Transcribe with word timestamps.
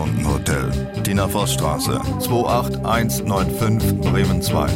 Zwei-Stunden-Hotel. 0.00 0.70
Tina 1.02 1.28
Voss 1.28 1.52
Straße, 1.52 2.00
28195 2.20 4.00
Bremen 4.00 4.40
2. 4.40 4.66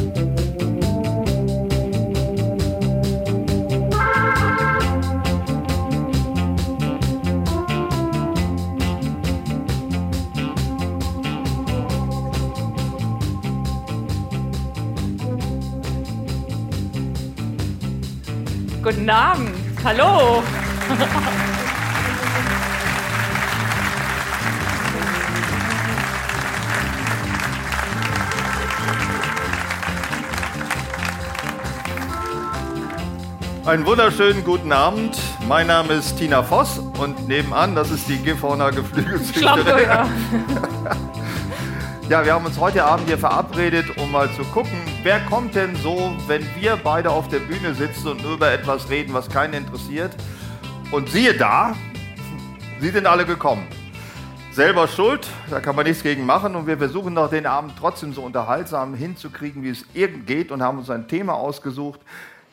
Guten 18.83 19.09
Abend. 19.09 19.49
Hallo. 19.83 20.43
Einen 33.65 33.83
wunderschönen 33.87 34.43
guten 34.43 34.71
Abend. 34.71 35.17
Mein 35.47 35.65
Name 35.65 35.93
ist 35.93 36.17
Tina 36.17 36.43
Voss 36.43 36.77
und 36.99 37.27
nebenan, 37.27 37.73
das 37.73 37.89
ist 37.89 38.07
die 38.07 38.17
Gifhorner 38.17 38.69
Geflügelzüchterin. 38.71 39.65
Ja. 39.87 40.07
Ja, 42.07 42.23
wir 42.23 42.33
haben 42.33 42.45
uns 42.45 42.59
heute 42.59 42.83
Abend 42.83 43.07
hier 43.07 43.17
verabredet, 43.17 43.97
um 43.97 44.11
mal 44.11 44.31
zu 44.33 44.43
gucken, 44.43 44.79
wer 45.01 45.19
kommt 45.21 45.55
denn 45.55 45.75
so, 45.77 46.13
wenn 46.27 46.45
wir 46.55 46.77
beide 46.77 47.09
auf 47.09 47.29
der 47.29 47.39
Bühne 47.39 47.73
sitzen 47.73 48.09
und 48.09 48.23
über 48.23 48.51
etwas 48.51 48.91
reden, 48.91 49.15
was 49.15 49.27
keinen 49.27 49.55
interessiert. 49.55 50.15
Und 50.91 51.09
siehe 51.09 51.33
da, 51.33 51.73
sie 52.79 52.89
sind 52.89 53.07
alle 53.07 53.25
gekommen. 53.25 53.65
Selber 54.51 54.87
schuld, 54.87 55.27
da 55.49 55.59
kann 55.59 55.75
man 55.75 55.87
nichts 55.87 56.03
gegen 56.03 56.27
machen 56.27 56.55
und 56.55 56.67
wir 56.67 56.77
versuchen 56.77 57.15
doch 57.15 57.31
den 57.31 57.47
Abend 57.47 57.73
trotzdem 57.79 58.13
so 58.13 58.21
unterhaltsam 58.21 58.93
hinzukriegen, 58.93 59.63
wie 59.63 59.69
es 59.69 59.83
irgend 59.95 60.27
geht 60.27 60.51
und 60.51 60.61
haben 60.61 60.77
uns 60.77 60.91
ein 60.91 61.07
Thema 61.07 61.33
ausgesucht, 61.33 62.01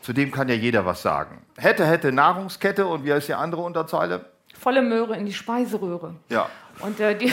zu 0.02 0.12
dem 0.12 0.30
kann 0.30 0.48
ja 0.48 0.54
jeder 0.54 0.84
was 0.84 1.00
sagen. 1.00 1.38
Hätte, 1.56 1.86
hätte 1.86 2.12
Nahrungskette 2.12 2.86
und 2.86 3.04
wie 3.04 3.12
heißt 3.12 3.28
die 3.28 3.34
andere 3.34 3.62
Unterzeile? 3.62 4.26
Volle 4.58 4.82
Möhre 4.82 5.16
in 5.16 5.24
die 5.24 5.32
Speiseröhre. 5.32 6.14
Ja, 6.28 6.48
Und 6.80 7.00
äh, 7.00 7.16
die, 7.16 7.32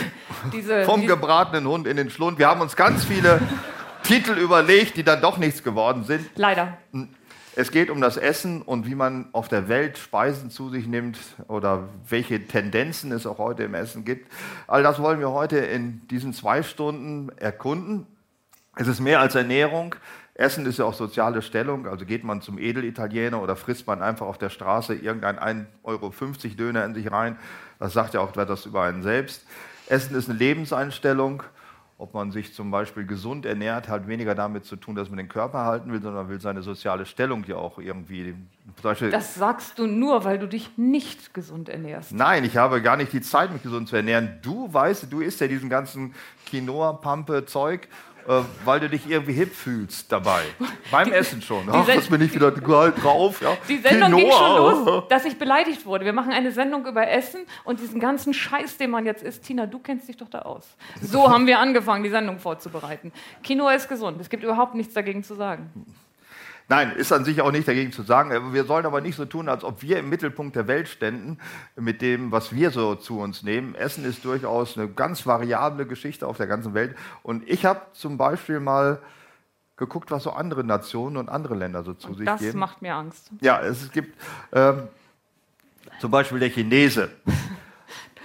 diese. 0.53 0.84
vom 0.86 1.02
die, 1.02 1.08
gebratenen 1.08 1.67
Hund 1.67 1.88
in 1.88 1.97
den 1.97 2.09
Schlund. 2.09 2.40
Wir 2.40 2.47
haben 2.47 2.62
uns 2.62 2.75
ganz 2.75 3.03
viele 3.03 3.42
Titel 4.03 4.34
überlegt, 4.34 4.97
die 4.97 5.03
dann 5.03 5.22
doch 5.22 5.38
nichts 5.38 5.64
geworden 5.64 6.06
sind. 6.06 6.30
leider. 6.36 6.78
Es 7.56 7.72
geht 7.72 7.90
um 7.90 8.00
das 8.00 8.16
Essen 8.16 8.62
und 8.62 8.86
wie 8.86 8.95
man 8.95 9.28
auf 9.34 9.50
der 9.50 9.67
Welt 9.67 9.97
Speisen 9.97 10.50
zu 10.50 10.70
sich 10.70 10.88
nimmt 10.88 11.17
oder 11.47 11.90
welche 12.08 12.47
Tendenzen 12.47 13.12
es 13.12 13.28
auch 13.28 13.38
heute 13.38 13.64
im 13.64 13.73
Essen 13.73 14.06
gibt. 14.06 14.31
All 14.67 14.81
das 14.81 15.00
wollen 15.02 15.20
wir 15.20 15.31
heute 15.31 15.58
in 15.58 16.08
diesen 16.08 16.34
zwei 16.34 16.64
Stunden 16.64 17.30
erkunden. 17.38 18.08
Es 18.78 18.88
ist 18.88 19.02
mehr 19.02 19.20
als 19.20 19.36
Ernährung. 19.36 19.95
Essen 20.40 20.66
ist 20.66 20.80
ja 20.80 20.86
auch 20.86 20.94
soziale 20.94 21.42
Stellung. 21.42 21.86
Also 21.86 22.06
geht 22.06 22.23
man 22.23 22.42
zum 22.42 22.58
Edelitaliener 22.58 23.42
oder 23.42 23.58
frisst 23.58 23.86
man 23.88 24.02
einfach 24.02 24.26
auf 24.26 24.38
der 24.38 24.50
Straße 24.50 24.96
irgendein 24.96 25.38
1,50 25.38 25.66
Euro 25.84 26.14
Döner 26.58 26.86
in 26.86 26.94
sich 26.94 27.12
rein. 27.12 27.38
Das 27.78 27.92
sagt 27.92 28.14
ja 28.14 28.22
auch 28.22 28.36
etwas 28.36 28.66
über 28.66 28.84
einen 28.84 29.04
selbst. 29.04 29.46
Essen 29.88 30.16
ist 30.16 30.30
eine 30.30 30.40
Lebenseinstellung. 30.40 31.44
Ob 31.98 32.14
man 32.14 32.31
sich 32.31 32.54
zum 32.54 32.72
Beispiel 32.72 33.06
gesund 33.06 33.46
ernährt, 33.46 33.90
hat 33.90 34.08
weniger 34.08 34.34
damit 34.34 34.64
zu 34.64 34.78
tun, 34.78 34.96
dass 34.96 35.09
man 35.09 35.18
den 35.18 35.28
Körper 35.28 35.66
halten 35.66 35.92
will, 35.92 36.02
sondern 36.02 36.30
will 36.30 36.40
seine 36.40 36.62
soziale 36.62 37.06
Stellung 37.06 37.44
ja 37.44 37.58
auch 37.58 37.78
irgendwie. 37.78 38.36
Das 39.12 39.36
sagst 39.36 39.78
du 39.78 39.86
nur, 39.86 40.24
weil 40.24 40.40
du 40.40 40.48
dich 40.48 40.78
nicht 40.78 41.34
gesund 41.34 41.68
ernährst. 41.68 42.14
Nein, 42.14 42.46
ich 42.46 42.56
habe 42.56 42.81
gar 42.81 42.96
nicht 42.96 43.12
die 43.12 43.20
Zeit, 43.20 43.52
mich 43.52 43.64
gesund 43.64 43.90
zu 43.90 43.98
ernähren. 43.98 44.40
Du 44.42 44.74
weißt, 44.74 45.12
du 45.12 45.19
isst 45.19 45.42
ja 45.42 45.47
diesen 45.50 45.69
ganzen 45.69 46.13
Quinoa-Pampe-Zeug, 46.46 47.90
weil 48.63 48.79
du 48.79 48.90
dich 48.90 49.09
irgendwie 49.09 49.34
hip 49.34 49.53
fühlst 49.53 50.12
dabei. 50.12 50.44
Beim 50.91 51.12
Essen 51.12 51.41
schon. 51.41 51.67
Ach, 51.72 51.85
das 51.85 52.07
bin 52.07 52.22
ich 52.22 52.34
wieder 52.34 52.51
drauf. 52.51 53.41
Ja. 53.41 53.57
Die 53.67 53.78
Sendung 53.78 54.12
ging 54.12 54.29
Quinoa. 54.29 54.38
schon 54.38 54.85
los, 54.85 55.03
dass 55.09 55.25
ich 55.25 55.40
beleidigt 55.40 55.85
wurde. 55.85 56.06
Wir 56.06 56.13
machen 56.13 56.31
eine 56.31 56.51
Sendung 56.51 56.85
über 56.85 57.07
Essen 57.07 57.41
und 57.63 57.79
diesen 57.79 58.00
ganzen 58.00 58.34
Scheiß, 58.34 58.78
den 58.78 58.91
man 58.91 59.06
jetzt 59.06 59.23
isst. 59.23 59.44
Tina, 59.44 59.66
du 59.66 59.79
kennst 59.79 60.07
dich 60.07 60.18
doch 60.18 60.29
da 60.29 60.39
aus. 60.44 60.75
So 61.01 61.29
haben 61.29 61.47
wir 61.47 61.59
angefangen, 61.59 62.03
die 62.03 62.09
Sendung 62.09 62.38
vorzubereiten. 62.39 63.12
Quinoa 63.44 63.73
ist 63.73 63.89
gesund. 63.89 64.22
Es 64.22 64.29
gibt 64.29 64.44
überhaupt 64.44 64.75
nichts 64.75 64.94
dagegen 64.94 65.23
zu 65.23 65.34
sagen. 65.34 65.72
Nein, 66.69 66.91
ist 66.91 67.12
an 67.12 67.25
sich 67.25 67.41
auch 67.41 67.52
nicht 67.52 67.68
dagegen 67.68 67.91
zu 67.91 68.03
sagen. 68.03 68.31
Äh, 68.31 68.53
Wir 68.53 68.63
sollen 68.63 68.85
aber 68.85 69.02
nicht 69.02 69.16
so 69.16 69.25
tun, 69.25 69.50
als 69.50 69.63
ob 69.63 69.81
wir 69.81 69.97
im 69.97 70.07
Mittelpunkt 70.09 70.56
der 70.56 70.68
Welt 70.68 70.88
ständen 70.88 71.40
mit 71.75 72.02
dem, 72.02 72.31
was 72.31 72.53
wir 72.53 72.69
so 72.72 72.94
zu 72.96 73.19
uns 73.19 73.41
nehmen. 73.44 73.74
Essen 73.75 74.06
ist 74.06 74.24
durchaus 74.24 74.78
eine 74.78 74.88
ganz 74.88 75.25
variable 75.25 75.85
Geschichte 75.88 76.28
auf 76.28 76.38
der 76.38 76.46
ganzen 76.47 76.74
Welt. 76.75 76.96
Und 77.24 77.47
ich 77.50 77.66
habe 77.66 77.81
zum 77.94 78.18
Beispiel 78.18 78.59
mal 78.59 79.00
geguckt, 79.78 80.12
was 80.12 80.24
so 80.24 80.31
andere 80.31 80.63
Nationen 80.63 81.18
und 81.18 81.28
andere 81.30 81.56
Länder 81.56 81.84
so 81.84 81.94
zu 81.94 82.13
sich 82.13 82.25
Das 82.25 82.40
geben. 82.41 82.59
macht 82.59 82.81
mir 82.84 82.94
Angst. 82.94 83.31
Ja, 83.41 83.62
es 83.62 83.91
gibt 83.91 84.16
ähm, 84.51 84.84
zum 86.00 86.12
Beispiel 86.12 86.40
der 86.40 86.50
Chinese. 86.51 87.09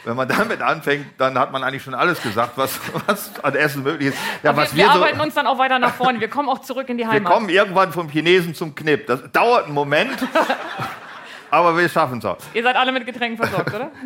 Wenn 0.05 0.17
man 0.17 0.29
damit 0.29 0.61
anfängt, 0.61 1.07
dann 1.19 1.39
hat 1.39 1.51
man 1.51 1.63
eigentlich 1.65 1.83
schon 1.83 1.95
alles 1.95 2.21
gesagt, 2.23 2.53
was, 2.57 2.79
was 3.07 3.43
an 3.43 3.55
Essen 3.55 3.83
möglich 3.83 4.09
ist. 4.11 4.19
Ja, 4.43 4.55
wir, 4.57 4.71
wir 4.75 4.85
so- 4.87 4.91
arbeiten 4.91 5.21
uns 5.21 5.35
dann 5.35 5.47
auch 5.47 5.59
weiter 5.59 5.79
nach 5.79 5.95
vorne. 5.95 6.21
Wir 6.21 6.29
kommen 6.29 6.49
auch 6.49 6.61
zurück 6.61 6.89
in 6.91 6.99
die 6.99 7.05
wir 7.05 7.11
Heimat. 7.11 7.33
kommen 7.33 7.49
irgendwann 7.49 7.93
vom 7.93 8.09
Chinesen 8.11 8.55
zum 8.55 8.75
Knipp. 8.75 9.07
Das 9.07 9.21
dauert 9.33 9.65
einen 9.65 9.75
Moment, 9.75 10.17
aber 11.51 11.77
wir 11.77 11.89
schaffen 11.89 12.19
es 12.19 12.25
auch. 12.25 12.37
Ihr 12.53 12.63
seid 12.63 12.77
alle 12.77 12.93
mit 12.93 13.07
Getränken 13.07 13.39
versorgt, 13.39 13.75
oder? 13.75 13.91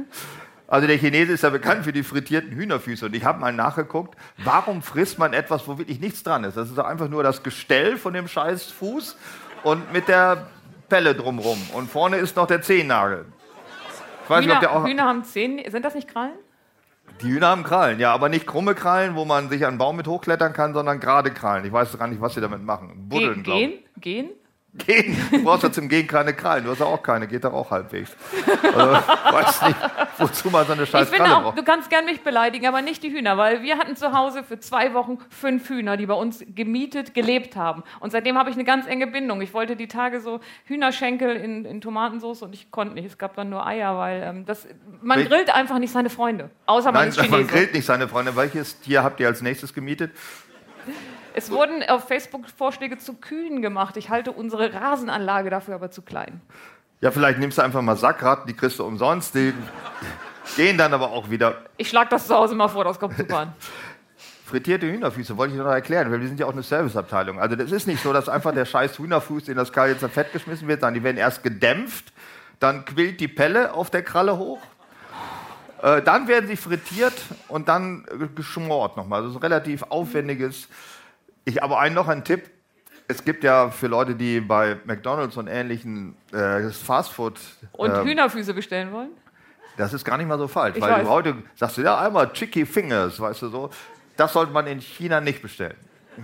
Also 0.70 0.86
der 0.86 0.98
Chinese 0.98 1.32
ist 1.32 1.42
ja 1.42 1.48
bekannt 1.48 1.84
für 1.84 1.94
die 1.94 2.02
frittierten 2.02 2.50
Hühnerfüße. 2.50 3.06
Und 3.06 3.16
ich 3.16 3.24
habe 3.24 3.40
mal 3.40 3.54
nachgeguckt, 3.54 4.18
warum 4.36 4.82
frisst 4.82 5.18
man 5.18 5.32
etwas, 5.32 5.66
wo 5.66 5.78
wirklich 5.78 5.98
nichts 5.98 6.22
dran 6.22 6.44
ist? 6.44 6.58
Das 6.58 6.68
ist 6.68 6.76
doch 6.76 6.84
einfach 6.84 7.08
nur 7.08 7.22
das 7.22 7.42
Gestell 7.42 7.96
von 7.96 8.12
dem 8.12 8.28
scheiß 8.28 8.64
Fuß 8.72 9.16
und 9.62 9.90
mit 9.94 10.08
der 10.08 10.46
Pelle 10.90 11.14
drumrum. 11.14 11.58
Und 11.72 11.90
vorne 11.90 12.18
ist 12.18 12.36
noch 12.36 12.46
der 12.46 12.60
Zehennagel. 12.60 13.24
Ich 14.28 14.30
weiß 14.30 14.44
nicht, 14.44 14.54
ob 14.54 14.60
der 14.60 14.70
Hühner, 14.70 14.80
auch, 14.80 14.86
Hühner 14.86 15.04
haben 15.04 15.24
Zähne. 15.24 15.70
Sind 15.70 15.84
das 15.84 15.94
nicht 15.94 16.08
Krallen? 16.08 16.34
die 17.22 17.28
Hühner 17.28 17.48
haben 17.48 17.62
Krallen, 17.62 17.98
ja, 17.98 18.12
aber 18.12 18.28
nicht 18.28 18.46
krumme 18.46 18.74
Krallen, 18.74 19.14
wo 19.14 19.24
man 19.24 19.48
sich 19.48 19.64
an 19.64 19.70
einen 19.70 19.78
Baum 19.78 19.96
mit 19.96 20.06
hochklettern 20.06 20.52
kann, 20.52 20.74
sondern 20.74 21.00
gerade 21.00 21.32
Krallen. 21.32 21.64
Ich 21.64 21.72
weiß 21.72 21.98
gar 21.98 22.06
nicht, 22.06 22.20
was 22.20 22.34
sie 22.34 22.40
damit 22.40 22.62
machen. 22.62 23.08
Buddeln, 23.08 23.42
glaube 23.42 23.60
ich. 23.60 23.68
gehen? 23.68 23.82
Gehen? 24.00 24.30
Gehen. 24.78 25.16
Du 25.30 25.44
brauchst 25.44 25.62
ja 25.64 25.72
zum 25.72 25.88
Gehen 25.88 26.06
keine 26.06 26.32
Krallen. 26.34 26.64
Du 26.64 26.70
hast 26.70 26.78
ja 26.78 26.86
auch 26.86 27.02
keine, 27.02 27.26
geht 27.26 27.44
doch 27.44 27.52
auch 27.52 27.70
halbwegs. 27.70 28.16
Also, 28.62 28.92
weiß 29.32 29.62
nicht, 29.62 29.76
wozu 30.18 30.50
man 30.50 30.66
so 30.66 30.72
eine 30.72 30.84
Ich 30.84 30.90
scheiß 30.90 31.08
finde 31.08 31.24
Kralle 31.24 31.36
auch, 31.36 31.42
braucht. 31.42 31.58
du 31.58 31.64
kannst 31.64 31.90
gern 31.90 32.04
mich 32.04 32.22
beleidigen, 32.22 32.66
aber 32.66 32.82
nicht 32.82 33.02
die 33.02 33.10
Hühner, 33.12 33.36
weil 33.36 33.62
wir 33.62 33.78
hatten 33.78 33.96
zu 33.96 34.12
Hause 34.12 34.42
für 34.42 34.58
zwei 34.58 34.94
Wochen 34.94 35.18
fünf 35.30 35.68
Hühner, 35.68 35.96
die 35.96 36.06
bei 36.06 36.14
uns 36.14 36.44
gemietet, 36.54 37.14
gelebt 37.14 37.56
haben. 37.56 37.82
Und 38.00 38.10
seitdem 38.10 38.38
habe 38.38 38.50
ich 38.50 38.56
eine 38.56 38.64
ganz 38.64 38.86
enge 38.86 39.06
Bindung. 39.06 39.40
Ich 39.40 39.52
wollte 39.54 39.76
die 39.76 39.88
Tage 39.88 40.20
so 40.20 40.40
Hühnerschenkel 40.64 41.36
in, 41.36 41.64
in 41.64 41.80
Tomatensauce 41.80 42.42
und 42.42 42.54
ich 42.54 42.70
konnte 42.70 42.94
nicht. 42.94 43.06
Es 43.06 43.18
gab 43.18 43.34
dann 43.36 43.50
nur 43.50 43.66
Eier, 43.66 43.96
weil 43.98 44.22
ähm, 44.22 44.46
das, 44.46 44.66
man 45.02 45.24
grillt 45.24 45.54
einfach 45.54 45.78
nicht 45.78 45.92
seine 45.92 46.10
Freunde. 46.10 46.50
Außer 46.66 46.92
man 46.92 47.08
Nein, 47.08 47.08
ist 47.08 47.30
man 47.30 47.46
grillt 47.46 47.74
nicht 47.74 47.84
seine 47.84 48.08
Freunde. 48.08 48.36
Welches 48.36 48.80
Tier 48.80 49.02
habt 49.02 49.20
ihr 49.20 49.26
als 49.26 49.42
nächstes 49.42 49.74
gemietet? 49.74 50.12
Es 51.34 51.50
wurden 51.50 51.82
auf 51.88 52.08
Facebook 52.08 52.48
Vorschläge 52.50 52.98
zu 52.98 53.14
Kühen 53.14 53.62
gemacht. 53.62 53.96
Ich 53.96 54.10
halte 54.10 54.32
unsere 54.32 54.72
Rasenanlage 54.72 55.50
dafür 55.50 55.74
aber 55.74 55.90
zu 55.90 56.02
klein. 56.02 56.40
Ja, 57.00 57.10
vielleicht 57.10 57.38
nimmst 57.38 57.58
du 57.58 57.62
einfach 57.62 57.82
mal 57.82 57.96
Sackratten, 57.96 58.46
die 58.46 58.54
kriegst 58.54 58.78
du 58.78 58.84
umsonst. 58.84 59.34
Die 59.34 59.54
gehen 60.56 60.76
dann 60.76 60.92
aber 60.92 61.10
auch 61.10 61.30
wieder. 61.30 61.62
Ich 61.76 61.88
schlage 61.88 62.10
das 62.10 62.26
zu 62.26 62.34
Hause 62.34 62.54
mal 62.54 62.68
vor, 62.68 62.84
das 62.84 62.98
kommt 62.98 63.16
super 63.16 63.38
an. 63.38 63.52
Frittierte 64.46 64.86
Hühnerfüße, 64.86 65.36
wollte 65.36 65.54
ich 65.54 65.60
noch 65.60 65.66
erklären, 65.66 66.10
weil 66.10 66.22
wir 66.22 66.26
sind 66.26 66.40
ja 66.40 66.46
auch 66.46 66.52
eine 66.52 66.62
Serviceabteilung. 66.62 67.38
Also 67.38 67.54
das 67.54 67.70
ist 67.70 67.86
nicht 67.86 68.02
so, 68.02 68.14
dass 68.14 68.30
einfach 68.30 68.54
der 68.54 68.64
scheiß 68.64 68.98
Hühnerfuß 68.98 69.48
in 69.48 69.56
das 69.56 69.72
kalte 69.72 70.08
Fett 70.08 70.32
geschmissen 70.32 70.66
wird, 70.66 70.80
sondern 70.80 70.94
die 70.94 71.02
werden 71.04 71.18
erst 71.18 71.42
gedämpft, 71.42 72.12
dann 72.58 72.86
quillt 72.86 73.20
die 73.20 73.28
Pelle 73.28 73.74
auf 73.74 73.90
der 73.90 74.02
Kralle 74.02 74.38
hoch, 74.38 74.60
äh, 75.82 76.02
dann 76.02 76.28
werden 76.28 76.48
sie 76.48 76.56
frittiert 76.56 77.14
und 77.48 77.68
dann 77.68 78.06
geschmort 78.34 78.96
nochmal. 78.96 79.22
Das 79.22 79.32
ist 79.32 79.36
ein 79.36 79.42
relativ 79.42 79.82
aufwendiges. 79.84 80.68
Ich 81.48 81.62
aber 81.62 81.78
einen 81.78 81.94
noch 81.94 82.08
einen 82.08 82.24
Tipp. 82.24 82.50
Es 83.08 83.24
gibt 83.24 83.42
ja 83.42 83.70
für 83.70 83.86
Leute, 83.86 84.14
die 84.14 84.38
bei 84.40 84.76
McDonalds 84.84 85.38
und 85.38 85.46
ähnlichen 85.48 86.14
äh, 86.30 86.68
Fastfood 86.68 87.40
Und 87.72 87.90
ähm, 87.90 88.04
Hühnerfüße 88.04 88.52
bestellen 88.52 88.92
wollen? 88.92 89.08
das 89.78 89.94
ist 89.94 90.04
gar 90.04 90.18
nicht 90.18 90.26
mal 90.26 90.36
so 90.38 90.46
falsch, 90.48 90.76
Ich 90.76 90.82
weil 90.82 90.90
weiß. 90.90 91.02
du 91.04 91.08
heute 91.08 91.34
sagst 91.54 91.78
du 91.78 91.82
ja 91.82 91.98
einmal 91.98 92.30
Chicky 92.34 92.66
Fingers, 92.66 93.18
weißt 93.18 93.40
du 93.42 93.48
so. 93.48 93.70
Das 94.18 94.32
sollte 94.34 94.52
man 94.52 94.66
in 94.66 94.80
China 94.80 95.20
nicht 95.22 95.40
bestellen. 95.40 95.76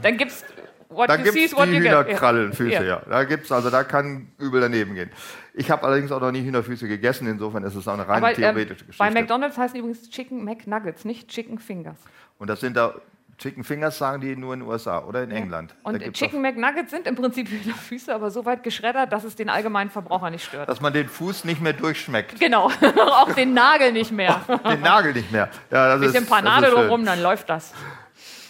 Dann 0.03 0.19
gibt's 0.19 0.45
what 0.91 1.09
Da 1.09 1.15
you 1.17 1.23
gibt 1.23 1.35
see 1.35 1.45
es 1.45 1.53
is 1.53 1.57
what 1.57 1.69
die 1.69 1.73
you. 1.77 1.85
Hühnerkrallenfüße, 1.85 2.73
Ja. 2.75 2.83
ja. 2.83 3.03
Da 3.09 3.25
gibt's 3.25 3.51
also 3.51 3.71
da 3.71 3.83
kann 3.85 4.29
übel 4.39 4.61
daneben 4.61 4.95
gehen. 4.95 5.11
Ich 5.55 5.71
habe 5.71 5.85
allerdings 5.85 6.13
auch 6.13 6.21
noch 6.21 6.33
nie 6.33 6.43
Hühnerfüße 6.45 6.87
gegessen, 6.87 7.27
insofern 7.29 7.63
ist 7.65 7.77
es 7.77 7.89
auch 7.89 7.95
eine 7.95 8.07
rein 8.07 8.19
Aber 8.19 8.31
ähm, 8.31 8.37
theoretische 8.37 8.85
bei 8.85 9.07
Geschichte. 9.07 9.15
McDonalds 9.21 9.57
heißen 9.57 9.79
übrigens 9.79 10.11
Chicken 10.11 10.45
McNuggets, 10.45 11.07
nicht 11.07 11.29
Chicken 11.29 11.59
Fingers. 11.59 11.97
Und 12.39 12.51
das 12.51 12.61
sind 12.61 12.77
da 12.77 12.95
Chicken 13.39 13.65
Fingers 13.65 13.99
sagen 13.99 14.21
die 14.21 14.37
nur 14.37 14.55
in 14.55 14.61
den 14.61 14.69
USA 14.69 15.01
oder 15.05 15.23
in 15.23 15.31
England. 15.31 15.75
Und 15.83 16.01
Chicken 16.13 16.41
McNuggets 16.41 16.91
sind 16.91 17.07
im 17.07 17.15
Prinzip 17.15 17.49
Hühnerfüße, 17.49 18.15
aber 18.15 18.31
so 18.31 18.45
weit 18.45 18.63
geschreddert, 18.63 19.13
dass 19.13 19.25
es 19.25 19.35
den 19.35 19.49
allgemeinen 19.49 19.91
Verbraucher 19.91 20.31
nicht 20.31 20.45
stört. 20.45 20.69
dass 20.69 20.81
man 20.81 20.93
den 20.93 21.09
Fuß 21.09 21.45
nicht 21.45 21.61
mehr 21.61 21.73
durchschmeckt. 21.73 22.39
Genau, 22.39 22.71
auch 22.97 23.33
den 23.33 23.55
Nagel 23.55 23.93
nicht 23.93 24.13
mehr. 24.13 24.41
Den 24.69 24.81
Nagel 24.81 25.13
nicht 25.13 25.33
mehr. 25.33 25.49
Ja, 25.71 25.89
das 25.89 26.01
Bisschen 26.01 26.25
ist, 26.25 26.31
Panade 26.31 26.67
das 26.67 26.75
drumherum, 26.75 27.05
dann 27.05 27.23
läuft 27.23 27.49
das. 27.51 27.73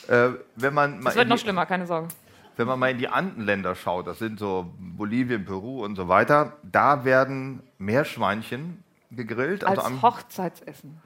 Äh, 0.09 0.31
wenn, 0.57 0.75
man 0.75 0.99
Es 1.07 1.15
wird 1.15 1.25
in 1.25 1.29
noch 1.29 1.37
die, 1.37 1.43
schlimmer, 1.43 1.67
keine 1.67 1.87
Sorge. 1.87 2.09
wenn 2.57 2.67
man 2.67 2.79
mal 2.79 2.91
in 2.91 2.99
die 2.99 3.09
Andenländer 3.09 3.75
schaut, 3.75 4.07
das 4.07 4.19
sind 4.19 4.39
so 4.39 4.73
Bolivien, 4.79 5.45
Peru 5.45 5.85
und 5.85 5.97
so 5.97 6.09
weiter, 6.09 6.59
da 6.63 7.05
werden 7.05 7.63
Meerschweinchen 7.79 8.85
gegrillt. 9.11 9.65
Als 9.65 9.79
am, 9.79 10.03
Hochzeitsessen. 10.03 11.01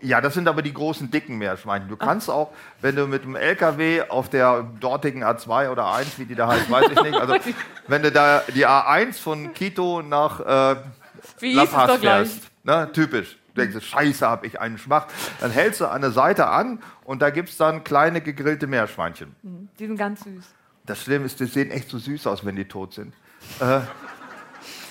Ja, 0.00 0.20
das 0.20 0.34
sind 0.34 0.48
aber 0.48 0.60
die 0.60 0.74
großen, 0.74 1.10
dicken 1.10 1.38
Meerschweinchen. 1.38 1.88
Du 1.88 1.96
kannst 1.96 2.28
auch, 2.28 2.52
wenn 2.80 2.94
du 2.94 3.06
mit 3.06 3.24
dem 3.24 3.36
LKW 3.36 4.02
auf 4.08 4.28
der 4.28 4.62
dortigen 4.78 5.24
A2 5.24 5.70
oder 5.70 5.84
A1, 5.84 6.18
wie 6.18 6.26
die 6.26 6.34
da 6.34 6.48
heißt, 6.48 6.70
weiß 6.70 6.86
ich 6.90 7.02
nicht, 7.02 7.14
also 7.14 7.34
wenn 7.88 8.02
du 8.02 8.12
da 8.12 8.42
die 8.54 8.66
A1 8.66 9.14
von 9.14 9.54
Quito 9.54 10.02
nach 10.02 10.40
äh, 10.40 10.76
Wie 11.38 11.54
La 11.54 11.64
Paz 11.64 12.00
fährst, 12.00 12.50
ne, 12.64 12.90
typisch, 12.92 13.38
du 13.54 13.62
denkst, 13.62 13.82
scheiße, 13.86 14.28
hab 14.28 14.44
ich 14.44 14.60
einen 14.60 14.76
Schmacht, 14.76 15.08
dann 15.40 15.50
hältst 15.50 15.80
du 15.80 15.90
eine 15.90 16.10
Seite 16.10 16.48
an 16.48 16.82
und 17.04 17.22
da 17.22 17.30
gibt 17.30 17.48
es 17.48 17.56
dann 17.56 17.82
kleine 17.82 18.20
gegrillte 18.20 18.66
Meerschweinchen. 18.66 19.34
Die 19.78 19.86
sind 19.86 19.96
ganz 19.96 20.24
süß. 20.24 20.44
Das 20.84 21.00
Schlimme 21.02 21.24
ist, 21.24 21.40
die 21.40 21.46
sehen 21.46 21.70
echt 21.70 21.88
so 21.88 21.98
süß 21.98 22.26
aus, 22.26 22.44
wenn 22.44 22.56
die 22.56 22.66
tot 22.66 22.92
sind. 22.92 23.14
Äh, 23.60 23.80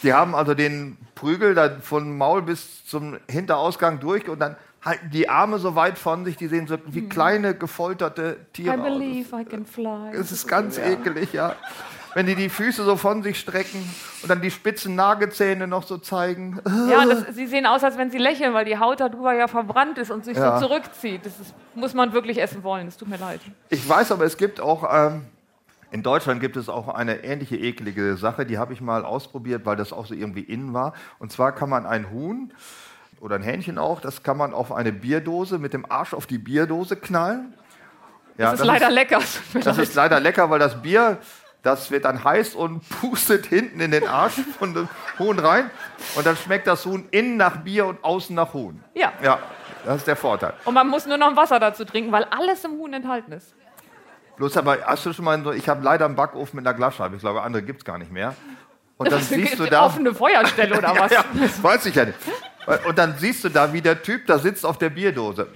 die 0.01 0.13
haben 0.13 0.35
also 0.35 0.53
den 0.53 0.97
Prügel 1.15 1.55
dann 1.55 1.81
von 1.81 2.17
Maul 2.17 2.41
bis 2.41 2.85
zum 2.85 3.17
Hinterausgang 3.29 3.99
durch 3.99 4.27
und 4.27 4.39
dann 4.39 4.57
halten 4.85 5.09
die 5.11 5.29
Arme 5.29 5.59
so 5.59 5.75
weit 5.75 5.97
von 5.97 6.25
sich, 6.25 6.35
die 6.37 6.47
sehen 6.47 6.67
so 6.67 6.77
wie 6.87 7.07
kleine 7.07 7.55
gefolterte 7.55 8.37
Tiere 8.53 8.75
I 8.75 8.79
aus. 8.79 8.85
believe 8.85 9.35
I 9.41 9.45
can 9.45 9.65
fly. 9.65 10.11
Es 10.13 10.31
ist 10.31 10.47
ganz 10.47 10.77
ekelig, 10.77 11.33
ja. 11.33 11.55
Wenn 12.15 12.27
die 12.27 12.35
die 12.35 12.49
Füße 12.49 12.83
so 12.83 12.95
von 12.95 13.23
sich 13.23 13.39
strecken 13.39 13.79
und 14.21 14.29
dann 14.29 14.39
die 14.41 14.51
spitzen 14.51 14.93
Nagezähne 14.95 15.65
noch 15.65 15.81
so 15.81 15.97
zeigen. 15.97 16.59
Ja, 16.87 17.01
und 17.01 17.09
das, 17.09 17.35
sie 17.35 17.47
sehen 17.47 17.65
aus, 17.65 17.83
als 17.83 17.97
wenn 17.97 18.11
sie 18.11 18.19
lächeln, 18.19 18.53
weil 18.53 18.65
die 18.65 18.77
Haut 18.77 18.99
darüber 18.99 19.33
ja 19.33 19.47
verbrannt 19.47 19.97
ist 19.97 20.11
und 20.11 20.23
sich 20.23 20.37
Ja. 20.37 20.59
so 20.59 20.67
zurückzieht. 20.67 21.25
Das 21.25 21.39
ist, 21.39 21.55
muss 21.73 21.95
man 21.95 22.13
wirklich 22.13 22.39
essen 22.39 22.61
wollen. 22.61 22.87
Es 22.87 22.97
tut 22.97 23.07
mir 23.07 23.17
leid. 23.17 23.39
Ich 23.69 23.87
weiß 23.89 24.11
aber, 24.11 24.25
es 24.25 24.37
gibt 24.37 24.61
auch, 24.61 24.87
ähm, 24.93 25.23
in 25.89 26.03
Deutschland 26.03 26.39
gibt 26.39 26.55
es 26.55 26.69
auch 26.69 26.87
eine 26.87 27.23
ähnliche 27.23 27.55
eklige 27.57 28.15
Sache, 28.15 28.45
die 28.45 28.59
habe 28.59 28.73
ich 28.73 28.81
mal 28.81 29.05
ausprobiert, 29.05 29.65
weil 29.65 29.75
das 29.75 29.91
auch 29.91 30.05
so 30.05 30.13
irgendwie 30.13 30.41
innen 30.41 30.71
war. 30.73 30.93
Und 31.17 31.31
zwar 31.31 31.51
kann 31.51 31.69
man 31.69 31.87
ein 31.87 32.11
Huhn 32.11 32.53
oder 33.23 33.37
ein 33.37 33.41
Hähnchen 33.41 33.77
auch, 33.77 34.01
das 34.01 34.21
kann 34.21 34.35
man 34.35 34.53
auf 34.53 34.73
eine 34.73 34.91
Bierdose 34.91 35.57
mit 35.57 35.71
dem 35.73 35.89
Arsch 35.89 36.13
auf 36.13 36.27
die 36.27 36.37
Bierdose 36.37 36.97
knallen. 36.97 37.53
Ja, 38.37 38.51
Das 38.51 38.59
ist 38.59 38.65
leider 38.65 38.89
lecker. 38.89 39.17
es 39.19 39.35
tut 39.35 39.53
mir 39.55 39.61
das 39.61 39.77
ist 39.77 39.95
leider 39.95 40.19
lecker, 40.19 40.49
weil 40.49 40.59
das 40.59 40.81
Bier, 40.81 41.19
das 41.61 41.89
wird 41.89 42.03
dann 42.03 42.25
heiß 42.25 42.53
und 42.53 42.81
pustet 43.01 43.45
hinten 43.45 43.79
in 43.79 43.91
den 43.91 44.05
Arsch 44.07 44.33
von 44.59 44.73
dem 44.73 44.89
Huhn 45.19 45.39
rein. 45.39 45.71
Und 46.15 46.25
dann 46.25 46.35
schmeckt 46.35 46.67
das 46.67 46.85
Huhn 46.85 47.07
innen 47.11 47.37
nach 47.37 47.57
Bier 47.57 47.85
und 47.85 48.03
außen 48.03 48.35
nach 48.35 48.53
Huhn. 48.53 48.83
Ja. 48.93 49.13
Ja, 49.23 49.39
das 49.85 49.97
ist 49.99 50.07
der 50.07 50.17
Vorteil. 50.17 50.53
Und 50.65 50.73
man 50.73 50.89
muss 50.89 51.05
nur 51.05 51.17
noch 51.17 51.33
Wasser 51.37 51.61
dazu 51.61 51.85
trinken, 51.85 52.11
weil 52.11 52.25
alles 52.25 52.65
im 52.65 52.71
Huhn 52.71 52.91
enthalten 52.91 53.31
ist. 53.31 53.55
Bloß 54.35 54.57
aber, 54.57 54.79
hast 54.85 55.05
du 55.05 55.13
schon 55.13 55.23
mal 55.23 55.41
so, 55.41 55.53
ich 55.53 55.69
habe 55.69 55.81
leider 55.81 56.03
einen 56.05 56.15
Backofen 56.15 56.57
mit 56.57 56.67
einer 56.67 56.75
Glasscheibe, 56.75 57.15
ich 57.15 57.21
glaube, 57.21 57.41
andere 57.41 57.63
gibt 57.63 57.79
es 57.79 57.85
gar 57.85 57.97
nicht 57.99 58.11
mehr. 58.11 58.35
Und 58.97 59.11
dann 59.11 59.21
siehst 59.21 59.59
du 59.59 59.65
da, 59.65 59.85
Offene 59.85 60.13
Feuerstelle 60.13 60.77
oder 60.77 60.93
was? 60.99 61.11
ja, 61.11 61.23
weiß 61.61 61.85
ich 61.85 61.95
ja 61.95 62.05
nicht. 62.05 62.17
Und 62.87 62.97
dann 62.97 63.15
siehst 63.17 63.43
du 63.43 63.49
da, 63.49 63.71
wie 63.73 63.81
der 63.81 64.01
Typ 64.01 64.25
da 64.27 64.39
sitzt 64.39 64.65
auf 64.65 64.77
der 64.77 64.89
Bierdose. 64.89 65.47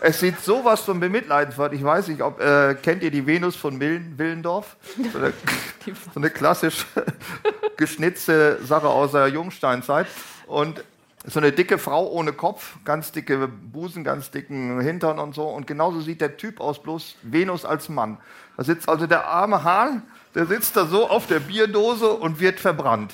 Es 0.00 0.20
sieht 0.20 0.40
sowas 0.40 0.82
von 0.82 1.00
bemitleidenswert. 1.00 1.72
Ich 1.72 1.82
weiß 1.82 2.08
nicht, 2.08 2.22
ob, 2.22 2.40
äh, 2.40 2.74
kennt 2.74 3.02
ihr 3.02 3.10
die 3.10 3.26
Venus 3.26 3.56
von 3.56 3.80
Willen, 3.80 4.18
Willendorf? 4.18 4.76
So 5.12 5.18
eine, 5.18 5.32
so 6.14 6.20
eine 6.20 6.30
klassisch 6.30 6.84
geschnitzte 7.76 8.58
Sache 8.62 8.88
aus 8.88 9.12
der 9.12 9.28
Jungsteinzeit. 9.28 10.06
Und 10.46 10.84
so 11.24 11.40
eine 11.40 11.50
dicke 11.50 11.78
Frau 11.78 12.08
ohne 12.08 12.32
Kopf, 12.32 12.76
ganz 12.84 13.10
dicke 13.10 13.48
Busen, 13.48 14.04
ganz 14.04 14.30
dicken 14.30 14.80
Hintern 14.80 15.18
und 15.18 15.34
so. 15.34 15.48
Und 15.48 15.66
genauso 15.66 16.00
sieht 16.00 16.20
der 16.20 16.36
Typ 16.36 16.60
aus, 16.60 16.80
bloß 16.80 17.16
Venus 17.22 17.64
als 17.64 17.88
Mann. 17.88 18.18
Da 18.56 18.64
sitzt 18.64 18.88
also 18.88 19.06
der 19.06 19.26
arme 19.26 19.64
Hahn, 19.64 20.02
der 20.34 20.46
sitzt 20.46 20.76
da 20.76 20.86
so 20.86 21.08
auf 21.08 21.26
der 21.26 21.40
Bierdose 21.40 22.10
und 22.10 22.38
wird 22.38 22.60
verbrannt. 22.60 23.12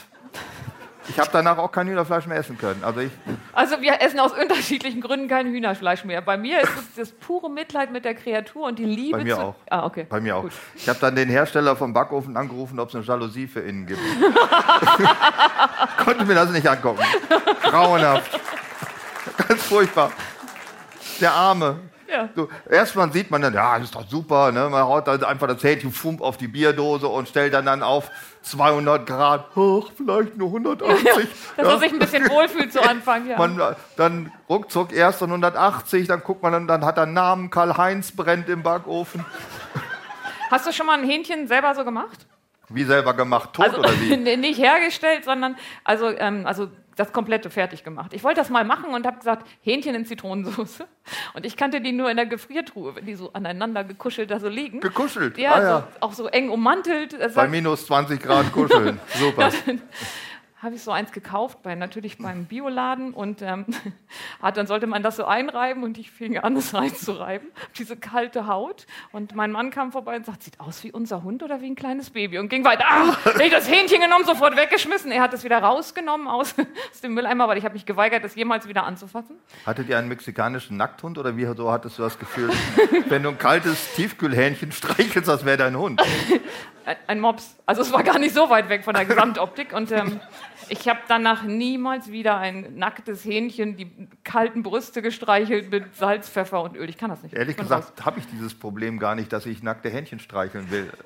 Ich 1.09 1.19
habe 1.19 1.29
danach 1.33 1.59
auch 1.59 1.73
kein 1.73 1.89
Hühnerfleisch 1.89 2.27
mehr 2.27 2.39
essen 2.39 2.57
können. 2.59 2.83
Also 2.85 3.01
ich, 3.01 3.11
Also 3.53 3.81
wir 3.81 4.01
essen 4.01 4.21
aus 4.21 4.33
unterschiedlichen 4.33 5.01
Gründen 5.01 5.29
kein 5.29 5.47
Hühnerfleisch 5.49 6.05
mehr. 6.05 6.21
Bei 6.23 6.37
mir 6.37 6.61
ist 6.61 6.71
es 6.79 6.95
das 6.97 7.13
pure 7.13 7.51
Mitleid 7.51 7.93
mit 7.93 8.05
der 8.05 8.15
Kreatur 8.15 8.67
und 8.67 8.79
die 8.79 8.85
Liebe 8.85 9.19
Bei 9.19 9.25
mir 9.25 9.35
zu... 9.35 9.41
auch. 9.43 9.55
Ah, 9.69 9.85
okay. 9.85 10.07
bei 10.09 10.21
mir 10.21 10.37
auch. 10.37 10.43
Gut. 10.43 10.53
Ich 10.77 10.89
habe 10.89 10.99
dann 11.01 11.17
den 11.17 11.29
Hersteller 11.29 11.77
vom 11.77 11.93
Backofen 11.93 12.37
angerufen, 12.37 12.79
ob 12.79 12.89
es 12.89 12.95
eine 12.95 13.05
Jalousie 13.05 13.47
für 13.47 13.61
innen 13.61 13.87
gibt. 13.87 14.01
Konnte 16.05 16.25
mir 16.25 16.35
das 16.35 16.51
nicht 16.51 16.67
angucken. 16.67 17.03
Grauenhaft. 17.63 18.41
Ganz 19.49 19.63
furchtbar. 19.63 20.13
Der 21.21 21.33
Arme. 21.33 21.79
Ja. 22.13 22.29
So, 22.37 22.49
erstmal 22.69 23.11
sieht 23.11 23.31
man 23.31 23.41
dann, 23.41 23.55
ja, 23.55 23.75
das 23.75 23.85
ist 23.85 23.95
doch 23.95 24.07
super, 24.07 24.53
ne? 24.53 24.69
man 24.69 24.83
haut 24.83 25.07
dann 25.07 25.25
einfach 25.25 25.47
das 25.47 25.65
Hähnchen 25.65 25.93
fump 25.93 26.21
auf 26.21 26.37
die 26.37 26.49
Bierdose 26.49 27.09
und 27.09 27.27
stellt 27.27 27.55
dann, 27.55 27.65
dann 27.65 27.83
auf 27.83 28.11
200 28.43 29.07
Grad, 29.07 29.57
hoch, 29.57 29.91
vielleicht 29.97 30.37
nur 30.37 30.49
180. 30.49 31.05
Dass 31.57 31.67
ja. 31.67 31.73
er 31.73 31.79
sich 31.79 31.93
ein 31.93 31.99
bisschen 31.99 32.29
wohlfühlt 32.29 32.71
zu 32.71 32.83
Anfang, 32.89 33.27
ja. 33.27 33.39
Man, 33.39 33.59
dann 33.97 34.31
ruckzuck 34.49 34.93
erst 34.93 35.23
dann 35.23 35.31
180, 35.31 36.07
dann 36.07 36.23
guckt 36.23 36.43
man, 36.43 36.53
dann, 36.53 36.67
dann 36.67 36.85
hat 36.85 36.99
er 36.99 37.05
einen 37.05 37.15
Namen, 37.15 37.51
Karl-Heinz 37.51 38.13
brennt 38.13 38.49
im 38.51 38.63
Backofen. 38.63 39.25
Hast 40.51 40.67
du 40.67 40.73
schon 40.73 40.87
mal 40.87 40.99
ein 40.99 41.09
Hähnchen 41.09 41.49
selber 41.49 41.75
so 41.75 41.83
gemacht? 41.83 42.27
Wie 42.69 42.85
selber 42.85 43.15
gemacht, 43.15 43.55
tot 43.55 43.65
Also 43.65 43.79
oder 43.79 43.91
wie? 44.01 44.17
nicht 44.37 44.59
hergestellt, 44.59 45.25
sondern 45.25 45.57
also, 45.85 46.09
ähm, 46.09 46.47
also 46.47 46.69
das 46.97 47.13
komplette 47.13 47.51
fertig 47.51 47.85
gemacht. 47.85 48.13
Ich 48.13 48.25
wollte 48.25 48.41
das 48.41 48.51
mal 48.51 48.65
machen 48.65 48.93
und 48.95 49.07
habe 49.07 49.19
gesagt, 49.19 49.47
Hähnchen 49.63 49.95
in 49.95 50.07
Zitronensauce. 50.07 50.85
Und 51.35 51.45
ich 51.45 51.57
kannte 51.57 51.81
die 51.81 51.91
nur 51.91 52.11
in 52.11 52.17
der 52.17 52.27
Gefriertruhe, 52.27 52.95
wenn 52.95 53.07
die 53.07 53.15
so 53.15 53.33
aneinander 53.33 53.83
gekuschelt 53.83 54.31
da 54.31 54.39
so 54.39 54.49
liegen. 54.49 54.81
Gekuschelt. 54.81 55.37
Ja, 55.37 55.53
ah, 55.53 55.61
ja. 55.63 55.81
So, 55.81 56.07
auch 56.07 56.13
so 56.13 56.27
eng 56.29 56.51
ummantelt. 56.51 57.17
Bei 57.35 57.49
minus 57.49 57.87
20 57.87 58.23
Grad 58.23 58.53
kuscheln. 58.53 59.01
Super. 59.15 59.51
Habe 60.63 60.77
ich 60.77 60.83
so 60.83 60.93
eins 60.93 61.11
gekauft, 61.11 61.63
bei, 61.65 61.75
natürlich 61.75 62.19
beim 62.19 62.45
Bioladen 62.45 63.13
und 63.13 63.43
ähm, 63.43 63.67
hat, 64.41 64.57
dann 64.57 64.69
sollte 64.69 64.87
man 64.87 65.03
das 65.03 65.17
so 65.17 65.25
einreiben 65.25 65.83
und 65.83 65.99
ich 65.99 66.13
fing 66.13 66.39
an, 66.39 66.57
es 66.57 66.73
reinzureiben, 66.73 67.49
diese 67.79 67.97
kalte 67.97 68.47
Haut 68.47 68.87
und 69.11 69.35
mein 69.35 69.51
Mann 69.51 69.71
kam 69.71 69.91
vorbei 69.91 70.15
und 70.15 70.25
sagt, 70.25 70.45
sieht 70.45 70.61
aus 70.61 70.85
wie 70.85 70.93
unser 70.93 71.25
Hund 71.25 71.43
oder 71.43 71.61
wie 71.61 71.67
ein 71.67 71.75
kleines 71.75 72.11
Baby 72.11 72.39
und 72.39 72.49
ging 72.49 72.65
weiter. 72.65 72.85
Ah, 72.89 73.17
ich 73.43 73.51
das 73.51 73.69
Hähnchen 73.69 74.01
genommen, 74.01 74.25
sofort 74.25 74.57
weggeschmissen. 74.57 75.11
Er 75.11 75.23
hat 75.23 75.35
es 75.35 75.43
wieder 75.43 75.59
rausgenommen 75.59 76.29
aus, 76.29 76.55
aus 76.93 77.01
dem 77.01 77.15
Mülleimer, 77.15 77.49
weil 77.49 77.59
ich 77.59 77.65
habe 77.65 77.75
mich 77.75 77.85
geweigert, 77.85 78.25
es 78.25 78.37
jemals 78.37 78.69
wieder 78.69 78.85
anzufassen. 78.85 79.37
Hattet 79.67 79.89
ihr 79.89 79.99
einen 79.99 80.09
mexikanischen 80.09 80.77
Nackthund 80.77 81.19
oder 81.19 81.37
wie 81.37 81.45
so 81.45 81.73
hattest 81.73 81.99
du 81.99 82.03
das 82.03 82.19
Gefühl, 82.21 82.51
wenn 83.09 83.25
du 83.25 83.31
ein 83.31 83.39
kaltes 83.39 83.95
Tiefkühlhähnchen 83.95 84.71
streichelst, 84.71 85.27
das 85.27 85.45
wäre 85.45 85.57
dein 85.57 85.77
Hund? 85.77 86.01
Ein, 86.85 86.97
ein 87.09 87.21
Mops. 87.21 87.57
Also 87.67 87.83
es 87.83 87.93
war 87.93 88.03
gar 88.03 88.19
nicht 88.19 88.35
so 88.35 88.49
weit 88.49 88.69
weg 88.69 88.85
von 88.85 88.95
der 88.95 89.05
Gesamtoptik 89.05 89.73
und 89.73 89.91
ähm, 89.93 90.21
ich 90.69 90.89
habe 90.89 91.01
danach 91.09 91.43
niemals 91.43 92.11
wieder 92.11 92.39
ein 92.39 92.77
nacktes 92.77 93.25
Hähnchen, 93.25 93.77
die 93.77 93.91
kalten 94.25 94.63
Brüste 94.63 95.03
gestreichelt 95.03 95.71
mit 95.71 95.95
Salz, 95.97 96.29
Pfeffer 96.29 96.63
und 96.63 96.77
Öl. 96.77 96.89
Ich 96.89 96.99
kann 96.99 97.11
das 97.11 97.23
nicht. 97.23 97.35
Ehrlich 97.35 97.57
gesagt 97.57 98.05
habe 98.05 98.21
ich 98.21 98.27
dieses 98.27 98.55
Problem 98.55 98.99
gar 98.99 99.15
nicht, 99.15 99.33
dass 99.33 99.47
ich 99.47 99.63
nackte 99.63 99.91
Hähnchen 99.91 100.19
streicheln 100.19 100.71
will. 100.71 100.91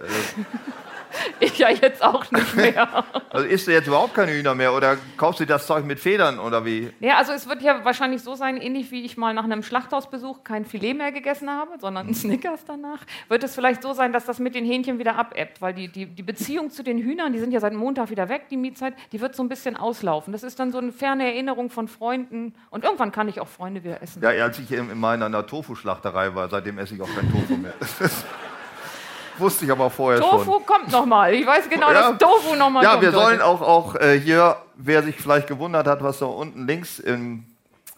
Ich 1.40 1.58
ja 1.58 1.70
jetzt 1.70 2.02
auch 2.02 2.30
nicht 2.30 2.56
mehr. 2.56 3.04
Also 3.30 3.48
isst 3.48 3.66
du 3.66 3.72
jetzt 3.72 3.86
überhaupt 3.86 4.14
keine 4.14 4.32
Hühner 4.32 4.54
mehr 4.54 4.72
oder 4.72 4.96
kaufst 5.18 5.40
du 5.40 5.44
das 5.44 5.66
Zeug 5.66 5.84
mit 5.84 6.00
Federn 6.00 6.38
oder 6.38 6.64
wie? 6.64 6.90
ja, 7.00 7.18
also 7.18 7.32
es 7.32 7.46
wird 7.46 7.60
ja 7.60 7.84
wahrscheinlich 7.84 8.22
so 8.22 8.34
sein, 8.34 8.56
ähnlich 8.56 8.90
wie 8.90 9.04
ich 9.04 9.18
mal 9.18 9.34
nach 9.34 9.44
einem 9.44 9.62
Schlachthausbesuch 9.62 10.42
kein 10.42 10.64
Filet 10.64 10.94
mehr 10.94 11.12
gegessen 11.12 11.50
habe, 11.50 11.72
sondern 11.78 12.08
ein 12.08 12.14
Snickers 12.14 12.64
danach, 12.64 13.04
wird 13.28 13.44
es 13.44 13.54
vielleicht 13.54 13.82
so 13.82 13.92
sein, 13.92 14.14
dass 14.14 14.24
das 14.24 14.38
mit 14.38 14.54
den 14.54 14.64
Hähnchen 14.64 14.98
wieder 14.98 15.16
abebbt, 15.16 15.60
weil 15.60 15.74
die, 15.74 15.88
die, 15.88 16.06
die 16.06 16.22
Beziehung 16.22 16.70
zu 16.70 16.82
den 16.82 16.96
Hühnern, 16.96 17.34
die 17.34 17.38
sind 17.38 17.52
ja 17.52 17.60
seit 17.60 17.74
Montag 17.74 18.08
wieder 18.08 18.30
weg, 18.30 18.48
die 18.48 18.56
Mietzeit, 18.56 18.94
die 19.12 19.20
wird 19.20 19.35
so 19.36 19.42
ein 19.42 19.48
bisschen 19.48 19.76
auslaufen. 19.76 20.32
Das 20.32 20.42
ist 20.42 20.58
dann 20.58 20.72
so 20.72 20.78
eine 20.78 20.92
ferne 20.92 21.24
Erinnerung 21.26 21.70
von 21.70 21.88
Freunden 21.88 22.54
und 22.70 22.84
irgendwann 22.84 23.12
kann 23.12 23.28
ich 23.28 23.40
auch 23.40 23.48
Freunde 23.48 23.84
wieder 23.84 24.02
essen. 24.02 24.22
Ja, 24.22 24.30
als 24.30 24.58
ich 24.58 24.70
in 24.72 24.90
in 24.90 24.98
meiner 24.98 25.26
einer 25.26 25.46
Tofu-Schlachterei 25.46 26.34
war, 26.34 26.48
seitdem 26.48 26.78
esse 26.78 26.94
ich 26.94 27.02
auch 27.02 27.14
kein 27.14 27.30
Tofu 27.30 27.56
mehr. 27.56 27.74
Wusste 29.38 29.66
ich 29.66 29.70
aber 29.70 29.90
vorher 29.90 30.22
schon. 30.22 30.30
Tofu 30.30 30.60
kommt 30.60 30.90
nochmal. 30.90 31.34
Ich 31.34 31.46
weiß 31.46 31.68
genau, 31.68 31.92
Ja. 31.92 32.10
dass 32.10 32.18
Tofu 32.18 32.54
nochmal 32.56 32.82
Ja, 32.82 32.90
kommt. 32.92 33.02
wir 33.02 33.12
sollen 33.12 33.42
auch, 33.42 33.60
auch 33.60 33.94
äh, 33.96 34.18
hier, 34.18 34.56
wer 34.76 35.02
sich 35.02 35.16
vielleicht 35.16 35.46
gewundert 35.46 35.86
hat, 35.86 36.02
was 36.02 36.20
da 36.20 36.26
unten 36.26 36.66
links 36.66 36.98
im, 36.98 37.44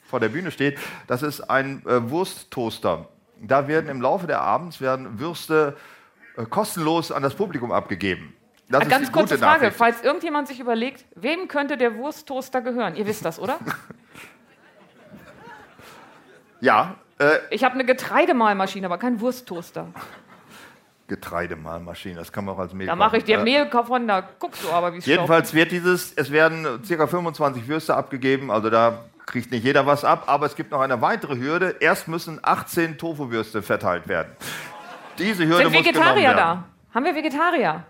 vor 0.08 0.18
der 0.18 0.30
Bühne 0.30 0.50
steht, 0.50 0.78
das 1.06 1.22
ist 1.22 1.40
ein 1.42 1.82
äh, 1.86 2.10
Wursttoaster. 2.10 3.06
Da 3.40 3.68
werden 3.68 3.88
im 3.88 4.00
Laufe 4.02 4.26
der 4.26 4.40
Abends 4.40 4.80
werden 4.80 5.20
Würste 5.20 5.76
äh, 6.36 6.44
kostenlos 6.44 7.12
an 7.12 7.22
das 7.22 7.34
Publikum 7.34 7.70
abgegeben. 7.70 8.34
Das 8.70 8.82
ist 8.84 8.90
Ganz 8.90 9.06
die 9.06 9.12
kurze 9.12 9.38
Frage, 9.38 9.60
Nachricht. 9.62 9.76
falls 9.78 10.02
irgendjemand 10.02 10.46
sich 10.48 10.60
überlegt, 10.60 11.04
wem 11.14 11.48
könnte 11.48 11.76
der 11.78 11.96
Wursttoaster 11.96 12.60
gehören? 12.60 12.96
Ihr 12.96 13.06
wisst 13.06 13.24
das, 13.24 13.38
oder? 13.38 13.58
Ja, 16.60 16.96
Äh, 17.20 17.38
ich 17.50 17.64
habe 17.64 17.74
eine 17.74 17.84
Getreidemahlmaschine, 17.84 18.86
aber 18.86 18.98
keinen 18.98 19.20
Wursttoaster. 19.20 19.88
Getreidemahlmaschine, 21.08 22.16
das 22.16 22.30
kann 22.32 22.44
man 22.44 22.54
auch 22.54 22.58
als 22.58 22.74
Mehl 22.74 22.86
Da 22.86 22.94
mache 22.96 23.16
ich 23.18 23.24
dir 23.24 23.38
Äh, 23.38 23.42
Mehl 23.44 23.70
von, 23.70 24.06
da 24.06 24.22
guckst 24.38 24.62
du 24.64 24.70
aber, 24.70 24.92
wie 24.92 24.98
es 24.98 25.06
Jedenfalls 25.06 25.54
wird 25.54 25.72
dieses, 25.72 26.12
es 26.12 26.30
werden 26.30 26.80
ca. 26.86 27.06
25 27.06 27.66
Würste 27.66 27.94
abgegeben, 27.96 28.50
also 28.50 28.70
da 28.70 29.04
kriegt 29.26 29.50
nicht 29.50 29.64
jeder 29.64 29.86
was 29.86 30.04
ab, 30.04 30.24
aber 30.26 30.46
es 30.46 30.54
gibt 30.56 30.70
noch 30.70 30.80
eine 30.80 31.00
weitere 31.00 31.36
Hürde. 31.38 31.76
Erst 31.80 32.08
müssen 32.08 32.38
18 32.42 32.98
Tofu-Würste 32.98 33.62
verteilt 33.62 34.06
werden. 34.08 34.32
Diese 35.18 35.44
Hürde 35.46 35.64
Sind 35.64 35.72
muss 35.72 35.84
Vegetarier 35.86 36.14
genommen 36.14 36.36
werden. 36.36 36.64
da? 36.90 36.94
Haben 36.94 37.04
wir 37.04 37.14
Vegetarier? 37.14 37.84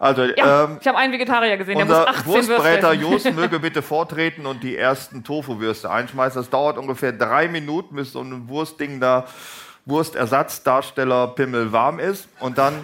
Also, 0.00 0.24
Ja, 0.24 0.64
ähm, 0.64 0.78
ich 0.80 0.88
habe 0.88 0.96
einen 0.96 1.12
Vegetarier 1.12 1.58
gesehen, 1.58 1.76
der 1.76 1.84
muss 1.84 1.98
unser 1.98 2.08
18 2.08 2.32
Würste 2.32 2.52
Wurstbräter. 2.54 2.92
Jost 2.94 3.32
möge 3.34 3.60
bitte 3.60 3.82
vortreten 3.82 4.46
und 4.46 4.62
die 4.62 4.74
ersten 4.74 5.22
Tofu-Würste 5.22 5.90
einschmeißen. 5.90 6.40
Das 6.40 6.48
dauert 6.48 6.78
ungefähr 6.78 7.12
drei 7.12 7.48
Minuten, 7.48 7.96
bis 7.96 8.12
so 8.12 8.22
ein 8.22 8.48
Wurstding 8.48 8.98
da, 8.98 9.26
Wurstersatzdarsteller 9.84 11.28
Pimmel 11.28 11.72
warm 11.72 11.98
ist. 11.98 12.30
Und 12.40 12.56
dann 12.56 12.82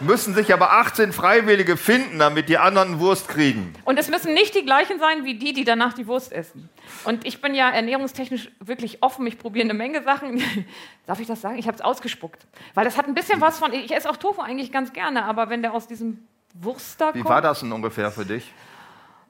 müssen 0.00 0.34
sich 0.34 0.52
aber 0.52 0.72
18 0.72 1.12
Freiwillige 1.14 1.78
finden, 1.78 2.18
damit 2.18 2.50
die 2.50 2.58
anderen 2.58 3.00
Wurst 3.00 3.28
kriegen. 3.28 3.72
Und 3.84 3.98
es 3.98 4.10
müssen 4.10 4.34
nicht 4.34 4.54
die 4.54 4.64
gleichen 4.64 4.98
sein 4.98 5.24
wie 5.24 5.38
die, 5.38 5.54
die 5.54 5.64
danach 5.64 5.94
die 5.94 6.06
Wurst 6.06 6.30
essen. 6.30 6.68
Und 7.04 7.26
ich 7.26 7.40
bin 7.40 7.54
ja 7.54 7.70
ernährungstechnisch 7.70 8.50
wirklich 8.60 9.02
offen. 9.02 9.26
Ich 9.26 9.38
probiere 9.38 9.64
eine 9.64 9.74
Menge 9.74 10.02
Sachen. 10.02 10.42
Darf 11.06 11.20
ich 11.20 11.26
das 11.26 11.40
sagen? 11.40 11.58
Ich 11.58 11.66
habe 11.66 11.76
es 11.76 11.82
ausgespuckt. 11.82 12.46
Weil 12.74 12.84
das 12.84 12.98
hat 12.98 13.06
ein 13.06 13.14
bisschen 13.14 13.40
was 13.40 13.58
von. 13.58 13.72
Ich 13.72 13.94
esse 13.94 14.10
auch 14.10 14.18
Tofu 14.18 14.42
eigentlich 14.42 14.72
ganz 14.72 14.92
gerne, 14.92 15.24
aber 15.24 15.48
wenn 15.48 15.62
der 15.62 15.72
aus 15.72 15.86
diesem 15.86 16.26
Wurster 16.54 17.14
Wie 17.14 17.24
war 17.24 17.40
das 17.40 17.60
denn 17.60 17.72
ungefähr 17.72 18.10
für 18.10 18.24
dich? 18.24 18.52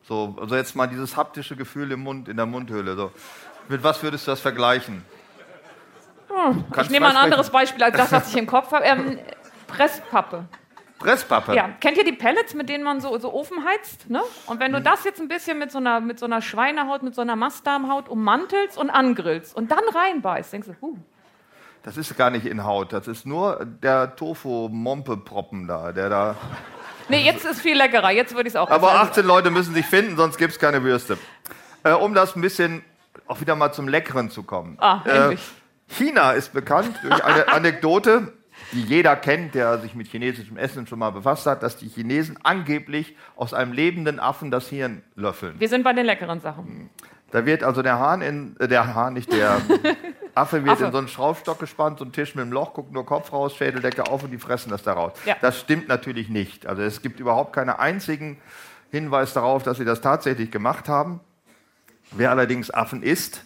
So, 0.02 0.36
also 0.40 0.56
jetzt 0.56 0.74
mal 0.74 0.86
dieses 0.86 1.16
haptische 1.16 1.56
Gefühl 1.56 1.92
im 1.92 2.00
Mund, 2.00 2.28
in 2.28 2.36
der 2.36 2.46
Mundhöhle. 2.46 2.96
So. 2.96 3.12
Mit 3.68 3.84
was 3.84 4.02
würdest 4.02 4.26
du 4.26 4.32
das 4.32 4.40
vergleichen? 4.40 5.04
Ich 6.28 6.72
Kannst 6.72 6.90
nehme 6.90 7.06
mal 7.06 7.16
ein 7.16 7.24
anderes 7.24 7.50
Beispiel 7.50 7.82
als 7.82 7.96
das, 7.96 8.12
was 8.12 8.28
ich 8.30 8.36
im 8.36 8.46
Kopf 8.46 8.72
habe. 8.72 8.84
Ähm, 8.84 9.18
Presspappe. 9.66 10.46
Presspappe. 10.98 11.54
Ja, 11.54 11.70
kennt 11.80 11.96
ihr 11.96 12.04
die 12.04 12.12
Pellets, 12.12 12.54
mit 12.54 12.68
denen 12.68 12.84
man 12.84 13.00
so, 13.00 13.16
so 13.18 13.32
Ofen 13.32 13.64
heizt? 13.64 14.10
Ne? 14.10 14.20
Und 14.46 14.60
wenn 14.60 14.72
du 14.72 14.80
das 14.80 15.04
jetzt 15.04 15.20
ein 15.20 15.28
bisschen 15.28 15.58
mit 15.58 15.72
so, 15.72 15.78
einer, 15.78 16.00
mit 16.00 16.18
so 16.18 16.26
einer 16.26 16.42
Schweinehaut, 16.42 17.02
mit 17.02 17.14
so 17.14 17.22
einer 17.22 17.36
Mastdarmhaut 17.36 18.08
ummantelst 18.08 18.76
und 18.76 18.90
angrillst 18.90 19.56
und 19.56 19.70
dann 19.70 19.82
reinbeißt, 19.92 20.52
denkst 20.52 20.68
du, 20.68 20.74
huh, 20.82 20.96
Das 21.82 21.96
ist 21.96 22.16
gar 22.18 22.30
nicht 22.30 22.44
in 22.44 22.64
Haut, 22.64 22.92
das 22.92 23.08
ist 23.08 23.24
nur 23.26 23.64
der 23.64 24.14
Tofu-Mompe-Proppen 24.14 25.66
da, 25.66 25.92
der 25.92 26.10
da. 26.10 26.36
Nee, 27.10 27.24
jetzt 27.24 27.44
ist 27.44 27.60
viel 27.60 27.76
leckerer. 27.76 28.10
Jetzt 28.10 28.34
würde 28.34 28.48
ich 28.48 28.54
es 28.54 28.56
auch 28.56 28.70
Aber 28.70 28.88
essen. 28.88 29.00
18 29.10 29.24
Leute 29.26 29.50
müssen 29.50 29.74
sich 29.74 29.86
finden, 29.86 30.16
sonst 30.16 30.38
gibt 30.38 30.52
es 30.52 30.58
keine 30.58 30.82
Würste. 30.82 31.18
Äh, 31.82 31.92
um 31.92 32.14
das 32.14 32.36
ein 32.36 32.40
bisschen 32.40 32.82
auch 33.26 33.40
wieder 33.40 33.56
mal 33.56 33.72
zum 33.72 33.88
Leckeren 33.88 34.30
zu 34.30 34.42
kommen. 34.42 34.76
Ah, 34.80 35.02
Äh. 35.04 35.36
China 35.88 36.32
ist 36.32 36.52
bekannt 36.52 36.94
durch 37.02 37.24
eine 37.24 37.48
Anekdote, 37.52 38.32
die 38.72 38.82
jeder 38.82 39.16
kennt, 39.16 39.54
der 39.56 39.78
sich 39.80 39.94
mit 39.94 40.06
chinesischem 40.06 40.56
Essen 40.56 40.86
schon 40.86 41.00
mal 41.00 41.10
befasst 41.10 41.46
hat, 41.46 41.62
dass 41.64 41.76
die 41.76 41.88
Chinesen 41.88 42.38
angeblich 42.44 43.16
aus 43.34 43.54
einem 43.54 43.72
lebenden 43.72 44.20
Affen 44.20 44.50
das 44.52 44.68
Hirn 44.68 45.02
löffeln. 45.16 45.58
Wir 45.58 45.68
sind 45.68 45.82
bei 45.82 45.92
den 45.92 46.06
leckeren 46.06 46.40
Sachen. 46.40 46.90
Da 47.32 47.46
wird 47.46 47.64
also 47.64 47.82
der 47.82 47.98
Hahn 47.98 48.22
in, 48.22 48.56
äh, 48.60 48.68
der 48.68 48.94
Hahn, 48.94 49.14
nicht 49.14 49.32
der 49.32 49.60
Affe 50.40 50.64
wird 50.64 50.74
Affe. 50.74 50.86
in 50.86 50.92
so 50.92 50.98
einen 50.98 51.08
Schraubstock 51.08 51.58
gespannt, 51.58 51.98
so 51.98 52.04
ein 52.04 52.12
Tisch 52.12 52.34
mit 52.34 52.42
einem 52.42 52.52
Loch, 52.52 52.74
guckt 52.74 52.92
nur 52.92 53.04
Kopf 53.04 53.32
raus, 53.32 53.54
Schädeldecke 53.54 54.06
auf 54.06 54.22
und 54.24 54.30
die 54.30 54.38
fressen 54.38 54.70
das 54.70 54.82
da 54.82 54.94
raus. 54.94 55.12
Ja. 55.26 55.36
Das 55.40 55.60
stimmt 55.60 55.88
natürlich 55.88 56.28
nicht. 56.28 56.66
Also 56.66 56.82
es 56.82 57.02
gibt 57.02 57.20
überhaupt 57.20 57.52
keinen 57.52 57.70
einzigen 57.70 58.38
Hinweis 58.90 59.32
darauf, 59.34 59.62
dass 59.62 59.78
sie 59.78 59.84
das 59.84 60.00
tatsächlich 60.00 60.50
gemacht 60.50 60.88
haben. 60.88 61.20
Wer 62.12 62.30
allerdings 62.30 62.72
Affen 62.72 63.02
isst, 63.02 63.44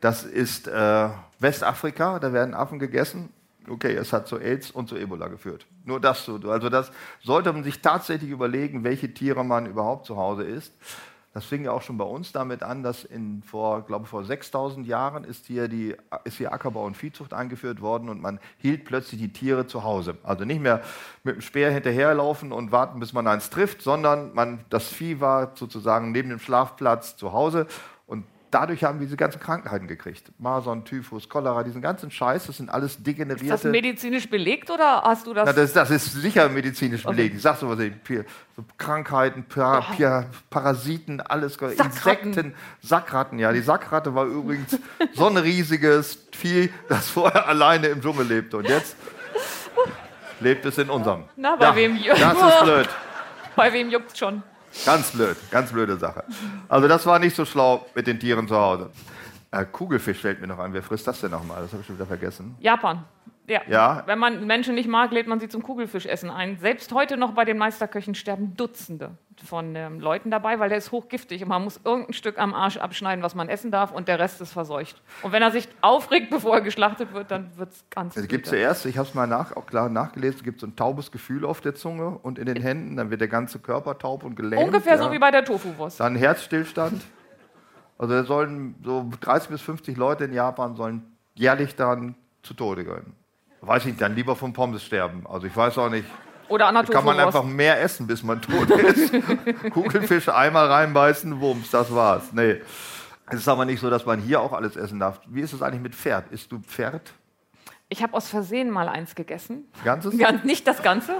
das 0.00 0.24
ist 0.24 0.66
äh, 0.66 1.08
Westafrika, 1.38 2.18
da 2.18 2.32
werden 2.32 2.54
Affen 2.54 2.78
gegessen. 2.78 3.30
Okay, 3.68 3.94
es 3.94 4.12
hat 4.12 4.26
zu 4.26 4.38
AIDS 4.38 4.70
und 4.70 4.88
zu 4.88 4.96
Ebola 4.96 5.28
geführt. 5.28 5.66
Nur 5.84 6.00
das 6.00 6.24
so. 6.24 6.40
Also 6.50 6.70
das 6.70 6.90
sollte 7.22 7.52
man 7.52 7.62
sich 7.62 7.80
tatsächlich 7.80 8.30
überlegen, 8.30 8.82
welche 8.82 9.12
Tiere 9.12 9.44
man 9.44 9.66
überhaupt 9.66 10.06
zu 10.06 10.16
Hause 10.16 10.44
isst. 10.44 10.72
Das 11.32 11.44
fing 11.44 11.64
ja 11.64 11.70
auch 11.70 11.82
schon 11.82 11.96
bei 11.96 12.04
uns 12.04 12.32
damit 12.32 12.64
an, 12.64 12.82
dass 12.82 13.04
in 13.04 13.44
vor, 13.44 13.82
glaube 13.82 14.06
vor 14.06 14.24
6000 14.24 14.84
Jahren 14.84 15.22
ist 15.22 15.46
hier, 15.46 15.68
die, 15.68 15.94
ist 16.24 16.38
hier 16.38 16.52
Ackerbau 16.52 16.84
und 16.84 16.96
Viehzucht 16.96 17.32
eingeführt 17.32 17.80
worden 17.80 18.08
und 18.08 18.20
man 18.20 18.40
hielt 18.58 18.84
plötzlich 18.84 19.20
die 19.20 19.32
Tiere 19.32 19.68
zu 19.68 19.84
Hause. 19.84 20.18
Also 20.24 20.44
nicht 20.44 20.60
mehr 20.60 20.82
mit 21.22 21.36
dem 21.36 21.40
Speer 21.40 21.70
hinterherlaufen 21.70 22.50
und 22.50 22.72
warten, 22.72 22.98
bis 22.98 23.12
man 23.12 23.28
eins 23.28 23.48
trifft, 23.48 23.80
sondern 23.80 24.34
man, 24.34 24.64
das 24.70 24.88
Vieh 24.88 25.20
war 25.20 25.52
sozusagen 25.54 26.10
neben 26.10 26.30
dem 26.30 26.40
Schlafplatz 26.40 27.16
zu 27.16 27.32
Hause 27.32 27.68
dadurch 28.50 28.84
haben 28.84 28.98
wir 29.00 29.06
diese 29.06 29.16
ganzen 29.16 29.40
Krankheiten 29.40 29.86
gekriegt. 29.86 30.30
Masern, 30.38 30.84
Typhus, 30.84 31.28
Cholera, 31.28 31.62
diesen 31.62 31.80
ganzen 31.82 32.10
Scheiß, 32.10 32.46
das 32.46 32.56
sind 32.56 32.68
alles 32.70 32.92
Ist 32.92 32.98
das 32.98 33.04
degenerierte... 33.04 33.68
medizinisch 33.68 34.28
belegt 34.28 34.70
oder 34.70 35.02
hast 35.02 35.26
du 35.26 35.34
das? 35.34 35.46
Na, 35.46 35.52
das, 35.52 35.72
das 35.72 35.90
ist 35.90 36.12
sicher 36.12 36.48
medizinisch 36.48 37.04
Okay. 37.06 37.16
belegt. 37.16 37.36
Ich 37.36 37.42
sag 37.42 37.56
so 37.56 37.68
was, 37.68 37.78
ey, 37.78 37.90
Pi- 37.90 38.24
so 38.56 38.64
Krankheiten, 38.78 39.44
Pia, 39.44 39.80
Pia, 39.96 40.26
Parasiten, 40.50 41.20
alles, 41.20 41.54
Sackratten. 41.54 41.86
Insekten, 41.86 42.54
Sackratten, 42.82 43.38
ja. 43.38 43.52
Die 43.52 43.60
Sackratte 43.62 44.14
war 44.14 44.26
übrigens 44.26 44.78
so 45.14 45.26
ein 45.28 45.36
riesiges 45.36 46.26
Vieh, 46.32 46.70
das 46.88 47.08
vorher 47.10 47.46
alleine 47.48 47.88
im 47.88 48.00
Dschungel 48.00 48.26
lebte. 48.26 48.56
Und 48.58 48.68
jetzt 48.68 48.96
lebt 50.40 50.64
es 50.64 50.78
in 50.78 50.90
unserem. 50.90 51.24
Na, 51.36 51.56
bei 51.56 51.74
wem- 51.76 51.98
Das 52.04 52.32
ist 52.32 52.62
blöd. 52.62 52.88
Bei 53.56 53.72
wem 53.72 53.90
juckt's 53.90 54.18
schon? 54.18 54.42
Ganz 54.84 55.10
blöd, 55.10 55.36
ganz 55.50 55.72
blöde 55.72 55.96
Sache. 55.96 56.24
Also 56.68 56.88
das 56.88 57.04
war 57.06 57.18
nicht 57.18 57.34
so 57.36 57.44
schlau 57.44 57.86
mit 57.94 58.06
den 58.06 58.18
Tieren 58.20 58.46
zu 58.48 58.56
Hause. 58.56 58.90
Äh, 59.50 59.64
Kugelfisch 59.64 60.18
fällt 60.18 60.40
mir 60.40 60.46
noch 60.46 60.58
ein. 60.58 60.72
Wer 60.72 60.82
frisst 60.82 61.06
das 61.06 61.20
denn 61.20 61.32
nochmal? 61.32 61.62
Das 61.62 61.72
habe 61.72 61.80
ich 61.80 61.86
schon 61.86 61.96
wieder 61.96 62.06
vergessen. 62.06 62.56
Japan. 62.60 63.04
Ja. 63.50 63.62
Ja. 63.68 64.02
Wenn 64.06 64.18
man 64.18 64.46
Menschen 64.46 64.76
nicht 64.76 64.88
mag, 64.88 65.10
lädt 65.10 65.26
man 65.26 65.40
sie 65.40 65.48
zum 65.48 65.62
Kugelfischessen 65.62 66.30
ein. 66.30 66.58
Selbst 66.58 66.92
heute 66.92 67.16
noch 67.16 67.32
bei 67.32 67.44
den 67.44 67.58
Meisterköchen 67.58 68.14
sterben 68.14 68.56
Dutzende 68.56 69.18
von 69.44 69.74
ähm, 69.74 70.00
Leuten 70.00 70.30
dabei, 70.30 70.60
weil 70.60 70.68
der 70.68 70.78
ist 70.78 70.92
hochgiftig 70.92 71.42
und 71.42 71.48
man 71.48 71.64
muss 71.64 71.80
irgendein 71.82 72.12
Stück 72.12 72.38
am 72.38 72.54
Arsch 72.54 72.76
abschneiden, 72.76 73.24
was 73.24 73.34
man 73.34 73.48
essen 73.48 73.70
darf 73.70 73.90
und 73.90 74.06
der 74.06 74.18
Rest 74.18 74.40
ist 74.40 74.52
verseucht. 74.52 75.02
Und 75.22 75.32
wenn 75.32 75.42
er 75.42 75.50
sich 75.50 75.68
aufregt, 75.80 76.30
bevor 76.30 76.56
er 76.56 76.60
geschlachtet 76.60 77.12
wird, 77.12 77.30
dann 77.30 77.50
wird 77.56 77.72
es 77.72 77.84
ganz 77.90 78.16
Es 78.16 78.28
gibt 78.28 78.46
zuerst, 78.46 78.86
ich 78.86 78.98
habe 78.98 79.08
es 79.08 79.14
mal 79.14 79.26
nach, 79.26 79.56
auch 79.56 79.66
klar 79.66 79.88
nachgelesen, 79.88 80.38
es 80.38 80.44
gibt 80.44 80.60
so 80.60 80.66
ein 80.66 80.76
taubes 80.76 81.10
Gefühl 81.10 81.44
auf 81.44 81.60
der 81.60 81.74
Zunge 81.74 82.18
und 82.22 82.38
in 82.38 82.46
den 82.46 82.60
Händen, 82.60 82.96
dann 82.96 83.10
wird 83.10 83.20
der 83.20 83.28
ganze 83.28 83.58
Körper 83.58 83.98
taub 83.98 84.22
und 84.22 84.36
gelähmt. 84.36 84.62
Ungefähr 84.62 84.96
ja. 84.96 85.02
so 85.02 85.10
wie 85.10 85.18
bei 85.18 85.30
der 85.30 85.44
Tofu-Wurst. 85.44 85.98
Dann 85.98 86.14
Herzstillstand. 86.14 87.02
Also 87.98 88.14
da 88.14 88.24
sollen 88.24 88.76
so 88.84 89.10
30 89.20 89.50
bis 89.50 89.60
50 89.60 89.96
Leute 89.96 90.24
in 90.24 90.32
Japan 90.32 90.74
sollen 90.76 91.02
jährlich 91.34 91.76
dann 91.76 92.14
zu 92.42 92.54
Tode 92.54 92.84
gehen. 92.84 93.14
Weiß 93.62 93.82
ich 93.82 93.88
nicht, 93.88 94.00
dann 94.00 94.14
lieber 94.14 94.36
von 94.36 94.52
Pommes 94.52 94.82
sterben. 94.84 95.24
Also 95.28 95.46
ich 95.46 95.56
weiß 95.56 95.76
auch 95.78 95.90
nicht, 95.90 96.06
Oder 96.48 96.68
an 96.68 96.74
der 96.74 96.84
kann 96.84 97.04
man 97.04 97.20
einfach 97.20 97.44
mehr 97.44 97.80
essen, 97.82 98.06
bis 98.06 98.22
man 98.22 98.40
tot 98.40 98.70
ist. 98.70 99.12
Kugelfisch 99.70 100.28
einmal 100.28 100.66
reinbeißen, 100.66 101.40
wumms, 101.40 101.70
das 101.70 101.94
war's. 101.94 102.32
Nee. 102.32 102.60
Es 103.28 103.40
ist 103.40 103.48
aber 103.48 103.64
nicht 103.64 103.80
so, 103.80 103.90
dass 103.90 104.06
man 104.06 104.20
hier 104.20 104.40
auch 104.40 104.52
alles 104.52 104.76
essen 104.76 104.98
darf. 104.98 105.20
Wie 105.26 105.40
ist 105.40 105.52
es 105.52 105.62
eigentlich 105.62 105.82
mit 105.82 105.94
Pferd? 105.94 106.32
Isst 106.32 106.50
du 106.50 106.58
Pferd? 106.58 107.12
Ich 107.88 108.02
habe 108.02 108.14
aus 108.14 108.28
Versehen 108.28 108.70
mal 108.70 108.88
eins 108.88 109.14
gegessen. 109.14 109.68
Ganzes? 109.84 110.16
Ganz, 110.18 110.42
nicht 110.44 110.66
das 110.66 110.82
Ganze. 110.82 111.14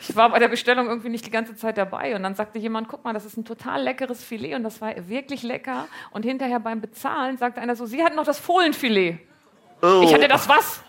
Ich 0.00 0.14
war 0.14 0.30
bei 0.30 0.38
der 0.38 0.48
Bestellung 0.48 0.86
irgendwie 0.88 1.08
nicht 1.08 1.26
die 1.26 1.30
ganze 1.30 1.56
Zeit 1.56 1.78
dabei 1.78 2.14
und 2.14 2.22
dann 2.22 2.34
sagte 2.34 2.58
jemand, 2.58 2.88
guck 2.88 3.04
mal, 3.04 3.12
das 3.12 3.24
ist 3.24 3.36
ein 3.36 3.44
total 3.44 3.82
leckeres 3.82 4.22
Filet 4.22 4.54
und 4.54 4.62
das 4.62 4.80
war 4.80 4.92
wirklich 5.08 5.42
lecker. 5.42 5.86
Und 6.10 6.24
hinterher 6.24 6.60
beim 6.60 6.80
Bezahlen 6.80 7.38
sagte 7.38 7.60
einer 7.60 7.76
so, 7.76 7.86
Sie 7.86 8.04
hatten 8.04 8.16
noch 8.16 8.24
das 8.24 8.38
Fohlenfilet. 8.38 9.18
Oh. 9.82 10.02
Ich 10.04 10.14
hatte 10.14 10.28
das 10.28 10.48
was? 10.48 10.82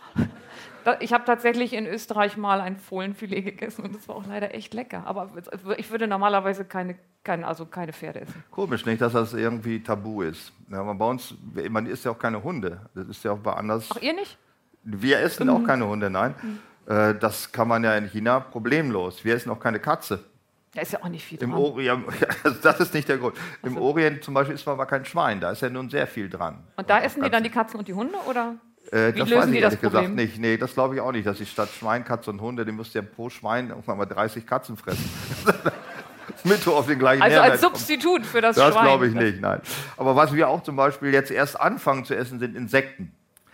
Ich 1.00 1.14
habe 1.14 1.26
tatsächlich 1.26 1.74
in 1.74 1.86
Österreich 1.86 2.38
mal 2.38 2.62
ein 2.62 2.78
Fohlenfilet 2.78 3.42
gegessen 3.44 3.86
und 3.86 3.96
das 3.96 4.08
war 4.08 4.16
auch 4.16 4.26
leider 4.28 4.54
echt 4.54 4.74
lecker. 4.74 5.04
Aber 5.06 5.30
ich 5.78 5.92
würde 5.92 6.08
normalerweise 6.08 6.66
keine, 6.66 6.96
keine, 7.24 7.48
also 7.48 7.66
keine 7.66 7.94
Pferde 7.94 8.22
essen. 8.22 8.44
Komisch, 8.52 8.86
nicht, 8.86 9.02
dass 9.02 9.14
das 9.14 9.34
irgendwie 9.34 9.82
tabu 9.84 10.22
ist. 10.22 10.54
Ja, 10.70 10.80
aber 10.82 10.96
bei 10.96 11.06
uns, 11.06 11.34
man 11.70 11.86
isst 11.86 12.06
ja 12.06 12.12
auch 12.12 12.20
keine 12.20 12.44
Hunde. 12.44 12.82
Das 12.96 13.08
ist 13.08 13.24
ja 13.24 13.32
auch 13.32 13.40
bei 13.40 13.54
anders. 13.54 13.90
Ach, 13.92 14.02
ihr 14.02 14.14
nicht? 14.14 14.38
Wir 14.84 15.20
essen 15.20 15.50
auch 15.50 15.64
keine 15.66 15.88
Hunde, 15.88 16.10
nein. 16.10 16.36
Äh, 16.88 17.16
Das 17.16 17.52
kann 17.52 17.68
man 17.68 17.84
ja 17.84 17.96
in 17.96 18.08
China 18.08 18.40
problemlos. 18.40 19.26
Wir 19.26 19.36
essen 19.36 19.50
auch 19.50 19.60
keine 19.60 19.80
Katze. 19.80 20.24
Da 20.74 20.82
ist 20.82 20.94
ja 20.94 21.00
auch 21.02 21.10
nicht 21.10 21.26
viel 21.26 21.42
Im 21.42 21.52
dran. 21.52 21.60
Orient, 21.60 22.06
das 22.62 22.80
ist 22.80 22.94
nicht 22.94 23.10
der 23.10 23.18
Grund. 23.18 23.36
Im 23.64 23.78
Orient 23.78 24.24
zum 24.24 24.34
Beispiel 24.34 24.54
isst 24.56 24.66
man 24.66 24.74
aber 24.74 24.86
kein 24.86 25.06
Schwein. 25.06 25.40
Da 25.42 25.52
ist 25.52 25.62
ja 25.62 25.70
nun 25.70 25.90
sehr 25.90 26.06
viel 26.08 26.30
dran. 26.30 26.64
Und 26.76 26.90
da 26.90 27.00
essen 27.00 27.24
die 27.24 27.30
dann 27.30 27.44
die 27.44 27.50
Katzen 27.50 27.80
und 27.80 27.88
die 27.88 27.94
Hunde 27.94 28.16
oder? 28.30 28.56
Äh, 28.92 29.14
Wie 29.14 29.20
das 29.20 29.30
lösen 29.30 29.42
weiß 29.42 29.48
ich 29.50 29.62
das 29.62 29.74
ehrlich 29.74 29.82
gesagt 29.82 29.94
Problem? 30.06 30.16
nicht. 30.16 30.40
Nee, 30.40 30.58
das 30.58 30.74
glaube 30.74 30.96
ich 30.96 31.02
auch 31.02 31.12
nicht, 31.12 31.28
dass 31.28 31.40
ich 31.40 31.52
statt 31.52 31.70
Schwein, 31.78 32.04
Katze 32.06 32.30
und 32.32 32.40
Hunde, 32.42 32.66
die 32.66 32.72
müsste 32.72 33.00
ja 33.00 33.06
pro 33.06 33.30
Schwein 33.30 33.70
irgendwann 33.70 33.98
mal 33.98 34.06
30 34.06 34.46
Katzen 34.46 34.78
fressen. 34.78 35.10
Mit 36.44 36.66
auf 36.68 36.86
den 36.88 37.00
gleichen 37.00 37.22
Also 37.22 37.36
Nährwert 37.36 37.52
als. 37.54 37.62
Substitut 37.62 38.26
für 38.26 38.42
das, 38.42 38.56
Das 38.56 38.74
Schwein. 38.74 38.84
glaube 38.86 39.08
ich 39.08 39.14
nicht, 39.14 39.42
nein. 39.42 39.60
Aber 39.98 40.16
was 40.16 40.34
wir 40.34 40.48
auch 40.50 40.62
zum 40.64 40.76
Beispiel 40.76 41.12
jetzt 41.14 41.32
erst 41.32 41.60
anfangen 41.60 42.06
zu 42.06 42.16
essen, 42.16 42.40
sind 42.40 42.56
Insekten. 42.56 43.12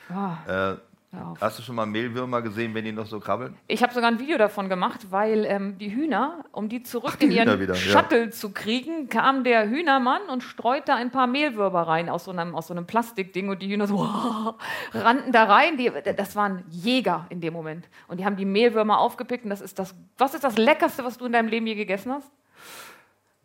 Ah. 0.10 0.72
Äh, 0.74 0.76
auf. 1.14 1.42
Hast 1.42 1.60
du 1.60 1.64
schon 1.64 1.76
mal 1.76 1.86
Mehlwürmer 1.86 2.42
gesehen, 2.42 2.74
wenn 2.74 2.86
die 2.86 2.92
noch 2.92 3.06
so 3.06 3.20
krabbeln? 3.20 3.56
Ich 3.68 3.84
habe 3.84 3.94
sogar 3.94 4.10
ein 4.10 4.20
Video 4.20 4.38
davon 4.38 4.70
gemacht, 4.70 5.08
weil 5.12 5.46
ähm, 5.46 5.78
die 5.78 5.94
Hühner, 5.94 6.46
um 6.52 6.70
die 6.70 6.84
zurück 6.84 7.12
Ach, 7.14 7.16
die 7.18 7.26
in 7.26 7.32
ihren 7.32 7.50
Hühner 7.50 7.60
wieder, 7.60 7.74
ja. 7.74 7.80
Shuttle 7.80 8.30
zu 8.30 8.52
kriegen, 8.52 9.10
kam 9.10 9.44
der 9.44 9.70
Hühnermann 9.70 10.22
und 10.32 10.44
streute 10.44 10.94
ein 10.94 11.12
paar 11.12 11.28
Mehlwürmer 11.28 11.82
rein 11.82 12.10
aus 12.10 12.26
so 12.26 12.32
einem, 12.32 12.56
aus 12.56 12.68
so 12.68 12.74
einem 12.74 12.86
Plastikding 12.86 13.50
und 13.50 13.62
die 13.62 13.70
Hühner 13.70 13.88
so 13.88 13.98
rannten 14.94 15.32
da 15.32 15.46
rein. 15.46 15.78
Die, 15.78 15.92
das 16.16 16.36
waren 16.36 16.64
Jäger 16.70 17.26
in 17.30 17.42
dem 17.42 17.54
Moment. 17.54 17.88
Und 18.08 18.20
die 18.20 18.26
haben 18.26 18.36
die 18.36 18.46
Mehlwürmer 18.46 19.00
aufgepickt 19.00 19.44
und 19.44 19.50
das 19.50 19.62
ist 19.62 19.80
das, 19.80 19.96
was 20.18 20.34
ist 20.34 20.44
das 20.44 20.58
Leckerste, 20.58 21.04
was 21.04 21.18
du 21.18 21.26
in 21.26 21.34
deinem 21.34 21.48
Leben 21.48 21.68
je 21.68 21.76
gegessen 21.76 22.12
hast? 22.12 22.32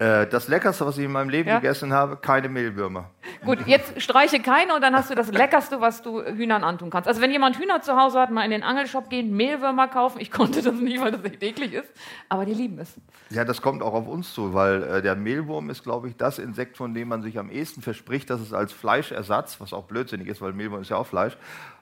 Äh, 0.01 0.29
das 0.29 0.47
Leckerste, 0.47 0.87
was 0.87 0.97
ich 0.97 1.05
in 1.05 1.11
meinem 1.11 1.29
Leben 1.29 1.49
Ja. 1.49 1.57
gegessen 1.59 1.93
habe, 1.93 2.17
keine 2.19 2.49
Mehlwürmer. 2.49 3.11
Gut, 3.45 3.67
jetzt 3.67 4.01
streiche 4.01 4.39
keine 4.41 4.75
und 4.77 4.81
dann 4.81 4.95
hast 4.95 5.11
du 5.11 5.17
das 5.17 5.33
Leckerste, 5.33 5.81
was 5.81 6.03
du 6.03 6.23
Hühnern 6.23 6.63
antun 6.63 6.89
kannst. 6.91 7.09
Also 7.09 7.21
wenn 7.21 7.33
jemand 7.33 7.59
Hühner 7.59 7.83
zu 7.83 7.97
Hause 7.97 8.21
hat, 8.21 8.31
mal 8.31 8.45
in 8.45 8.53
den 8.53 8.63
Angelshop 8.63 9.11
gehen, 9.11 9.37
Mehlwürmer 9.37 9.89
kaufen. 9.89 10.21
Ich 10.21 10.31
konnte 10.31 10.63
das 10.63 10.75
nicht, 10.75 11.01
weil 11.01 11.11
das 11.11 11.25
echt 11.25 11.43
eklig 11.43 11.73
ist. 11.73 11.91
Aber 12.29 12.45
die 12.45 12.55
lieben 12.55 12.79
es. 12.79 12.95
Ja, 13.31 13.45
das 13.45 13.61
kommt 13.61 13.83
auch 13.83 13.93
auf 13.93 14.07
uns 14.07 14.33
zu, 14.33 14.55
weil 14.55 14.85
äh, 14.85 15.03
der 15.03 15.17
Mehlwurm 15.17 15.69
ist, 15.69 15.83
glaube 15.83 16.09
ich, 16.09 16.17
das 16.17 16.39
Insekt, 16.39 16.77
von 16.77 16.95
dem 16.95 17.09
man 17.09 17.23
sich 17.23 17.37
am 17.37 17.51
ehesten 17.51 17.83
verspricht, 17.83 18.31
dass 18.31 18.41
es 18.41 18.53
als 18.53 18.73
Fleischersatz, 18.73 19.61
was 19.61 19.73
auch 19.73 19.85
blödsinnig 19.87 20.29
ist, 20.29 20.41
weil 20.41 20.53
Mehlwurm 20.53 20.81
ist 20.83 20.91
ja 20.91 20.97
auch 20.97 21.07
Fleisch, 21.09 21.37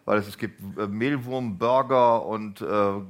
weil 0.07 0.19
es, 0.19 0.29
es 0.29 0.39
gibt 0.39 0.61
äh, 0.79 0.87
Mehlwurm, 0.87 1.59
Burger 1.59 2.25
und 2.25 2.63
äh, 2.63 2.65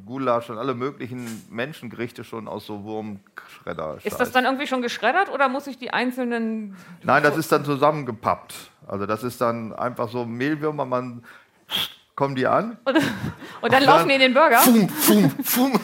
Gulasch 0.06 0.50
und 0.50 0.58
alle 0.58 0.74
möglichen 0.74 1.44
Menschengerichte 1.50 2.24
schon 2.24 2.48
aus 2.48 2.66
so 2.66 2.82
Wurmschredder. 2.82 3.98
Ist 4.02 4.18
das 4.18 4.32
dann 4.32 4.46
irgendwie 4.46 4.66
schon 4.66 4.82
geschreddert 4.82 5.30
oder 5.30 5.48
muss 5.48 5.66
ich 5.68 5.78
die 5.78 5.92
einzelnen. 5.92 6.74
Nein, 7.04 7.22
das 7.22 7.36
ist 7.36 7.52
dann 7.52 7.64
zusammengepappt. 7.64 8.54
Also 8.88 9.06
das 9.06 9.22
ist 9.22 9.40
dann 9.40 9.72
einfach 9.74 10.08
so 10.08 10.24
Mehlwürmer, 10.24 10.86
man 10.86 11.22
kommen 12.14 12.34
die 12.34 12.46
an. 12.46 12.78
Und 13.60 13.72
dann 13.72 13.84
laufen 13.84 14.08
die 14.08 14.14
in 14.14 14.20
den 14.20 14.34
Burger? 14.34 14.58
Fum, 14.58 14.88
fum, 14.88 15.30
fum. 15.44 15.80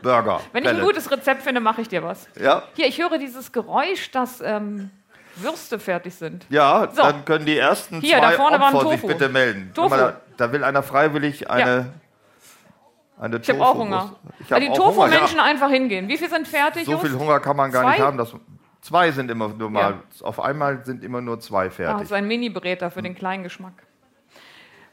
Burger. 0.00 0.40
Wenn 0.52 0.64
ich 0.64 0.70
ein 0.70 0.80
gutes 0.80 1.10
Rezept 1.10 1.42
finde, 1.42 1.60
mache 1.60 1.80
ich 1.80 1.88
dir 1.88 2.02
was. 2.02 2.28
Ja, 2.40 2.64
Hier, 2.74 2.86
ich 2.86 3.00
höre 3.00 3.18
dieses 3.18 3.52
Geräusch, 3.52 4.10
dass 4.10 4.40
ähm, 4.40 4.90
Würste 5.36 5.78
fertig 5.78 6.14
sind. 6.14 6.46
ja 6.50 6.88
So. 6.92 7.02
dann 7.02 7.24
können 7.24 7.46
die 7.46 7.56
ersten 7.56 8.00
Hier, 8.00 8.18
zwei 8.18 8.30
da 8.32 8.36
vorne 8.36 8.60
war 8.60 8.68
ein 8.68 8.74
Opfer 8.74 8.90
sich 8.90 9.00
Tofu. 9.00 9.12
bitte 9.12 9.28
melden. 9.28 9.72
Tofu. 9.74 9.96
Da, 9.96 10.20
da 10.36 10.52
will 10.52 10.62
einer 10.64 10.82
freiwillig 10.82 11.50
eine, 11.50 11.92
eine 13.18 13.36
Ich 13.38 13.48
habe 13.48 13.60
auch 13.64 13.74
Hunger. 13.76 14.16
Ich 14.40 14.52
habe 14.52 14.60
die. 14.60 14.72
Tofu-Menschen 14.72 15.38
Ja. 15.38 15.44
einfach 15.44 15.70
hingehen. 15.70 16.08
Wie 16.08 16.18
viel 16.18 16.28
sind 16.28 16.46
fertig? 16.48 16.84
So 16.84 16.92
Just? 16.92 17.04
viel 17.06 17.18
Hunger 17.18 17.40
kann 17.40 17.56
man 17.56 17.70
gar 17.70 17.82
Zwei? 17.82 17.90
nicht 17.92 18.00
haben. 18.00 18.18
Das, 18.18 18.34
zwei 18.82 19.10
sind 19.12 19.30
immer 19.30 19.48
nur 19.48 19.70
mal. 19.70 19.80
Ja. 20.20 20.26
Auf 20.26 20.40
einmal 20.40 20.84
sind 20.84 21.02
immer 21.04 21.20
nur 21.20 21.40
zwei 21.40 21.66
Ah, 21.66 21.70
fertig. 21.70 22.08
so 22.08 22.14
ein 22.14 22.26
Mini-Bräter 22.26 22.90
für 22.90 23.00
den 23.02 23.14
kleinen 23.14 23.42
Geschmack. 23.42 23.74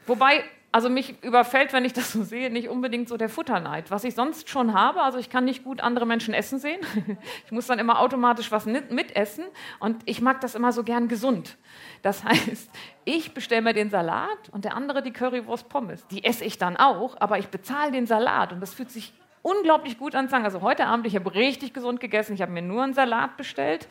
Wobei, 0.06 0.42
also 0.72 0.88
mich 0.88 1.22
überfällt, 1.24 1.72
wenn 1.72 1.84
ich 1.84 1.92
das 1.92 2.12
so 2.12 2.22
sehe, 2.22 2.48
nicht 2.50 2.68
unbedingt 2.68 3.08
so 3.08 3.16
der 3.16 3.28
Futterneid. 3.28 3.90
Was 3.90 4.04
ich 4.04 4.14
sonst 4.14 4.48
schon 4.48 4.72
habe, 4.72 5.02
also 5.02 5.18
ich 5.18 5.28
kann 5.28 5.44
nicht 5.44 5.64
gut 5.64 5.80
andere 5.80 6.06
Menschen 6.06 6.32
essen 6.34 6.58
sehen. 6.58 6.80
Ich 7.44 7.52
muss 7.52 7.66
dann 7.66 7.80
immer 7.80 7.98
automatisch 8.00 8.52
was 8.52 8.66
mitessen 8.66 9.44
und 9.80 10.02
ich 10.04 10.20
mag 10.20 10.40
das 10.40 10.54
immer 10.54 10.72
so 10.72 10.84
gern 10.84 11.08
gesund. 11.08 11.56
Das 12.02 12.22
heißt, 12.24 12.70
ich 13.04 13.34
bestelle 13.34 13.62
mir 13.62 13.72
den 13.72 13.90
Salat 13.90 14.48
und 14.52 14.64
der 14.64 14.76
andere 14.76 15.02
die 15.02 15.12
Currywurst 15.12 15.68
Pommes. 15.68 16.06
Die 16.08 16.24
esse 16.24 16.44
ich 16.44 16.58
dann 16.58 16.76
auch, 16.76 17.16
aber 17.20 17.38
ich 17.38 17.48
bezahle 17.48 17.90
den 17.90 18.06
Salat 18.06 18.52
und 18.52 18.60
das 18.60 18.72
fühlt 18.72 18.90
sich 18.90 19.12
unglaublich 19.42 19.98
gut 19.98 20.14
an. 20.14 20.28
Also 20.32 20.60
heute 20.60 20.86
Abend, 20.86 21.06
ich 21.06 21.16
habe 21.16 21.34
richtig 21.34 21.74
gesund 21.74 21.98
gegessen, 21.98 22.34
ich 22.34 22.42
habe 22.42 22.52
mir 22.52 22.62
nur 22.62 22.84
einen 22.84 22.94
Salat 22.94 23.36
bestellt. 23.36 23.88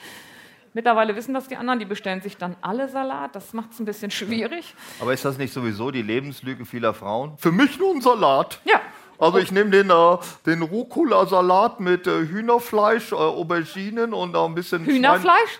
Mittlerweile 0.73 1.15
wissen 1.15 1.33
das 1.33 1.47
die 1.47 1.55
anderen, 1.57 1.79
die 1.79 1.85
bestellen 1.85 2.21
sich 2.21 2.37
dann 2.37 2.55
alle 2.61 2.87
Salat. 2.89 3.35
Das 3.35 3.53
macht 3.53 3.71
es 3.71 3.79
ein 3.79 3.85
bisschen 3.85 4.11
schwierig. 4.11 4.75
Aber 5.01 5.13
ist 5.13 5.25
das 5.25 5.37
nicht 5.37 5.53
sowieso 5.53 5.91
die 5.91 6.01
Lebenslüge 6.03 6.65
vieler 6.65 6.93
Frauen? 6.93 7.37
Für 7.37 7.51
mich 7.51 7.79
nur 7.79 7.93
ein 7.95 8.01
Salat. 8.01 8.59
Ja, 8.65 8.79
Also 9.17 9.37
ich 9.39 9.51
nehme 9.51 9.69
den, 9.71 9.89
äh, 9.89 10.17
den 10.45 10.61
Rucola-Salat 10.61 11.79
mit 11.79 12.07
äh, 12.07 12.27
Hühnerfleisch, 12.27 13.11
äh, 13.11 13.15
Auberginen 13.15 14.13
und 14.13 14.35
auch 14.35 14.47
ein 14.47 14.55
bisschen 14.55 14.85
Schwein- 14.85 14.95
Hühnerfleisch? 14.95 15.59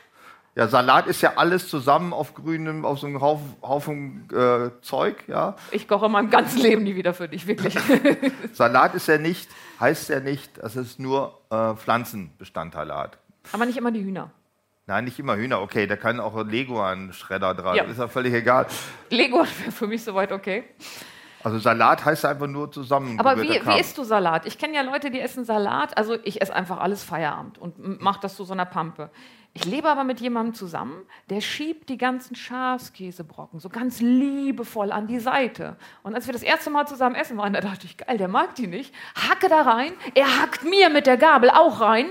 Ja, 0.55 0.67
Salat 0.67 1.07
ist 1.07 1.21
ja 1.21 1.33
alles 1.37 1.69
zusammen 1.69 2.11
auf 2.11 2.33
grünem, 2.33 2.83
auf 2.83 2.99
so 2.99 3.07
einem 3.07 3.21
Haufen, 3.21 3.55
Haufen 3.61 4.27
äh, 4.33 4.69
Zeug, 4.81 5.15
ja. 5.27 5.55
Ich 5.71 5.87
koche 5.87 6.07
in 6.07 6.11
meinem 6.11 6.29
ganzen 6.29 6.59
Leben 6.59 6.83
nie 6.83 6.95
wieder 6.95 7.13
für 7.13 7.29
dich, 7.29 7.47
wirklich. 7.47 7.75
Salat 8.53 8.93
ist 8.95 9.07
ja 9.07 9.17
nicht, 9.17 9.49
heißt 9.79 10.09
ja 10.09 10.19
nicht, 10.19 10.61
dass 10.61 10.75
es 10.75 10.99
nur 10.99 11.39
äh, 11.49 11.75
Pflanzenbestandteile 11.75 12.95
hat. 12.95 13.17
Aber 13.53 13.65
nicht 13.65 13.77
immer 13.77 13.91
die 13.91 14.03
Hühner. 14.03 14.31
Nein, 14.89 15.03
nicht 15.03 15.19
immer 15.19 15.35
Hühner, 15.35 15.61
okay, 15.61 15.85
da 15.85 15.95
kann 15.95 16.19
auch 16.19 16.43
Lego 16.43 16.81
an 16.81 17.13
Schredder 17.13 17.53
dran, 17.53 17.75
Ja. 17.75 17.83
ist 17.83 17.99
ja 17.99 18.07
völlig 18.07 18.33
egal. 18.33 18.65
Lego 19.11 19.37
wäre 19.37 19.71
für 19.71 19.85
mich 19.85 20.03
soweit 20.03 20.31
okay. 20.31 20.63
Also 21.43 21.59
Salat 21.59 22.03
heißt 22.03 22.25
einfach 22.25 22.47
nur 22.47 22.71
zusammen. 22.71 23.19
Aber 23.19 23.39
wie, 23.39 23.49
wie 23.49 23.79
isst 23.79 23.99
du 23.99 24.03
Salat? 24.03 24.47
Ich 24.47 24.57
kenne 24.57 24.73
ja 24.73 24.81
Leute, 24.81 25.11
die 25.11 25.19
essen 25.19 25.45
Salat. 25.45 25.95
Also 25.95 26.17
ich 26.23 26.41
esse 26.41 26.55
einfach 26.55 26.79
alles 26.79 27.03
Feierabend 27.03 27.59
und 27.59 28.01
mache 28.01 28.19
das 28.21 28.35
zu 28.35 28.43
so 28.45 28.53
einer 28.53 28.65
Pampe. 28.65 29.11
Ich 29.53 29.63
lebe 29.63 29.87
aber 29.87 30.03
mit 30.03 30.21
jemandem 30.21 30.55
zusammen, 30.55 30.95
der 31.29 31.41
schiebt 31.41 31.89
die 31.89 31.97
ganzen 31.97 32.35
Schafskäsebrocken 32.35 33.59
so 33.59 33.69
ganz 33.69 34.01
liebevoll 34.01 34.91
an 34.91 35.05
die 35.05 35.19
Seite. 35.19 35.75
Und 36.01 36.15
als 36.15 36.25
wir 36.25 36.33
das 36.33 36.43
erste 36.43 36.71
Mal 36.71 36.87
zusammen 36.87 37.15
essen 37.15 37.37
waren, 37.37 37.53
da 37.53 37.61
dachte 37.61 37.85
ich, 37.85 37.97
geil, 37.97 38.17
der 38.17 38.27
mag 38.27 38.55
die 38.55 38.65
nicht. 38.67 38.91
Hacke 39.13 39.49
da 39.49 39.61
rein, 39.61 39.93
er 40.15 40.41
hackt 40.41 40.63
mir 40.63 40.89
mit 40.89 41.05
der 41.05 41.17
Gabel 41.17 41.51
auch 41.51 41.79
rein. 41.79 42.07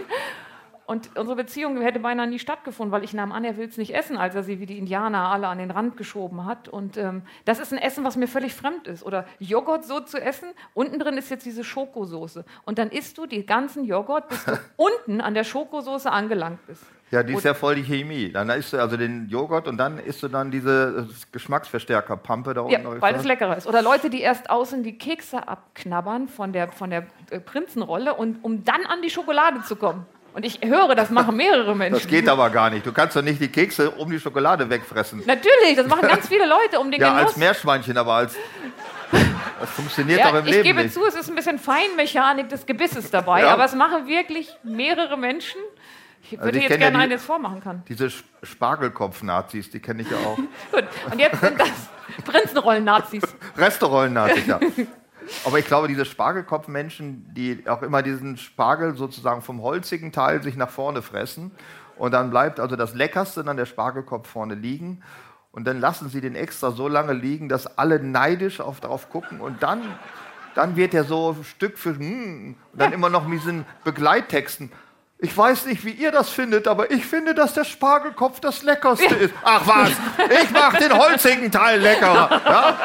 Und 0.89 1.11
unsere 1.19 1.37
Beziehung 1.37 1.79
hätte 1.83 2.01
beinahe 2.01 2.27
nie 2.27 2.39
stattgefunden, 2.39 2.93
weil 2.93 3.05
ich 3.05 3.13
nahm 3.13 3.31
an, 3.31 3.45
er 3.45 3.59
will 3.59 3.69
es 3.69 3.77
nicht 3.77 3.95
essen, 3.95 4.17
als 4.17 4.35
er 4.35 4.43
sie 4.43 4.59
wie 4.59 4.65
die 4.65 4.79
Indianer 4.79 5.29
alle 5.31 5.47
an 5.49 5.59
den 5.59 5.71
Rand 5.71 5.99
geschoben 5.99 6.47
hat. 6.47 6.67
Und 6.67 6.97
ähm, 6.97 7.21
das 7.45 7.59
ist 7.59 7.75
ein 7.75 7.79
Essen, 7.79 8.05
was 8.05 8.17
mir 8.17 8.27
völlig 8.27 8.55
fremd 8.55 8.89
ist. 8.89 9.03
Oder 9.05 9.27
Joghurt 9.39 9.85
so 9.85 10.01
zu 10.01 10.19
essen, 10.19 10.49
unten 10.73 10.99
drin 10.99 11.19
ist 11.19 11.29
jetzt 11.29 11.45
diese 11.45 11.63
Schokosoße. 11.63 12.43
Und 12.65 12.79
dann 12.79 12.89
isst 12.89 13.19
du 13.19 13.27
die 13.27 13.45
ganzen 13.45 13.85
Joghurt, 13.85 14.31
bis 14.31 14.47
du 14.47 14.53
unten 14.77 15.21
an 15.21 15.35
der 15.35 15.45
Schokosoße 15.45 16.11
angelangt 16.11 16.67
bist. 16.67 16.83
Ja, 17.11 17.23
die 17.23 17.35
ist 17.35 17.45
ja 17.45 17.53
voll 17.53 17.75
die 17.75 17.83
Chemie. 17.83 18.33
Dann 18.33 18.49
isst 18.49 18.73
du 18.73 18.79
also 18.79 18.97
den 18.97 19.29
Joghurt 19.29 19.69
und 19.69 19.77
dann 19.77 19.99
isst 19.99 20.23
du 20.23 20.29
dann 20.29 20.51
diese 20.51 21.07
äh, 21.07 21.15
Geschmacksverstärker-Pampe 21.33 22.55
da 22.55 22.67
Ja, 22.69 22.81
unten. 22.81 23.03
weil 23.03 23.15
es 23.15 23.25
leckerer 23.25 23.59
ist. 23.59 23.67
Oder 23.67 23.83
Leute, 23.83 24.09
die 24.09 24.23
erst 24.23 24.49
außen 24.49 24.83
die 24.83 24.97
Kekse 24.97 25.49
abknabbern 25.49 26.29
von 26.29 26.55
der, 26.55 26.69
von 26.69 26.89
der 26.89 27.07
äh, 27.31 27.41
Prinzenrolle, 27.41 28.15
und, 28.15 28.43
um 28.43 28.65
dann 28.65 28.87
an 28.87 29.03
die 29.03 29.11
Schokolade 29.11 29.63
zu 29.63 29.77
kommen. 29.77 30.07
Und 30.35 30.45
ich 30.45 30.61
höre, 30.63 30.95
das 30.95 31.11
machen 31.11 31.37
mehrere 31.37 31.75
Menschen. 31.75 31.95
Das 32.01 32.07
geht 32.07 32.29
aber 32.29 32.51
gar 32.51 32.71
nicht. 32.71 32.87
Du 32.87 32.93
kannst 32.93 33.17
doch 33.17 33.23
nicht 33.23 33.41
die 33.41 33.49
Kekse 33.49 33.91
um 33.91 34.11
die 34.11 34.21
Schokolade 34.21 34.69
wegfressen. 34.71 35.23
Natürlich, 35.27 35.75
das 35.77 35.87
machen 35.87 36.07
ganz 36.07 36.29
viele 36.29 36.47
Leute, 36.47 36.79
um 36.79 36.91
den 36.91 37.01
Ja, 37.01 37.11
Genuss 37.15 37.29
als 37.29 37.37
Meerschweinchen, 37.37 37.97
aber 37.99 38.13
als. 38.15 38.37
Das 39.61 39.71
funktioniert 39.71 40.21
Ja, 40.21 40.31
doch 40.31 40.39
im 40.39 40.47
ich 40.47 40.53
Leben 40.53 40.63
gebe 40.65 40.83
nicht. 40.83 40.95
zu, 40.95 41.05
es 41.07 41.15
ist 41.17 41.29
ein 41.29 41.35
bisschen 41.35 41.59
Feinmechanik 41.59 42.49
des 42.49 42.65
Gebisses 42.67 43.11
dabei, 43.11 43.41
Ja. 43.43 43.53
aber 43.55 43.65
es 43.65 43.75
machen 43.75 44.07
wirklich 44.07 44.49
mehrere 44.63 45.17
Menschen. 45.17 45.61
Ich 46.23 46.33
würde 46.33 46.45
Also 46.45 46.57
ich 46.59 46.63
jetzt 46.65 46.71
kenn 46.73 46.81
ja 46.81 46.87
gerne 46.89 46.99
die- 46.99 47.03
einen 47.05 47.13
jetzt 47.13 47.25
vormachen 47.25 47.61
kann. 47.61 47.83
Diese 47.89 48.07
Sp- 48.07 48.27
Spargelkopf-Nazis, 48.45 49.71
die 49.71 49.81
kenne 49.81 50.03
ich 50.03 50.11
ja 50.11 50.17
auch. 50.19 50.37
Gut, 50.73 50.85
und 51.11 51.19
jetzt 51.19 51.41
sind 51.41 51.59
das 51.59 51.71
Prinzenrollen-Nazis. 52.25 53.23
Restaurant-Nazis, 53.57 54.47
ja. 54.47 54.61
Aber 55.45 55.59
ich 55.59 55.67
glaube, 55.67 55.89
diese 55.89 56.05
Spargelkopf-Menschen, 56.05 57.33
die 57.35 57.65
auch 57.69 57.83
immer 57.83 58.03
diesen 58.03 58.37
Spargel 58.37 58.97
sozusagen 58.97 59.43
vom 59.43 59.63
holzigen 59.63 60.13
Teil 60.13 60.43
sich 60.43 60.57
nach 60.57 60.71
vorne 60.71 61.03
fressen 61.03 61.51
und 61.97 62.13
dann 62.13 62.31
bleibt 62.31 62.61
also 62.61 62.77
das 62.77 62.95
Leckerste 62.95 63.45
dann 63.45 63.57
der 63.57 63.67
Spargelkopf 63.67 64.29
vorne 64.29 64.55
liegen 64.55 65.03
und 65.53 65.65
dann 65.65 65.81
lassen 65.81 66.09
sie 66.09 66.21
den 66.21 66.35
extra 66.35 66.71
so 66.71 66.89
lange 66.89 67.13
liegen, 67.13 67.49
dass 67.49 67.79
alle 67.79 68.01
neidisch 68.01 68.61
auf, 68.61 68.81
drauf 68.81 69.11
gucken 69.11 69.41
und 69.41 69.63
dann, 69.63 69.83
dann 70.55 70.77
wird 70.77 70.95
er 70.95 71.05
so 71.05 71.37
Stück 71.43 71.79
für 71.79 71.93
mm, 71.93 72.57
und 72.73 72.81
dann 72.81 72.93
immer 72.93 73.11
noch 73.11 73.27
mit 73.27 73.41
diesen 73.41 73.65
Begleittexten. 73.85 74.71
Ich 75.21 75.37
weiß 75.37 75.67
nicht, 75.67 75.85
wie 75.85 75.91
ihr 75.91 76.13
das 76.13 76.31
findet, 76.31 76.69
aber 76.69 76.93
ich 76.93 77.05
finde, 77.05 77.35
dass 77.35 77.53
der 77.53 77.65
Spargelkopf 77.65 78.39
das 78.39 78.63
Leckerste 78.63 79.17
ist. 79.17 79.35
Ach 79.43 79.67
was, 79.67 79.91
ich 80.43 80.51
mache 80.53 80.79
den 80.79 80.97
holzigen 80.97 81.51
Teil 81.51 81.81
leckerer. 81.81 82.41
Ja? 82.45 82.79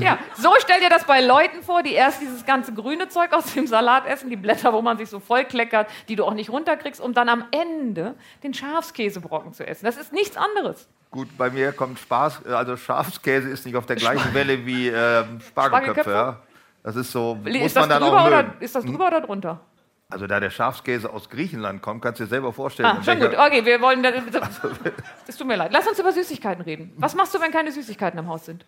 Ja, 0.00 0.18
so 0.36 0.50
stell 0.58 0.80
dir 0.80 0.88
das 0.88 1.04
bei 1.04 1.20
Leuten 1.20 1.62
vor, 1.62 1.82
die 1.82 1.92
erst 1.92 2.20
dieses 2.20 2.46
ganze 2.46 2.72
grüne 2.72 3.08
Zeug 3.08 3.32
aus 3.32 3.52
dem 3.54 3.66
Salat 3.66 4.06
essen, 4.06 4.30
die 4.30 4.36
Blätter, 4.36 4.72
wo 4.72 4.82
man 4.82 4.98
sich 4.98 5.08
so 5.08 5.20
vollkleckert, 5.20 5.88
die 6.08 6.16
du 6.16 6.24
auch 6.24 6.34
nicht 6.34 6.50
runterkriegst, 6.50 7.00
um 7.00 7.14
dann 7.14 7.28
am 7.28 7.44
Ende 7.50 8.14
den 8.42 8.54
Schafskäsebrocken 8.54 9.52
zu 9.52 9.66
essen. 9.66 9.84
Das 9.84 9.96
ist 9.96 10.12
nichts 10.12 10.36
anderes. 10.36 10.88
Gut, 11.10 11.28
bei 11.36 11.50
mir 11.50 11.72
kommt 11.72 11.98
Spaß, 11.98 12.46
also 12.46 12.76
Schafskäse 12.76 13.48
ist 13.48 13.66
nicht 13.66 13.74
auf 13.74 13.86
der 13.86 13.96
gleichen 13.96 14.32
Welle 14.32 14.64
wie 14.64 14.88
ähm, 14.88 15.40
Spargelköpfe. 15.40 16.10
Ja. 16.10 16.38
Das 16.82 16.96
ist 16.96 17.10
so, 17.10 17.34
muss 17.34 17.54
ist, 17.54 17.76
das 17.76 17.82
man 17.82 17.90
dann 17.90 18.02
drüber 18.02 18.22
auch 18.22 18.26
oder, 18.26 18.54
ist 18.60 18.74
das 18.74 18.84
drüber 18.84 19.08
oder 19.08 19.20
drunter? 19.20 19.60
Also 20.10 20.26
da 20.26 20.40
der 20.40 20.50
Schafskäse 20.50 21.12
aus 21.12 21.30
Griechenland 21.30 21.82
kommt, 21.82 22.02
kannst 22.02 22.20
du 22.20 22.24
dir 22.24 22.30
selber 22.30 22.52
vorstellen. 22.52 22.88
Ah, 22.88 23.02
schon 23.02 23.20
gut. 23.20 23.36
Okay, 23.36 23.64
wir 23.64 23.80
wollen. 23.80 24.04
Es 25.26 25.36
tut 25.38 25.46
mir 25.46 25.56
leid. 25.56 25.72
Lass 25.72 25.86
uns 25.86 25.98
über 26.00 26.12
Süßigkeiten 26.12 26.62
reden. 26.62 26.92
Was 26.96 27.14
machst 27.14 27.32
du, 27.34 27.40
wenn 27.40 27.52
keine 27.52 27.70
Süßigkeiten 27.70 28.18
im 28.18 28.26
Haus 28.26 28.44
sind? 28.44 28.66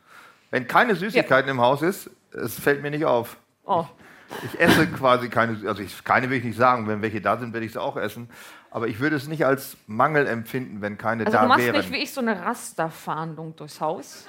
Wenn 0.53 0.69
keine 0.69 0.95
Süßigkeiten 0.95 1.51
im 1.51 1.61
Haus 1.61 1.83
ist, 1.83 2.11
es 2.31 2.55
fällt 2.61 2.83
mir 2.83 2.91
nicht 2.91 3.05
auf. 3.07 3.37
Oh, 3.65 3.85
Ich 4.45 4.61
esse 4.61 4.87
quasi 4.87 5.29
keine, 5.29 5.67
also 5.69 5.83
ich, 5.83 6.05
keine 6.05 6.29
will 6.31 6.39
ich 6.39 6.45
nicht 6.45 6.59
sagen, 6.59 6.87
wenn 6.87 7.03
welche 7.03 7.21
da 7.21 7.39
sind, 7.39 7.53
werde 7.55 7.67
ich 7.67 7.73
sie 7.73 7.81
auch 7.81 7.97
essen. 7.97 8.29
Aber 8.71 8.87
ich 8.87 9.01
würde 9.01 9.17
es 9.17 9.27
nicht 9.29 9.45
als 9.47 9.77
Mangel 9.87 10.27
empfinden, 10.27 10.81
wenn 10.83 10.97
keine 10.99 11.25
also 11.27 11.37
da 11.37 11.43
du 11.43 11.49
machst 11.49 11.65
wären. 11.65 11.77
nicht 11.77 11.91
wie 11.91 11.97
ich 11.97 12.13
so 12.13 12.21
eine 12.21 12.41
Rasterfahndung 12.45 13.57
durchs 13.57 13.81
Haus. 13.81 14.27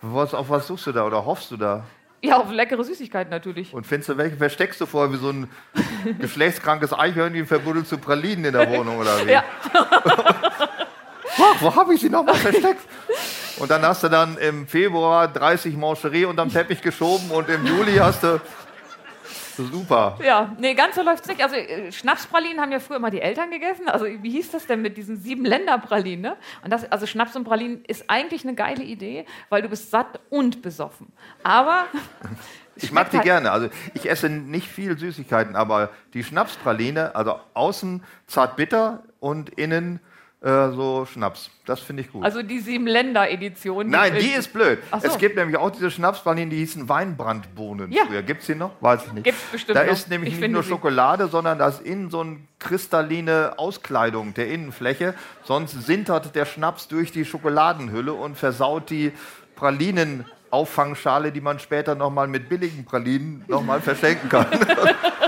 Was, 0.00 0.34
auf 0.34 0.50
was 0.50 0.66
suchst 0.66 0.88
du 0.88 0.92
da 0.92 1.04
oder 1.06 1.24
hoffst 1.24 1.50
du 1.52 1.56
da? 1.56 1.84
Ja, 2.20 2.36
auf 2.38 2.50
leckere 2.50 2.82
Süßigkeiten 2.82 3.30
natürlich. 3.30 3.72
Und 3.72 3.86
findest 3.86 4.08
du 4.10 4.16
welche 4.16 4.36
versteckst 4.36 4.80
du 4.80 4.86
vorher 4.86 5.12
wie 5.12 5.18
so 5.18 5.30
ein 5.30 5.48
geschlechtskrankes 6.18 6.92
Eichhörnchen 6.92 7.46
verbuddelt 7.46 7.86
zu 7.86 7.98
Pralinen 7.98 8.44
in 8.46 8.52
der 8.52 8.68
Wohnung 8.76 8.98
oder 8.98 9.24
wie? 9.24 9.30
Ja. 9.30 9.44
Ach, 9.72 11.56
wo 11.60 11.74
habe 11.74 11.94
ich 11.94 12.00
sie 12.00 12.10
nochmal 12.10 12.34
versteckt? 12.34 12.82
Und 13.58 13.70
dann 13.70 13.82
hast 13.82 14.02
du 14.02 14.08
dann 14.08 14.36
im 14.38 14.66
Februar 14.66 15.28
30 15.28 15.76
Mancherie 15.76 16.24
unterm 16.24 16.50
Teppich 16.50 16.80
geschoben 16.80 17.30
und 17.30 17.48
im 17.48 17.64
Juli 17.66 17.96
hast 17.96 18.22
du. 18.22 18.40
Super. 19.54 20.18
Ja, 20.24 20.56
nee, 20.58 20.72
ganz 20.72 20.94
so 20.94 21.02
läuft 21.02 21.24
es 21.24 21.28
nicht. 21.28 21.42
Also 21.42 21.56
äh, 21.56 21.92
Schnapspralinen 21.92 22.58
haben 22.58 22.72
ja 22.72 22.80
früher 22.80 22.96
immer 22.96 23.10
die 23.10 23.20
Eltern 23.20 23.50
gegessen. 23.50 23.86
Also 23.86 24.06
wie 24.06 24.30
hieß 24.30 24.50
das 24.50 24.66
denn 24.66 24.80
mit 24.80 24.96
diesen 24.96 25.18
sieben 25.18 25.44
Länderpralinen? 25.44 26.22
Ne? 26.22 26.36
Und 26.64 26.72
das, 26.72 26.90
also 26.90 27.06
Schnaps 27.06 27.36
und 27.36 27.44
Pralinen 27.44 27.84
ist 27.86 28.04
eigentlich 28.08 28.44
eine 28.44 28.54
geile 28.54 28.82
Idee, 28.82 29.26
weil 29.50 29.60
du 29.60 29.68
bist 29.68 29.90
satt 29.90 30.20
und 30.30 30.62
besoffen. 30.62 31.12
Aber 31.42 31.84
Ich 32.76 32.92
mag 32.92 33.10
die 33.10 33.18
halt- 33.18 33.24
gerne. 33.26 33.52
Also 33.52 33.68
ich 33.92 34.08
esse 34.08 34.30
nicht 34.30 34.66
viel 34.66 34.96
Süßigkeiten, 34.98 35.54
aber 35.54 35.90
die 36.14 36.24
Schnapspraline, 36.24 37.14
also 37.14 37.38
außen 37.52 38.02
zart 38.26 38.56
bitter 38.56 39.02
und 39.20 39.50
innen 39.50 40.00
äh, 40.42 40.70
so 40.72 41.06
Schnaps. 41.06 41.50
Das 41.66 41.78
finde 41.80 42.02
ich 42.02 42.10
gut. 42.10 42.24
Also 42.24 42.42
die 42.42 42.58
sieben 42.58 42.86
Länder 42.88 43.30
Edition. 43.30 43.88
Nein, 43.88 44.14
die 44.20 44.30
ist 44.30 44.52
blöd. 44.52 44.80
So. 44.90 45.06
Es 45.06 45.16
gibt 45.18 45.36
nämlich 45.36 45.56
auch 45.56 45.70
diese 45.70 45.90
Schnapspralinen, 45.90 46.50
die 46.50 46.56
hießen 46.56 46.88
Weinbrandbohnen 46.88 47.92
Ja. 47.92 48.04
früher. 48.06 48.22
Gibt 48.22 48.40
es 48.40 48.46
die 48.48 48.56
noch? 48.56 48.72
Weiß 48.80 49.04
ich 49.06 49.12
nicht. 49.12 49.24
Gibt's 49.24 49.42
bestimmt 49.52 49.78
da 49.78 49.84
noch. 49.84 49.92
ist 49.92 50.10
nämlich 50.10 50.34
Ich 50.34 50.40
nicht 50.40 50.50
nur. 50.50 50.64
Schokolade, 50.64 51.28
sondern 51.28 51.58
da 51.58 51.68
ist 51.68 51.82
innen 51.82 52.10
so 52.10 52.20
eine 52.20 52.38
kristalline 52.58 53.52
Auskleidung 53.56 54.34
der 54.34 54.48
Innenfläche. 54.48 55.14
Sonst 55.44 55.72
sintert 55.86 56.34
der 56.34 56.44
Schnaps 56.46 56.88
durch 56.88 57.12
die 57.12 57.24
Schokoladenhülle 57.24 58.12
und 58.12 58.36
versaut 58.36 58.90
die 58.90 59.12
Pralinen-Auffangschale, 59.54 61.30
die 61.32 61.40
man 61.40 61.58
später 61.60 61.94
nochmal 61.94 62.26
mit 62.26 62.48
billigen 62.48 62.84
Pralinen 62.84 63.44
nochmal 63.48 63.80
verschenken 63.80 64.28
kann. 64.28 64.46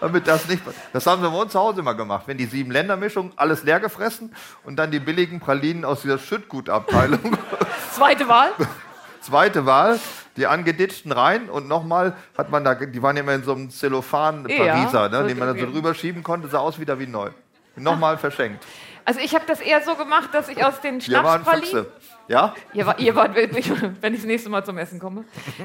Damit 0.00 0.26
das 0.26 0.48
nicht. 0.48 0.62
Das 0.92 1.06
haben 1.06 1.22
wir 1.22 1.30
bei 1.30 1.36
uns 1.38 1.52
zu 1.52 1.58
Hause 1.58 1.80
immer 1.80 1.94
gemacht. 1.94 2.24
Wenn 2.26 2.38
die 2.38 2.46
sieben 2.46 2.70
Ländermischung 2.70 3.32
alles 3.36 3.64
leer 3.64 3.80
gefressen 3.80 4.34
und 4.64 4.76
dann 4.76 4.90
die 4.90 5.00
billigen 5.00 5.40
Pralinen 5.40 5.84
aus 5.84 6.02
dieser 6.02 6.18
Schüttgutabteilung. 6.18 7.36
Zweite 7.92 8.28
Wahl. 8.28 8.50
Zweite 9.20 9.66
Wahl, 9.66 9.98
die 10.36 10.46
angeditschten 10.46 11.10
rein 11.10 11.50
und 11.50 11.68
nochmal 11.68 12.16
hat 12.36 12.50
man 12.50 12.64
da, 12.64 12.74
die 12.74 13.02
waren 13.02 13.16
ja 13.16 13.22
immer 13.22 13.34
in 13.34 13.42
so 13.42 13.52
einem 13.52 13.70
Zellophan 13.70 14.48
Ja, 14.48 14.56
Pariser, 14.56 15.08
ne, 15.08 15.22
so 15.22 15.26
den 15.26 15.38
man 15.38 15.48
dann 15.48 15.58
so 15.58 15.66
drüber 15.66 15.92
schieben 15.92 16.22
konnte, 16.22 16.48
sah 16.48 16.58
aus 16.58 16.78
wieder 16.78 16.98
wie 16.98 17.06
neu. 17.06 17.30
Nochmal 17.76 18.16
verschenkt. 18.18 18.64
Also 19.04 19.20
ich 19.20 19.34
habe 19.34 19.44
das 19.46 19.60
eher 19.60 19.82
so 19.82 19.94
gemacht, 19.96 20.30
dass 20.32 20.48
ich 20.48 20.64
aus 20.64 20.80
den 20.80 21.00
Schnapspralinen... 21.00 21.68
Füchse. 21.68 21.92
Ja? 22.28 22.54
Ihr, 22.74 22.86
war, 22.86 22.98
ihr 22.98 23.14
wart 23.14 23.34
wirklich, 23.34 23.70
wenn 24.00 24.14
ich 24.14 24.20
das 24.20 24.26
nächste 24.26 24.50
Mal 24.50 24.64
zum 24.64 24.78
Essen 24.78 24.98
komme. 24.98 25.24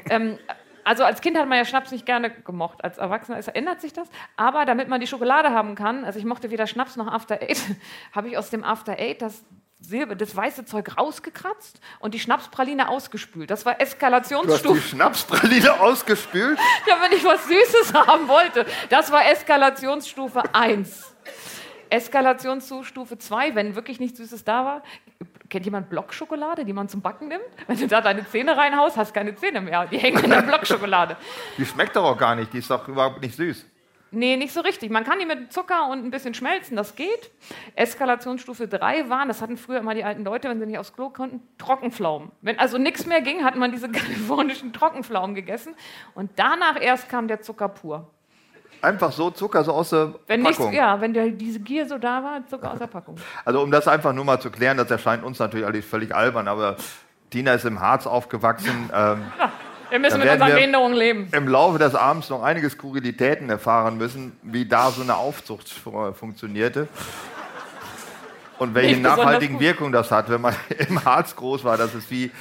Ähm, 0.09 0.37
also 0.83 1.03
als 1.03 1.21
Kind 1.21 1.37
hat 1.37 1.47
man 1.47 1.57
ja 1.57 1.65
Schnaps 1.65 1.91
nicht 1.91 2.05
gerne 2.05 2.29
gemocht. 2.29 2.83
Als 2.83 2.97
Erwachsener 2.97 3.37
ist, 3.39 3.47
ändert 3.49 3.81
sich 3.81 3.93
das. 3.93 4.07
Aber 4.37 4.65
damit 4.65 4.87
man 4.89 4.99
die 5.01 5.07
Schokolade 5.07 5.51
haben 5.51 5.75
kann, 5.75 6.05
also 6.05 6.19
ich 6.19 6.25
mochte 6.25 6.51
weder 6.51 6.67
Schnaps 6.67 6.95
noch 6.95 7.07
After 7.07 7.41
Eight, 7.41 7.61
habe 8.13 8.29
ich 8.29 8.37
aus 8.37 8.49
dem 8.49 8.63
After 8.63 8.93
Eight 8.93 9.21
das 9.21 9.43
Silber, 9.79 10.15
das 10.15 10.33
weiße 10.33 10.63
Zeug 10.63 10.97
rausgekratzt 10.97 11.81
und 11.99 12.13
die 12.13 12.19
Schnapspraline 12.19 12.87
ausgespült. 12.87 13.49
Das 13.49 13.65
war 13.65 13.73
Du 13.73 13.79
hast 13.79 13.89
die 13.89 13.95
Eskalationsstufe. 13.95 14.81
Schnapspraline 14.81 15.73
ausgespült. 15.81 16.57
Ja, 16.87 16.97
wenn 17.01 17.17
ich 17.17 17.23
was 17.25 17.45
Süßes 17.47 17.93
haben 17.93 18.27
wollte. 18.29 18.65
Das 18.89 19.11
war 19.11 19.25
Eskalationsstufe 19.29 20.41
1. 20.53 21.13
Eskalationsstufe 21.89 23.17
2, 23.17 23.55
wenn 23.55 23.75
wirklich 23.75 23.99
nichts 23.99 24.17
Süßes 24.19 24.43
da 24.43 24.65
war. 24.65 24.83
Kennt 25.53 25.65
jemand 25.65 25.87
Blockschokolade, 25.87 26.65
die 26.65 26.73
man 26.73 26.89
zum 26.89 27.03
Backen 27.03 27.27
nimmt? 27.27 27.43
Wenn 27.67 27.77
du 27.77 27.85
da 27.85 28.01
deine 28.01 28.27
Zähne 28.27 28.57
reinhaust, 28.57 28.97
hast 28.97 29.13
keine 29.13 29.35
Zähne 29.35 29.61
mehr. 29.61 29.85
Die 29.85 29.99
hängen 29.99 30.23
in 30.23 30.31
der 30.31 30.41
Blockschokolade. 30.41 31.15
Die 31.59 31.65
schmeckt 31.67 31.95
doch 31.95 32.05
auch 32.05 32.17
gar 32.17 32.33
nicht, 32.35 32.51
die 32.53 32.57
ist 32.57 32.71
doch 32.71 32.87
überhaupt 32.87 33.21
nicht 33.21 33.35
süß. 33.35 33.63
Nee, 34.09 34.35
nicht 34.35 34.51
so 34.51 34.61
richtig. 34.61 34.89
Man 34.89 35.03
kann 35.03 35.19
die 35.19 35.27
mit 35.27 35.53
Zucker 35.53 35.89
und 35.91 36.03
ein 36.03 36.09
bisschen 36.09 36.33
schmelzen, 36.33 36.75
das 36.75 36.95
geht. 36.95 37.29
Eskalationsstufe 37.75 38.67
3 38.67 39.09
waren, 39.09 39.27
das 39.27 39.43
hatten 39.43 39.57
früher 39.57 39.77
immer 39.77 39.93
die 39.93 40.03
alten 40.03 40.23
Leute, 40.23 40.49
wenn 40.49 40.59
sie 40.59 40.65
nicht 40.65 40.79
aufs 40.79 40.93
Klo 40.93 41.11
konnten, 41.11 41.39
Trockenpflaumen. 41.59 42.31
Wenn 42.41 42.57
also 42.57 42.79
nichts 42.79 43.05
mehr 43.05 43.21
ging, 43.21 43.43
hat 43.43 43.55
man 43.55 43.71
diese 43.71 43.89
kalifornischen 43.91 44.73
Trockenpflaumen 44.73 45.35
gegessen. 45.35 45.75
Und 46.15 46.31
danach 46.37 46.81
erst 46.81 47.09
kam 47.09 47.27
der 47.27 47.41
Zucker 47.41 47.69
pur. 47.69 48.09
Einfach 48.83 49.11
so 49.11 49.31
Zucker, 49.31 49.63
so 49.63 49.71
aus 49.73 49.91
der 49.91 50.13
Wenn 50.27 50.43
Packung. 50.43 50.73
ja, 50.73 50.99
wenn 50.99 51.13
der, 51.13 51.29
diese 51.29 51.59
Gier 51.59 51.87
so 51.87 51.97
da 51.97 52.23
war, 52.23 52.45
Zucker 52.47 52.71
aus 52.73 52.79
der 52.79 52.87
Packung. 52.87 53.15
Also 53.45 53.61
um 53.61 53.71
das 53.71 53.87
einfach 53.87 54.13
nur 54.13 54.25
mal 54.25 54.39
zu 54.39 54.51
klären, 54.51 54.77
das 54.77 54.91
erscheint 54.91 55.23
uns 55.23 55.39
natürlich 55.39 55.65
alles 55.65 55.85
völlig 55.85 56.13
albern, 56.13 56.47
aber 56.47 56.75
Tina 57.29 57.53
ist 57.53 57.65
im 57.65 57.79
Harz 57.79 58.05
aufgewachsen. 58.05 58.89
Ähm, 58.93 59.21
Wir 59.89 59.99
müssen 59.99 60.19
mit 60.19 60.29
unseren 60.29 60.51
Behinderungen 60.51 60.93
leben. 60.95 61.27
im 61.31 61.47
Laufe 61.47 61.77
des 61.77 61.93
Abends 61.95 62.29
noch 62.29 62.41
einige 62.41 62.67
Skurrilitäten 62.69 63.49
erfahren 63.49 63.97
müssen, 63.97 64.35
wie 64.41 64.65
da 64.65 64.89
so 64.91 65.01
eine 65.03 65.15
Aufzucht 65.17 65.69
fu- 65.69 66.11
funktionierte. 66.13 66.87
Und 68.59 68.75
welche 68.75 68.91
Nicht 68.95 69.03
nachhaltigen. 69.03 69.59
Wirkung 69.59 69.91
das 69.91 70.09
hat, 70.11 70.29
wenn 70.29 70.41
man 70.41 70.55
im 70.89 71.03
Harz 71.05 71.35
groß 71.35 71.63
war. 71.63 71.77
Das 71.77 71.93
ist 71.95 72.09
wie, 72.11 72.31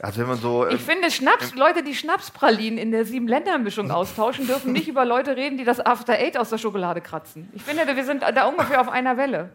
als 0.00 0.16
wenn 0.18 0.26
man 0.28 0.36
so. 0.38 0.66
Ich 0.66 0.74
ähm, 0.74 0.78
finde, 0.78 1.10
Schnaps, 1.10 1.54
Leute, 1.54 1.82
die 1.82 1.94
Schnapspralinen 1.94 2.78
in 2.78 2.90
der 2.92 3.04
Sieben-Länder-Mischung 3.04 3.90
austauschen, 3.92 4.46
dürfen 4.46 4.72
nicht 4.72 4.88
über 4.88 5.04
Leute 5.04 5.36
reden, 5.36 5.56
die 5.58 5.64
das 5.64 5.84
After 5.84 6.12
Eight 6.14 6.36
aus 6.38 6.50
der 6.50 6.58
Schokolade 6.58 7.00
kratzen. 7.00 7.48
Ich 7.54 7.62
finde, 7.62 7.86
wir 7.96 8.04
sind 8.04 8.22
da 8.22 8.46
ungefähr 8.46 8.80
auf 8.80 8.88
einer 8.88 9.16
Welle. 9.16 9.50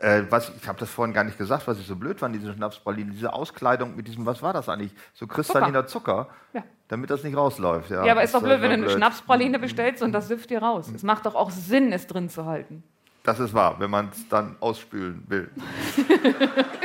äh, 0.00 0.22
was, 0.30 0.52
ich 0.60 0.66
habe 0.68 0.78
das 0.78 0.90
vorhin 0.90 1.14
gar 1.14 1.24
nicht 1.24 1.38
gesagt, 1.38 1.66
was 1.66 1.78
ich 1.78 1.86
so 1.86 1.96
blöd 1.96 2.18
fand, 2.20 2.34
diese 2.34 2.52
Schnapspralinen, 2.54 3.12
diese 3.12 3.32
Auskleidung 3.32 3.96
mit 3.96 4.06
diesem, 4.08 4.24
was 4.26 4.42
war 4.42 4.52
das 4.52 4.68
eigentlich? 4.68 4.92
So 5.14 5.26
kristalliner 5.26 5.86
Zucker, 5.86 6.28
Ja. 6.52 6.62
damit 6.88 7.10
das 7.10 7.22
nicht 7.22 7.36
rausläuft. 7.36 7.90
Ja, 7.90 8.04
Ja, 8.04 8.12
aber 8.12 8.22
ist 8.22 8.34
doch 8.34 8.42
äh, 8.42 8.46
blöd, 8.46 8.62
wenn 8.62 8.70
du 8.70 8.86
eine 8.86 8.90
Schnapspraline 8.90 9.58
bestellst 9.58 10.02
und 10.02 10.12
das 10.12 10.28
süfft 10.28 10.50
dir 10.50 10.62
raus. 10.62 10.90
Es 10.94 11.02
macht 11.02 11.26
doch 11.26 11.34
auch 11.34 11.50
Sinn, 11.50 11.92
es 11.92 12.06
drin 12.06 12.28
zu 12.28 12.44
halten. 12.46 12.82
Das 13.22 13.38
ist 13.38 13.52
wahr, 13.52 13.76
wenn 13.78 13.90
man 13.90 14.08
es 14.12 14.26
dann 14.30 14.56
ausspülen 14.60 15.22
will. 15.28 15.50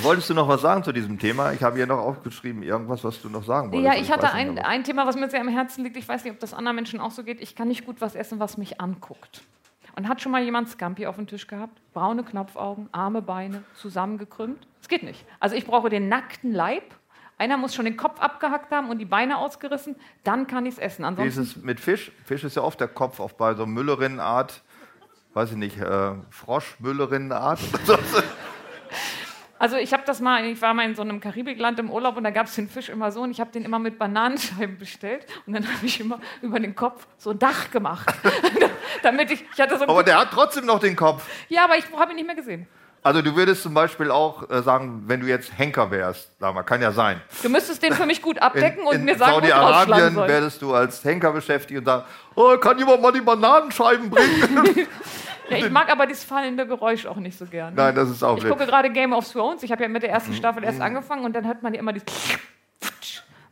Wolltest 0.00 0.30
du 0.30 0.34
noch 0.34 0.48
was 0.48 0.62
sagen 0.62 0.82
zu 0.82 0.92
diesem 0.92 1.18
Thema? 1.18 1.52
Ich 1.52 1.62
habe 1.62 1.76
hier 1.76 1.86
noch 1.86 1.98
aufgeschrieben, 1.98 2.62
irgendwas, 2.62 3.04
was 3.04 3.20
du 3.20 3.28
noch 3.28 3.44
sagen 3.44 3.72
wolltest. 3.72 3.94
Ja, 3.94 4.00
ich 4.00 4.10
hatte 4.10 4.22
weiß 4.22 4.34
nicht 4.34 4.48
ein, 4.48 4.54
mehr, 4.54 4.66
ein 4.66 4.84
Thema, 4.84 5.06
was 5.06 5.16
mir 5.16 5.28
sehr 5.28 5.40
am 5.40 5.48
Herzen 5.48 5.84
liegt. 5.84 5.96
Ich 5.96 6.08
weiß 6.08 6.24
nicht, 6.24 6.32
ob 6.32 6.40
das 6.40 6.54
anderen 6.54 6.76
Menschen 6.76 7.00
auch 7.00 7.10
so 7.10 7.22
geht. 7.24 7.40
Ich 7.42 7.54
kann 7.54 7.68
nicht 7.68 7.84
gut 7.84 8.00
was 8.00 8.14
essen, 8.14 8.40
was 8.40 8.56
mich 8.56 8.80
anguckt. 8.80 9.42
Und 9.94 10.08
hat 10.08 10.22
schon 10.22 10.32
mal 10.32 10.42
jemand 10.42 10.70
Scampi 10.70 11.06
auf 11.06 11.16
dem 11.16 11.26
Tisch 11.26 11.46
gehabt? 11.46 11.78
Braune 11.92 12.24
Knopfaugen, 12.24 12.88
Arme, 12.92 13.20
Beine, 13.20 13.64
zusammengekrümmt? 13.74 14.66
Es 14.80 14.88
geht 14.88 15.02
nicht. 15.02 15.26
Also 15.38 15.56
ich 15.56 15.66
brauche 15.66 15.90
den 15.90 16.08
nackten 16.08 16.52
Leib. 16.52 16.84
Einer 17.36 17.58
muss 17.58 17.74
schon 17.74 17.84
den 17.84 17.96
Kopf 17.96 18.18
abgehackt 18.18 18.70
haben 18.72 18.88
und 18.88 18.98
die 18.98 19.04
Beine 19.04 19.36
ausgerissen. 19.36 19.96
Dann 20.24 20.46
kann 20.46 20.64
ich 20.64 20.74
es 20.74 20.78
essen. 20.78 21.02
Wie 21.02 21.26
ist 21.26 21.36
Ansonsten 21.36 21.42
es 21.42 21.56
mit 21.64 21.80
Fisch? 21.80 22.12
Fisch 22.24 22.44
ist 22.44 22.56
ja 22.56 22.62
oft 22.62 22.80
der 22.80 22.88
Kopf, 22.88 23.20
auch 23.20 23.32
bei 23.32 23.54
so 23.54 23.66
Müllerinnenart, 23.66 24.62
weiß 25.34 25.50
ich 25.50 25.56
nicht, 25.56 25.78
äh, 25.78 26.12
Froschmüllerinnenart. 26.30 27.60
Also 29.62 29.76
ich 29.76 29.92
habe 29.92 30.02
das 30.04 30.18
mal, 30.18 30.44
ich 30.44 30.60
war 30.60 30.74
mal 30.74 30.86
in 30.86 30.96
so 30.96 31.02
einem 31.02 31.20
Karibikland 31.20 31.78
im 31.78 31.88
Urlaub 31.88 32.16
und 32.16 32.24
da 32.24 32.30
gab 32.30 32.46
es 32.46 32.56
den 32.56 32.68
Fisch 32.68 32.88
immer 32.88 33.12
so 33.12 33.20
und 33.20 33.30
ich 33.30 33.38
habe 33.38 33.52
den 33.52 33.64
immer 33.64 33.78
mit 33.78 33.96
Bananenscheiben 33.96 34.76
bestellt 34.76 35.24
und 35.46 35.52
dann 35.52 35.64
habe 35.76 35.86
ich 35.86 36.00
immer 36.00 36.18
über 36.40 36.58
den 36.58 36.74
Kopf 36.74 37.06
so 37.16 37.30
ein 37.30 37.38
Dach 37.38 37.70
gemacht. 37.70 38.12
Damit 39.04 39.30
ich, 39.30 39.44
ich 39.54 39.60
hatte 39.60 39.78
so 39.78 39.86
aber 39.86 40.02
der 40.02 40.18
hat 40.18 40.32
trotzdem 40.32 40.66
noch 40.66 40.80
den 40.80 40.96
Kopf. 40.96 41.24
Ja, 41.48 41.62
aber 41.62 41.78
ich 41.78 41.84
habe 41.96 42.10
ihn 42.10 42.16
nicht 42.16 42.26
mehr 42.26 42.34
gesehen. 42.34 42.66
Also 43.04 43.22
du 43.22 43.36
würdest 43.36 43.62
zum 43.62 43.72
Beispiel 43.72 44.10
auch 44.10 44.50
äh, 44.50 44.62
sagen, 44.62 45.04
wenn 45.06 45.20
du 45.20 45.28
jetzt 45.28 45.56
Henker 45.56 45.92
wärst, 45.92 46.32
sag 46.40 46.52
mal, 46.56 46.64
kann 46.64 46.82
ja 46.82 46.90
sein. 46.90 47.20
Du 47.40 47.48
müsstest 47.48 47.84
den 47.84 47.92
für 47.92 48.06
mich 48.06 48.20
gut 48.20 48.38
In, 48.38 48.42
abdecken 48.42 48.84
und 48.84 48.96
in 48.96 49.04
mir 49.04 49.16
sagen, 49.16 49.32
rausschlagen 49.32 49.86
Saudi-Arabien 49.86 50.16
werdest 50.16 50.60
du 50.60 50.74
als 50.74 51.04
Henker 51.04 51.30
beschäftigt 51.30 51.78
und 51.78 51.84
sagen, 51.84 52.04
oh, 52.34 52.56
kann 52.58 52.76
jemand 52.78 53.00
mal 53.00 53.12
die 53.12 53.20
Bananenscheiben 53.20 54.10
bringen? 54.10 54.88
Ja, 55.60 55.66
ich 55.66 55.70
mag 55.72 55.90
aber 55.90 56.06
dieses 56.06 56.24
fallende 56.24 56.66
Geräusch 56.66 57.06
auch 57.06 57.16
nicht 57.16 57.38
so 57.38 57.46
gern. 57.46 57.74
Nein, 57.74 57.94
das 57.94 58.10
ist 58.10 58.22
auch 58.22 58.36
Ich 58.38 58.46
gucke 58.48 58.66
gerade 58.66 58.90
Game 58.90 59.12
of 59.12 59.30
Thrones. 59.30 59.62
Ich 59.62 59.70
habe 59.72 59.82
ja 59.82 59.88
mit 59.88 60.02
der 60.02 60.10
Mhm. 60.10 60.14
ersten 60.14 60.32
Staffel 60.34 60.64
erst 60.64 60.80
angefangen 60.80 61.24
und 61.24 61.34
dann 61.34 61.46
hört 61.46 61.62
man 61.62 61.74
ja 61.74 61.80
immer 61.80 61.92
dieses 61.92 62.06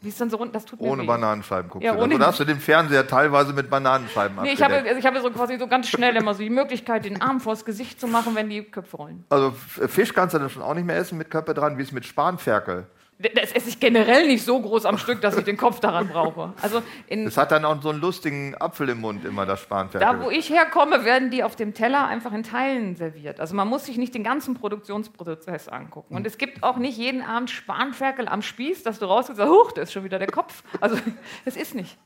wie 0.03 0.09
es 0.09 0.17
dann 0.17 0.31
so 0.31 0.39
rund, 0.39 0.55
das 0.55 0.65
tut 0.65 0.81
mir 0.81 0.89
Ohne 0.89 1.03
weh. 1.03 1.07
Bananenscheiben 1.07 1.69
guckst 1.71 1.85
Ja, 1.85 1.93
du 1.93 1.99
das. 1.99 2.07
ohne- 2.07 2.15
Oder 2.15 2.27
hast 2.29 2.41
du 2.41 2.45
den 2.47 2.59
Fernseher 2.59 3.07
teilweise 3.07 3.53
mit 3.53 3.69
Bananenscheiben 3.69 4.35
Nee, 4.43 4.53
ich 4.55 4.63
habe, 4.63 4.77
also 4.77 4.97
ich 4.97 5.05
habe 5.05 5.21
so 5.21 5.31
quasi 5.31 5.59
so 5.59 5.67
ganz 5.67 5.89
schnell 5.91 6.17
immer 6.17 6.33
so 6.33 6.43
die 6.43 6.49
Möglichkeit, 6.49 7.05
den 7.05 7.21
Arm 7.21 7.39
vors 7.39 7.67
Gesicht 7.67 8.01
zu 8.01 8.07
machen, 8.07 8.35
wenn 8.35 8.49
die 8.49 8.63
Köpfe 8.63 8.97
rollen. 8.97 9.25
Also 9.29 9.51
Fisch 9.53 10.15
kannst 10.15 10.35
du 10.35 10.39
dann 10.39 10.49
schon 10.49 10.63
auch 10.63 10.73
nicht 10.73 10.87
mehr 10.87 10.97
essen 10.97 11.19
mit 11.19 11.31
Köpfe 11.31 11.53
dran, 11.53 11.77
wie 11.77 11.83
es 11.83 11.93
mit 11.93 12.07
Spanferkel. 12.07 12.87
Das 13.35 13.53
esse 13.53 13.69
ich 13.69 13.79
generell 13.81 14.27
nicht 14.27 14.45
so 14.45 14.61
groß 14.61 14.87
am 14.87 14.97
Stück, 14.97 15.21
dass 15.21 15.37
ich 15.37 15.45
den 15.45 15.59
Kopf 15.59 15.79
daran 15.81 16.09
brauche. 16.09 16.55
Also 16.63 16.83
Es 17.09 17.37
hat 17.37 17.53
dann 17.53 17.67
auch 17.67 17.83
so 17.83 17.91
einen 17.91 18.01
lustigen 18.01 18.55
Apfel 18.59 18.89
im 18.89 19.01
Mund, 19.03 19.27
immer 19.27 19.45
das 19.45 19.61
Spanferkel. 19.61 20.19
da, 20.19 20.25
wo 20.25 20.31
ich 20.31 20.49
herkomme, 20.49 21.05
werden 21.05 21.31
die 21.31 21.45
auf 21.45 21.55
dem 21.55 21.75
Teller 21.75 22.07
einfach 22.07 22.33
in 22.33 22.43
Teilen 22.45 22.97
serviert. 22.97 23.39
Also 23.39 23.55
man 23.55 23.69
muss 23.69 23.85
sich 23.85 23.99
nicht 23.99 24.15
den 24.15 24.25
ganzen 24.25 24.55
Produktionsprozess 24.55 25.69
angucken. 25.69 26.15
Und 26.17 26.27
es 26.27 26.39
gibt 26.39 26.63
auch 26.63 26.79
nicht 26.79 26.97
jeden 26.97 27.23
Abend 27.23 27.51
Spanferkel 27.51 28.27
am 28.27 28.41
Spieß, 28.41 28.85
dass 28.85 28.99
du 28.99 29.05
rausgehst 29.05 29.39
und 29.39 29.47
sagst, 29.47 29.53
huch, 29.53 29.73
da 29.73 29.83
ist 29.83 29.93
schon 29.93 30.05
wieder 30.05 30.19
der 30.19 30.29
Kopf. 30.29 30.63
Also 30.81 30.97
es 31.45 31.57
ist 31.57 31.75
nicht. 31.75 31.99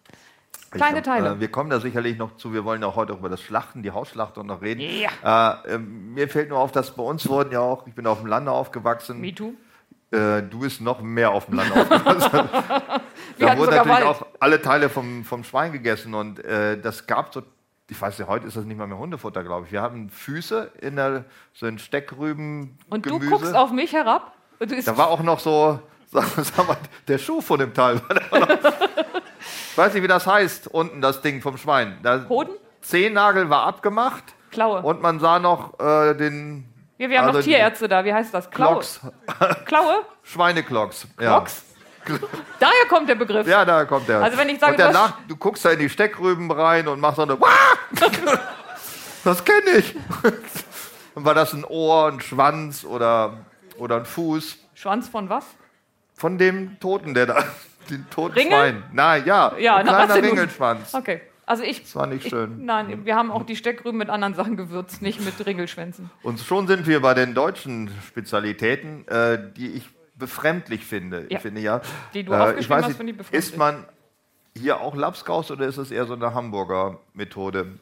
Ich 0.74 0.80
Kleine 0.80 0.96
hab, 0.96 1.04
Teile. 1.04 1.28
Äh, 1.30 1.40
wir 1.40 1.48
kommen 1.50 1.70
da 1.70 1.78
sicherlich 1.78 2.18
noch 2.18 2.36
zu. 2.36 2.52
Wir 2.52 2.64
wollen 2.64 2.82
auch 2.82 2.96
heute 2.96 3.12
über 3.12 3.28
das 3.28 3.40
Schlachten, 3.40 3.84
die 3.84 3.92
Hausschlachtung 3.92 4.46
noch 4.46 4.62
reden. 4.62 4.80
Ja. 4.80 5.60
Äh, 5.64 5.74
ähm, 5.74 6.14
mir 6.14 6.28
fällt 6.28 6.48
nur 6.48 6.58
auf, 6.58 6.72
dass 6.72 6.96
bei 6.96 7.04
uns 7.04 7.28
wurden 7.28 7.52
ja 7.52 7.60
auch, 7.60 7.86
ich 7.86 7.94
bin 7.94 8.06
auf 8.08 8.18
dem 8.18 8.26
Lande 8.26 8.50
aufgewachsen, 8.50 9.20
Me 9.20 9.32
too. 9.32 9.52
Äh, 10.14 10.42
du 10.42 10.60
bist 10.60 10.80
noch 10.80 11.00
mehr 11.00 11.30
auf 11.32 11.46
dem 11.46 11.54
Land. 11.56 11.74
Wir 13.36 13.48
da 13.48 13.58
wurden 13.58 13.70
natürlich 13.74 13.96
Wald. 13.96 14.04
auch 14.04 14.26
alle 14.38 14.62
Teile 14.62 14.88
vom, 14.88 15.24
vom 15.24 15.42
Schwein 15.42 15.72
gegessen 15.72 16.14
und 16.14 16.44
äh, 16.44 16.80
das 16.80 17.06
gab 17.06 17.34
so, 17.34 17.42
ich 17.90 18.00
weiß 18.00 18.18
nicht, 18.18 18.28
heute 18.28 18.46
ist 18.46 18.56
das 18.56 18.64
nicht 18.64 18.76
mal 18.76 18.86
mehr 18.86 18.98
Hundefutter, 18.98 19.42
glaube 19.42 19.66
ich. 19.66 19.72
Wir 19.72 19.82
hatten 19.82 20.08
Füße 20.10 20.70
in 20.80 20.96
der, 20.96 21.24
so 21.52 21.66
in 21.66 21.78
Steckrüben. 21.78 22.78
Und 22.90 23.06
du 23.06 23.18
guckst 23.18 23.54
auf 23.54 23.72
mich 23.72 23.92
herab. 23.92 24.32
Und 24.60 24.70
du 24.70 24.76
isst 24.76 24.86
Da 24.86 24.96
war 24.96 25.08
auch 25.08 25.22
noch 25.22 25.40
so, 25.40 25.80
sag, 26.12 26.26
sag 26.26 26.68
mal, 26.68 26.76
der 27.08 27.18
Schuh 27.18 27.40
von 27.40 27.58
dem 27.58 27.74
Teil. 27.74 28.00
ich 29.70 29.76
weiß 29.78 29.94
nicht, 29.94 30.02
wie 30.04 30.08
das 30.08 30.26
heißt, 30.28 30.68
unten 30.68 31.00
das 31.00 31.22
Ding 31.22 31.42
vom 31.42 31.56
Schwein. 31.58 31.98
Da, 32.04 32.28
Hoden? 32.28 32.54
Zehennagel 32.82 33.50
war 33.50 33.64
abgemacht 33.64 34.24
Klaue. 34.52 34.82
und 34.82 35.02
man 35.02 35.18
sah 35.18 35.38
noch 35.38 35.80
äh, 35.80 36.14
den 36.14 36.68
wir, 36.96 37.10
wir 37.10 37.18
haben 37.18 37.26
also 37.26 37.38
noch 37.38 37.44
Tierärzte 37.44 37.88
da. 37.88 38.04
Wie 38.04 38.12
heißt 38.12 38.32
das? 38.32 38.50
Klaue. 38.50 38.80
Klocks, 38.80 39.00
Klaue? 39.64 40.04
Schweineklocks. 40.22 41.06
Klocks? 41.16 41.64
Daher 42.60 42.86
kommt 42.88 43.08
der 43.08 43.14
Begriff. 43.14 43.46
Ja. 43.46 43.60
ja, 43.60 43.64
da 43.64 43.84
kommt 43.84 44.08
der. 44.08 44.20
Also 44.20 44.36
wenn 44.36 44.48
ich 44.50 44.58
sage, 44.58 44.72
und 44.72 44.78
danach, 44.78 45.18
du 45.26 45.36
guckst 45.36 45.64
da 45.64 45.70
in 45.70 45.78
die 45.78 45.88
Steckrüben 45.88 46.50
rein 46.50 46.86
und 46.86 47.00
machst 47.00 47.16
so 47.16 47.22
eine. 47.22 47.38
das 49.24 49.44
kenne 49.44 49.70
ich. 49.78 49.96
und 51.14 51.24
war 51.24 51.34
das 51.34 51.54
ein 51.54 51.64
Ohr, 51.64 52.08
ein 52.08 52.20
Schwanz 52.20 52.84
oder, 52.84 53.38
oder 53.78 53.96
ein 53.96 54.04
Fuß 54.04 54.58
Schwanz 54.74 55.08
von 55.08 55.30
was? 55.30 55.46
von 56.14 56.38
dem 56.38 56.78
Toten, 56.80 57.14
der 57.14 57.26
da. 57.26 57.44
Den 57.90 58.08
toten 58.08 58.34
Ringel? 58.34 58.52
Schwein. 58.52 58.82
Nein, 58.92 59.24
ja. 59.26 59.54
Ja, 59.58 59.76
ein 59.76 59.86
na, 59.86 60.06
kleiner? 60.06 60.26
Ringelschwanz. 60.26 60.94
Okay. 60.94 61.20
Also 61.46 61.62
ich. 61.62 61.82
Das 61.82 61.96
war 61.96 62.06
nicht 62.06 62.24
ich, 62.24 62.30
schön. 62.30 62.64
Nein, 62.64 63.04
wir 63.04 63.16
haben 63.16 63.30
auch 63.30 63.44
die 63.44 63.56
Steckrüben 63.56 63.98
mit 63.98 64.08
anderen 64.08 64.34
Sachen 64.34 64.56
gewürzt, 64.56 65.02
nicht 65.02 65.20
mit 65.24 65.44
Ringelschwänzen. 65.44 66.10
Und 66.22 66.40
schon 66.40 66.66
sind 66.66 66.86
wir 66.86 67.00
bei 67.00 67.14
den 67.14 67.34
deutschen 67.34 67.90
Spezialitäten, 68.06 69.06
äh, 69.08 69.52
die 69.56 69.72
ich 69.72 69.88
befremdlich 70.14 70.84
finde. 70.84 71.22
Ja. 71.22 71.26
Ich 71.30 71.38
finde 71.40 71.60
ja. 71.60 71.80
Die 72.14 72.24
du 72.24 72.32
äh, 72.32 72.36
aufgeschrieben 72.36 72.60
ich 72.60 72.70
weiß 72.70 72.84
hast, 72.84 72.96
finde 72.96 73.12
ich 73.12 73.18
befremdlich. 73.18 73.48
Isst 73.48 73.56
man 73.58 73.84
hier 74.56 74.80
auch 74.80 74.94
Lapskaus 74.94 75.50
oder 75.50 75.66
ist 75.66 75.76
es 75.76 75.90
eher 75.90 76.06
so 76.06 76.14
eine 76.14 76.32
Hamburger 76.32 76.98
Methode? 77.12 77.78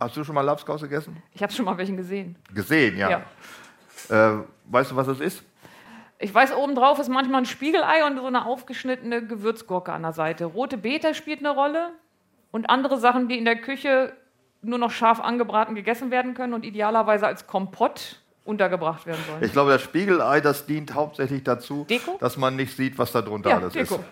Hast 0.00 0.16
du 0.16 0.24
schon 0.24 0.34
mal 0.34 0.42
Lapskaus 0.42 0.82
gegessen? 0.82 1.22
Ich 1.32 1.42
habe 1.42 1.52
schon 1.52 1.64
mal 1.64 1.76
welchen 1.78 1.96
gesehen. 1.96 2.36
Gesehen, 2.52 2.98
ja. 2.98 3.22
Ja. 4.10 4.34
Äh, 4.38 4.44
weißt 4.66 4.90
du, 4.90 4.96
was 4.96 5.06
das 5.06 5.20
ist? 5.20 5.42
Ich 6.18 6.34
weiß, 6.34 6.54
obendrauf 6.54 6.98
ist 6.98 7.08
manchmal 7.08 7.42
ein 7.42 7.46
Spiegelei 7.46 8.06
und 8.06 8.16
so 8.16 8.26
eine 8.26 8.46
aufgeschnittene 8.46 9.26
Gewürzgurke 9.26 9.92
an 9.92 10.02
der 10.02 10.12
Seite. 10.12 10.46
Rote 10.46 10.78
Beete 10.78 11.14
spielt 11.14 11.40
eine 11.40 11.50
Rolle 11.50 11.90
und 12.56 12.70
andere 12.70 12.98
Sachen, 12.98 13.28
die 13.28 13.36
in 13.36 13.44
der 13.44 13.56
Küche 13.56 14.14
nur 14.62 14.78
noch 14.78 14.90
scharf 14.90 15.20
angebraten 15.20 15.74
gegessen 15.74 16.10
werden 16.10 16.32
können 16.32 16.54
und 16.54 16.64
idealerweise 16.64 17.26
als 17.26 17.46
Kompott 17.46 18.20
untergebracht 18.44 19.04
werden 19.06 19.20
sollen. 19.28 19.44
Ich 19.44 19.52
glaube, 19.52 19.72
das 19.72 19.82
Spiegelei, 19.82 20.40
das 20.40 20.64
dient 20.64 20.94
hauptsächlich 20.94 21.44
dazu, 21.44 21.84
Deko? 21.88 22.16
dass 22.18 22.38
man 22.38 22.56
nicht 22.56 22.74
sieht, 22.74 22.96
was 22.96 23.12
da 23.12 23.20
drunter 23.20 23.50
ja, 23.50 23.56
alles 23.58 23.74
Deko. 23.74 23.96
ist. 23.96 24.04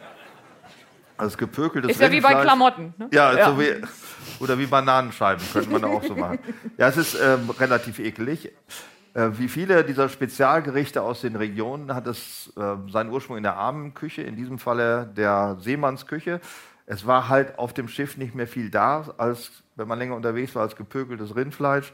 Also 1.16 1.38
gepökeltes 1.38 1.92
Ist 1.92 2.00
ja 2.00 2.10
wie 2.10 2.20
bei. 2.20 2.34
Klamotten. 2.34 2.92
Ne? 2.98 3.08
Ja, 3.12 3.46
So 3.46 3.58
wie, 3.58 3.80
oder 4.40 4.58
wie 4.58 4.66
Bananenscheiben 4.66 5.42
könnte 5.50 5.70
man 5.70 5.84
auch 5.84 6.02
so 6.02 6.14
machen. 6.14 6.38
Ja, 6.76 6.88
es 6.88 6.98
ist 6.98 7.14
ähm, 7.14 7.48
relativ 7.50 7.98
eklig. 7.98 8.52
Äh, 9.14 9.30
wie 9.34 9.48
viele 9.48 9.84
dieser 9.84 10.10
Spezialgerichte 10.10 11.00
aus 11.00 11.22
den 11.22 11.36
Regionen 11.36 11.94
hat 11.94 12.08
es 12.08 12.52
äh, 12.56 12.90
seinen 12.90 13.10
Ursprung 13.10 13.38
in 13.38 13.44
der 13.44 13.56
armen 13.56 13.94
Küche, 13.94 14.22
in 14.22 14.36
diesem 14.36 14.58
Falle 14.58 15.10
der 15.16 15.56
Seemannsküche. 15.60 16.40
Es 16.86 17.06
war 17.06 17.28
halt 17.28 17.58
auf 17.58 17.72
dem 17.72 17.88
Schiff 17.88 18.16
nicht 18.16 18.34
mehr 18.34 18.46
viel 18.46 18.70
da, 18.70 19.14
als 19.16 19.50
wenn 19.76 19.88
man 19.88 19.98
länger 19.98 20.14
unterwegs 20.16 20.54
war, 20.54 20.62
als 20.62 20.76
gepökeltes 20.76 21.34
Rindfleisch 21.34 21.92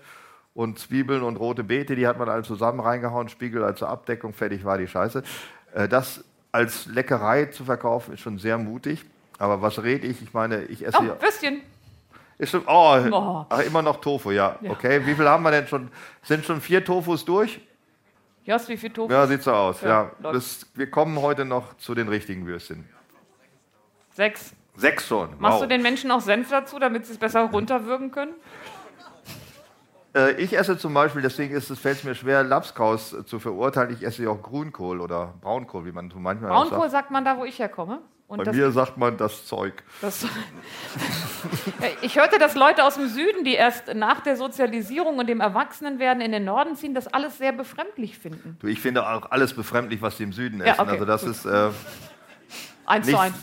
und 0.54 0.78
Zwiebeln 0.78 1.22
und 1.22 1.36
rote 1.36 1.62
Beete, 1.62 1.94
die 1.94 2.06
hat 2.06 2.18
man 2.18 2.28
alle 2.28 2.42
zusammen 2.42 2.80
reingehauen, 2.80 3.28
Spiegel 3.28 3.62
als 3.62 3.82
Abdeckung, 3.82 4.32
fertig 4.32 4.64
war 4.64 4.78
die 4.78 4.88
Scheiße. 4.88 5.22
Äh, 5.74 5.88
das 5.88 6.24
als 6.52 6.86
Leckerei 6.86 7.46
zu 7.46 7.64
verkaufen, 7.64 8.14
ist 8.14 8.20
schon 8.20 8.38
sehr 8.38 8.58
mutig. 8.58 9.04
Aber 9.38 9.62
was 9.62 9.82
rede 9.82 10.06
ich? 10.06 10.20
Ich 10.22 10.34
meine, 10.34 10.64
ich 10.64 10.84
esse 10.84 11.04
ja. 11.04 11.16
Oh, 11.18 11.22
Würstchen. 11.22 11.62
Ist 12.36 12.50
schon, 12.50 12.64
oh, 12.66 12.98
Oh. 13.12 13.46
Ach, 13.48 13.60
immer 13.60 13.82
noch 13.82 14.00
Tofu, 14.00 14.32
ja. 14.32 14.58
Ja. 14.60 14.70
Okay, 14.72 15.06
wie 15.06 15.14
viel 15.14 15.28
haben 15.28 15.42
wir 15.44 15.50
denn 15.50 15.66
schon? 15.66 15.90
Sind 16.22 16.44
schon 16.44 16.60
vier 16.60 16.84
Tofus 16.84 17.24
durch? 17.24 17.60
Jost, 18.44 18.68
wie 18.68 18.76
viel 18.76 18.90
Tofu? 18.90 19.12
Ja, 19.12 19.26
sieht 19.26 19.42
so 19.42 19.52
aus. 19.52 19.82
Ja, 19.82 20.10
Ja, 20.22 20.32
das, 20.32 20.66
wir 20.74 20.90
kommen 20.90 21.20
heute 21.20 21.44
noch 21.44 21.76
zu 21.76 21.94
den 21.94 22.08
richtigen 22.08 22.46
Würstchen. 22.46 22.88
Sechs. 24.14 24.54
Sechs 24.76 25.06
schon. 25.06 25.30
Machst 25.38 25.56
wow. 25.56 25.62
du 25.62 25.68
den 25.68 25.82
Menschen 25.82 26.10
auch 26.10 26.20
Senf 26.20 26.50
dazu, 26.50 26.78
damit 26.78 27.06
sie 27.06 27.12
es 27.12 27.18
besser 27.18 27.42
runterwürgen 27.42 28.10
können? 28.10 28.32
Äh, 30.14 30.32
ich 30.42 30.56
esse 30.56 30.76
zum 30.78 30.94
Beispiel, 30.94 31.22
deswegen 31.22 31.54
ist 31.54 31.70
es, 31.70 31.78
fällt 31.78 31.98
es 31.98 32.04
mir 32.04 32.14
schwer, 32.14 32.42
Lapskaus 32.42 33.12
äh, 33.12 33.24
zu 33.24 33.38
verurteilen. 33.38 33.92
Ich 33.92 34.04
esse 34.04 34.22
ja 34.24 34.30
auch 34.30 34.42
Grünkohl 34.42 35.00
oder 35.00 35.34
Braunkohl, 35.40 35.84
wie 35.84 35.92
man 35.92 36.10
so 36.10 36.18
manchmal 36.18 36.50
Braunkohl 36.50 36.78
sagt. 36.80 36.92
sagt 36.92 37.10
man 37.10 37.24
da, 37.24 37.36
wo 37.38 37.44
ich 37.44 37.58
herkomme. 37.58 38.00
Und 38.26 38.44
Bei 38.44 38.52
mir 38.52 38.70
sagt 38.70 38.96
man 38.96 39.16
das 39.16 39.44
Zeug. 39.46 39.82
das 40.00 40.24
ich 42.02 42.16
hörte, 42.16 42.38
dass 42.38 42.54
Leute 42.54 42.84
aus 42.84 42.94
dem 42.94 43.08
Süden, 43.08 43.42
die 43.42 43.54
erst 43.54 43.92
nach 43.94 44.20
der 44.20 44.36
Sozialisierung 44.36 45.18
und 45.18 45.28
dem 45.28 45.40
Erwachsenenwerden 45.40 46.22
in 46.22 46.30
den 46.30 46.44
Norden 46.44 46.76
ziehen, 46.76 46.94
das 46.94 47.08
alles 47.08 47.38
sehr 47.38 47.50
befremdlich 47.50 48.16
finden. 48.18 48.56
Du, 48.60 48.68
ich 48.68 48.80
finde 48.80 49.04
auch 49.04 49.32
alles 49.32 49.52
befremdlich, 49.52 50.00
was 50.00 50.16
die 50.16 50.22
im 50.22 50.32
Süden 50.32 50.60
Ja, 50.60 50.66
essen. 50.74 50.80
okay, 50.82 50.90
also 50.92 51.04
das 51.06 51.22
gut. 51.22 51.30
ist 51.32 51.44
äh, 51.44 51.70
Eins 52.86 53.06
zu 53.06 53.12
nicht 53.12 53.20
eins. 53.20 53.34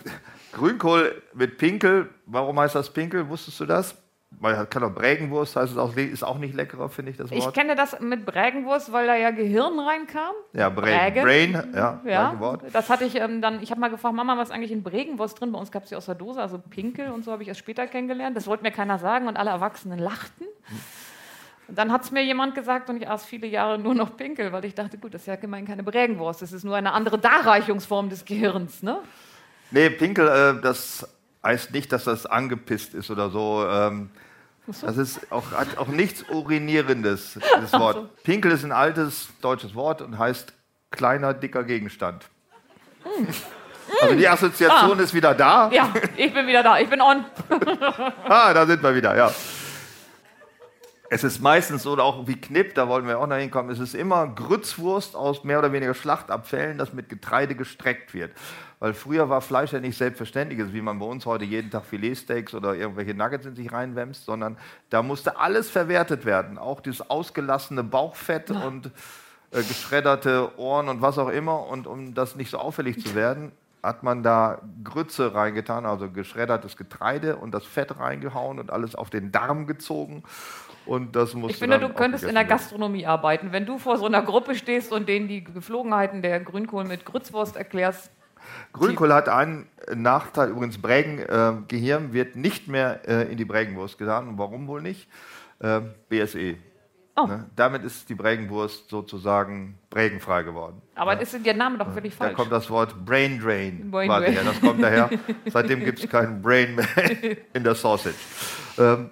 Grünkohl 0.58 1.22
mit 1.34 1.58
Pinkel. 1.58 2.10
Warum 2.26 2.60
heißt 2.60 2.76
das 2.76 2.92
Pinkel? 2.92 3.30
Wusstest 3.30 3.60
du 3.60 3.66
das? 3.66 3.96
Weil 4.40 4.66
kann 4.66 4.84
auch 4.84 4.92
Brägenwurst 4.92 5.56
heißt 5.56 5.72
es 5.72 5.78
auch, 5.78 5.96
ist 5.96 6.24
auch 6.24 6.38
nicht 6.38 6.54
leckerer, 6.54 6.90
finde 6.90 7.12
ich 7.12 7.18
das 7.18 7.32
Ich 7.32 7.46
Wort. 7.46 7.56
kenne 7.56 7.76
das 7.76 8.00
mit 8.02 8.26
Brägenwurst, 8.26 8.92
weil 8.92 9.08
da 9.08 9.16
ja 9.16 9.32
Gehirn 9.32 9.80
reinkam. 9.80 10.34
Ja, 10.54 10.70
Brain. 10.70 11.14
Brägen. 11.14 11.24
Brain, 11.54 11.74
ja, 11.74 12.02
Ja, 12.06 12.58
das 12.74 12.90
hatte 12.90 13.06
ich 13.06 13.16
ähm, 13.16 13.42
dann. 13.42 13.64
Ich 13.64 13.72
habe 13.72 13.80
mal 13.80 13.90
gefragt, 13.90 14.14
Mama, 14.14 14.38
was 14.38 14.50
ist 14.50 14.54
eigentlich 14.56 14.74
in 14.74 14.84
Bregenwurst 14.84 15.40
drin? 15.40 15.54
Bei 15.54 15.60
uns 15.60 15.72
gab 15.72 15.84
es 15.84 15.90
die 15.90 15.96
aus 15.96 16.06
der 16.08 16.16
Dose, 16.16 16.42
also 16.42 16.60
Pinkel 16.60 17.10
und 17.10 17.24
so 17.24 17.32
habe 17.32 17.42
ich 17.42 17.48
erst 17.48 17.62
später 17.62 17.88
kennengelernt. 17.88 18.36
Das 18.36 18.48
wollte 18.48 18.64
mir 18.64 18.72
keiner 18.72 19.00
sagen 19.00 19.28
und 19.28 19.38
alle 19.38 19.50
Erwachsenen 19.50 19.98
lachten. 19.98 20.46
Und 21.70 21.78
dann 21.78 21.92
hat 21.92 22.04
es 22.04 22.12
mir 22.12 22.24
jemand 22.24 22.54
gesagt 22.54 22.90
und 22.90 22.98
ich 23.02 23.10
aß 23.10 23.26
viele 23.26 23.48
Jahre 23.48 23.80
nur 23.80 23.96
noch 23.96 24.16
Pinkel, 24.18 24.52
weil 24.52 24.64
ich 24.66 24.76
dachte, 24.76 24.98
gut, 24.98 25.14
das 25.14 25.22
ist 25.22 25.28
ja 25.28 25.34
immerhin 25.36 25.66
keine 25.66 25.84
Bregenwurst, 25.84 26.42
das 26.42 26.52
ist 26.52 26.64
nur 26.64 26.76
eine 26.76 26.92
andere 26.92 27.18
Darreichungsform 27.18 28.10
des 28.10 28.24
Gehirns. 28.26 28.84
Ne? 28.84 29.00
Nee, 29.72 29.90
Pinkel, 29.90 30.28
äh, 30.28 30.62
das 30.62 31.08
heißt 31.44 31.72
nicht, 31.72 31.92
dass 31.92 32.06
das 32.06 32.26
angepisst 32.26 32.94
ist 32.94 33.10
oder 33.10 33.30
so. 33.30 33.66
Ähm, 33.70 34.10
das 34.82 34.98
ist 34.98 35.32
auch, 35.32 35.52
hat 35.52 35.78
auch 35.78 35.88
nichts 35.88 36.26
Urinierendes, 36.30 37.40
das 37.62 37.72
Wort. 37.74 38.24
Pinkel 38.24 38.52
ist 38.52 38.66
ein 38.66 38.74
altes 38.74 39.30
deutsches 39.42 39.76
Wort 39.76 40.02
und 40.02 40.18
heißt 40.18 40.54
kleiner, 40.92 41.34
dicker 41.34 41.64
Gegenstand. 41.64 42.26
Also 44.02 44.16
die 44.16 44.28
Assoziation 44.28 45.00
ist 45.00 45.14
wieder 45.14 45.34
da. 45.34 45.70
Ja, 45.72 45.94
ich 46.18 46.34
bin 46.34 46.46
wieder 46.48 46.64
da, 46.64 46.80
ich 46.80 46.90
bin 46.90 47.02
on. 47.02 47.24
Ah, 48.28 48.54
da 48.54 48.66
sind 48.66 48.84
wir 48.84 48.94
wieder, 48.94 49.16
ja. 49.16 49.32
Es 51.10 51.24
ist 51.24 51.40
meistens 51.40 51.84
so, 51.84 51.94
oder 51.94 52.04
auch 52.04 52.28
wie 52.28 52.36
Knipp, 52.36 52.76
da 52.76 52.90
wollen 52.90 53.08
wir 53.08 53.18
auch 53.18 53.28
noch 53.28 53.38
hinkommen, 53.38 53.72
es 53.72 53.80
ist 53.80 53.96
immer 53.96 54.28
Grützwurst 54.28 55.16
aus 55.16 55.46
mehr 55.46 55.60
oder 55.60 55.72
weniger 55.72 55.94
Schlachtabfällen, 55.94 56.78
das 56.78 56.92
mit 56.92 57.08
Getreide 57.08 57.56
gestreckt 57.56 58.14
wird. 58.14 58.32
Weil 58.80 58.94
früher 58.94 59.28
war 59.28 59.42
Fleisch 59.42 59.74
ja 59.74 59.80
nicht 59.80 59.98
selbstverständlich, 59.98 60.60
wie 60.72 60.82
man 60.82 61.00
bei 61.00 61.06
uns 61.06 61.26
heute 61.26 61.46
jeden 61.46 61.72
Tag 61.72 61.86
Filetsteaks 61.86 62.54
oder 62.54 62.76
irgendwelche 62.76 63.16
Nuggets 63.16 63.46
in 63.48 63.56
sich 63.56 63.72
reinwämst, 63.72 64.26
sondern 64.26 64.58
da 64.92 65.02
musste 65.02 65.38
alles 65.38 65.70
verwertet 65.70 66.26
werden. 66.26 66.60
Auch 66.60 66.80
dieses 66.80 67.10
ausgelassene 67.10 67.84
Bauchfett 67.84 68.52
und 68.52 68.92
äh, 69.52 69.64
geschredderte 69.64 70.58
Ohren 70.60 70.90
und 70.90 71.02
was 71.02 71.18
auch 71.18 71.30
immer. 71.30 71.66
Und 71.68 71.88
um 71.88 72.14
das 72.14 72.36
nicht 72.36 72.52
so 72.52 72.60
auffällig 72.60 73.04
zu 73.04 73.16
werden, 73.16 73.52
hat 73.82 74.04
man 74.04 74.22
da 74.22 74.62
Grütze 74.84 75.34
reingetan, 75.34 75.86
also 75.86 76.12
geschreddertes 76.12 76.78
Getreide 76.78 77.38
und 77.38 77.52
das 77.52 77.66
Fett 77.66 78.00
reingehauen 78.00 78.60
und 78.60 78.72
alles 78.72 78.96
auf 78.96 79.10
den 79.10 79.32
Darm 79.32 79.66
gezogen. 79.66 80.24
Und 80.86 81.16
das 81.16 81.34
musste 81.34 81.54
Ich 81.54 81.60
finde, 81.60 81.80
du 81.80 81.90
könntest 81.90 82.24
in 82.24 82.36
der 82.36 82.46
Gastronomie 82.46 83.06
arbeiten. 83.06 83.52
Wenn 83.52 83.66
du 83.66 83.78
vor 83.78 83.98
so 83.98 84.06
einer 84.06 84.22
Gruppe 84.22 84.56
stehst 84.56 84.92
und 84.92 85.08
denen 85.10 85.28
die 85.28 85.44
Geflogenheiten 85.44 86.22
der 86.22 86.40
Grünkohl 86.40 86.84
mit 86.84 87.06
Grützwurst 87.06 87.56
erklärst. 87.56 88.12
Grünkohl 88.74 89.14
hat 89.14 89.30
einen 89.30 89.68
Nachteil, 89.94 90.50
übrigens 90.50 90.82
Brägen, 90.82 91.20
äh, 91.20 91.54
Gehirn 91.68 92.14
wird 92.14 92.36
nicht 92.36 92.68
mehr 92.68 93.08
äh, 93.08 93.32
in 93.32 93.38
die 93.38 93.46
Brägenwurst 93.46 93.98
getan. 93.98 94.28
Und 94.28 94.38
warum 94.38 94.68
wohl 94.68 94.82
nicht? 94.82 95.08
Äh, 95.60 95.82
BSE. 96.10 96.56
Oh. 97.16 97.26
Ne? 97.26 97.50
Damit 97.56 97.84
ist 97.84 98.08
die 98.10 98.16
Brägenwurst 98.16 98.90
sozusagen 98.90 99.80
prägenfrei 99.90 100.44
geworden. 100.44 100.82
aber 100.94 101.16
das 101.16 101.34
ist 101.34 101.44
der 101.44 101.56
Name 101.56 101.80
doch 101.80 101.92
völlig 101.92 102.14
Da 102.16 102.26
falsch. 102.26 102.36
kommt 102.36 102.52
das 102.52 102.70
Wort 102.70 102.94
Brain 103.06 103.40
Drain. 103.40 103.90
Brain 103.90 104.08
Drain. 104.08 104.38
Das 104.46 104.62
kommt 104.62 104.84
daher. 104.84 105.10
Seitdem 105.48 105.84
gibt 105.84 105.98
es 105.98 106.08
keinen 106.10 106.44
Brain 106.44 106.76
mehr 106.76 106.88
in 107.54 107.64
der 107.64 107.74
Sausage. 107.74 108.14
Ähm, 108.78 109.10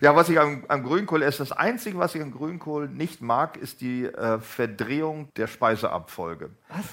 ja, 0.00 0.14
was 0.14 0.28
ich 0.28 0.38
am, 0.38 0.64
am 0.68 0.84
Grünkohl 0.84 1.22
esse, 1.22 1.38
das 1.38 1.50
Einzige, 1.50 1.98
was 1.98 2.14
ich 2.14 2.22
am 2.22 2.30
Grünkohl 2.30 2.88
nicht 2.88 3.20
mag, 3.20 3.56
ist 3.56 3.80
die 3.80 4.04
äh, 4.04 4.38
Verdrehung 4.38 5.28
der 5.34 5.48
Speiseabfolge. 5.48 6.50
Was? 6.68 6.84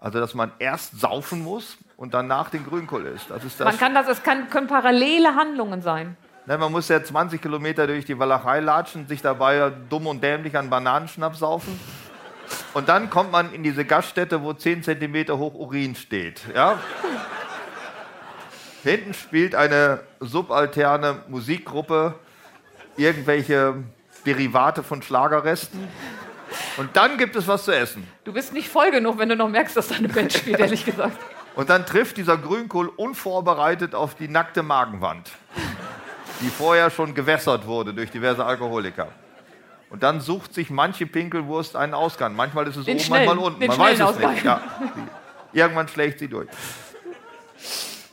Also, 0.00 0.20
dass 0.20 0.34
man 0.34 0.52
erst 0.58 1.00
saufen 1.00 1.42
muss 1.42 1.76
und 1.96 2.14
danach 2.14 2.50
den 2.50 2.64
Grünkohl 2.64 3.06
isst. 3.06 3.30
Das 3.30 3.44
ist 3.44 3.58
das. 3.58 3.66
Man 3.66 3.78
kann 3.78 3.94
das, 3.94 4.08
es 4.08 4.22
kann, 4.22 4.48
können 4.48 4.68
parallele 4.68 5.34
Handlungen 5.34 5.82
sein. 5.82 6.16
Ne, 6.46 6.56
man 6.56 6.72
muss 6.72 6.88
ja 6.88 7.02
20 7.02 7.42
Kilometer 7.42 7.86
durch 7.86 8.04
die 8.04 8.18
Walachei 8.18 8.60
latschen, 8.60 9.06
sich 9.06 9.20
dabei 9.20 9.70
dumm 9.90 10.06
und 10.06 10.22
dämlich 10.22 10.56
an 10.56 10.70
Bananenschnaps 10.70 11.40
saufen. 11.40 11.78
Und 12.72 12.88
dann 12.88 13.10
kommt 13.10 13.32
man 13.32 13.52
in 13.52 13.62
diese 13.62 13.84
Gaststätte, 13.84 14.42
wo 14.42 14.52
10 14.52 14.82
cm 14.82 15.28
hoch 15.36 15.54
Urin 15.54 15.94
steht. 15.94 16.42
Ja? 16.54 16.78
Hinten 18.82 19.12
spielt 19.12 19.54
eine 19.54 20.00
subalterne 20.20 21.22
Musikgruppe 21.28 22.14
irgendwelche 22.96 23.74
Derivate 24.24 24.82
von 24.82 25.02
Schlagerresten. 25.02 25.88
Und 26.78 26.96
dann 26.96 27.18
gibt 27.18 27.36
es 27.36 27.46
was 27.46 27.64
zu 27.64 27.72
essen. 27.72 28.06
Du 28.24 28.32
bist 28.32 28.52
nicht 28.52 28.68
voll 28.68 28.90
genug, 28.90 29.18
wenn 29.18 29.28
du 29.28 29.36
noch 29.36 29.48
merkst, 29.48 29.76
dass 29.76 29.88
da 29.88 29.96
eine 29.96 30.08
Band 30.08 30.32
spielt, 30.32 30.58
ehrlich 30.60 30.84
gesagt. 30.84 31.18
Und 31.54 31.68
dann 31.70 31.84
trifft 31.84 32.16
dieser 32.16 32.36
Grünkohl 32.38 32.88
unvorbereitet 32.88 33.94
auf 33.94 34.14
die 34.14 34.28
nackte 34.28 34.62
Magenwand, 34.62 35.30
die 36.40 36.48
vorher 36.48 36.88
schon 36.90 37.14
gewässert 37.14 37.66
wurde 37.66 37.92
durch 37.92 38.10
diverse 38.10 38.44
Alkoholiker. 38.44 39.08
Und 39.90 40.02
dann 40.02 40.20
sucht 40.20 40.54
sich 40.54 40.70
manche 40.70 41.06
Pinkelwurst 41.06 41.74
einen 41.74 41.94
Ausgang. 41.94 42.36
Manchmal 42.36 42.66
ist 42.68 42.76
es 42.76 42.84
Den 42.84 42.96
oben, 42.96 43.04
schnellen- 43.04 43.26
manchmal 43.26 43.46
unten. 43.52 43.66
Man 43.66 43.78
weiß 43.78 44.00
es 44.00 44.16
schnellen 44.16 44.34
nicht. 44.34 44.44
Ja. 44.44 44.60
Irgendwann 45.52 45.88
schlägt 45.88 46.18
sie 46.20 46.28
durch. 46.28 46.48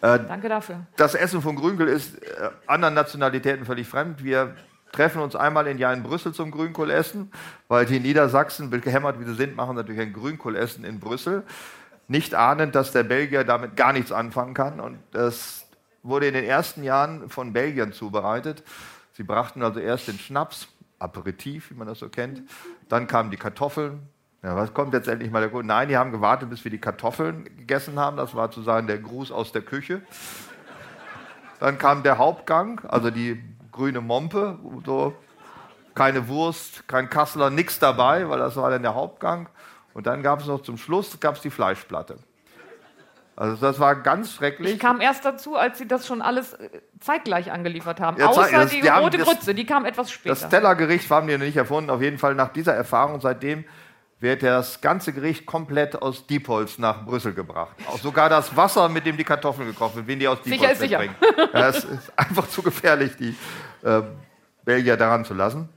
Danke 0.01 0.49
dafür. 0.49 0.81
Das 0.97 1.15
Essen 1.15 1.41
von 1.41 1.55
Grünkohl 1.55 1.87
ist 1.89 2.21
äh, 2.23 2.49
anderen 2.67 2.93
Nationalitäten 2.93 3.65
völlig 3.65 3.87
fremd. 3.87 4.23
Wir 4.23 4.55
treffen 4.95 5.21
uns 5.21 5.35
einmal 5.35 5.67
im 5.67 5.77
Jahr 5.77 5.93
in 5.93 6.03
Brüssel 6.03 6.33
zum 6.33 6.51
Grünkohlessen, 6.51 7.31
weil 7.67 7.85
die 7.85 7.99
Niedersachsen, 7.99 8.71
gehämmert 8.71 9.19
wie 9.19 9.25
sie 9.25 9.35
sind, 9.35 9.55
machen 9.55 9.75
natürlich 9.75 10.01
ein 10.01 10.13
Grünkohlessen 10.13 10.85
in 10.85 10.99
Brüssel. 10.99 11.43
Nicht 12.07 12.33
ahnend, 12.33 12.75
dass 12.75 12.91
der 12.91 13.03
Belgier 13.03 13.43
damit 13.43 13.75
gar 13.75 13.91
nichts 13.91 14.11
anfangen 14.11 14.53
kann. 14.53 14.79
Und 14.79 14.99
das 15.11 15.67
wurde 16.01 16.27
in 16.27 16.33
den 16.33 16.45
ersten 16.45 16.83
Jahren 16.83 17.29
von 17.29 17.51
Belgiern 17.51 17.91
zubereitet. 17.91 18.63
Sie 19.13 19.23
brachten 19.23 19.61
also 19.63 19.79
erst 19.79 20.07
den 20.07 20.19
Schnaps, 20.19 20.67
Aperitif, 20.97 21.71
wie 21.71 21.75
man 21.75 21.87
das 21.87 21.99
so 21.99 22.07
kennt. 22.07 22.43
Dann 22.87 23.07
kamen 23.07 23.31
die 23.31 23.37
Kartoffeln. 23.37 23.99
Ja, 24.43 24.55
was 24.55 24.73
kommt 24.73 24.93
jetzt 24.93 25.07
endlich 25.07 25.31
mal 25.31 25.41
der 25.41 25.49
Grund? 25.49 25.67
Nein, 25.67 25.89
die 25.89 25.97
haben 25.97 26.11
gewartet, 26.11 26.49
bis 26.49 26.63
wir 26.63 26.71
die 26.71 26.79
Kartoffeln 26.79 27.43
gegessen 27.43 27.99
haben. 27.99 28.15
Das 28.15 28.33
war 28.35 28.51
zu 28.51 28.61
sagen 28.61 28.87
der 28.87 28.99
Gruß 28.99 29.31
aus 29.31 29.51
der 29.51 29.63
Küche. 29.63 30.01
Dann 31.59 31.77
kam 31.77 32.03
der 32.03 32.17
Hauptgang, 32.17 32.81
also 32.87 33.09
die 33.09 33.41
grüne 33.75 34.01
Mompe, 34.01 34.57
so 34.85 35.13
keine 35.93 36.27
Wurst, 36.27 36.87
kein 36.87 37.09
Kassler, 37.09 37.49
nichts 37.49 37.77
dabei, 37.79 38.27
weil 38.29 38.39
das 38.39 38.55
war 38.55 38.69
dann 38.69 38.81
der 38.81 38.95
Hauptgang. 38.95 39.47
Und 39.93 40.07
dann 40.07 40.23
gab 40.23 40.39
es 40.41 40.47
noch 40.47 40.61
zum 40.61 40.77
Schluss 40.77 41.19
gab's 41.19 41.41
die 41.41 41.49
Fleischplatte. 41.49 42.17
Also 43.37 43.57
das 43.57 43.79
war 43.81 43.95
ganz 43.97 44.33
schrecklich. 44.33 44.73
Ich 44.75 44.79
kam 44.79 45.01
erst 45.01 45.25
dazu, 45.25 45.57
als 45.57 45.77
sie 45.77 45.87
das 45.87 46.07
schon 46.07 46.21
alles 46.21 46.53
äh, 46.53 46.69
zeitgleich 47.01 47.51
angeliefert 47.51 47.99
haben. 47.99 48.17
Ja, 48.17 48.27
Außer 48.27 48.49
das- 48.49 48.71
die, 48.71 48.79
die 48.79 48.89
haben 48.89 49.03
rote 49.03 49.17
das- 49.17 49.27
Grütze, 49.27 49.53
die 49.53 49.65
kam 49.65 49.83
etwas 49.83 50.09
später. 50.09 50.35
Das 50.35 50.47
Tellergericht 50.49 51.09
haben 51.11 51.27
die 51.27 51.37
noch 51.37 51.45
nicht 51.45 51.57
erfunden. 51.57 51.89
Auf 51.89 52.01
jeden 52.01 52.17
Fall 52.17 52.33
nach 52.33 52.49
dieser 52.53 52.73
Erfahrung 52.73 53.19
seitdem 53.19 53.65
wird 54.19 54.43
das 54.43 54.81
ganze 54.81 55.13
Gericht 55.13 55.45
komplett 55.45 56.01
aus 56.01 56.25
Diepholz 56.25 56.77
nach 56.77 57.05
Brüssel 57.05 57.33
gebracht. 57.33 57.75
Auch 57.87 57.99
sogar 57.99 58.29
das 58.29 58.55
Wasser, 58.55 58.87
mit 58.89 59.05
dem 59.05 59.17
die 59.17 59.23
Kartoffeln 59.23 59.67
gekocht 59.67 59.95
werden, 59.95 60.07
wenn 60.07 60.19
die 60.19 60.27
aus 60.27 60.39
Sicher 60.43 60.57
Diepholz 60.57 60.79
sicher. 60.79 60.99
mitbringen. 60.99 61.49
Ja, 61.53 61.69
es 61.69 61.83
ist 61.83 62.17
einfach 62.17 62.47
zu 62.47 62.61
gefährlich, 62.61 63.11
die 63.17 63.35
äh, 63.83 64.01
Belgier 64.63 64.97
daran 64.97 65.25
zu 65.25 65.33
lassen. 65.33 65.69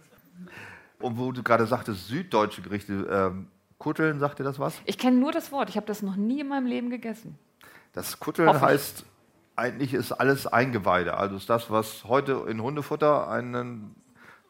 Und 1.01 1.19
wo 1.19 1.33
du 1.33 1.43
gerade 1.43 1.67
sagtest, 1.67 2.09
süddeutsche 2.09 2.63
Gerichte, 2.63 2.93
ähm, 3.11 3.49
Kutteln, 3.79 4.19
sagt 4.19 4.41
dir 4.41 4.45
das 4.45 4.59
was? 4.59 4.75
ich 4.85 4.99
kenne 4.99 5.19
nur 5.19 5.31
das 5.31 5.53
Wort, 5.53 5.69
ich 5.69 5.77
habe 5.77 5.87
das 5.87 6.03
noch 6.03 6.17
nie 6.17 6.41
in 6.41 6.49
meinem 6.49 6.67
Leben 6.67 6.91
gegessen. 6.91 7.39
Das 7.93 8.19
Kutteln 8.19 8.61
heißt, 8.61 9.05
eigentlich 9.55 9.95
ist 9.95 10.13
alles 10.13 10.47
Eingeweide. 10.47 11.17
Also 11.17 11.37
ist 11.37 11.49
das, 11.49 11.71
was 11.71 12.05
heute 12.05 12.45
in 12.49 12.61
Hundefutter, 12.63 13.29
einen, 13.29 13.95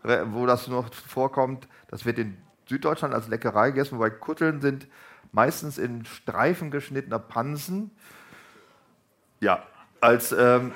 wo 0.03 0.46
das 0.46 0.68
noch 0.68 0.92
vorkommt, 0.92 1.68
das 1.88 2.05
wird 2.05 2.18
in 2.18 2.37
Süddeutschland 2.69 3.15
als 3.15 3.29
Leckerei 3.29 3.71
gegessen, 3.71 3.97
wobei 3.97 4.11
Kutteln 4.11 4.61
sind 4.61 4.87
meistens 5.33 5.79
in 5.79 6.05
Streifen 6.05 6.71
geschnittener 6.71 7.19
Pansen. 7.19 7.91
Ja, 9.41 9.63
als, 10.01 10.33
ähm, 10.33 10.73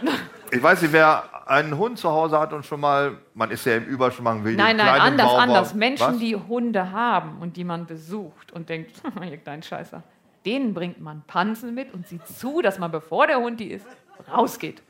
ich 0.50 0.62
weiß 0.62 0.82
nicht, 0.82 0.92
wer 0.92 1.24
einen 1.48 1.76
Hund 1.78 1.98
zu 1.98 2.10
Hause 2.10 2.38
hat 2.40 2.52
und 2.52 2.66
schon 2.66 2.80
mal, 2.80 3.18
man 3.34 3.50
ist 3.50 3.64
ja 3.66 3.76
im 3.76 3.84
Überschwang, 3.84 4.44
will 4.44 4.56
Nein, 4.56 4.76
nein, 4.76 5.00
anders, 5.00 5.26
Bauer- 5.26 5.40
anders. 5.40 5.74
Menschen, 5.74 6.14
Was? 6.14 6.18
die 6.18 6.34
Hunde 6.36 6.90
haben 6.90 7.38
und 7.40 7.56
die 7.56 7.64
man 7.64 7.86
besucht 7.86 8.52
und 8.52 8.68
denkt, 8.68 8.90
ihr 9.22 9.36
kleinen 9.36 9.62
Scheißer, 9.62 10.02
denen 10.44 10.74
bringt 10.74 11.00
man 11.00 11.22
Pansen 11.26 11.74
mit 11.74 11.94
und 11.94 12.06
sieht 12.08 12.26
zu, 12.26 12.62
dass 12.62 12.78
man, 12.78 12.90
bevor 12.90 13.26
der 13.26 13.38
Hund 13.38 13.60
die 13.60 13.70
isst, 13.70 13.86
rausgeht. 14.30 14.82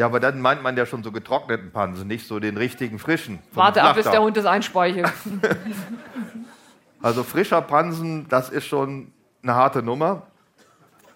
Ja, 0.00 0.06
aber 0.06 0.18
dann 0.18 0.40
meint 0.40 0.62
man 0.62 0.78
ja 0.78 0.86
schon 0.86 1.02
so 1.02 1.12
getrockneten 1.12 1.72
Pansen, 1.72 2.08
nicht 2.08 2.26
so 2.26 2.40
den 2.40 2.56
richtigen 2.56 2.98
frischen. 2.98 3.38
Warte 3.52 3.82
ab, 3.82 3.96
bis 3.96 4.10
der 4.10 4.22
Hund 4.22 4.34
das 4.34 4.46
einspeichelt. 4.46 5.12
Also 7.02 7.22
frischer 7.22 7.62
Pansen, 7.62 8.26
das 8.28 8.50
ist 8.50 8.66
schon 8.66 9.10
eine 9.42 9.54
harte 9.54 9.82
Nummer. 9.82 10.26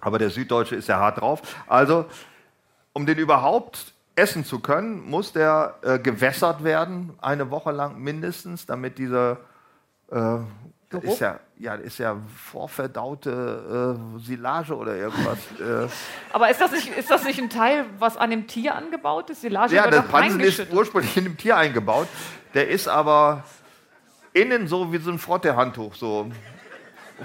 Aber 0.00 0.18
der 0.18 0.30
Süddeutsche 0.30 0.76
ist 0.76 0.88
ja 0.88 0.98
hart 0.98 1.20
drauf. 1.20 1.42
Also, 1.66 2.06
um 2.94 3.04
den 3.04 3.18
überhaupt 3.18 3.92
essen 4.16 4.46
zu 4.46 4.60
können, 4.60 5.04
muss 5.08 5.32
der 5.32 5.74
äh, 5.82 5.98
gewässert 5.98 6.64
werden, 6.64 7.12
eine 7.20 7.50
Woche 7.50 7.70
lang 7.70 7.98
mindestens, 7.98 8.64
damit 8.64 8.96
dieser 8.96 9.38
äh, 10.10 10.38
Geruch? 10.88 11.04
ist 11.04 11.20
ja, 11.20 11.38
ja, 11.58 11.76
das 11.76 11.86
ist 11.86 11.98
ja 11.98 12.16
vorverdaute 12.50 13.96
äh, 14.18 14.20
Silage 14.20 14.74
oder 14.76 14.96
irgendwas. 14.96 15.38
äh, 15.60 15.88
Aber 16.32 16.50
ist 16.50 16.60
das, 16.60 16.72
nicht, 16.72 16.88
ist 16.88 17.10
das 17.10 17.24
nicht 17.24 17.38
ein 17.38 17.50
Teil, 17.50 17.86
was 17.98 18.16
an 18.16 18.30
dem 18.30 18.46
Tier 18.46 18.74
angebaut 18.74 19.30
ist? 19.30 19.42
Silage 19.42 19.74
ja, 19.74 19.88
doch 19.88 20.08
Pansen 20.08 20.40
ist 20.40 20.72
ursprünglich 20.72 21.16
in 21.16 21.24
dem 21.24 21.36
Tier 21.36 21.56
eingebaut. 21.56 22.08
Der 22.54 22.68
ist 22.68 22.88
aber 22.88 23.44
innen 24.32 24.66
so 24.68 24.92
wie 24.92 24.98
so 24.98 25.10
ein 25.10 25.18
Frottehandtuch, 25.18 25.94
so. 25.94 26.30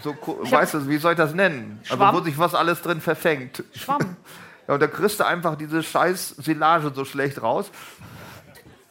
So, 0.03 0.15
Ich 0.43 0.51
weißt 0.51 0.75
du, 0.75 0.87
wie 0.87 0.97
soll 0.97 1.13
ich 1.13 1.17
das 1.17 1.33
nennen? 1.33 1.79
Also, 1.83 1.95
Schwamm? 1.95 2.15
wo 2.15 2.19
sich 2.21 2.37
was 2.37 2.53
alles 2.53 2.81
drin 2.81 3.01
verfängt. 3.01 3.63
Schwamm. 3.73 4.15
Ja, 4.67 4.75
und 4.75 4.81
da 4.81 4.85
kriegst 4.87 5.19
du 5.19 5.25
einfach 5.25 5.55
diese 5.55 5.81
scheiß 5.81 6.35
Silage 6.37 6.91
so 6.93 7.03
schlecht 7.03 7.41
raus. 7.41 7.71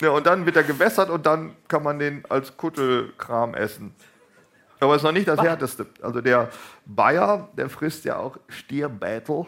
Ja, 0.03 0.11
und 0.11 0.27
dann 0.27 0.45
wird 0.45 0.57
er 0.57 0.65
gewässert 0.65 1.09
und 1.09 1.25
dann 1.25 1.55
kann 1.69 1.85
man 1.85 2.01
den 2.01 2.25
als 2.29 2.57
Kuttelkram 2.57 3.55
essen. 3.55 3.95
Aber 4.81 4.97
ist 4.97 5.03
noch 5.03 5.13
nicht 5.13 5.27
das. 5.29 5.41
Härteste. 5.41 5.87
Also 6.03 6.21
der 6.21 6.51
Bayer, 6.87 7.49
der 7.57 7.69
frisst 7.69 8.05
ja 8.05 8.17
auch 8.17 8.39
Stierbätel. 8.49 9.47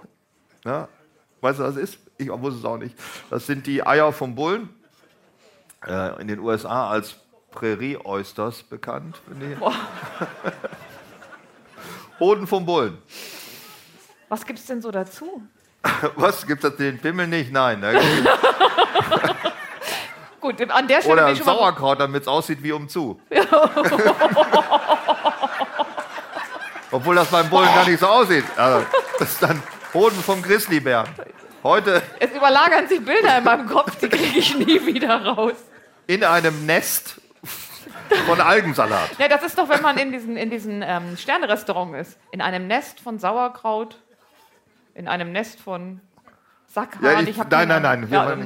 Ja? 0.64 0.88
Weißt 1.40 1.58
du, 1.58 1.64
was 1.64 1.74
das 1.74 1.84
ist? 1.84 1.98
Ich 2.18 2.28
wusste 2.28 2.58
es 2.58 2.64
auch 2.64 2.76
nicht. 2.76 2.94
Das 3.30 3.46
sind 3.46 3.66
die 3.66 3.86
Eier 3.86 4.12
vom 4.12 4.34
Bullen. 4.34 4.68
Äh, 5.86 6.20
in 6.20 6.28
den 6.28 6.40
USA 6.40 6.90
als 6.90 7.16
Prairie 7.50 7.96
Oysters 7.96 8.62
bekannt. 8.62 9.20
Hoden 12.18 12.46
vom 12.46 12.66
Bullen. 12.66 12.98
Was 14.28 14.44
gibt's 14.44 14.66
denn 14.66 14.82
so 14.82 14.90
dazu? 14.90 15.42
Was? 16.16 16.46
Gibt 16.46 16.62
es 16.62 16.76
den 16.76 16.98
Pimmel 16.98 17.26
nicht? 17.26 17.50
Nein. 17.52 17.82
Gut, 20.40 20.70
an 20.70 20.88
der 20.88 21.00
Stelle 21.00 21.12
Oder 21.12 21.22
bin 21.22 21.28
ein 21.28 21.32
ich 21.34 21.38
schon 21.38 21.46
Sauerkraut, 21.46 22.00
damit 22.00 22.22
es 22.22 22.28
aussieht 22.28 22.62
wie 22.62 22.72
um 22.72 22.88
zu. 22.88 23.20
Obwohl 26.92 27.14
das 27.14 27.28
beim 27.28 27.48
Bullen 27.48 27.66
gar 27.66 27.86
nicht 27.86 28.00
so 28.00 28.06
aussieht. 28.06 28.44
Also, 28.56 28.84
das 29.18 29.30
ist 29.32 29.42
dann 29.42 29.62
Hoden 29.94 30.20
vom 30.22 30.42
Grizzlybär. 30.42 31.04
Heute 31.62 32.02
Es 32.18 32.32
überlagern 32.32 32.88
sich 32.88 33.04
Bilder 33.04 33.38
in 33.38 33.44
meinem 33.44 33.68
Kopf, 33.68 33.94
die 33.96 34.08
kriege 34.08 34.38
ich 34.38 34.56
nie 34.56 34.84
wieder 34.86 35.24
raus. 35.24 35.54
in 36.06 36.24
einem 36.24 36.64
Nest 36.66 37.20
von 38.26 38.40
Algensalat. 38.40 39.10
Ja, 39.18 39.28
das 39.28 39.42
ist 39.44 39.56
doch, 39.58 39.68
wenn 39.68 39.82
man 39.82 39.96
in 39.98 40.10
diesen, 40.10 40.36
in 40.36 40.50
diesen 40.50 40.82
ähm, 40.82 41.16
Sternerestaurant 41.16 41.94
ist. 41.96 42.18
In 42.32 42.40
einem 42.40 42.66
Nest 42.66 42.98
von 43.00 43.18
Sauerkraut, 43.20 43.96
in 44.94 45.06
einem 45.06 45.30
Nest 45.32 45.60
von 45.60 46.00
Sackhahn. 46.66 47.04
Ja, 47.04 47.20
ich- 47.20 47.38
hab 47.38 47.50
nein, 47.50 47.68
nein, 47.68 47.82
nein, 47.82 48.10
wir 48.10 48.18
Ja. 48.18 48.36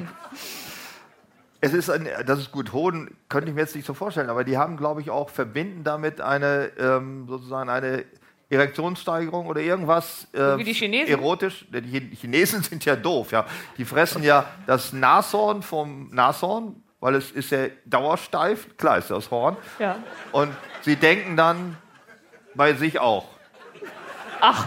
Es 1.65 1.73
ist 1.73 1.89
ein, 1.91 2.09
das 2.27 2.39
ist 2.41 2.53
gut. 2.53 2.73
Hoden 2.73 3.17
könnte 3.29 3.49
ich 3.49 3.55
mir 3.55 3.63
jetzt 3.63 3.75
nicht 3.75 3.87
so 3.87 3.95
vorstellen, 3.95 4.29
aber 4.29 4.45
die 4.45 4.59
haben, 4.59 4.77
glaube 4.77 5.01
ich, 5.01 5.11
auch 5.11 5.31
verbinden 5.31 5.83
damit 5.85 6.21
eine 6.21 6.71
ähm, 6.79 7.27
sozusagen 7.29 7.71
eine 7.71 8.05
Erektionssteigerung 8.51 9.47
oder 9.47 9.61
irgendwas 9.61 10.29
äh, 10.33 10.59
wie 10.59 10.65
die 10.65 10.73
Chinesen? 10.75 11.09
erotisch. 11.13 11.65
Die 11.71 11.81
Chi- 11.81 12.17
Chinesen 12.17 12.63
sind 12.69 12.85
ja 12.85 12.97
doof, 12.97 13.33
ja. 13.33 13.47
Die 13.79 13.85
fressen 13.85 14.23
ja 14.23 14.45
das 14.67 14.93
Nashorn 14.93 15.63
vom 15.63 16.11
Nashorn, 16.13 16.83
weil 17.01 17.15
es 17.15 17.31
ist 17.31 17.51
ja 17.51 17.67
dauersteif. 17.87 18.77
Klar 18.77 18.99
ist 18.99 19.11
das 19.11 19.31
Horn. 19.31 19.57
ja. 19.79 19.97
Und 20.33 20.53
sie 20.83 20.97
denken 20.97 21.37
dann 21.37 21.77
bei 22.55 22.75
sich 22.75 22.99
auch. 23.01 23.27
Ach, 24.41 24.67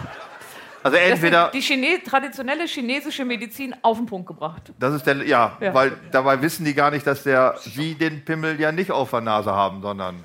Also 0.82 0.96
entweder 0.96 1.50
die 1.52 1.60
Chine 1.60 2.00
traditionelle 2.04 2.64
chinesische 2.66 3.24
Medizin 3.24 3.74
auf 3.82 3.96
den 3.96 4.06
Punkt 4.06 4.28
gebracht. 4.28 4.72
Das 4.78 4.94
ist 4.94 5.06
der, 5.06 5.16
ja, 5.26 5.56
Ja. 5.60 5.74
weil 5.74 5.92
dabei 6.12 6.40
wissen 6.40 6.64
die 6.64 6.74
gar 6.74 6.90
nicht, 6.90 7.06
dass 7.06 7.24
der, 7.24 7.56
sie 7.60 7.94
den 7.94 8.24
Pimmel 8.24 8.60
ja 8.60 8.70
nicht 8.70 8.90
auf 8.92 9.10
der 9.10 9.20
Nase 9.20 9.50
haben, 9.52 9.82
sondern, 9.82 10.22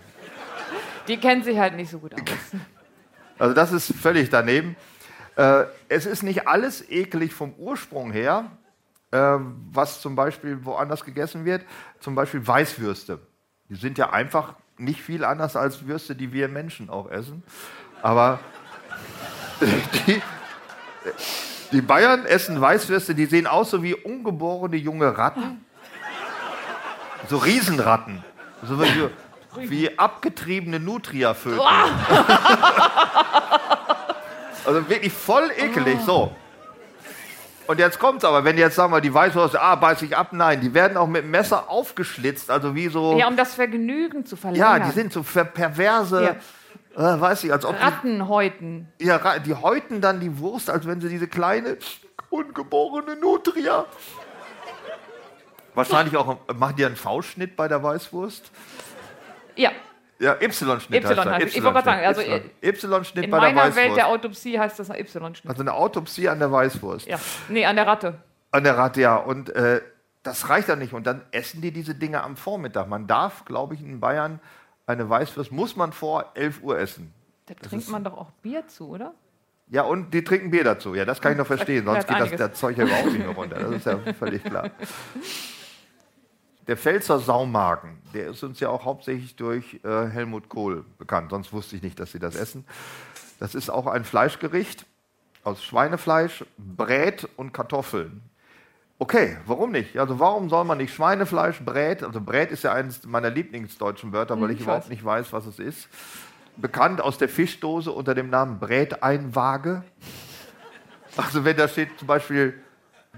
Die 1.07 1.17
kennen 1.17 1.43
sich 1.43 1.57
halt 1.57 1.75
nicht 1.75 1.89
so 1.89 1.99
gut 1.99 2.13
aus. 2.13 2.21
also 3.39 3.53
das 3.55 3.71
ist 3.71 3.93
völlig 3.95 4.29
daneben. 4.29 4.75
Äh, 5.35 5.63
es 5.89 6.05
ist 6.05 6.21
nicht 6.23 6.47
alles 6.47 6.87
eklig 6.89 7.33
vom 7.33 7.53
Ursprung 7.55 8.11
her, 8.11 8.45
äh, 9.11 9.17
was 9.71 10.01
zum 10.01 10.15
Beispiel 10.15 10.63
woanders 10.63 11.03
gegessen 11.03 11.43
wird, 11.45 11.63
zum 11.99 12.13
Beispiel 12.13 12.45
Weißwürste. 12.45 13.19
Die 13.69 13.75
sind 13.75 13.97
ja 13.97 14.11
einfach 14.11 14.53
nicht 14.77 15.01
viel 15.01 15.23
anders 15.25 15.55
als 15.55 15.87
Würste, 15.87 16.15
die 16.15 16.31
wir 16.31 16.47
Menschen 16.47 16.89
auch 16.91 17.09
essen. 17.09 17.41
Aber 18.03 18.39
die, 20.07 20.21
die 21.71 21.81
Bayern 21.81 22.25
essen 22.25 22.59
Weißwürste, 22.59 23.15
die 23.15 23.25
sehen 23.25 23.47
aus 23.47 23.71
so 23.71 23.81
wie 23.83 23.95
ungeborene 23.95 24.75
junge 24.75 25.17
Ratten. 25.17 25.65
So 27.29 27.37
Riesenratten. 27.37 28.23
So 28.67 28.81
wie, 28.81 29.09
wie 29.69 29.97
abgetriebene 29.97 30.79
Nutria-Vögel. 30.79 31.59
also 34.65 34.89
wirklich 34.89 35.13
voll 35.13 35.51
ekelig. 35.57 35.99
So. 36.05 36.31
Und 37.65 37.79
jetzt 37.79 37.97
kommt's 37.97 38.25
aber, 38.25 38.43
wenn 38.43 38.57
jetzt 38.57 38.75
sagen 38.75 38.91
wir, 38.91 38.99
die 38.99 39.13
Weißwurst, 39.13 39.55
ah, 39.55 39.75
beiß 39.75 40.01
ich 40.01 40.17
ab, 40.17 40.33
nein, 40.33 40.59
die 40.59 40.73
werden 40.73 40.97
auch 40.97 41.07
mit 41.07 41.23
dem 41.23 41.31
Messer 41.31 41.69
aufgeschlitzt, 41.69 42.51
also 42.51 42.75
wie 42.75 42.89
so. 42.89 43.17
Ja, 43.17 43.27
um 43.27 43.37
das 43.37 43.53
Vergnügen 43.55 44.25
zu 44.25 44.35
verlängern. 44.35 44.81
Ja, 44.81 44.85
die 44.85 44.91
sind 44.91 45.13
so 45.13 45.23
per 45.23 45.45
perverse, 45.45 46.23
ja. 46.23 46.35
Äh, 46.95 46.99
weiß 46.99 47.43
ich, 47.43 47.51
als 47.51 47.65
ob 47.65 47.79
Ratten 47.81 48.27
häuten. 48.27 48.87
Ja, 48.99 49.39
die 49.39 49.55
häuten 49.55 50.01
dann 50.01 50.19
die 50.19 50.37
Wurst, 50.39 50.69
als 50.69 50.87
wenn 50.87 51.01
sie 51.01 51.09
diese 51.09 51.27
kleine 51.27 51.77
ungeborene 52.29 53.15
Nutria. 53.15 53.85
Wahrscheinlich 55.73 56.15
auch, 56.15 56.37
machen 56.55 56.75
die 56.75 56.85
einen 56.85 56.95
V-Schnitt 56.95 57.55
bei 57.55 57.67
der 57.67 57.81
Weißwurst? 57.81 58.51
Ja. 59.55 59.71
Ja, 60.19 60.35
Y-Schnitt 60.39 61.03
y 61.03 61.05
heißt 61.05 61.17
das. 61.17 61.55
Ich 61.55 61.63
wollte 61.63 61.83
gerade 61.83 61.85
sagen, 61.85 62.05
also 62.05 62.21
Y-Schnitt 62.61 63.31
bei 63.31 63.39
der 63.39 63.55
Weißwurst. 63.55 63.55
In 63.55 63.55
meiner 63.55 63.75
Welt 63.75 63.95
der 63.97 64.07
Autopsie 64.07 64.59
heißt 64.59 64.79
das 64.79 64.89
Y-Schnitt. 64.89 65.49
Also 65.49 65.61
eine 65.61 65.73
Autopsie 65.73 66.29
an 66.29 66.39
der 66.39 66.51
Weißwurst. 66.51 67.07
Ja, 67.07 67.17
nee, 67.49 67.65
an 67.65 67.75
der 67.75 67.87
Ratte. 67.87 68.19
An 68.51 68.63
der 68.63 68.77
Ratte, 68.77 69.01
ja. 69.01 69.15
Und 69.15 69.49
äh, 69.49 69.81
das 70.21 70.49
reicht 70.49 70.69
dann 70.69 70.79
nicht. 70.79 70.93
Und 70.93 71.07
dann 71.07 71.23
essen 71.31 71.61
die 71.61 71.71
diese 71.71 71.95
Dinge 71.95 72.23
am 72.23 72.37
Vormittag. 72.37 72.87
Man 72.87 73.07
darf, 73.07 73.43
glaube 73.45 73.73
ich, 73.73 73.81
in 73.81 73.99
Bayern 73.99 74.39
eine 74.85 75.09
Weißwurst, 75.09 75.51
muss 75.51 75.75
man 75.75 75.93
vor 75.93 76.31
11 76.35 76.61
Uhr 76.61 76.79
essen. 76.79 77.13
Da 77.45 77.53
das 77.55 77.69
trinkt 77.69 77.89
man 77.89 78.03
doch 78.03 78.17
auch 78.17 78.31
Bier 78.41 78.67
zu, 78.67 78.89
oder? 78.89 79.13
Ja, 79.67 79.83
und 79.83 80.13
die 80.13 80.23
trinken 80.23 80.51
Bier 80.51 80.63
dazu. 80.63 80.93
Ja, 80.93 81.05
das 81.05 81.21
kann 81.21 81.33
ich 81.33 81.37
noch 81.37 81.47
verstehen. 81.55 81.85
Sonst 81.85 82.07
geht 82.07 82.19
das, 82.19 82.31
das 82.31 82.59
Zeug 82.59 82.77
ja 82.77 82.85
überhaupt 82.85 83.07
nicht 83.07 83.19
mehr 83.19 83.29
runter. 83.29 83.59
Das 83.59 83.71
ist 83.71 83.85
ja 83.85 84.13
völlig 84.19 84.43
klar. 84.43 84.69
Der 86.67 86.77
Pfälzer 86.77 87.19
Saumagen, 87.19 88.01
der 88.13 88.27
ist 88.27 88.43
uns 88.43 88.59
ja 88.59 88.69
auch 88.69 88.85
hauptsächlich 88.85 89.35
durch 89.35 89.81
äh, 89.83 90.07
Helmut 90.07 90.47
Kohl 90.47 90.85
bekannt. 90.97 91.31
Sonst 91.31 91.51
wusste 91.51 91.75
ich 91.75 91.81
nicht, 91.81 91.99
dass 91.99 92.13
sie 92.13 92.19
das 92.19 92.35
essen. 92.35 92.65
Das 93.39 93.55
ist 93.55 93.69
auch 93.69 93.87
ein 93.87 94.05
Fleischgericht 94.05 94.85
aus 95.43 95.61
Schweinefleisch, 95.61 96.45
Brät 96.57 97.27
und 97.35 97.51
Kartoffeln. 97.53 98.21
Okay, 99.03 99.35
warum 99.47 99.71
nicht? 99.71 99.99
Also 99.99 100.17
warum 100.21 100.47
soll 100.47 100.63
man 100.63 100.77
nicht 100.77 100.93
Schweinefleisch, 100.93 101.59
Brät, 101.59 102.03
also 102.03 102.21
Brät 102.21 102.51
ist 102.51 102.63
ja 102.63 102.71
eines 102.71 103.05
meiner 103.05 103.29
Lieblingsdeutschen 103.29 104.13
Wörter, 104.13 104.39
weil 104.39 104.47
hm, 104.47 104.51
ich, 104.51 104.59
ich 104.59 104.63
überhaupt 104.63 104.89
nicht 104.89 105.03
weiß, 105.03 105.33
was 105.33 105.45
es 105.45 105.59
ist. 105.59 105.89
Bekannt 106.55 107.01
aus 107.01 107.17
der 107.17 107.27
Fischdose 107.27 107.91
unter 107.91 108.15
dem 108.15 108.29
Namen 108.29 108.59
Bräteinwaage. 108.59 109.83
Also 111.17 111.43
wenn 111.43 111.57
da 111.57 111.67
steht 111.67 111.89
zum 111.99 112.07
Beispiel 112.07 112.53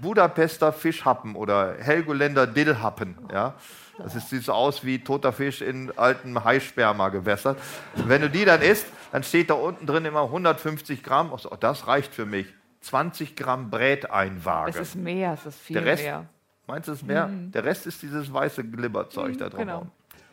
Budapester 0.00 0.72
Fischhappen 0.72 1.36
oder 1.36 1.76
Helgoländer 1.78 2.48
Dillhappen. 2.48 3.16
Ja? 3.32 3.54
Das 3.96 4.16
ist, 4.16 4.30
sieht 4.30 4.42
so 4.42 4.54
aus 4.54 4.84
wie 4.84 5.04
toter 5.04 5.32
Fisch 5.32 5.62
in 5.62 5.96
altem 5.96 6.42
Haisperma 6.42 7.10
gewässert. 7.10 7.60
Wenn 7.94 8.22
du 8.22 8.28
die 8.28 8.44
dann 8.44 8.60
isst, 8.60 8.88
dann 9.12 9.22
steht 9.22 9.50
da 9.50 9.54
unten 9.54 9.86
drin 9.86 10.04
immer 10.04 10.22
150 10.22 11.04
Gramm. 11.04 11.30
Oh, 11.32 11.56
das 11.60 11.86
reicht 11.86 12.12
für 12.12 12.26
mich. 12.26 12.48
20 12.86 13.36
Gramm 13.36 13.70
Bräteinwaage. 13.70 14.70
Es 14.70 14.76
ist 14.76 14.94
mehr, 14.94 15.32
es 15.34 15.46
ist 15.46 15.58
viel 15.58 15.74
Der 15.74 15.84
Rest, 15.84 16.04
mehr. 16.04 16.26
Meinst 16.66 16.88
du 16.88 16.92
es 16.92 17.02
mehr? 17.02 17.28
Mhm. 17.28 17.52
Der 17.52 17.64
Rest 17.64 17.86
ist 17.86 18.02
dieses 18.02 18.32
weiße 18.32 18.64
Glibberzeug 18.64 19.34
mhm, 19.34 19.38
da 19.38 19.48
drin. 19.48 19.60
Genau. 19.60 19.86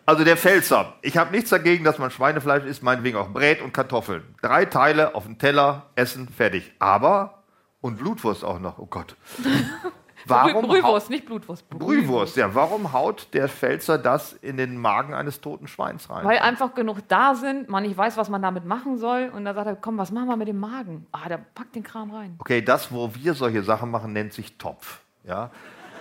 Also 0.05 0.23
der 0.23 0.35
Pfälzer. 0.35 0.95
Ich 1.01 1.17
habe 1.17 1.31
nichts 1.31 1.49
dagegen, 1.49 1.83
dass 1.83 1.97
man 1.97 2.11
Schweinefleisch 2.11 2.65
isst, 2.65 2.83
meinetwegen 2.83 3.17
auch 3.17 3.29
Brät 3.29 3.61
und 3.61 3.73
Kartoffeln. 3.73 4.23
Drei 4.41 4.65
Teile 4.65 5.15
auf 5.15 5.25
den 5.25 5.39
Teller, 5.39 5.89
essen, 5.95 6.27
fertig. 6.27 6.73
Aber 6.79 7.43
und 7.81 7.97
Blutwurst 7.97 8.43
auch 8.43 8.59
noch, 8.59 8.79
oh 8.79 8.85
Gott. 8.85 9.15
Warum 10.25 10.67
Brühwurst, 10.67 11.09
nicht 11.09 11.25
Blutwurst. 11.25 11.69
Brühwurst, 11.69 12.37
ja. 12.37 12.53
Warum 12.55 12.93
haut 12.93 13.27
der 13.33 13.49
Pfälzer 13.49 13.97
das 13.97 14.33
in 14.33 14.57
den 14.57 14.77
Magen 14.77 15.13
eines 15.13 15.41
toten 15.41 15.67
Schweins 15.67 16.09
rein? 16.09 16.25
Weil 16.25 16.39
einfach 16.39 16.73
genug 16.73 16.99
da 17.07 17.35
sind, 17.35 17.69
man 17.69 17.83
nicht 17.83 17.97
weiß, 17.97 18.17
was 18.17 18.29
man 18.29 18.41
damit 18.41 18.65
machen 18.65 18.97
soll. 18.97 19.31
Und 19.33 19.45
da 19.45 19.53
sagt 19.53 19.67
er, 19.67 19.75
komm, 19.75 19.97
was 19.97 20.11
machen 20.11 20.27
wir 20.27 20.37
mit 20.37 20.47
dem 20.47 20.59
Magen? 20.59 21.07
Ah, 21.11 21.27
der 21.27 21.37
packt 21.37 21.75
den 21.75 21.83
Kram 21.83 22.11
rein. 22.11 22.35
Okay, 22.39 22.61
das, 22.61 22.91
wo 22.91 23.13
wir 23.15 23.33
solche 23.33 23.63
Sachen 23.63 23.91
machen, 23.91 24.13
nennt 24.13 24.33
sich 24.33 24.57
Topf. 24.57 25.01
Ja, 25.23 25.49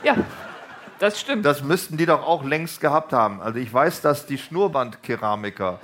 ja 0.03 0.17
das 1.03 1.21
stimmt. 1.21 1.45
Das 1.45 1.65
müssten 1.65 1.97
die 1.97 2.07
doch 2.07 2.25
auch 2.25 2.45
längst 2.45 2.81
gehabt 2.81 3.13
haben. 3.13 3.41
Also 3.41 3.59
ich 3.59 3.75
weiß, 3.75 4.03
dass 4.03 4.27
die 4.27 4.39
Schnurrbandkeramiker, 4.39 5.81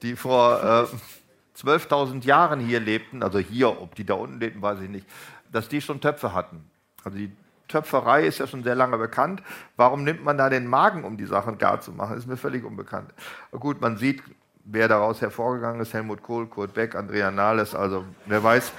die 0.00 0.16
vor 0.16 0.88
äh, 0.88 1.62
12.000 1.62 2.24
Jahren 2.24 2.58
hier 2.58 2.80
lebten, 2.80 3.22
also 3.22 3.38
hier, 3.38 3.82
ob 3.82 3.94
die 3.94 4.04
da 4.04 4.14
unten 4.14 4.40
lebten, 4.40 4.62
weiß 4.62 4.80
ich 4.80 4.88
nicht, 4.88 5.06
dass 5.50 5.68
die 5.68 5.82
schon 5.82 6.00
Töpfe 6.00 6.32
hatten. 6.32 6.64
Also 7.04 7.18
die 7.18 7.30
Töpferei 7.72 8.26
ist 8.26 8.38
ja 8.38 8.46
schon 8.46 8.62
sehr 8.62 8.74
lange 8.74 8.98
bekannt. 8.98 9.42
Warum 9.76 10.04
nimmt 10.04 10.22
man 10.22 10.36
da 10.36 10.50
den 10.50 10.66
Magen, 10.66 11.04
um 11.04 11.16
die 11.16 11.24
Sachen 11.24 11.56
gar 11.56 11.80
zu 11.80 11.90
machen? 11.92 12.18
Ist 12.18 12.26
mir 12.26 12.36
völlig 12.36 12.64
unbekannt. 12.64 13.10
Gut, 13.50 13.80
man 13.80 13.96
sieht, 13.96 14.22
wer 14.64 14.88
daraus 14.88 15.22
hervorgegangen 15.22 15.80
ist: 15.80 15.94
Helmut 15.94 16.22
Kohl, 16.22 16.46
Kurt 16.46 16.74
Beck, 16.74 16.94
Andrea 16.94 17.30
Nahles. 17.30 17.74
Also, 17.74 18.04
wer 18.26 18.44
weiß, 18.44 18.72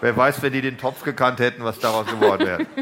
wer 0.00 0.16
weiß, 0.16 0.40
wenn 0.40 0.54
die 0.54 0.62
den 0.62 0.78
Topf 0.78 1.04
gekannt 1.04 1.40
hätten, 1.40 1.62
was 1.62 1.78
daraus 1.78 2.06
geworden 2.06 2.46
wäre. 2.46 2.66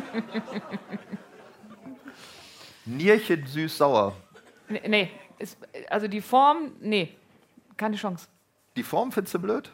Nierchen 2.85 3.45
süß-sauer. 3.45 4.15
Nee, 4.69 4.83
nee, 4.87 5.11
ist, 5.39 5.59
also 5.91 6.07
die 6.07 6.21
Form, 6.21 6.73
nee, 6.81 7.15
keine 7.77 7.97
Chance. 7.97 8.29
Die 8.77 8.85
Form 8.85 9.11
findest 9.11 9.35
du 9.35 9.41
blöd? 9.41 9.71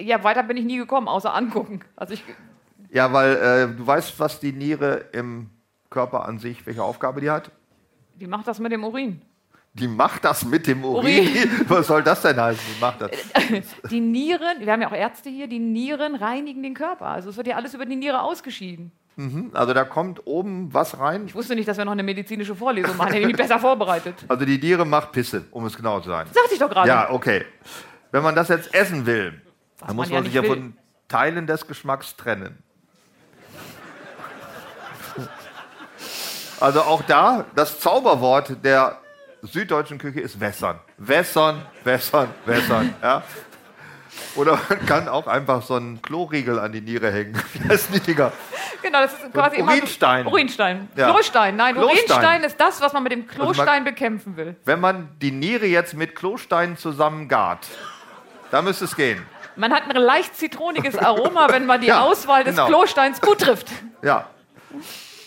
Ja, 0.00 0.24
weiter 0.24 0.42
bin 0.44 0.56
ich 0.56 0.64
nie 0.64 0.78
gekommen, 0.78 1.08
außer 1.08 1.34
angucken. 1.34 1.80
Also 1.94 2.14
ich 2.14 2.24
ja, 2.90 3.12
weil 3.12 3.36
äh, 3.36 3.76
du 3.76 3.86
weißt, 3.86 4.18
was 4.18 4.40
die 4.40 4.52
Niere 4.52 5.06
im 5.12 5.50
Körper 5.90 6.26
an 6.26 6.38
sich, 6.38 6.66
welche 6.66 6.82
Aufgabe 6.82 7.20
die 7.20 7.30
hat? 7.30 7.50
Die 8.16 8.26
macht 8.26 8.48
das 8.48 8.58
mit 8.58 8.72
dem 8.72 8.84
Urin. 8.84 9.22
Die 9.74 9.88
macht 9.88 10.24
das 10.24 10.44
mit 10.44 10.66
dem 10.66 10.84
Urin? 10.84 11.28
Urin. 11.28 11.50
Was 11.68 11.86
soll 11.86 12.02
das 12.02 12.22
denn 12.22 12.40
heißen? 12.40 12.60
Die 12.74 12.80
macht 12.80 13.00
das. 13.00 13.10
Die 13.90 14.00
Nieren, 14.00 14.60
wir 14.60 14.72
haben 14.72 14.82
ja 14.82 14.88
auch 14.88 14.94
Ärzte 14.94 15.30
hier, 15.30 15.46
die 15.46 15.60
Nieren 15.60 16.16
reinigen 16.16 16.62
den 16.62 16.74
Körper. 16.74 17.06
Also 17.06 17.30
es 17.30 17.36
wird 17.36 17.46
ja 17.46 17.56
alles 17.56 17.74
über 17.74 17.86
die 17.86 17.94
Niere 17.94 18.22
ausgeschieden. 18.22 18.90
Mhm, 19.16 19.50
also 19.52 19.74
da 19.74 19.84
kommt 19.84 20.26
oben 20.26 20.72
was 20.72 20.98
rein. 20.98 21.26
Ich 21.26 21.34
wusste 21.34 21.54
nicht, 21.54 21.68
dass 21.68 21.76
wir 21.76 21.84
noch 21.84 21.92
eine 21.92 22.02
medizinische 22.02 22.54
Vorlesung 22.54 22.96
machen. 22.96 23.08
Hätte 23.08 23.20
ich 23.20 23.26
mich 23.26 23.36
besser 23.36 23.58
vorbereitet. 23.58 24.14
Also 24.28 24.44
die 24.44 24.58
Niere 24.58 24.84
macht 24.84 25.12
Pisse, 25.12 25.44
um 25.50 25.66
es 25.66 25.76
genau 25.76 26.00
zu 26.00 26.08
sein. 26.08 26.26
Sagte 26.26 26.54
ich 26.54 26.58
doch 26.58 26.70
gerade. 26.70 26.88
Ja, 26.88 27.10
okay. 27.10 27.44
Wenn 28.10 28.22
man 28.22 28.34
das 28.34 28.48
jetzt 28.48 28.72
essen 28.74 29.06
will, 29.06 29.40
was 29.78 29.88
dann 29.88 29.96
muss 29.96 30.08
man, 30.08 30.18
ja 30.18 30.24
sich 30.24 30.34
ja 30.34 30.42
von 30.42 30.76
Teilen 31.08 31.46
des 31.46 31.66
Geschmacks 31.66 32.16
trennen. 32.16 32.58
Also 36.60 36.82
auch 36.82 37.02
da, 37.02 37.44
das 37.54 37.78
Zauberwort 37.80 38.64
der 38.64 38.98
süddeutschen 39.42 39.98
Küche 39.98 40.20
ist 40.20 40.40
wässern. 40.40 40.80
Wässern, 40.96 41.64
wässern, 41.84 42.28
wässern. 42.44 42.94
Ja? 43.02 43.22
Oder 44.34 44.58
man 44.68 44.86
kann 44.86 45.08
auch 45.08 45.26
einfach 45.28 45.62
so 45.62 45.74
einen 45.74 46.02
Kloriegel 46.02 46.58
an 46.58 46.72
die 46.72 46.80
Niere 46.80 47.12
hängen. 47.12 47.40
Wie 47.52 47.68
heißt 47.68 47.94
die 47.94 48.00
Dinger? 48.00 48.32
Genau, 48.82 49.02
das 49.02 49.12
ist 49.12 49.32
quasi 49.32 49.62
Urinstein. 49.62 50.24
So 50.24 50.30
Urinstein. 50.30 50.88
Ja. 50.96 51.10
Klostein. 51.12 51.56
Nein, 51.56 51.74
Klostein. 51.74 51.96
Urinstein 51.96 52.44
ist 52.44 52.60
das, 52.60 52.80
was 52.80 52.92
man 52.92 53.04
mit 53.04 53.12
dem 53.12 53.26
Klostein 53.26 53.68
also 53.68 53.72
man, 53.72 53.84
bekämpfen 53.84 54.36
will. 54.36 54.56
Wenn 54.64 54.80
man 54.80 55.08
die 55.20 55.30
Niere 55.30 55.66
jetzt 55.66 55.94
mit 55.94 56.16
Klostein 56.16 56.76
zusammen 56.76 57.28
gart, 57.28 57.66
da 58.50 58.60
müsste 58.62 58.86
es 58.86 58.96
gehen. 58.96 59.24
Man 59.56 59.72
hat 59.72 59.84
ein 59.88 59.96
leicht 59.96 60.36
zitroniges 60.36 60.96
Aroma, 60.96 61.48
wenn 61.50 61.66
man 61.66 61.80
die 61.80 61.88
ja, 61.88 62.00
Auswahl 62.00 62.44
des 62.44 62.54
genau. 62.54 62.68
Klosteins 62.68 63.20
gut 63.20 63.40
trifft. 63.40 63.68
Ja. 64.02 64.28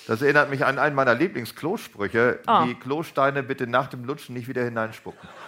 Das 0.08 0.22
erinnert 0.22 0.50
mich 0.50 0.66
an 0.66 0.80
einen 0.80 0.96
meiner 0.96 1.16
Lieblingsklossprüche. 1.16 2.40
Ah. 2.46 2.66
Die 2.66 2.76
Klosteine 2.76 3.44
bitte 3.44 3.68
nach 3.68 3.88
dem 3.88 4.04
Lutschen 4.04 4.36
nicht 4.36 4.48
wieder 4.48 4.64
hineinspucken. 4.64 5.28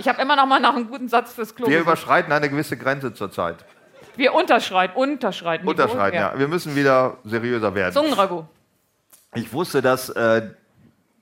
Ich 0.00 0.06
habe 0.06 0.22
immer 0.22 0.36
noch 0.36 0.46
mal 0.46 0.60
nach 0.60 0.76
einem 0.76 0.88
guten 0.88 1.08
Satz 1.08 1.32
fürs 1.32 1.56
Klo. 1.56 1.66
Wir 1.66 1.80
überschreiten 1.80 2.32
eine 2.32 2.48
gewisse 2.48 2.76
Grenze 2.76 3.12
zurzeit. 3.14 3.64
Wir 4.14 4.32
unterschreiten, 4.32 4.96
unterschreiten. 4.96 5.66
Unterschreiten, 5.66 6.16
ja. 6.16 6.32
ja. 6.32 6.38
Wir 6.38 6.46
müssen 6.48 6.76
wieder 6.76 7.18
seriöser 7.24 7.74
werden. 7.74 7.92
Zungenragout. 7.92 8.46
Ich 9.34 9.52
wusste, 9.52 9.82
dass 9.82 10.08
äh, 10.10 10.50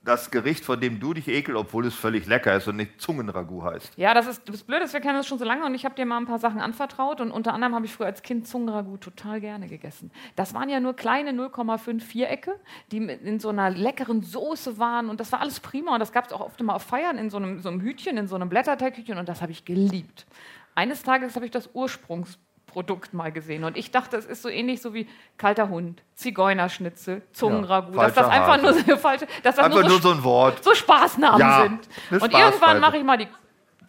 das 0.07 0.31
Gericht, 0.31 0.63
von 0.63 0.79
dem 0.79 0.99
du 0.99 1.13
dich 1.13 1.27
ekelst, 1.27 1.59
obwohl 1.59 1.85
es 1.85 1.93
völlig 1.93 2.25
lecker 2.27 2.55
ist 2.55 2.67
und 2.67 2.77
nicht 2.77 3.01
Zungenragout 3.01 3.63
heißt. 3.63 3.93
Ja, 3.97 4.13
das 4.13 4.27
ist 4.27 4.47
das 4.47 4.63
Blöde, 4.63 4.91
wir 4.91 4.99
kennen 5.01 5.17
das 5.17 5.27
schon 5.27 5.37
so 5.37 5.45
lange 5.45 5.65
und 5.65 5.75
ich 5.75 5.85
habe 5.85 5.95
dir 5.95 6.05
mal 6.05 6.17
ein 6.17 6.25
paar 6.25 6.39
Sachen 6.39 6.61
anvertraut 6.61 7.19
und 7.19 7.31
unter 7.31 7.53
anderem 7.53 7.75
habe 7.75 7.85
ich 7.85 7.93
früher 7.93 8.07
als 8.07 8.21
Kind 8.21 8.47
Zungenragout 8.47 8.97
total 8.97 9.41
gerne 9.41 9.67
gegessen. 9.67 10.11
Das 10.35 10.53
waren 10.53 10.69
ja 10.69 10.79
nur 10.79 10.95
kleine 10.95 11.31
0,5 11.31 12.01
Vierecke, 12.01 12.59
die 12.91 12.97
in 12.97 13.39
so 13.39 13.49
einer 13.49 13.69
leckeren 13.69 14.21
Soße 14.21 14.79
waren 14.79 15.09
und 15.09 15.19
das 15.19 15.31
war 15.31 15.41
alles 15.41 15.59
prima 15.59 15.93
und 15.93 15.99
das 15.99 16.11
gab 16.11 16.25
es 16.25 16.33
auch 16.33 16.41
oft 16.41 16.59
immer 16.61 16.75
auf 16.75 16.83
Feiern 16.83 17.17
in 17.17 17.29
so 17.29 17.37
einem, 17.37 17.59
so 17.59 17.69
einem 17.69 17.81
Hütchen, 17.81 18.17
in 18.17 18.27
so 18.27 18.35
einem 18.35 18.49
Blätterteighütchen 18.49 19.17
und 19.17 19.27
das 19.27 19.41
habe 19.41 19.51
ich 19.51 19.65
geliebt. 19.65 20.25
Eines 20.73 21.03
Tages 21.03 21.35
habe 21.35 21.45
ich 21.45 21.51
das 21.51 21.69
Ursprungs 21.73 22.39
Produkt 22.67 23.13
mal 23.13 23.31
gesehen. 23.31 23.63
Und 23.63 23.75
ich 23.77 23.91
dachte, 23.91 24.17
es 24.17 24.25
ist 24.25 24.43
so 24.43 24.49
ähnlich 24.49 24.81
so 24.81 24.93
wie 24.93 25.07
kalter 25.37 25.69
Hund, 25.69 26.03
Zigeunerschnitzel, 26.15 27.23
Zungenragout. 27.31 27.95
Ja, 27.95 28.03
dass 28.05 28.13
das 28.13 28.27
einfach 28.27 28.61
nur 28.61 28.73
so 28.73 28.97
falsche, 28.97 29.25
dass 29.41 29.55
das 29.55 29.65
Einfach 29.65 29.81
nur 29.81 29.89
nur 29.89 29.99
so, 29.99 30.09
so 30.09 30.15
ein 30.15 30.23
Wort. 30.23 30.63
so 30.63 30.75
Spaßnamen 30.75 31.39
Ja, 31.39 31.63
sind. 31.63 32.21
Und 32.21 32.33
irgendwann 32.33 32.79
mache 32.79 32.97
ich 32.97 33.03
mal 33.03 33.17
die 33.17 33.27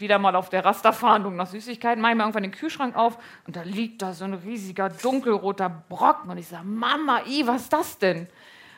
wieder 0.00 0.18
mal 0.18 0.36
auf 0.36 0.48
der 0.48 0.64
Rasterfahndung 0.64 1.36
nach 1.36 1.48
Süßigkeiten, 1.48 2.00
mache 2.00 2.12
ich 2.12 2.16
mir 2.16 2.22
irgendwann 2.22 2.44
den 2.44 2.52
Kühlschrank 2.52 2.96
auf 2.96 3.18
und 3.46 3.56
da 3.56 3.62
liegt 3.62 4.00
da 4.00 4.12
so 4.12 4.24
ein 4.24 4.34
riesiger 4.34 4.88
dunkelroter 4.88 5.68
Brocken 5.88 6.30
und 6.30 6.38
ich 6.38 6.46
sage, 6.46 6.64
Mama, 6.64 7.22
i, 7.26 7.46
was 7.46 7.62
ist 7.62 7.72
das 7.72 7.98
denn? 7.98 8.28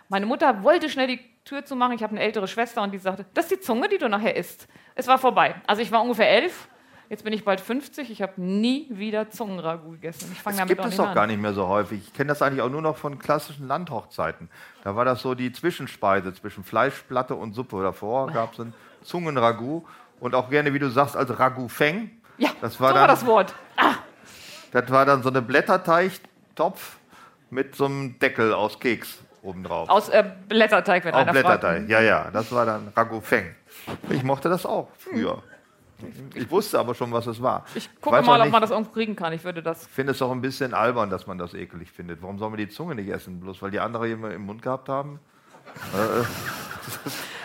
Meine 0.09 0.24
Mutter 0.26 0.62
wollte 0.62 0.88
schnell 0.88 1.09
die 1.09 1.20
Tür 1.44 1.64
zumachen, 1.64 1.92
ich 1.94 2.03
habe 2.03 2.12
eine 2.12 2.20
ältere 2.20 2.48
Schwester 2.48 2.82
und 2.82 2.92
die 2.92 2.98
sagte, 2.98 3.26
das 3.34 3.46
ist 3.46 3.51
die 3.53 3.61
Zunge, 3.61 3.88
die 3.88 3.98
du 3.98 4.09
nachher 4.09 4.36
isst. 4.36 4.66
Es 4.94 5.07
war 5.07 5.18
vorbei. 5.18 5.55
Also 5.66 5.82
ich 5.82 5.92
war 5.92 6.03
ungefähr 6.03 6.30
elf, 6.30 6.68
jetzt 7.11 7.24
bin 7.24 7.32
ich 7.34 7.44
bald 7.44 7.61
50, 7.61 8.11
ich 8.11 8.22
habe 8.22 8.40
nie 8.40 8.86
wieder 8.90 9.28
Zungenragout 9.30 9.90
gegessen. 9.92 10.30
Ich 10.32 10.40
fange 10.40 10.54
Das 10.56 10.58
damit 10.61 10.68
gibt 10.78 10.80
auch 10.80 10.90
es 10.90 10.96
mehr 10.98 11.14
gar 11.14 11.26
nicht 11.26 11.40
mehr 11.40 11.52
so 11.52 11.68
häufig. 11.68 12.00
Ich 12.06 12.14
kenne 12.14 12.28
das 12.28 12.40
eigentlich 12.40 12.62
auch 12.62 12.70
nur 12.70 12.80
noch 12.80 12.96
von 12.96 13.18
klassischen 13.18 13.66
Landhochzeiten. 13.68 14.48
Da 14.84 14.96
war 14.96 15.04
das 15.04 15.20
so 15.20 15.34
die 15.34 15.52
Zwischenspeise 15.52 16.32
zwischen 16.32 16.64
Fleischplatte 16.64 17.34
und 17.34 17.52
Suppe. 17.52 17.82
Davor 17.82 18.30
gab 18.32 18.54
es 18.54 18.61
ein 18.61 18.72
Zungenragout 19.02 19.84
und 20.20 20.34
auch 20.34 20.48
gerne, 20.48 20.72
wie 20.72 20.78
du 20.78 20.88
sagst, 20.88 21.16
als 21.16 21.38
Ragout-Feng. 21.38 22.11
Ja, 22.38 22.48
Das 22.62 22.80
war 22.80 22.88
so 22.88 22.94
dann- 22.94 23.00
war 23.02 23.08
das 23.08 23.26
Wort. 23.26 23.54
Das 24.72 24.88
war 24.90 25.04
dann 25.04 25.22
so 25.22 25.28
eine 25.30 25.42
Blätterteigtopf 25.42 26.96
mit 27.50 27.74
so 27.74 27.86
einem 27.86 28.18
Deckel 28.18 28.52
aus 28.54 28.78
Keks 28.78 29.18
obendrauf. 29.42 29.88
Aus 29.88 30.08
äh, 30.11 30.24
Blätterteig, 30.48 31.04
wenn 31.04 31.14
Auch 31.14 31.18
einer 31.20 31.32
Blätterteig, 31.32 31.78
fragt. 31.78 31.90
ja, 31.90 32.00
ja. 32.00 32.30
Das 32.30 32.52
war 32.52 32.66
dann 32.66 32.88
Ragout-Feng. 32.94 33.54
Ich 34.11 34.22
mochte 34.22 34.48
das 34.48 34.64
auch 34.66 34.88
früher. 34.98 35.42
Ich 36.34 36.51
wusste 36.51 36.78
aber 36.78 36.94
schon, 36.94 37.12
was 37.12 37.26
es 37.26 37.40
war. 37.42 37.64
Ich 37.74 37.88
gucke 38.01 38.22
mal, 38.22 38.28
auch 38.28 38.36
ob 38.38 38.42
nicht- 38.44 38.53
man 38.53 38.62
das 38.62 38.70
irgendwo 38.70 38.90
kriegen 38.92 39.16
kann. 39.16 39.32
Ich 39.32 39.44
würde 39.44 39.62
das 39.62 39.86
finde 39.86 40.12
es 40.12 40.22
auch 40.22 40.30
ein 40.32 40.40
bisschen 40.40 40.74
albern, 40.74 41.11
dass 41.11 41.26
man 41.26 41.38
das 41.38 41.55
ekelig 41.55 41.90
findet. 41.90 42.22
Warum 42.22 42.38
soll 42.38 42.51
man 42.51 42.59
die 42.59 42.68
Zunge 42.68 42.94
nicht 42.94 43.09
essen? 43.09 43.40
Bloß 43.40 43.61
weil 43.62 43.70
die 43.70 43.80
andere 43.80 44.09
immer 44.09 44.30
im 44.30 44.42
Mund 44.46 44.62
gehabt 44.62 44.88
haben? 44.88 45.18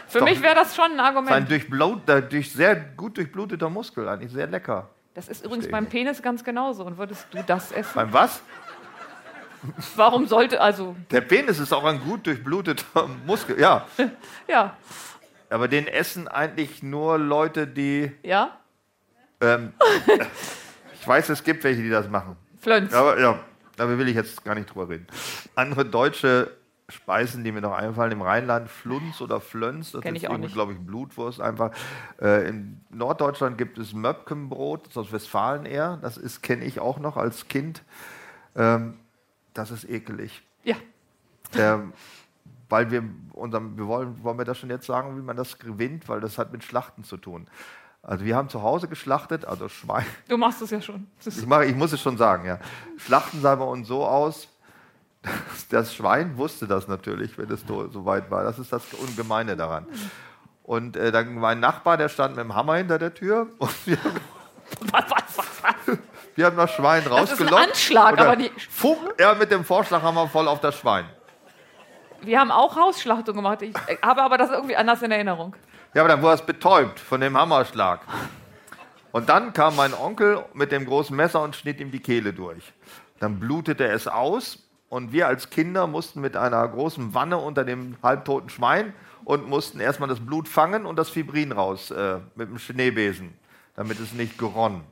Für 0.08 0.20
Doch. 0.20 0.26
mich 0.26 0.42
wäre 0.42 0.56
das 0.56 0.76
schon 0.76 0.86
ein 0.86 0.92
ist 0.94 1.00
ein 1.00 1.06
Argument. 1.06 1.50
durchblut, 1.52 2.08
äh, 2.10 2.22
durch 2.22 2.52
sehr 2.52 2.76
gut 2.76 3.18
durchbluteter 3.18 3.70
Muskel, 3.70 4.08
eigentlich 4.08 4.32
sehr 4.32 4.48
lecker. 4.48 4.90
Das 5.14 5.28
ist 5.28 5.46
übrigens 5.46 5.70
beim. 5.70 5.88
Penis 5.88 6.22
ganz 6.22 6.44
genauso. 6.44 6.84
Und 6.86 6.98
würdest 6.98 7.28
du 7.32 7.42
das 7.44 7.72
essen? 7.72 7.92
Beim 7.96 8.14
was? 8.14 8.42
Warum 9.96 10.28
sollte, 10.28 10.62
also, 10.62 10.96
Der 11.10 11.22
Penis 11.22 11.58
ist 11.60 11.74
auch 11.74 11.84
ein 11.86 12.00
gut 12.00 12.28
durchbluteter 12.28 13.08
Muskel. 13.26 13.60
Ja, 13.60 13.86
ja, 14.48 14.76
aber 15.50 15.68
den 15.68 15.88
essen 15.88 16.28
eigentlich 16.28 16.84
nur 16.84 17.18
Leute, 17.18 17.68
die. 17.68 18.12
ja, 18.24 18.58
Ähm, 19.42 19.74
ich 20.94 21.08
weiß, 21.08 21.30
es 21.30 21.44
gibt 21.44 21.64
welche, 21.64 21.82
die 21.82 21.90
das 21.90 22.10
machen. 22.10 22.36
Flönz. 22.58 22.94
Aber 22.94 23.20
ja, 23.20 23.40
da 23.76 23.88
will 23.88 24.08
ich 24.08 24.16
jetzt 24.16 24.44
gar 24.44 24.56
nicht 24.56 24.74
drüber 24.74 24.90
reden. 24.90 25.08
Andere 25.56 25.86
deutsche 25.86 26.52
Speisen, 26.88 27.44
die 27.44 27.52
mir 27.52 27.62
noch 27.62 27.74
einfallen, 27.74 28.12
im 28.12 28.22
Rheinland, 28.22 28.70
Flunz 28.70 29.20
oder 29.20 29.42
Flönz, 29.42 29.92
das 29.92 30.02
Kenn 30.02 30.16
ist 30.16 30.24
irgendwie, 30.24 30.52
glaube 30.52 30.74
ich, 30.74 30.80
Blutwurst 30.80 31.42
einfach. 31.42 31.72
Äh, 32.22 32.48
in 32.48 32.82
Norddeutschland 32.92 33.58
gibt 33.58 33.78
es 33.80 33.94
Möpkenbrot, 33.94 34.86
das 34.86 34.92
ist 34.92 34.98
aus 34.98 35.12
Westfalen 35.12 35.66
eher, 35.66 35.98
das 36.02 36.18
ist 36.18 36.44
kenne 36.44 36.64
ich 36.64 36.80
auch 36.80 37.00
noch 37.00 37.18
als 37.18 37.48
Kind. 37.48 37.82
Ähm, 38.56 39.00
das 39.54 39.72
ist 39.72 39.90
ekelig. 39.90 40.44
Ja, 40.64 40.76
Ähm, 41.56 41.94
weil 42.70 42.92
wir 42.92 43.04
unserem, 43.34 43.78
wir 43.78 43.88
wollen, 43.88 44.24
wollen 44.24 44.38
wir 44.38 44.46
das 44.46 44.58
schon 44.58 44.70
jetzt 44.70 44.86
sagen, 44.86 45.18
wie 45.18 45.22
man 45.22 45.36
das 45.36 45.60
gewinnt, 45.60 46.08
weil 46.10 46.20
das 46.20 46.38
hat 46.38 46.52
mit 46.52 46.64
Schlachten 46.64 47.04
zu 47.04 47.18
tun. 47.18 47.48
Also 48.02 48.24
wir 48.24 48.36
haben 48.36 48.50
zu 48.50 48.62
Hause 48.62 48.88
geschlachtet, 48.88 49.46
also 49.46 49.68
Schwein, 49.68 50.06
du 50.28 50.38
machst 50.38 50.62
es 50.62 50.70
ja 50.70 50.82
schon. 50.82 51.08
Ich, 51.26 51.46
mache, 51.46 51.66
ich 51.66 51.76
muss 51.76 51.92
es 51.92 52.02
schon 52.02 52.18
sagen, 52.18 52.46
ja. 52.46 52.60
Schlachten 52.98 53.42
sah 53.42 53.56
bei 53.56 53.66
uns 53.66 53.88
so 53.88 54.06
aus, 54.06 54.48
dass 55.24 55.68
das 55.70 55.96
Schwein 55.96 56.38
wusste 56.38 56.68
das 56.68 56.88
natürlich, 56.88 57.38
wenn 57.38 57.50
es 57.50 57.62
so 57.68 58.06
weit 58.06 58.30
war. 58.30 58.44
Das 58.44 58.60
ist 58.60 58.72
das 58.72 58.94
Ungemeine 58.94 59.56
daran. 59.56 59.88
Und 60.62 60.98
äh, 60.98 61.12
dann 61.12 61.42
war 61.42 61.52
ein 61.52 61.60
Nachbar, 61.60 61.98
der 61.98 62.10
stand 62.10 62.36
mit 62.36 62.44
dem 62.44 62.56
Hammer 62.56 62.76
hinter 62.76 63.00
der 63.00 63.14
Tür 63.14 63.48
und 63.58 63.88
wir, 63.88 63.98
was, 64.92 65.04
was, 65.10 65.38
was, 65.38 65.98
wir 66.36 66.46
haben 66.46 66.58
das 66.58 66.72
Schwein 66.72 67.04
Das 67.04 67.32
ist 67.32 67.40
ein 67.42 67.48
rausgelockt. 67.48 67.70
Anschlag, 67.70 68.20
aber 68.20 68.36
die, 68.36 68.52
Fupp, 68.70 69.14
er 69.18 69.36
mit 69.36 69.52
dem 69.52 69.64
Vorschlaghammer 69.64 70.28
voll 70.28 70.48
auf 70.48 70.60
das 70.60 70.76
Schwein. 70.76 71.06
Wir 72.26 72.40
haben 72.40 72.52
auch 72.52 72.76
Hausschlachtung 72.76 73.36
gemacht. 73.36 73.62
Ich 73.62 73.76
äh, 73.88 73.98
habe 74.02 74.22
aber 74.22 74.38
das 74.38 74.52
irgendwie 74.52 74.76
anders 74.76 75.02
in 75.02 75.12
Erinnerung. 75.12 75.56
Ja, 75.94 76.02
aber 76.02 76.10
dann 76.10 76.22
wurde 76.22 76.36
es 76.36 76.42
betäubt 76.42 77.00
von 77.00 77.22
dem 77.22 77.38
Hammerschlag. 77.38 78.02
Und 79.12 79.30
dann 79.30 79.54
kam 79.54 79.76
mein 79.78 79.94
Onkel 79.94 80.44
mit 80.54 80.72
dem 80.72 80.86
großen 80.86 81.16
Messer 81.16 81.42
und 81.42 81.56
schnitt 81.56 81.80
ihm 81.80 81.92
die 81.92 82.02
Kehle 82.02 82.34
durch. 82.34 82.74
Dann 83.20 83.40
blutete 83.40 83.88
es 83.88 84.08
aus 84.08 84.60
und 84.90 85.14
wir 85.14 85.28
als 85.28 85.50
Kinder 85.50 85.88
mussten 85.88 86.20
mit 86.20 86.36
einer 86.36 86.68
großen 86.68 87.14
Wanne 87.14 87.38
unter 87.38 87.64
dem 87.64 87.96
halbtoten 88.04 88.50
Schwein 88.50 88.94
und 89.24 89.48
mussten 89.48 89.80
erstmal 89.80 90.10
das 90.10 90.20
Blut 90.20 90.50
fangen 90.50 90.86
und 90.86 90.98
das 90.98 91.10
Fibrin 91.10 91.52
raus 91.52 91.92
äh, 91.92 92.20
mit 92.36 92.50
dem 92.50 92.60
Schneebesen, 92.60 93.34
damit 93.76 94.00
es 94.00 94.14
nicht 94.14 94.38
geronn. 94.38 94.84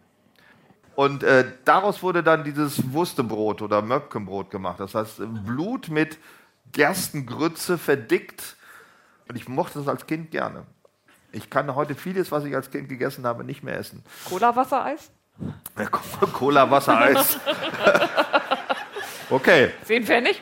Und 0.95 1.23
äh, 1.23 1.45
daraus 1.65 2.03
wurde 2.03 2.23
dann 2.23 2.43
dieses 2.43 2.93
Wurstebrot 2.93 3.61
oder 3.61 3.81
Möpkenbrot 3.81 4.51
gemacht. 4.51 4.79
Das 4.79 4.93
heißt, 4.93 5.21
Blut 5.45 5.89
mit 5.89 6.19
Gerstengrütze 6.71 7.77
verdickt. 7.77 8.55
Und 9.29 9.35
ich 9.35 9.47
mochte 9.47 9.79
das 9.79 9.87
als 9.87 10.05
Kind 10.07 10.31
gerne. 10.31 10.63
Ich 11.31 11.49
kann 11.49 11.73
heute 11.75 11.95
vieles, 11.95 12.31
was 12.31 12.43
ich 12.45 12.55
als 12.55 12.69
Kind 12.71 12.89
gegessen 12.89 13.25
habe, 13.25 13.43
nicht 13.43 13.63
mehr 13.63 13.77
essen. 13.77 14.03
Cola-Wassereis? 14.29 15.09
Cola, 16.33 16.69
Wasser, 16.69 16.95
Eis. 16.99 17.39
okay, 19.31 19.71
Zehn 19.83 20.05
Pfennig? 20.05 20.41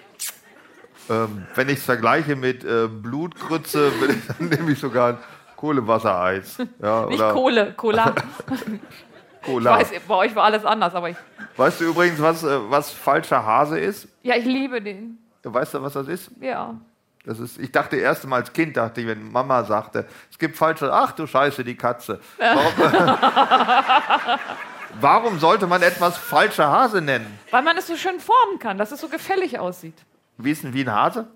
ähm, 1.10 1.48
wenn 1.56 1.70
ich 1.70 1.78
es 1.80 1.86
vergleiche 1.86 2.36
mit 2.36 2.64
äh, 2.66 2.88
Blutgrütze, 2.88 3.90
ich- 4.10 4.28
dann 4.38 4.50
nehme 4.50 4.72
ich 4.74 4.80
sogar 4.80 5.20
Kohlewassereis. 5.56 6.58
Ja, 6.82 7.06
Nicht 7.06 7.20
oder 7.22 7.34
Kohle, 7.34 7.74
Cola. 7.74 8.16
Ich 8.50 9.46
Cola. 9.48 9.72
weiß, 9.80 9.92
bei 10.08 10.16
euch 10.16 10.36
war 10.36 10.44
alles 10.44 10.66
anders, 10.66 10.94
aber 10.94 11.10
ich, 11.10 11.18
Weißt 11.56 11.80
du 11.82 11.86
übrigens, 11.86 12.20
was, 12.22 12.44
äh, 12.44 12.60
was 12.70 12.92
falscher 12.92 13.46
Hase 13.46 13.80
ist? 13.80 14.08
ja, 14.24 14.36
ich 14.36 14.46
liebe 14.46 14.82
den. 14.82 15.18
Weißt 15.44 15.74
du, 15.74 15.82
was 15.82 15.94
das 15.94 16.08
ist? 16.08 16.32
Ja. 16.40 16.76
Das 17.26 17.40
ist, 17.40 17.60
ich 17.60 17.72
dachte 17.72 17.98
erst 17.98 18.26
mal 18.28 18.38
als 18.38 18.52
Kind, 18.52 18.76
dachte 18.78 19.02
ich, 19.02 19.08
wenn 19.08 19.32
Mama 19.32 19.64
sagte, 19.64 20.08
es 20.32 20.40
gibt 20.40 20.58
falsche, 20.58 20.92
ach 20.92 21.12
du 21.12 21.28
Scheiße, 21.28 21.64
die 21.64 21.76
Katze. 21.76 22.20
Warum, 22.40 23.20
warum 25.00 25.40
sollte 25.40 25.68
man 25.68 25.82
etwas 25.84 26.18
falscher 26.18 26.70
Hase 26.70 27.02
nennen? 27.02 27.38
Weil 27.52 27.62
man 27.62 27.78
es 27.78 27.88
so 27.88 27.96
schön 27.96 28.20
formen 28.20 28.60
kann, 28.60 28.78
dass 28.78 28.92
es 28.92 29.02
so 29.02 29.08
gefällig 29.08 29.60
aussieht. 29.60 29.96
Wie 30.38 30.52
ist 30.52 30.64
denn 30.64 30.74
wie 30.74 30.82
ein 30.84 30.92
Hase? 30.92 31.28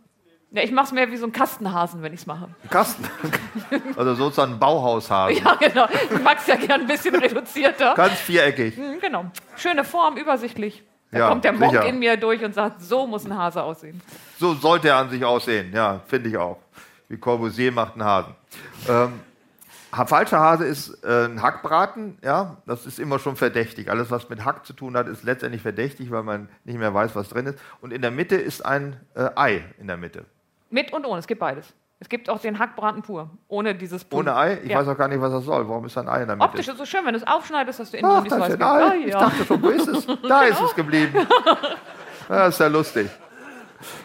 Ja, 0.51 0.64
ich 0.64 0.72
mache 0.72 0.86
es 0.86 0.91
mehr 0.91 1.12
wie 1.12 1.18
so 1.18 1.26
ein 1.26 1.32
Kastenhasen, 1.34 2.01
wenn 2.01 2.14
ich 2.14 2.22
es 2.22 2.26
mache. 2.28 2.49
Ein 2.64 2.70
Kasten. 2.70 3.03
Also 3.97 4.16
sozusagen 4.16 4.53
ein 4.53 4.60
Bauhaushase. 4.60 5.34
Ja, 5.39 5.56
genau. 5.56 5.88
Ich 6.14 6.22
mag 6.22 6.38
es 6.38 6.47
ja 6.47 6.56
gern 6.56 6.82
ein 6.82 6.88
bisschen 6.88 7.16
reduzierter. 7.16 7.93
Ganz 7.95 8.14
viereckig. 8.14 8.78
Mhm, 8.78 8.99
Genau. 9.01 9.26
Schöne 9.56 9.84
Form, 9.84 10.18
übersichtlich. 10.18 10.84
Da 11.16 11.22
Ja, 11.22 11.30
kommt 11.30 11.45
der 11.45 11.53
Monk 11.53 11.72
sicher. 11.72 11.86
in 11.86 11.97
mir 11.99 12.18
durch 12.18 12.43
und 12.43 12.53
sagt, 12.53 12.82
so 12.82 13.07
muss 13.07 13.26
ein 13.26 13.38
Hase 13.38 13.63
aussehen. 13.63 14.01
So 14.38 14.53
sollte 14.53 14.89
er 14.89 14.97
an 14.97 15.09
sich 15.09 15.24
aussehen. 15.24 15.72
Ja, 15.74 16.01
finde 16.07 16.28
ich 16.30 16.38
auch. 16.38 16.57
Wie 17.07 17.18
Corbusier 17.18 17.72
macht 17.72 17.93
einen 17.93 18.03
Hasen. 18.03 18.36
Ähm, 18.89 19.20
falscher 20.07 20.39
Hase 20.41 20.66
ist 20.66 21.01
äh, 21.05 21.26
ein 21.26 21.41
Hackbraten. 21.41 22.18
Ja, 22.22 22.57
das 22.66 22.86
ist 22.86 22.99
immer 22.99 23.18
schon 23.20 23.38
verdächtig. 23.38 23.89
Alles, 23.89 24.11
was 24.11 24.28
mit 24.30 24.43
Hack 24.43 24.66
zu 24.66 24.74
tun 24.74 24.97
hat, 24.97 25.07
ist 25.07 25.24
letztendlich 25.24 25.61
verdächtig, 25.61 26.11
weil 26.11 26.24
man 26.24 26.49
nicht 26.66 26.78
mehr 26.78 26.93
weiß, 26.93 27.16
was 27.16 27.30
drin 27.30 27.45
ist. 27.45 27.59
Und 27.80 27.93
in 27.93 28.01
der 28.01 28.11
Mitte 28.11 28.36
ist 28.36 28.66
ein 28.66 28.99
äh, 29.16 29.30
Ei 29.38 29.63
in 29.80 29.88
der 29.88 29.95
Mitte. 29.97 30.26
Mit 30.70 30.91
und 30.91 31.05
ohne, 31.05 31.20
es 31.20 31.28
gibt 31.28 31.39
beides. 31.39 31.74
Es 32.00 32.10
gibt 32.10 32.30
auch 32.30 32.39
den 32.39 32.60
Hackbraten 32.60 33.02
pur, 33.02 33.30
ohne 33.48 33.74
dieses 33.74 34.04
Pul- 34.04 34.20
Ohne 34.20 34.36
Ei? 34.36 34.60
Ich 34.64 34.70
ja. 34.70 34.80
weiß 34.80 34.88
auch 34.89 34.98
gar 34.98 35.08
nicht, 35.08 35.22
was 35.22 35.32
das 35.32 35.46
soll. 35.46 35.68
Warum 35.70 35.86
ist 35.86 35.96
da 35.96 36.02
ein 36.02 36.10
Ei 36.10 36.22
in 36.24 36.28
der 36.28 36.36
Mitte? 36.36 36.50
Optisch 36.50 36.68
ist 36.68 36.74
es 36.74 36.78
so 36.80 36.86
schön, 36.86 37.06
wenn 37.06 37.14
du 37.14 37.20
es 37.20 37.26
aufschneidest, 37.28 37.80
dass 37.80 37.91
du 37.91 37.98
innen 37.98 38.12
Ach, 38.12 38.16
drin 38.16 38.24
dieses 38.26 38.38
da 38.39 38.46
ist 38.48 38.60
Weiß 38.60 38.62
ein 38.62 38.91
Ei. 38.91 39.06
Ich 39.08 39.16
Ah, 39.16 39.20
ja. 39.20 39.30
dachte 39.30 39.46
schon, 39.46 39.62
wo 39.64 39.70
ist 39.70 39.88
es? 39.88 40.06
Da 40.28 40.41
ist 40.43 40.62
es 40.62 40.76
geblieben. 40.76 41.14
Ja, 42.30 42.48
ist 42.48 42.60
ja 42.60 42.68
lustig. 42.68 43.08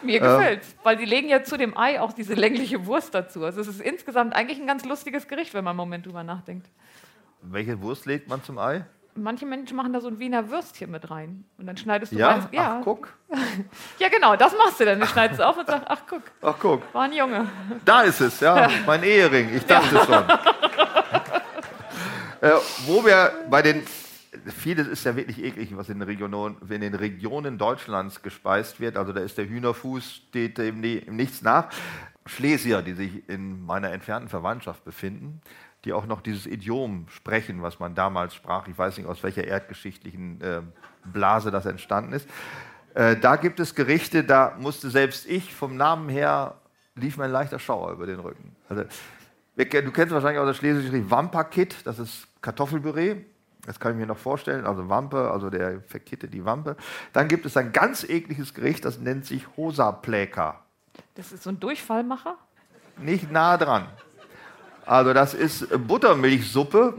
Mir 0.03 0.19
gefällt's, 0.19 0.75
weil 0.83 0.95
die 0.95 1.05
legen 1.05 1.27
ja 1.27 1.41
zu 1.41 1.57
dem 1.57 1.75
Ei 1.75 1.99
auch 1.99 2.13
diese 2.13 2.35
längliche 2.35 2.85
Wurst 2.85 3.15
dazu. 3.15 3.43
Also 3.43 3.61
es 3.61 3.67
ist 3.67 3.81
insgesamt 3.81 4.35
eigentlich 4.35 4.59
ein 4.59 4.67
ganz 4.67 4.85
lustiges 4.85 5.27
Gericht, 5.27 5.55
wenn 5.55 5.63
man 5.63 5.71
einen 5.71 5.77
Moment 5.77 6.05
drüber 6.05 6.23
nachdenkt. 6.23 6.67
Welche 7.41 7.81
Wurst 7.81 8.05
legt 8.05 8.27
man 8.29 8.43
zum 8.43 8.59
Ei? 8.59 8.85
Manche 9.15 9.45
Menschen 9.45 9.75
machen 9.75 9.91
da 9.93 9.99
so 9.99 10.07
ein 10.07 10.19
Wiener 10.19 10.49
Würstchen 10.49 10.91
mit 10.91 11.09
rein 11.11 11.43
und 11.57 11.67
dann 11.67 11.75
schneidest 11.77 12.13
du 12.13 12.17
Ja? 12.17 12.37
weiß- 12.37 12.47
ja. 12.53 12.77
Ach, 12.79 12.83
guck. 12.83 13.13
ja 13.99 14.09
genau, 14.09 14.35
das 14.35 14.55
machst 14.57 14.79
du 14.79 14.85
dann. 14.85 14.99
Du 14.99 15.07
schneidest 15.07 15.39
es 15.39 15.45
auf 15.45 15.57
und 15.57 15.67
sagst, 15.67 15.85
ach 15.89 16.01
guck, 16.09 16.21
Ach, 16.41 16.55
guck. 16.59 16.93
war 16.93 17.03
ein 17.03 17.13
Junge. 17.13 17.47
Da 17.83 18.01
ist 18.01 18.21
es, 18.21 18.39
ja, 18.39 18.69
mein 18.85 19.03
Ehering. 19.03 19.53
Ich 19.55 19.65
dachte 19.65 19.97
schon. 20.05 20.23
äh, 22.41 22.51
wo 22.85 23.03
wir 23.05 23.31
bei 23.49 23.61
den, 23.61 23.83
vieles 24.55 24.87
ist 24.87 25.03
ja 25.05 25.15
wirklich 25.15 25.43
eklig, 25.43 25.75
was 25.75 25.89
in 25.89 25.99
den, 25.99 26.07
Regionen, 26.07 26.57
in 26.69 26.81
den 26.81 26.95
Regionen 26.95 27.57
Deutschlands 27.57 28.21
gespeist 28.21 28.79
wird. 28.79 28.97
Also 28.97 29.13
da 29.13 29.21
ist 29.21 29.37
der 29.37 29.47
Hühnerfuß, 29.47 30.21
steht 30.29 30.57
dem 30.57 30.79
Nichts 30.79 31.41
nach. 31.41 31.69
Schlesier, 32.25 32.81
die 32.81 32.93
sich 32.93 33.27
in 33.29 33.65
meiner 33.65 33.91
entfernten 33.91 34.29
Verwandtschaft 34.29 34.85
befinden, 34.85 35.41
die 35.85 35.93
auch 35.93 36.05
noch 36.05 36.21
dieses 36.21 36.45
Idiom 36.45 37.07
sprechen, 37.09 37.61
was 37.61 37.79
man 37.79 37.95
damals 37.95 38.35
sprach. 38.35 38.67
Ich 38.67 38.77
weiß 38.77 38.97
nicht, 38.97 39.07
aus 39.07 39.23
welcher 39.23 39.45
erdgeschichtlichen 39.45 40.41
äh, 40.41 40.61
Blase 41.05 41.51
das 41.51 41.65
entstanden 41.65 42.13
ist. 42.13 42.27
Äh, 42.93 43.17
da 43.17 43.35
gibt 43.35 43.59
es 43.59 43.75
Gerichte, 43.75 44.23
da 44.23 44.55
musste 44.59 44.89
selbst 44.89 45.27
ich 45.27 45.53
vom 45.53 45.77
Namen 45.77 46.09
her, 46.09 46.55
lief 46.95 47.17
mir 47.17 47.25
ein 47.25 47.31
leichter 47.31 47.59
Schauer 47.59 47.91
über 47.93 48.05
den 48.05 48.19
Rücken. 48.19 48.55
Also, 48.69 48.83
du 49.55 49.91
kennst 49.91 50.13
wahrscheinlich 50.13 50.39
auch 50.39 50.45
das 50.45 50.57
schlesische 50.57 50.91
Gericht 50.91 51.09
Wamperkit, 51.09 51.77
das 51.85 51.99
ist 51.99 52.27
Kartoffelpüree. 52.41 53.17
Das 53.65 53.79
kann 53.79 53.91
ich 53.91 53.97
mir 53.99 54.07
noch 54.07 54.17
vorstellen. 54.17 54.65
Also 54.65 54.89
Wampe, 54.89 55.29
also 55.29 55.49
der 55.49 55.81
verkitte 55.81 56.27
die 56.27 56.43
Wampe. 56.45 56.75
Dann 57.13 57.27
gibt 57.27 57.45
es 57.45 57.55
ein 57.57 57.71
ganz 57.71 58.03
ekliges 58.03 58.53
Gericht, 58.53 58.85
das 58.85 58.99
nennt 58.99 59.25
sich 59.25 59.45
Hosapläker. 59.55 60.59
Das 61.15 61.31
ist 61.31 61.43
so 61.43 61.51
ein 61.51 61.59
Durchfallmacher? 61.59 62.37
Nicht 62.97 63.31
nah 63.31 63.57
dran. 63.57 63.87
Also 64.91 65.13
das 65.13 65.33
ist 65.33 65.67
Buttermilchsuppe, 65.87 66.93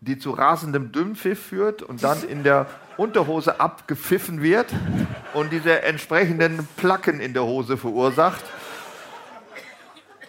die 0.00 0.18
zu 0.18 0.32
rasendem 0.32 0.90
Dünnpfiff 0.90 1.46
führt 1.46 1.80
und 1.80 2.02
dann 2.02 2.24
in 2.24 2.42
der 2.42 2.66
Unterhose 2.96 3.60
abgepfiffen 3.60 4.42
wird 4.42 4.66
und 5.32 5.52
diese 5.52 5.82
entsprechenden 5.82 6.66
Placken 6.76 7.20
in 7.20 7.32
der 7.32 7.44
Hose 7.44 7.76
verursacht. 7.76 8.42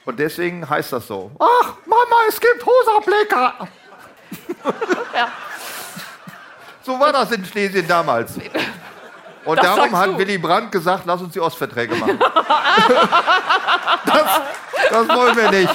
Und 0.06 0.20
deswegen 0.20 0.70
heißt 0.70 0.94
das 0.94 1.08
so. 1.08 1.32
Ach, 1.40 1.74
Mama, 1.88 2.18
es 2.30 2.40
gibt 2.40 2.64
Hosapläker. 2.64 3.54
ja. 5.16 5.28
So 6.84 7.00
war 7.00 7.12
das 7.12 7.32
in 7.32 7.44
Schlesien 7.46 7.88
damals. 7.88 8.38
Und 9.44 9.58
das 9.58 9.66
darum 9.76 9.98
hat 9.98 10.16
Willy 10.20 10.38
Brandt 10.38 10.72
gesagt, 10.72 11.06
lass 11.08 11.20
uns 11.20 11.34
die 11.34 11.40
Ostverträge 11.40 11.96
machen. 11.96 12.20
das, 14.06 14.42
das 14.92 15.08
wollen 15.10 15.36
wir 15.36 15.50
nicht. 15.50 15.74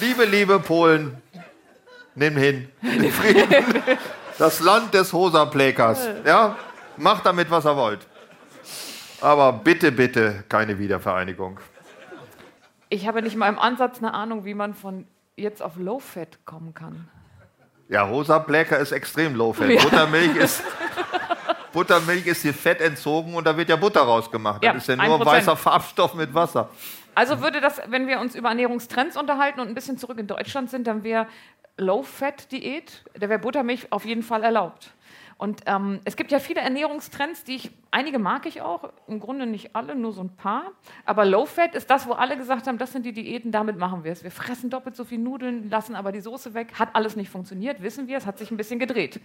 Liebe, 0.00 0.24
liebe 0.24 0.58
Polen, 0.60 1.20
nimm 2.14 2.36
hin. 2.36 2.68
Frieden. 2.82 3.82
Das 4.38 4.60
Land 4.60 4.94
des 4.94 5.12
Hosapläkers. 5.12 6.08
Ja? 6.24 6.56
Macht 6.96 7.26
damit, 7.26 7.50
was 7.50 7.66
ihr 7.66 7.76
wollt. 7.76 8.06
Aber 9.20 9.52
bitte, 9.52 9.92
bitte 9.92 10.44
keine 10.48 10.78
Wiedervereinigung. 10.78 11.60
Ich 12.88 13.06
habe 13.06 13.22
nicht 13.22 13.36
mal 13.36 13.48
im 13.48 13.58
Ansatz 13.58 13.98
eine 13.98 14.14
Ahnung, 14.14 14.44
wie 14.44 14.54
man 14.54 14.74
von 14.74 15.06
jetzt 15.36 15.62
auf 15.62 15.76
Low-Fat 15.76 16.44
kommen 16.44 16.74
kann. 16.74 17.08
Ja, 17.88 18.02
rosa 18.02 18.38
Bläcker 18.38 18.78
ist 18.78 18.92
extrem 18.92 19.34
Low-Fat. 19.34 19.68
Ja. 19.68 19.82
Buttermilch 19.82 20.36
ist. 20.42 20.62
Buttermilch 21.72 22.26
ist 22.26 22.42
hier 22.42 22.54
Fett 22.54 22.80
entzogen 22.80 23.34
und 23.34 23.46
da 23.46 23.56
wird 23.56 23.68
ja 23.68 23.76
Butter 23.76 24.00
rausgemacht. 24.00 24.62
Ja, 24.64 24.72
das 24.72 24.82
ist 24.82 24.88
ja 24.88 24.96
nur 24.96 25.20
1%. 25.20 25.24
weißer 25.24 25.56
Farbstoff 25.56 26.14
mit 26.14 26.34
Wasser. 26.34 26.68
Also 27.20 27.42
würde 27.42 27.60
das, 27.60 27.82
wenn 27.88 28.08
wir 28.08 28.18
uns 28.18 28.34
über 28.34 28.48
Ernährungstrends 28.48 29.14
unterhalten 29.18 29.60
und 29.60 29.68
ein 29.68 29.74
bisschen 29.74 29.98
zurück 29.98 30.18
in 30.18 30.26
Deutschland 30.26 30.70
sind, 30.70 30.86
dann 30.86 31.04
wäre 31.04 31.26
Low-Fat-Diät, 31.76 33.04
da 33.12 33.28
wäre 33.28 33.38
Buttermilch 33.38 33.92
auf 33.92 34.06
jeden 34.06 34.22
Fall 34.22 34.42
erlaubt. 34.42 34.94
Und 35.36 35.60
ähm, 35.66 36.00
es 36.06 36.16
gibt 36.16 36.32
ja 36.32 36.38
viele 36.38 36.62
Ernährungstrends, 36.62 37.44
die 37.44 37.56
ich, 37.56 37.72
einige 37.90 38.18
mag 38.18 38.46
ich 38.46 38.62
auch, 38.62 38.90
im 39.06 39.20
Grunde 39.20 39.44
nicht 39.44 39.76
alle, 39.76 39.94
nur 39.96 40.14
so 40.14 40.22
ein 40.22 40.34
paar. 40.34 40.72
Aber 41.04 41.26
Low 41.26 41.44
Fat 41.44 41.74
ist 41.74 41.90
das, 41.90 42.08
wo 42.08 42.12
alle 42.12 42.38
gesagt 42.38 42.66
haben, 42.66 42.78
das 42.78 42.92
sind 42.92 43.04
die 43.04 43.12
Diäten, 43.12 43.52
damit 43.52 43.76
machen 43.76 44.02
wir 44.02 44.12
es. 44.12 44.24
Wir 44.24 44.30
fressen 44.30 44.70
doppelt 44.70 44.96
so 44.96 45.04
viel 45.04 45.18
Nudeln, 45.18 45.68
lassen 45.68 45.96
aber 45.96 46.12
die 46.12 46.22
Soße 46.22 46.54
weg. 46.54 46.78
Hat 46.78 46.96
alles 46.96 47.16
nicht 47.16 47.28
funktioniert, 47.28 47.82
wissen 47.82 48.08
wir, 48.08 48.16
es 48.16 48.24
hat 48.24 48.38
sich 48.38 48.50
ein 48.50 48.56
bisschen 48.56 48.78
gedreht. 48.78 49.20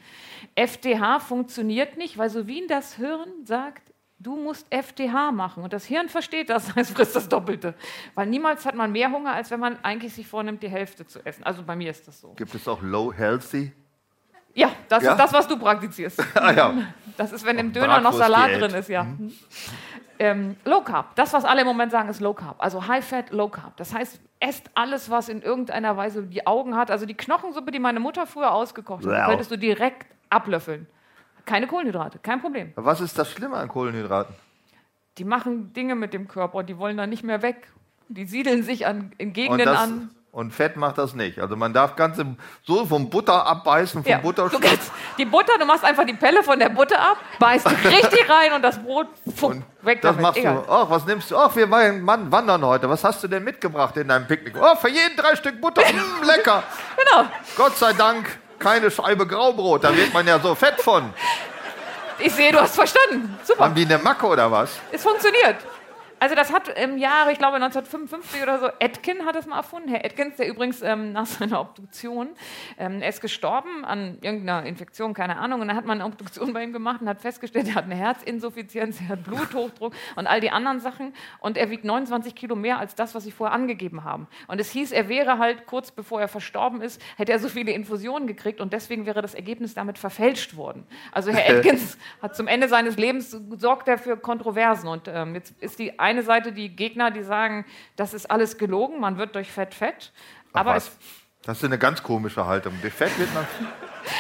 FDH 0.55 1.21
funktioniert 1.21 1.95
nicht, 1.95 2.17
weil 2.17 2.29
so 2.29 2.45
wie 2.45 2.67
das 2.67 2.95
Hirn 2.95 3.45
sagt, 3.45 3.94
du 4.20 4.36
musst 4.36 4.66
FDH 4.70 5.32
machen. 5.32 5.63
Und 5.63 5.74
das 5.74 5.86
Hirn 5.86 6.09
versteht 6.09 6.49
das, 6.49 6.72
es 6.76 6.91
frisst 6.91 7.16
das 7.16 7.30
Doppelte. 7.30 7.76
Weil 8.13 8.28
niemals 8.28 8.66
hat 8.66 8.76
man 8.76 8.91
mehr 8.91 9.11
Hunger, 9.11 9.34
als 9.34 9.51
wenn 9.51 9.59
man 9.59 9.78
eigentlich 9.84 10.13
sich 10.13 10.28
vornimmt, 10.28 10.63
die 10.63 10.70
Hälfte 10.70 11.05
zu 11.05 11.26
essen. 11.26 11.43
Also 11.43 11.63
bei 11.63 11.76
mir 11.76 11.91
ist 11.91 12.07
das 12.07 12.20
so. 12.22 12.34
Gibt 12.34 12.55
es 12.55 12.68
auch 12.68 12.82
Low 12.82 13.13
Healthy? 13.13 13.72
Ja, 14.53 14.72
das 14.88 15.03
ja? 15.03 15.11
ist 15.11 15.18
das, 15.18 15.34
was 15.34 15.47
du 15.47 15.57
praktizierst. 15.57 16.24
ah, 16.36 16.51
ja. 16.51 16.74
Das 17.18 17.34
ist, 17.34 17.45
wenn 17.45 17.57
im 17.57 17.74
Döner 17.74 17.99
noch 17.99 18.13
Salat 18.13 18.51
drin 18.51 18.74
ist, 18.74 18.89
ja. 18.89 19.03
Mhm. 19.03 19.34
Ähm, 20.18 20.55
Low 20.63 20.80
Carb, 20.80 21.13
das, 21.16 21.34
was 21.34 21.43
alle 21.43 21.61
im 21.61 21.68
Moment 21.68 21.91
sagen, 21.91 22.07
ist 22.07 22.22
Low 22.22 22.34
Carb. 22.34 22.55
Also 22.59 22.88
High 22.88 23.05
Fat, 23.05 23.32
Low 23.32 23.49
Carb. 23.49 23.76
Das 23.76 23.93
heißt, 23.93 24.22
esst 24.39 24.70
alles, 24.74 25.09
was 25.09 25.28
in 25.28 25.41
irgendeiner 25.41 25.97
Weise 25.97 26.24
die 26.24 26.47
Augen 26.47 26.78
hat. 26.78 26.89
Also 26.89 27.05
die 27.05 27.16
Knochensuppe, 27.16 27.72
die 27.72 27.80
meine 27.80 27.99
Mutter 27.99 28.26
früher 28.26 28.53
ausgekocht 28.53 29.05
hat, 29.05 29.28
könntest 29.28 29.51
du 29.51 29.57
direkt 29.57 30.07
ablöffeln. 30.30 30.88
Keine 31.45 31.67
Kohlenhydrate, 31.67 32.19
kein 32.19 32.41
Problem. 32.41 32.73
Was 32.75 33.01
ist 33.01 33.17
das 33.17 33.31
Schlimme 33.31 33.57
an 33.57 33.67
Kohlenhydraten? 33.67 34.35
Die 35.17 35.23
machen 35.23 35.73
Dinge 35.73 35.95
mit 35.95 36.13
dem 36.13 36.27
Körper, 36.27 36.63
die 36.63 36.77
wollen 36.77 36.97
dann 36.97 37.09
nicht 37.09 37.23
mehr 37.23 37.41
weg. 37.41 37.67
Die 38.07 38.25
siedeln 38.25 38.63
sich 38.63 38.85
an, 38.85 39.13
in 39.17 39.33
Gegenden 39.33 39.65
das, 39.65 39.79
an. 39.79 40.09
Und 40.35 40.51
Fett 40.51 40.75
macht 40.75 40.97
das 40.97 41.13
nicht. 41.15 41.39
Also 41.39 41.55
man 41.55 41.71
darf 41.71 41.95
ganz 41.95 42.19
so 42.63 42.85
vom 42.85 43.09
Butter 43.09 43.45
abbeißen, 43.47 44.03
vom 44.03 44.11
ja, 44.11 44.17
Butterstück. 44.17 44.67
Die 45.17 45.23
Butter, 45.23 45.53
du 45.57 45.65
machst 45.65 45.85
einfach 45.85 46.05
die 46.05 46.13
Pelle 46.13 46.43
von 46.43 46.59
der 46.59 46.67
Butter 46.67 46.99
ab, 46.99 47.17
beißt 47.39 47.65
richtig 47.85 48.29
rein 48.29 48.51
und 48.51 48.61
das 48.61 48.77
Brot 48.77 49.07
fuck, 49.33 49.51
und 49.51 49.63
weg 49.81 50.01
das 50.01 50.09
damit. 50.09 50.21
machst 50.23 50.39
Egal. 50.39 50.55
du. 50.55 50.69
Ach, 50.69 50.89
was 50.89 51.05
nimmst 51.05 51.31
du? 51.31 51.37
Ach, 51.37 51.55
wir 51.55 51.67
Mann, 51.67 52.29
wandern 52.31 52.65
heute. 52.65 52.89
Was 52.89 53.05
hast 53.05 53.23
du 53.23 53.29
denn 53.29 53.45
mitgebracht 53.45 53.95
in 53.95 54.09
deinem 54.09 54.27
Picknick? 54.27 54.55
Oh, 54.59 54.75
für 54.75 54.89
jeden 54.89 55.15
drei 55.15 55.37
Stück 55.37 55.61
Butter. 55.61 55.81
mm, 55.81 56.25
lecker. 56.25 56.63
Genau. 56.97 57.29
Gott 57.55 57.77
sei 57.77 57.93
Dank 57.93 58.39
keine 58.59 58.91
Scheibe 58.91 59.27
Graubrot. 59.27 59.83
Da 59.83 59.95
wird 59.95 60.13
man 60.13 60.27
ja 60.27 60.39
so 60.39 60.55
fett 60.55 60.81
von. 60.81 61.13
Ich 62.19 62.33
sehe, 62.33 62.51
du 62.51 62.61
hast 62.61 62.75
verstanden. 62.75 63.37
Super. 63.43 63.65
Haben 63.65 63.75
die 63.75 63.85
eine 63.85 63.97
Macke 63.97 64.25
oder 64.25 64.49
was? 64.51 64.71
Es 64.91 65.03
funktioniert. 65.03 65.57
Also 66.20 66.36
das 66.36 66.53
hat 66.53 66.70
im 66.70 66.97
Jahre, 66.97 67.32
ich 67.32 67.38
glaube 67.38 67.55
1955 67.55 68.41
oder 68.41 68.59
so, 68.59 68.66
Atkin 68.80 69.26
hat 69.26 69.36
es 69.36 69.45
mal 69.45 69.57
erfunden. 69.57 69.89
Herr 69.89 70.05
Atkins, 70.05 70.38
der 70.38 70.47
übrigens 70.47 70.82
ähm, 70.82 71.11
nach 71.11 71.26
seiner 71.26 71.59
Obduktion, 71.59 72.30
ähm, 72.78 73.01
er 73.01 73.09
ist 73.09 73.22
gestorben 73.22 73.84
an 73.84 74.18
irgendeiner 74.22 74.66
Infektion, 74.66 75.13
keine 75.13 75.38
Ahnung, 75.38 75.61
und 75.61 75.68
dann 75.68 75.76
hat 75.76 75.86
man 75.86 75.99
eine 75.99 76.09
Obduktion 76.09 76.53
bei 76.53 76.63
ihm 76.63 76.74
gemacht 76.74 77.01
und 77.01 77.09
hat 77.09 77.22
festgestellt, 77.22 77.68
er 77.68 77.76
hat 77.76 77.86
eine 77.86 77.95
Herzinsuffizienz, 77.95 79.01
er 79.01 79.09
hat 79.09 79.24
Bluthochdruck 79.24 79.93
und 80.16 80.28
all 80.28 80.39
die 80.39 80.51
anderen 80.51 80.80
Sachen 80.80 81.13
und 81.39 81.57
er 81.57 81.70
wiegt 81.70 81.84
29 81.84 82.34
Kilo 82.36 82.55
mehr 82.55 82.80
als 82.80 82.95
das, 82.95 83.13
was 83.13 83.24
sie 83.24 83.32
vorher 83.32 83.53
angegeben 83.53 84.03
haben. 84.03 84.28
Und 84.47 84.61
es 84.61 84.72
hieß, 84.72 84.91
er 84.93 85.09
wäre 85.09 85.38
halt 85.38 85.66
kurz 85.66 85.91
bevor 85.91 86.22
er 86.22 86.28
verstorben 86.28 86.82
ist, 86.82 87.01
hätte 87.18 87.34
er 87.34 87.39
so 87.39 87.49
viele 87.49 87.72
Infusionen 87.72 88.28
gekriegt 88.28 88.61
und 88.61 88.72
deswegen 88.74 89.05
wäre 89.05 89.22
das 89.22 89.34
Ergebnis 89.34 89.74
damit 89.74 89.97
verfälscht 89.97 90.55
worden. 90.55 90.88
Also 91.11 91.32
Herr 91.32 91.57
Atkins 91.57 91.97
hat 92.22 92.36
zum 92.36 92.47
Ende 92.47 92.70
seines 92.70 92.97
Lebens 92.97 93.32
sorgt 93.57 93.88
er 93.88 93.97
für 93.97 94.18
Kontroversen 94.18 94.88
und 94.88 95.07
ähm, 95.07 95.36
jetzt 95.36 95.53
ist 95.61 95.80
die 95.80 95.99
eine 95.99 96.14
Seite 96.24 96.51
die 96.51 96.76
Gegner, 96.76 97.11
die 97.11 97.24
sagen, 97.24 97.66
das 97.95 98.13
ist 98.13 98.30
alles 98.30 98.57
gelogen, 98.57 98.99
man 98.99 99.18
wird 99.18 99.36
durch 99.36 99.51
Fett 99.51 99.74
fett. 99.74 100.11
Ach 100.53 100.61
aber 100.61 100.76
was? 100.76 100.95
das 101.43 101.57
ist 101.57 101.66
eine 101.66 101.78
ganz 101.78 102.01
komische 102.01 102.45
Haltung. 102.45 102.74
Durch 102.82 102.93
Fett 102.93 103.18
wird 103.20 103.34
man. 103.34 103.45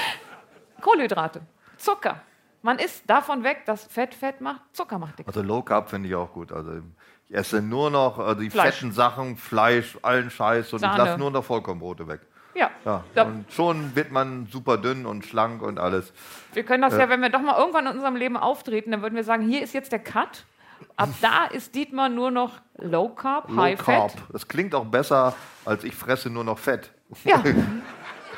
Kohlenhydrate, 0.81 1.41
Zucker. 1.77 2.21
Man 2.61 2.79
isst 2.79 3.03
davon 3.07 3.43
weg, 3.43 3.63
dass 3.65 3.85
Fett 3.85 4.15
Fett 4.15 4.41
macht, 4.41 4.61
Zucker 4.73 4.97
macht 4.97 5.19
dick. 5.19 5.27
Also 5.27 5.43
Low 5.43 5.61
Carb 5.61 5.89
finde 5.89 6.09
ich 6.09 6.15
auch 6.15 6.31
gut. 6.31 6.51
Also 6.51 6.81
ich 7.29 7.35
esse 7.35 7.61
nur 7.61 7.91
noch 7.91 8.17
also 8.17 8.41
die 8.41 8.49
Fleisch. 8.49 8.75
fetten 8.75 8.91
Sachen, 8.91 9.37
Fleisch, 9.37 9.97
allen 10.01 10.31
Scheiß 10.31 10.73
und 10.73 10.79
Sahne. 10.79 10.93
ich 10.93 10.97
lasse 10.97 11.19
nur 11.19 11.31
noch 11.31 11.43
Vollkornbrote 11.43 12.07
weg. 12.07 12.21
Ja. 12.55 12.71
ja. 13.15 13.23
Und 13.23 13.51
schon 13.51 13.95
wird 13.95 14.11
man 14.11 14.47
super 14.47 14.77
dünn 14.77 15.05
und 15.05 15.25
schlank 15.25 15.61
und 15.61 15.77
alles. 15.77 16.13
Wir 16.53 16.63
können 16.63 16.81
das 16.81 16.93
äh. 16.93 16.99
ja, 16.99 17.09
wenn 17.09 17.21
wir 17.21 17.29
doch 17.29 17.41
mal 17.41 17.57
irgendwann 17.57 17.85
in 17.85 17.93
unserem 17.93 18.15
Leben 18.15 18.37
auftreten, 18.37 18.91
dann 18.91 19.01
würden 19.01 19.15
wir 19.15 19.23
sagen, 19.23 19.43
hier 19.47 19.61
ist 19.61 19.73
jetzt 19.73 19.91
der 19.91 19.99
Cut. 19.99 20.45
Ab 20.95 21.09
da 21.21 21.45
ist 21.45 21.75
Dietmar 21.75 22.09
nur 22.09 22.31
noch 22.31 22.61
Low 22.77 23.09
Carb, 23.09 23.49
Low 23.49 23.57
High 23.57 23.83
Carb. 23.83 24.11
Fat. 24.11 24.21
Das 24.31 24.47
klingt 24.47 24.73
auch 24.73 24.85
besser, 24.85 25.33
als 25.65 25.83
ich 25.83 25.95
fresse 25.95 26.29
nur 26.29 26.43
noch 26.43 26.59
Fett. 26.59 26.91
Ja. 27.23 27.43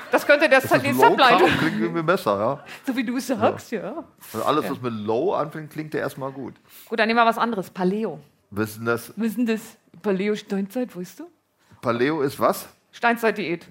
Das 0.09 0.25
könnte 0.25 0.47
der 0.47 0.61
Subleitung. 0.61 1.49
klingt 1.59 1.81
irgendwie 1.81 2.01
besser, 2.01 2.39
ja. 2.39 2.63
So 2.85 2.95
wie 2.95 3.03
du 3.03 3.19
sagst, 3.19 3.71
ja. 3.71 3.81
ja. 3.81 4.03
Also 4.33 4.45
alles, 4.45 4.69
was 4.69 4.81
mit 4.81 4.93
Low 4.93 5.33
anfängt, 5.33 5.69
klingt 5.69 5.93
ja 5.93 5.99
erstmal 5.99 6.31
gut. 6.31 6.55
Gut, 6.87 6.97
dann 6.97 7.07
nehmen 7.07 7.19
wir 7.19 7.25
was 7.25 7.37
anderes. 7.37 7.69
Paleo. 7.69 8.19
Wissen 8.49 8.85
das? 8.85 9.11
Wissen 9.17 9.45
das? 9.45 9.59
Paleo 10.01 10.35
Steinzeit, 10.35 10.95
weißt 10.95 11.19
du? 11.19 11.27
Paleo 11.81 12.21
ist 12.21 12.39
was? 12.39 12.69
Steinzeit-Diät. 12.91 13.67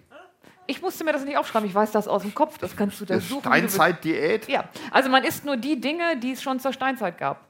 Ich 0.66 0.82
musste 0.82 1.04
mir 1.04 1.12
das 1.12 1.24
nicht 1.24 1.38
aufschreiben, 1.38 1.68
ich 1.68 1.74
weiß 1.74 1.92
das 1.92 2.08
aus 2.08 2.22
dem 2.22 2.34
Kopf, 2.34 2.58
das 2.58 2.76
kannst 2.76 3.00
du 3.00 3.04
da 3.04 3.20
suchen. 3.20 3.40
Steinzeit-Diät? 3.40 4.48
Ja, 4.48 4.64
also 4.90 5.08
man 5.08 5.22
isst 5.22 5.44
nur 5.44 5.56
die 5.56 5.80
Dinge, 5.80 6.16
die 6.18 6.32
es 6.32 6.42
schon 6.42 6.58
zur 6.58 6.72
Steinzeit 6.72 7.18
gab. 7.18 7.45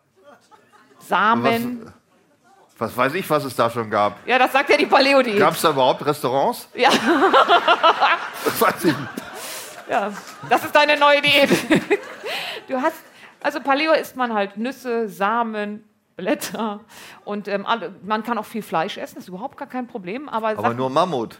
Samen. 1.08 1.92
Was, 2.78 2.90
was, 2.90 2.96
weiß 2.96 3.14
ich, 3.14 3.28
was 3.28 3.44
es 3.44 3.56
da 3.56 3.70
schon 3.70 3.90
gab? 3.90 4.26
Ja, 4.26 4.38
das 4.38 4.52
sagt 4.52 4.70
ja 4.70 4.76
die 4.76 4.86
Paleo-Diät. 4.86 5.38
Gab 5.38 5.54
es 5.54 5.62
da 5.62 5.70
überhaupt 5.70 6.04
Restaurants? 6.04 6.68
Ja. 6.74 6.90
das 8.44 8.60
weiß 8.60 8.84
ich 8.84 8.96
nicht. 8.96 9.10
Ja, 9.88 10.12
das 10.48 10.64
ist 10.64 10.74
deine 10.74 10.98
neue 10.98 11.22
Diät. 11.22 11.50
Du 12.68 12.80
hast, 12.80 12.96
also 13.42 13.60
Paleo 13.60 13.92
isst 13.92 14.16
man 14.16 14.34
halt 14.34 14.56
Nüsse, 14.56 15.08
Samen, 15.08 15.84
Blätter 16.16 16.80
und 17.24 17.46
ähm, 17.46 17.66
man 18.02 18.22
kann 18.22 18.38
auch 18.38 18.44
viel 18.44 18.62
Fleisch 18.62 18.96
essen, 18.96 19.18
ist 19.18 19.28
überhaupt 19.28 19.56
gar 19.56 19.68
kein 19.68 19.86
Problem. 19.86 20.28
Aber, 20.28 20.48
aber 20.48 20.74
nur 20.74 20.90
Mammut. 20.90 21.38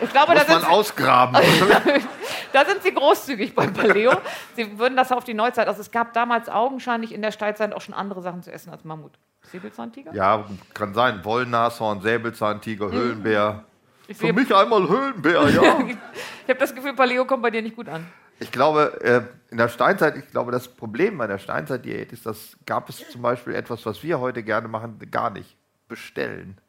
Ich 0.00 0.10
glaube, 0.10 0.34
da 0.34 0.40
Muss 0.40 0.48
man 0.48 0.60
sind, 0.60 0.70
ausgraben. 0.70 1.34
da 2.52 2.64
sind 2.64 2.82
sie 2.82 2.92
großzügig 2.92 3.54
beim 3.54 3.72
Paleo. 3.72 4.12
Sie 4.54 4.78
würden 4.78 4.96
das 4.96 5.12
auf 5.12 5.24
die 5.24 5.34
Neuzeit. 5.34 5.68
Also 5.68 5.80
es 5.80 5.90
gab 5.90 6.12
damals 6.12 6.48
augenscheinlich 6.48 7.12
in 7.12 7.22
der 7.22 7.32
Steinzeit 7.32 7.74
auch 7.74 7.80
schon 7.80 7.94
andere 7.94 8.22
Sachen 8.22 8.42
zu 8.42 8.52
essen 8.52 8.70
als 8.70 8.84
Mammut. 8.84 9.12
Säbelzahntiger? 9.50 10.12
ja, 10.12 10.44
kann 10.74 10.92
sein. 10.92 11.24
Wollnashorn, 11.24 12.00
Säbelzahntiger, 12.00 12.90
Höhlenbär. 12.90 13.64
Ich, 14.08 14.16
Für 14.16 14.32
mich 14.32 14.54
einmal 14.54 14.88
Höhlenbär, 14.88 15.48
ja. 15.48 15.78
ich 15.88 16.48
habe 16.48 16.58
das 16.58 16.74
Gefühl, 16.74 16.94
Paleo 16.94 17.24
kommt 17.24 17.42
bei 17.42 17.50
dir 17.50 17.62
nicht 17.62 17.76
gut 17.76 17.88
an. 17.88 18.06
Ich 18.38 18.52
glaube, 18.52 19.00
äh, 19.00 19.22
in 19.50 19.56
der 19.56 19.68
Steinzeit, 19.68 20.16
ich 20.16 20.30
glaube, 20.30 20.52
das 20.52 20.68
Problem 20.68 21.16
bei 21.16 21.26
der 21.26 21.38
Steinzeitdiät 21.38 22.12
ist, 22.12 22.26
dass 22.26 22.56
gab 22.66 22.88
es 22.88 23.08
zum 23.08 23.22
Beispiel 23.22 23.54
etwas, 23.54 23.86
was 23.86 24.02
wir 24.02 24.20
heute 24.20 24.42
gerne 24.42 24.68
machen, 24.68 24.98
gar 25.10 25.30
nicht. 25.30 25.56
Bestellen. 25.88 26.60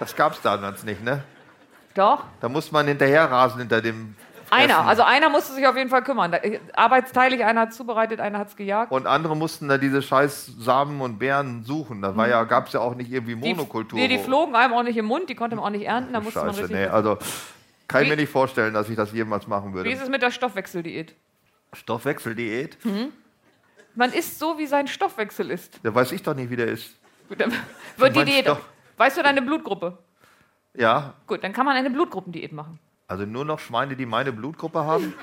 Das 0.00 0.16
gab 0.16 0.32
es 0.32 0.40
damals 0.42 0.82
nicht, 0.82 1.02
ne? 1.04 1.22
Doch. 1.94 2.24
Da 2.40 2.48
muss 2.48 2.72
man 2.72 2.86
hinterher 2.88 3.30
rasen 3.30 3.60
hinter 3.60 3.80
dem. 3.80 4.16
Einer, 4.52 4.74
Essen. 4.78 4.88
also 4.88 5.02
einer 5.04 5.28
musste 5.28 5.52
sich 5.52 5.64
auf 5.68 5.76
jeden 5.76 5.90
Fall 5.90 6.02
kümmern. 6.02 6.32
Äh, 6.32 6.58
arbeitsteilig, 6.74 7.44
einer 7.44 7.60
hat 7.60 7.72
zubereitet, 7.74 8.18
einer 8.18 8.38
hat 8.40 8.48
es 8.48 8.56
gejagt. 8.56 8.90
Und 8.90 9.06
andere 9.06 9.36
mussten 9.36 9.68
da 9.68 9.78
diese 9.78 10.02
scheiß 10.02 10.54
Samen 10.58 11.00
und 11.00 11.20
Beeren 11.20 11.62
suchen. 11.62 12.02
Da 12.02 12.16
war 12.16 12.26
ja, 12.28 12.42
gab 12.42 12.66
es 12.66 12.72
ja 12.72 12.80
auch 12.80 12.96
nicht 12.96 13.12
irgendwie 13.12 13.36
Mhm. 13.36 13.42
Die, 13.42 13.54
Monokultur. 13.54 13.96
nee, 13.96 14.08
die 14.08 14.18
flogen 14.18 14.56
einem 14.56 14.72
auch 14.74 14.82
nicht 14.82 14.96
im 14.96 15.04
Mund, 15.04 15.28
die 15.30 15.36
konnte 15.36 15.54
man 15.54 15.64
auch 15.66 15.70
nicht 15.70 15.86
ernten, 15.86 16.12
da 16.12 16.20
musste 16.20 16.40
man 16.40 16.48
Scheiße, 16.48 16.62
richtig. 16.62 16.76
nee, 16.78 16.86
also 16.86 17.16
kann 17.86 18.02
ich 18.02 18.06
Wie- 18.06 18.10
mir 18.10 18.16
nicht 18.22 18.30
vorstellen, 18.32 18.74
dass 18.74 18.88
ich 18.88 18.96
das 18.96 19.12
jemals 19.12 19.46
machen 19.46 19.70
Wie 19.70 19.74
würde. 19.76 19.90
ist 19.92 20.02
es 20.02 20.08
mit 20.08 20.20
der 20.22 20.32
Stoffwechseldiät? 20.32 21.14
Stoffwechseldiät? 21.72 22.76
Man 23.94 24.12
isst 24.12 24.38
so, 24.38 24.58
wie 24.58 24.66
sein 24.66 24.88
Stoffwechsel 24.88 25.50
ist. 25.50 25.78
Da 25.82 25.94
weiß 25.94 26.10
ich 26.12 26.22
doch 26.22 26.34
nicht, 26.34 26.50
wie 26.50 26.56
der 26.56 26.66
ist. 26.68 26.96
Gut, 27.28 27.40
dann 27.40 27.52
wird 27.96 28.16
die 28.16 28.24
Diät. 28.24 28.44
Stoff- 28.44 28.64
Weißt 29.00 29.16
du 29.16 29.22
deine 29.22 29.40
Blutgruppe? 29.40 29.96
Ja, 30.74 31.14
Gut, 31.26 31.42
dann 31.42 31.54
kann 31.54 31.64
man 31.64 31.74
eine 31.74 31.88
Blutgruppendiät 31.88 32.52
machen. 32.52 32.78
also 33.08 33.24
nur 33.24 33.46
noch 33.46 33.58
Schweine, 33.58 33.96
die 33.96 34.04
meine 34.04 34.30
Blutgruppe 34.30 34.84
haben 34.84 35.14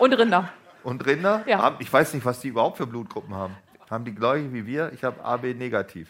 Und 0.00 0.12
Rinder. 0.12 0.48
und 0.82 1.06
Rinder. 1.06 1.44
Ja. 1.46 1.58
Haben- 1.62 1.76
Ich 1.78 1.92
weiß 1.92 2.14
nicht, 2.14 2.26
was 2.26 2.40
die 2.40 2.48
überhaupt 2.48 2.78
für 2.78 2.88
Blutgruppen 2.88 3.32
haben. 3.32 3.56
Haben 3.88 4.04
die 4.04 4.12
gleiche 4.14 4.52
wie 4.52 4.66
wir? 4.66 4.90
Ich 4.92 5.04
habe 5.04 5.24
AB 5.24 5.54
negativ. 5.54 6.08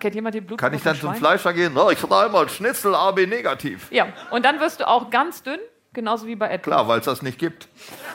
Kennt 0.00 0.16
jemand 0.16 0.34
die 0.34 0.40
Blutgruppe? 0.40 0.60
Kann 0.60 0.74
ich 0.74 0.82
dann 0.82 0.96
zum? 0.96 1.14
Fleischer 1.14 1.52
gehen? 1.52 1.70
Na, 1.72 1.88
ich 1.90 2.02
hatte 2.02 2.16
einmal 2.16 2.48
Schnitzel 2.48 2.92
AB 2.92 3.26
negativ. 3.28 3.86
Ja, 3.92 4.08
und 4.32 4.44
dann 4.44 4.58
wirst 4.58 4.80
du 4.80 4.88
auch 4.88 5.08
ganz 5.08 5.44
dünn, 5.44 5.60
genauso 5.92 6.26
wie 6.26 6.34
bei 6.34 6.46
Edward. 6.46 6.62
Klar, 6.64 6.88
weil 6.88 6.98
es 6.98 7.04
das 7.04 7.22
nicht 7.22 7.38
gibt. 7.38 7.68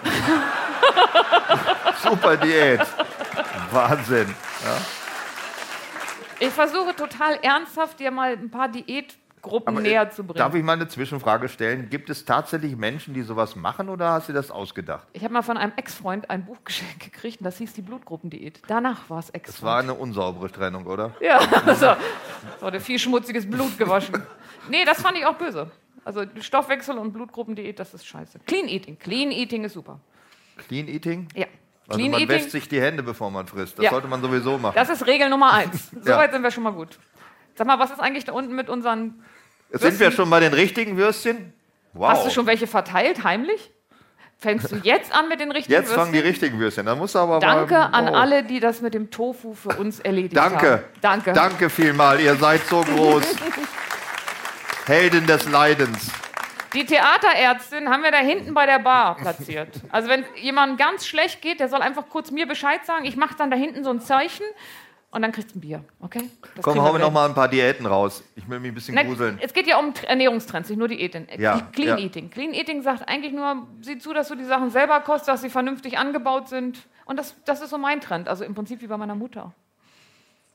Super 2.04 2.36
Diät. 2.36 2.82
Wahnsinn. 3.72 4.36
Ich 6.40 6.50
versuche 6.50 6.96
total 6.96 7.40
ernsthaft, 7.42 8.00
dir 8.00 8.12
mal 8.12 8.34
ein 8.34 8.50
paar 8.50 8.68
Diätgruppen 8.68 9.76
Aber, 9.78 9.86
äh, 9.86 9.90
näher 9.90 10.10
zu 10.10 10.24
bringen. 10.24 10.38
Darf 10.38 10.54
ich 10.56 10.64
mal 10.64 10.74
eine 10.74 10.88
Zwischenfrage 10.88 11.48
stellen? 11.50 11.90
Gibt 11.90 12.10
es 12.10 12.26
tatsächlich 12.26 12.76
Menschen, 12.76 13.14
die 13.14 13.22
sowas 13.22 13.56
machen 13.56 13.90
oder 13.90 14.12
hast 14.12 14.30
du 14.30 14.34
das 14.34 14.52
ausgedacht? 14.52 15.08
Ich 15.14 15.24
habe 15.24 15.34
mal 15.34 15.44
von 15.44 15.58
einem 15.58 15.74
Ex-Freund 15.76 16.30
ein 16.30 16.46
Buch 16.46 16.58
geschenkt 16.64 17.00
gekriegt 17.00 17.40
und 17.40 17.46
das 17.46 17.58
hieß 17.58 17.74
die 17.74 17.82
Blutgruppendiät. 17.82 18.62
Danach 18.68 19.10
war 19.10 19.20
es 19.20 19.32
Das 19.32 19.62
war 19.64 19.80
eine 19.80 19.94
unsaubere 19.94 20.52
Trennung, 20.52 20.86
oder? 20.86 21.16
Ja, 21.22 21.40
also, 21.66 21.88
es 21.88 22.62
wurde 22.62 22.80
viel 22.80 23.00
schmutziges 23.00 23.50
Blut 23.50 23.78
gewaschen. 23.78 24.22
Nee, 24.70 24.84
das 24.86 25.02
fand 25.02 25.18
ich 25.18 25.26
auch 25.26 25.36
böse. 25.36 25.72
Also 26.04 26.24
Stoffwechsel 26.40 26.98
und 26.98 27.14
Blutgruppendiät, 27.14 27.80
das 27.80 27.94
ist 27.94 28.06
scheiße. 28.06 28.40
Clean 28.46 28.68
Eating. 28.68 29.00
Clean 29.00 29.32
Eating 29.32 29.64
ist 29.64 29.74
super. 29.74 30.00
Clean 30.68 30.88
Eating? 30.88 31.28
Ja. 31.34 31.48
Also 31.88 32.00
Clean 32.00 32.12
man 32.12 32.22
Eating, 32.22 32.36
wäscht 32.36 32.52
sich 32.52 32.68
die 32.68 32.82
Hände, 32.82 33.04
bevor 33.04 33.30
man 33.30 33.46
frisst. 33.48 33.78
Das 33.78 33.86
Ja. 33.86 33.92
sollte 33.92 34.08
man 34.08 34.22
sowieso 34.22 34.58
machen. 34.58 34.74
das 34.76 34.90
ist 34.90 35.06
Regel 35.06 35.30
Nummer 35.30 35.54
eins. 35.54 35.90
Ja. 35.96 36.14
Soweit 36.14 36.32
sind 36.32 36.42
wir 36.42 36.52
schon 36.52 36.64
mal 36.64 36.74
gut. 36.74 36.98
Sag 37.56 37.68
mal, 37.68 37.80
was 37.80 37.92
ist 37.92 38.00
eigentlich 38.00 38.26
da 38.26 38.34
unten 38.34 38.56
mit 38.56 38.70
unseren... 38.70 39.24
Jetzt 39.72 39.82
sind 39.82 40.00
wir 40.00 40.12
schon 40.12 40.30
bei 40.30 40.40
den 40.40 40.54
richtigen 40.54 40.98
Würstchen? 40.98 41.54
Wow. 41.94 42.10
Hast 42.10 42.26
du 42.26 42.30
schon 42.32 42.46
welche 42.46 42.68
verteilt, 42.68 43.24
heimlich? 43.24 43.72
Fängst 44.38 44.72
du 44.72 44.76
jetzt 44.84 45.14
an 45.14 45.30
mit 45.30 45.40
den 45.40 45.52
richtigen 45.52 45.80
Jetzt 45.80 45.94
fangen 45.94 46.12
die 46.12 46.18
Würstchen? 46.18 46.30
richtigen 46.32 46.60
Würstchen. 46.60 46.86
Da 46.86 46.96
muss 46.96 47.16
aber 47.16 47.40
Danke 47.40 47.74
mal, 47.74 47.86
an 47.86 48.10
oh. 48.10 48.14
alle, 48.14 48.44
die 48.44 48.60
das 48.60 48.82
mit 48.82 48.94
dem 48.94 49.10
Tofu 49.10 49.54
für 49.54 49.70
uns 49.70 50.00
erledigt 50.02 50.36
Danke. 50.36 50.72
haben. 50.72 50.84
Danke. 51.02 51.34
Danke 51.34 51.70
vielmal. 51.70 52.20
Ihr 52.20 52.36
seid 52.36 52.66
so 52.68 52.82
groß. 52.82 53.24
Helden 54.86 55.26
des 55.26 55.50
Leidens. 55.50 56.12
Die 56.76 56.86
Theaterärztin 56.86 57.90
haben 57.90 58.04
wir 58.04 58.12
da 58.12 58.18
hinten 58.18 58.54
bei 58.54 58.66
der 58.66 58.80
Bar 58.80 59.16
platziert. 59.16 59.70
Also 59.90 60.10
wenn 60.10 60.26
jemand 60.42 60.78
ganz 60.78 61.08
schlecht 61.08 61.42
geht, 61.42 61.60
der 61.60 61.70
soll 61.70 61.82
einfach 61.82 62.10
kurz 62.10 62.32
mir 62.32 62.48
Bescheid 62.48 62.86
sagen. 62.86 63.06
Ich 63.06 63.16
mache 63.16 63.36
dann 63.38 63.50
da 63.50 63.58
hinten 63.58 63.84
so 63.84 63.90
ein 63.90 64.02
Zeichen 64.02 64.44
und 65.12 65.22
dann 65.22 65.32
kriegst 65.32 65.52
du 65.56 65.60
ein 65.60 65.62
Bier. 65.62 65.84
Okay? 66.02 66.30
Das 66.56 66.66
Komm, 66.66 66.82
hauen 66.82 66.94
wir 66.94 67.00
noch 67.00 67.12
mal 67.12 67.30
ein 67.30 67.34
paar 67.34 67.48
Diäten 67.48 67.86
raus. 67.86 68.24
Ich 68.36 68.48
will 68.50 68.60
mich 68.60 68.72
ein 68.72 68.76
bisschen 68.76 68.96
Nein, 68.96 69.08
gruseln. 69.08 69.40
es 69.42 69.54
geht 69.54 69.68
ja 69.68 69.78
um 69.78 69.94
Tr- 69.94 70.06
Ernährungstrends, 70.06 70.68
nicht 70.70 70.78
nur 70.78 70.90
Diäten. 70.90 71.28
Ja, 71.38 71.62
Clean 71.72 71.98
ja. 71.98 72.04
Eating. 72.04 72.30
Clean 72.30 72.54
Eating 72.54 72.82
sagt 72.82 73.08
eigentlich 73.08 73.32
nur, 73.32 73.66
sieh 73.82 73.98
zu, 73.98 74.14
dass 74.14 74.28
du 74.28 74.36
die 74.36 74.44
Sachen 74.44 74.70
selber 74.70 75.00
kostest, 75.00 75.30
dass 75.30 75.42
sie 75.42 75.50
vernünftig 75.50 75.98
angebaut 75.98 76.50
sind. 76.50 76.80
Und 77.06 77.18
das, 77.18 77.36
das 77.46 77.62
ist 77.62 77.70
so 77.70 77.78
mein 77.78 78.02
Trend. 78.02 78.28
Also 78.28 78.44
im 78.44 78.54
Prinzip 78.54 78.82
wie 78.82 78.88
bei 78.88 78.98
meiner 78.98 79.16
Mutter. 79.16 79.54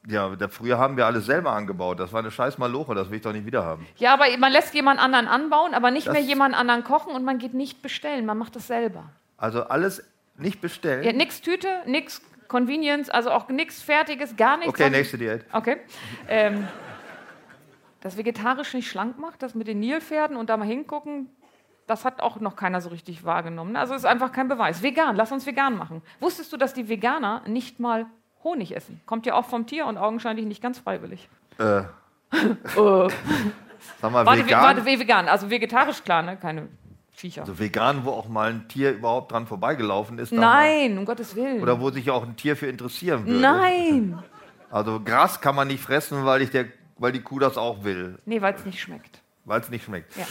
Ja, 0.07 0.35
da, 0.35 0.49
früher 0.49 0.79
haben 0.79 0.97
wir 0.97 1.05
alles 1.07 1.27
selber 1.27 1.53
angebaut. 1.53 2.01
Das 2.01 2.13
war 2.13 2.21
eine 2.21 2.31
scheiß 2.31 2.57
Maloche. 2.59 2.95
Das 2.95 3.11
will 3.11 3.17
ich 3.17 3.23
doch 3.23 3.33
nicht 3.35 3.45
wieder 3.45 3.65
haben. 3.65 3.87
Ja, 3.97 4.15
aber 4.15 4.25
man 4.39 4.51
lässt 4.51 4.73
jemand 4.75 4.99
anderen 4.99 5.29
anbauen, 5.29 5.75
aber 5.75 5.91
nicht 5.91 6.07
Das- 6.07 6.15
mehr 6.15 6.23
jemand 6.23 6.55
anderen 6.55 6.85
kochen 6.85 7.13
und 7.15 7.23
man 7.25 7.39
geht 7.39 7.53
nicht 7.55 7.83
bestellen. 7.83 8.25
Man 8.25 8.39
macht 8.39 8.57
das 8.57 8.67
selber. 8.67 9.05
Also 9.37 9.65
alles 9.65 10.03
nicht 10.37 10.61
bestellen. 10.63 11.03
Ja, 11.05 11.13
nix 11.13 11.43
Tüte, 11.43 11.69
nix 11.87 12.23
Convenience, 12.49 13.11
also 13.11 13.31
auch 13.31 13.49
nix 13.49 13.83
Fertiges, 13.83 14.37
gar 14.37 14.57
nichts. 14.57 14.73
okay, 14.73 14.89
nächste 14.91 15.19
Diät. 15.19 15.45
Okay. 15.53 15.77
Ähm, 16.29 16.67
das 18.01 18.17
vegetarisch 18.17 18.73
nicht 18.75 18.89
schlank 18.91 19.19
macht, 19.19 19.43
das 19.43 19.55
mit 19.55 19.67
den 19.69 19.81
Nilpferden 19.81 20.37
und 20.37 20.49
da 20.49 20.57
mal 20.57 20.67
hingucken, 20.67 21.29
das 21.87 22.05
hat 22.05 22.21
auch 22.23 22.41
noch 22.41 22.57
keiner 22.57 22.81
so 22.81 22.89
richtig 22.89 23.25
wahrgenommen. 23.25 23.77
Also 23.77 23.95
ist 23.95 24.07
einfach 24.07 24.33
kein 24.33 24.49
Beweis. 24.49 24.83
Vegan, 24.83 25.17
lass 25.17 25.31
uns 25.33 25.45
vegan 25.45 25.77
machen. 25.77 26.03
Wusstest 26.21 26.53
du, 26.53 26.57
dass 26.57 26.73
die 26.73 26.89
Veganer 26.89 27.43
nicht 27.47 27.79
mal 27.81 28.07
Honig 28.45 28.75
essen? 28.75 29.01
Kommt 29.07 29.27
ja 29.27 29.35
auch 29.35 29.45
vom 29.45 29.67
Tier 29.67 29.87
und 29.87 29.99
augenscheinlich 29.99 30.47
nicht 30.47 30.63
ganz 30.63 30.79
freiwillig. 30.79 31.29
Äh, 31.59 31.83
Äh, 32.33 33.09
sag 34.01 34.13
mal, 34.13 34.25
warte, 34.25 34.43
ve 34.43 34.47
vegan. 34.47 34.63
warte, 34.63 34.85
vegan. 34.85 35.29
Also 35.29 35.51
vegetarisch, 35.51 36.05
klar, 36.05 36.23
ne? 36.23 36.37
keine 36.37 36.69
Viecher. 37.13 37.43
also 37.43 37.59
vegan, 37.59 38.05
wo 38.05 38.11
auch 38.11 38.29
mal 38.29 38.51
ein 38.51 38.69
Tier 38.69 38.93
überhaupt 38.93 39.33
dran 39.33 39.47
vorbeigelaufen 39.47 40.19
ist. 40.19 40.33
Nein, 40.33 40.97
um 40.97 41.05
Gottes 41.05 41.35
Willen. 41.35 41.57
Mal. 41.57 41.63
Oder 41.65 41.81
wo 41.81 41.91
sich 41.91 42.11
auch 42.11 42.23
ein 42.23 42.37
Tier 42.37 42.57
für 42.57 42.67
interessieren 42.67 43.27
würde. 43.27 43.41
Nein. 43.41 44.19
Also 44.73 45.01
Gras 45.01 45.41
kann 45.41 45.57
man 45.57 45.67
nicht 45.67 45.83
fressen, 45.83 46.25
weil, 46.25 46.43
ich 46.43 46.51
der, 46.51 46.67
weil 46.97 47.11
die 47.11 47.23
Kuh 47.23 47.41
das 47.41 47.59
auch 47.59 47.83
will. 47.83 48.21
Nee, 48.25 48.41
weil 48.41 48.55
es 48.55 48.65
nicht 48.65 48.81
schmeckt. 48.81 49.21
Weil 49.45 49.61
es 49.61 49.69
nicht 49.69 49.85
schmeckt. 49.85 50.17
Ja. 50.17 50.25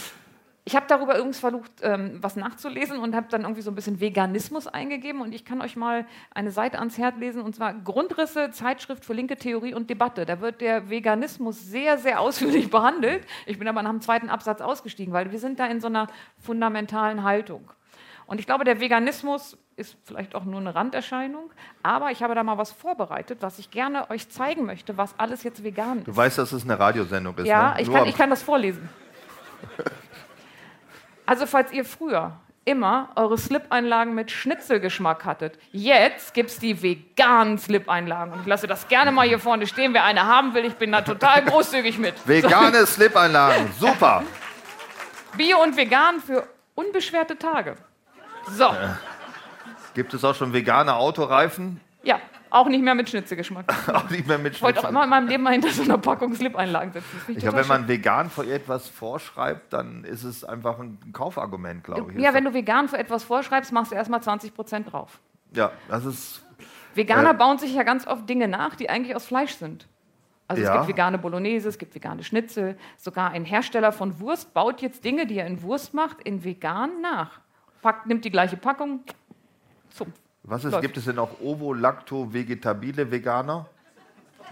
Ich 0.70 0.76
habe 0.76 0.86
darüber 0.86 1.16
übrigens 1.16 1.40
versucht, 1.40 1.72
ähm, 1.82 2.18
was 2.20 2.36
nachzulesen 2.36 3.00
und 3.00 3.16
habe 3.16 3.26
dann 3.28 3.42
irgendwie 3.42 3.60
so 3.60 3.72
ein 3.72 3.74
bisschen 3.74 4.00
Veganismus 4.00 4.68
eingegeben. 4.68 5.20
Und 5.20 5.34
ich 5.34 5.44
kann 5.44 5.60
euch 5.62 5.74
mal 5.74 6.06
eine 6.32 6.52
Seite 6.52 6.78
ans 6.78 6.96
Herz 6.96 7.16
lesen, 7.18 7.42
und 7.42 7.56
zwar 7.56 7.74
Grundrisse, 7.74 8.52
Zeitschrift 8.52 9.04
für 9.04 9.12
linke 9.12 9.34
Theorie 9.34 9.74
und 9.74 9.90
Debatte. 9.90 10.24
Da 10.26 10.40
wird 10.40 10.60
der 10.60 10.88
Veganismus 10.88 11.60
sehr, 11.60 11.98
sehr 11.98 12.20
ausführlich 12.20 12.70
behandelt. 12.70 13.26
Ich 13.46 13.58
bin 13.58 13.66
aber 13.66 13.82
nach 13.82 13.90
dem 13.90 14.00
zweiten 14.00 14.28
Absatz 14.28 14.60
ausgestiegen, 14.60 15.12
weil 15.12 15.32
wir 15.32 15.40
sind 15.40 15.58
da 15.58 15.66
in 15.66 15.80
so 15.80 15.88
einer 15.88 16.06
fundamentalen 16.38 17.24
Haltung. 17.24 17.72
Und 18.26 18.38
ich 18.38 18.46
glaube, 18.46 18.62
der 18.62 18.78
Veganismus 18.78 19.58
ist 19.74 19.96
vielleicht 20.04 20.36
auch 20.36 20.44
nur 20.44 20.60
eine 20.60 20.76
Randerscheinung, 20.76 21.50
aber 21.82 22.12
ich 22.12 22.22
habe 22.22 22.36
da 22.36 22.44
mal 22.44 22.58
was 22.58 22.70
vorbereitet, 22.70 23.38
was 23.40 23.58
ich 23.58 23.72
gerne 23.72 24.08
euch 24.08 24.28
zeigen 24.28 24.66
möchte, 24.66 24.96
was 24.96 25.18
alles 25.18 25.42
jetzt 25.42 25.64
vegan 25.64 25.98
ist. 25.98 26.06
Du 26.06 26.16
weißt, 26.16 26.38
dass 26.38 26.52
es 26.52 26.62
eine 26.62 26.78
Radiosendung 26.78 27.36
ist. 27.38 27.48
Ja, 27.48 27.74
ne? 27.74 27.82
ich 27.82 27.90
kann, 27.90 28.06
ich 28.06 28.16
kann 28.16 28.30
das 28.30 28.44
vorlesen. 28.44 28.88
Also, 31.30 31.46
falls 31.46 31.70
ihr 31.70 31.84
früher 31.84 32.32
immer 32.64 33.10
eure 33.14 33.38
Slip-Einlagen 33.38 34.16
mit 34.16 34.32
Schnitzelgeschmack 34.32 35.24
hattet, 35.24 35.56
jetzt 35.70 36.34
gibt 36.34 36.50
es 36.50 36.58
die 36.58 36.82
veganen 36.82 37.56
Slip-Einlagen. 37.56 38.32
Und 38.32 38.40
ich 38.40 38.46
lasse 38.48 38.66
das 38.66 38.88
gerne 38.88 39.12
mal 39.12 39.28
hier 39.28 39.38
vorne 39.38 39.68
stehen. 39.68 39.94
Wer 39.94 40.02
eine 40.02 40.26
haben 40.26 40.54
will, 40.54 40.64
ich 40.64 40.74
bin 40.74 40.90
da 40.90 41.02
total 41.02 41.44
großzügig 41.44 41.98
mit. 41.98 42.14
Vegane 42.26 42.84
Slip-Einlagen. 42.84 43.70
Super. 43.78 44.24
Bio 45.36 45.62
und 45.62 45.76
vegan 45.76 46.18
für 46.18 46.48
unbeschwerte 46.74 47.38
Tage. 47.38 47.76
So, 48.48 48.74
Gibt 49.94 50.12
es 50.12 50.24
auch 50.24 50.34
schon 50.34 50.52
vegane 50.52 50.96
Autoreifen? 50.96 51.80
ja, 52.02 52.18
auch 52.50 52.68
nicht 52.68 52.82
mehr 52.82 52.94
mit 52.94 53.08
Schnitzelgeschmack. 53.08 53.66
auch 53.94 54.10
nicht 54.10 54.26
mehr 54.26 54.38
mit 54.38 54.54
Ich 54.54 54.62
wollte 54.62 54.80
auch 54.84 54.88
immer 54.88 55.04
in 55.04 55.10
meinem 55.10 55.28
Leben 55.28 55.42
mal 55.42 55.52
hinter 55.52 55.70
so 55.70 55.82
einer 55.82 55.98
Packung 55.98 56.34
Slip-Einlagen 56.34 56.92
finde 56.92 57.04
Ich 57.32 57.38
glaube, 57.38 57.58
wenn 57.58 57.66
man 57.68 57.88
vegan 57.88 58.28
vor 58.30 58.44
etwas 58.44 58.88
vorschreibt, 58.88 59.72
dann 59.72 60.04
ist 60.04 60.24
es 60.24 60.44
einfach 60.44 60.78
ein 60.78 60.98
Kaufargument, 61.12 61.84
glaube 61.84 62.12
ich. 62.12 62.18
Ja, 62.18 62.34
wenn 62.34 62.44
du 62.44 62.52
vegan 62.54 62.88
für 62.88 62.98
etwas 62.98 63.24
vorschreibst, 63.24 63.72
machst 63.72 63.92
du 63.92 63.96
erstmal 63.96 64.20
20% 64.20 64.84
drauf. 64.90 65.20
ja, 65.52 65.70
das 65.88 66.04
ist. 66.04 66.44
Veganer 66.94 67.30
Äh. 67.30 67.34
bauen 67.34 67.58
sich 67.58 67.72
ja 67.74 67.84
ganz 67.84 68.06
oft 68.06 68.28
Dinge 68.28 68.48
nach, 68.48 68.74
die 68.74 68.90
eigentlich 68.90 69.14
aus 69.14 69.24
Fleisch 69.26 69.54
sind. 69.54 69.86
Also 70.48 70.62
es 70.62 70.66
Ja. 70.68 70.74
gibt 70.78 70.88
vegane 70.88 71.16
Bolognese, 71.18 71.68
es 71.68 71.78
gibt 71.78 71.94
vegane 71.94 72.24
Schnitzel. 72.24 72.76
Sogar 72.96 73.30
ein 73.30 73.44
Hersteller 73.44 73.92
von 73.92 74.18
Wurst 74.18 74.52
baut 74.52 74.80
jetzt 74.82 75.04
Dinge, 75.04 75.26
die 75.26 75.38
er 75.38 75.46
in 75.46 75.62
Wurst 75.62 75.94
macht, 75.94 76.20
in 76.24 76.42
vegan 76.42 77.00
nach. 77.00 77.38
Packt, 77.82 78.06
nimmt 78.06 78.24
die 78.24 78.30
gleiche 78.32 78.56
Packung. 78.56 79.00
So. 79.90 80.06
Was 80.42 80.64
ist, 80.64 80.72
Läuft. 80.72 80.82
gibt 80.82 80.96
es 80.96 81.04
denn 81.04 81.18
auch 81.18 81.40
ovo-lacto-vegetabile 81.40 83.10
Veganer? 83.10 83.66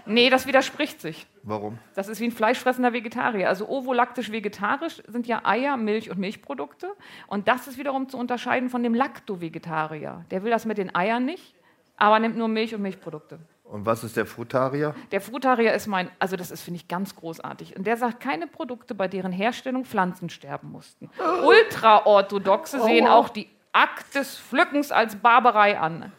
Nee, 0.05 0.29
das 0.29 0.47
widerspricht 0.47 1.01
sich. 1.01 1.27
Warum? 1.43 1.77
Das 1.93 2.07
ist 2.07 2.19
wie 2.19 2.25
ein 2.25 2.31
fleischfressender 2.31 2.93
Vegetarier. 2.93 3.47
Also 3.47 3.67
ovolaktisch-vegetarisch 3.67 5.03
sind 5.07 5.27
ja 5.27 5.41
Eier, 5.43 5.77
Milch 5.77 6.09
und 6.09 6.19
Milchprodukte. 6.19 6.89
Und 7.27 7.47
das 7.47 7.67
ist 7.67 7.77
wiederum 7.77 8.09
zu 8.09 8.17
unterscheiden 8.17 8.69
von 8.69 8.81
dem 8.83 8.93
Lacto-Vegetarier. 8.93 10.25
Der 10.31 10.43
will 10.43 10.51
das 10.51 10.65
mit 10.65 10.77
den 10.77 10.93
Eiern 10.95 11.25
nicht, 11.25 11.53
aber 11.97 12.19
nimmt 12.19 12.37
nur 12.37 12.47
Milch 12.47 12.73
und 12.73 12.81
Milchprodukte. 12.81 13.39
Und 13.63 13.85
was 13.85 14.03
ist 14.03 14.17
der 14.17 14.25
Frutarier? 14.25 14.95
Der 15.11 15.21
Frutarier 15.21 15.73
ist 15.73 15.85
mein, 15.85 16.09
also 16.17 16.35
das 16.35 16.49
ist, 16.49 16.63
finde 16.63 16.79
ich, 16.79 16.87
ganz 16.87 17.15
großartig. 17.15 17.77
Und 17.77 17.85
der 17.85 17.97
sagt, 17.97 18.19
keine 18.19 18.47
Produkte, 18.47 18.95
bei 18.95 19.07
deren 19.07 19.31
Herstellung 19.31 19.85
Pflanzen 19.85 20.29
sterben 20.29 20.71
mussten. 20.71 21.11
Ultraorthodoxe 21.45 22.81
sehen 22.81 23.07
auch 23.07 23.29
die 23.29 23.47
Akt 23.71 24.15
des 24.15 24.37
Pflückens 24.37 24.91
als 24.91 25.15
Barbarei 25.15 25.79
an. 25.79 26.11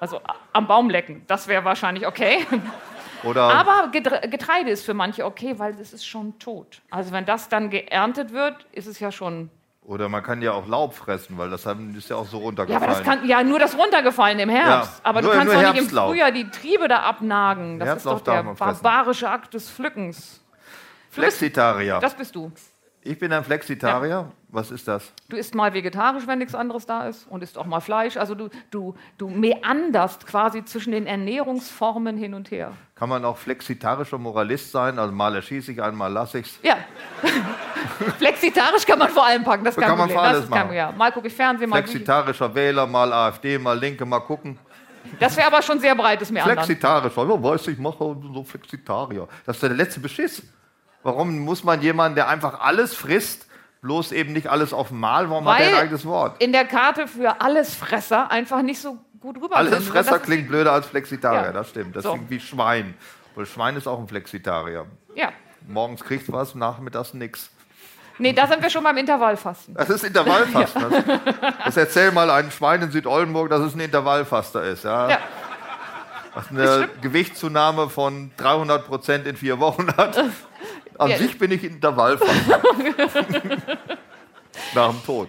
Also 0.00 0.20
am 0.52 0.66
Baum 0.66 0.90
lecken, 0.90 1.24
das 1.26 1.48
wäre 1.48 1.64
wahrscheinlich 1.64 2.06
okay. 2.06 2.46
Oder 3.22 3.42
Aber 3.44 3.88
Getreide 3.90 4.70
ist 4.70 4.84
für 4.84 4.92
manche 4.94 5.24
okay, 5.24 5.58
weil 5.58 5.74
es 5.80 5.92
ist 5.94 6.06
schon 6.06 6.38
tot. 6.38 6.82
Also 6.90 7.12
wenn 7.12 7.24
das 7.24 7.48
dann 7.48 7.70
geerntet 7.70 8.32
wird, 8.32 8.66
ist 8.72 8.86
es 8.86 9.00
ja 9.00 9.10
schon. 9.10 9.50
Oder 9.82 10.08
man 10.08 10.22
kann 10.22 10.42
ja 10.42 10.52
auch 10.52 10.66
Laub 10.68 10.94
fressen, 10.94 11.38
weil 11.38 11.48
das 11.48 11.64
ist 11.64 12.10
ja 12.10 12.16
auch 12.16 12.26
so 12.26 12.38
Ja, 12.38 12.42
runtergefallen. 12.44 12.82
aber 12.84 12.92
das 12.92 13.02
kann 13.02 13.26
ja 13.26 13.42
nur 13.42 13.58
das 13.58 13.78
runtergefallen 13.78 14.38
im 14.40 14.48
Herbst. 14.50 14.98
Ja, 14.98 15.00
aber 15.08 15.20
du 15.22 15.28
nur- 15.28 15.36
kannst 15.36 15.54
nur 15.54 15.62
doch 15.62 15.72
nicht 15.72 15.92
im. 15.92 15.98
Frühjahr 15.98 16.30
die 16.32 16.50
Triebe 16.50 16.88
da 16.88 17.00
abnagen. 17.02 17.78
Das 17.78 17.88
Herbstlaub 17.88 18.16
ist 18.18 18.26
doch 18.26 18.32
der 18.34 18.42
barbarische 18.42 19.30
Akt 19.30 19.54
des 19.54 19.70
Pflückens. 19.70 20.42
Flexitarier. 21.10 21.98
Das 22.00 22.14
bist 22.14 22.34
du. 22.34 22.52
Ich 23.02 23.18
bin 23.18 23.32
ein 23.32 23.44
Flexitarier. 23.44 24.30
Was 24.56 24.70
ist 24.70 24.88
das? 24.88 25.12
Du 25.28 25.36
isst 25.36 25.54
mal 25.54 25.74
vegetarisch, 25.74 26.26
wenn 26.26 26.38
nichts 26.38 26.54
anderes 26.54 26.86
da 26.86 27.06
ist, 27.06 27.26
und 27.28 27.42
isst 27.42 27.58
auch 27.58 27.66
mal 27.66 27.80
Fleisch. 27.80 28.16
Also 28.16 28.34
du, 28.34 28.48
du, 28.70 28.94
du 29.18 29.28
meanderst 29.28 30.26
quasi 30.26 30.64
zwischen 30.64 30.92
den 30.92 31.06
Ernährungsformen 31.06 32.16
hin 32.16 32.32
und 32.32 32.50
her. 32.50 32.72
Kann 32.94 33.10
man 33.10 33.22
auch 33.26 33.36
flexitarischer 33.36 34.16
Moralist 34.16 34.72
sein? 34.72 34.98
Also 34.98 35.12
mal 35.12 35.34
erschieße 35.34 35.72
ich 35.72 35.82
einen, 35.82 35.98
mal 35.98 36.10
lasse 36.10 36.38
ich's. 36.38 36.58
Ja. 36.62 36.78
Flexitarisch 38.18 38.86
kann 38.86 38.98
man 38.98 39.10
vor 39.10 39.26
allem 39.26 39.44
packen, 39.44 39.62
das 39.62 39.76
Kann 39.76 39.98
man 39.98 40.10
alles 40.10 40.38
das 40.38 40.44
ist 40.44 40.50
kein, 40.50 40.66
machen. 40.68 40.76
ja. 40.76 40.90
Mal 40.90 41.12
gucke 41.12 41.26
ich 41.26 41.34
Fernsehen, 41.34 41.68
mal 41.68 41.82
Flexitarischer 41.82 42.54
Wähler, 42.54 42.86
mal 42.86 43.12
AfD, 43.12 43.58
mal 43.58 43.78
Linke, 43.78 44.06
mal 44.06 44.20
gucken. 44.20 44.58
Das 45.20 45.36
wäre 45.36 45.48
aber 45.48 45.60
schon 45.60 45.80
sehr 45.80 45.94
breites 45.94 46.30
Meandern. 46.30 46.64
Flexitarischer, 46.64 47.28
ja, 47.28 47.42
weiß 47.42 47.60
ich, 47.66 47.74
ich 47.74 47.78
mache 47.78 47.98
so 47.98 48.42
Flexitarier. 48.42 49.28
Das 49.44 49.56
ist 49.56 49.62
der 49.62 49.68
letzte 49.68 50.00
Beschiss. 50.00 50.42
Warum 51.02 51.40
muss 51.40 51.62
man 51.62 51.82
jemanden, 51.82 52.14
der 52.14 52.28
einfach 52.28 52.58
alles 52.60 52.94
frisst, 52.94 53.45
bloß 53.82 54.12
eben 54.12 54.32
nicht 54.32 54.48
alles 54.48 54.72
auf 54.72 54.90
Mal, 54.90 55.28
warum 55.30 55.48
hat 55.48 55.60
er 55.60 55.66
ein 55.66 55.72
Weil 55.74 55.80
eigenes 55.82 56.04
Wort? 56.04 56.42
in 56.42 56.52
der 56.52 56.64
Karte 56.64 57.06
für 57.08 57.40
Allesfresser 57.40 58.30
einfach 58.30 58.62
nicht 58.62 58.80
so 58.80 58.98
gut 59.20 59.36
rüber 59.40 59.56
Alles 59.56 59.70
sind. 59.70 59.78
Und 59.80 59.86
Fresser 59.88 60.10
das 60.12 60.20
ist- 60.20 60.26
klingt 60.26 60.48
blöder 60.48 60.72
als 60.72 60.86
Flexitarier, 60.86 61.46
Ja. 61.46 61.52
das 61.52 61.70
stimmt. 61.70 61.94
Das 61.96 62.02
So. 62.04 62.12
klingt 62.12 62.30
wie 62.30 62.40
Schwein. 62.40 62.94
Weil 63.34 63.46
Schwein 63.46 63.76
ist 63.76 63.86
auch 63.86 63.98
ein 63.98 64.08
Flexitarier. 64.08 64.86
Ja. 65.14 65.30
Morgens 65.68 66.02
kriegt 66.04 66.30
was, 66.32 66.54
nachmittags 66.54 67.12
nix. 67.14 67.50
Nee, 68.18 68.32
da 68.32 68.46
sind 68.46 68.62
wir 68.62 68.70
schon 68.70 68.82
beim 68.82 68.96
Intervallfasten. 68.96 69.74
Das 69.74 69.90
ist 69.90 70.02
Intervallfasten. 70.04 70.84
Das, 70.90 71.04
das 71.66 71.76
erzähl 71.76 72.12
mal 72.12 72.30
einem 72.30 72.50
Schwein 72.50 72.80
in 72.82 72.90
Südoldenburg, 72.90 73.50
dass 73.50 73.60
es 73.60 73.74
ein 73.74 73.80
Intervallfaster 73.80 74.62
ist. 74.62 74.84
Ja? 74.84 75.10
Ja. 75.10 75.18
Was 76.34 76.48
eine 76.50 76.88
Gewichtszunahme 77.02 77.90
von 77.90 78.30
300 78.38 78.86
Prozent 78.86 79.26
in 79.26 79.36
vier 79.36 79.58
Wochen 79.58 79.88
hat. 79.96 80.22
An 80.98 81.10
Ja. 81.10 81.18
sich 81.18 81.38
bin 81.38 81.50
ich 81.52 81.64
Intervallfaster. 81.64 82.62
Nach 84.74 84.90
dem 84.90 85.04
Tod. 85.04 85.28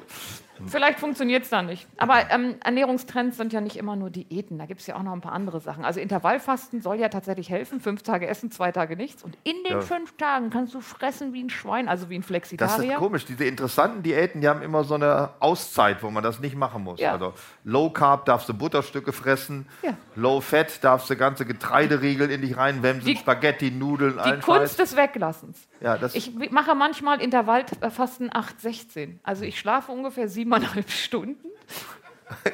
Vielleicht 0.65 0.99
funktioniert 0.99 1.43
es 1.43 1.49
dann 1.49 1.67
nicht. 1.67 1.87
Aber 1.97 2.29
ähm, 2.31 2.55
Ernährungstrends 2.63 3.37
sind 3.37 3.53
ja 3.53 3.61
nicht 3.61 3.75
immer 3.77 3.95
nur 3.95 4.09
Diäten. 4.09 4.57
Da 4.57 4.65
gibt 4.65 4.81
es 4.81 4.87
ja 4.87 4.95
auch 4.95 5.03
noch 5.03 5.13
ein 5.13 5.21
paar 5.21 5.33
andere 5.33 5.59
Sachen. 5.59 5.85
Also 5.85 5.99
Intervallfasten 5.99 6.81
soll 6.81 6.99
ja 6.99 7.09
tatsächlich 7.09 7.49
helfen. 7.49 7.79
Fünf 7.79 8.03
Tage 8.03 8.27
essen, 8.27 8.49
zwei 8.51 8.71
Tage 8.71 8.95
nichts. 8.95 9.23
Und 9.23 9.37
in 9.43 9.55
den 9.63 9.73
Ja. 9.73 9.81
fünf 9.81 10.17
Tagen 10.17 10.49
kannst 10.49 10.73
du 10.73 10.79
fressen 10.81 11.33
wie 11.33 11.43
ein 11.43 11.49
Schwein, 11.49 11.87
also 11.87 12.09
wie 12.09 12.15
ein 12.15 12.21
Das 12.21 12.25
ist 12.25 12.27
Flexitarier. 12.27 12.95
komisch. 12.95 13.25
Diese 13.25 13.45
interessanten 13.45 14.03
Diäten, 14.03 14.41
die 14.41 14.47
haben 14.47 14.61
immer 14.61 14.83
so 14.83 14.95
eine 14.95 15.29
Auszeit, 15.39 16.01
wo 16.03 16.09
man 16.09 16.23
das 16.23 16.39
nicht 16.39 16.55
machen 16.55 16.83
muss. 16.83 16.99
Ja. 16.99 17.13
Also 17.13 17.33
Low 17.63 17.89
Carb 17.89 18.25
darfst 18.25 18.49
du 18.49 18.53
Butterstücke 18.53 19.11
fressen. 19.13 19.67
Ja. 19.83 19.91
Low 20.15 20.41
Fat 20.41 20.83
darfst 20.83 21.09
du 21.09 21.15
ganze 21.15 21.45
Getreideriegel 21.45 22.31
in 22.31 22.41
dich 22.41 22.57
reinwemsen, 22.57 23.05
Die- 23.05 23.17
Spaghetti, 23.17 23.71
Nudeln, 23.71 24.13
Die 24.13 24.19
allen 24.19 24.41
Kunst 24.41 24.77
Scheiß. 24.77 24.89
des 24.89 24.95
Weglassens. 24.95 25.67
Ich 26.13 26.33
mache 26.51 26.73
manchmal 26.75 27.21
Intervallfasten 27.21 28.31
8-16. 28.31 29.19
Also 29.23 29.43
ich 29.43 29.59
schlafe 29.59 29.91
ungefähr 29.91 30.27
siebeneinhalb 30.47 30.89
Stunden. 30.89 31.35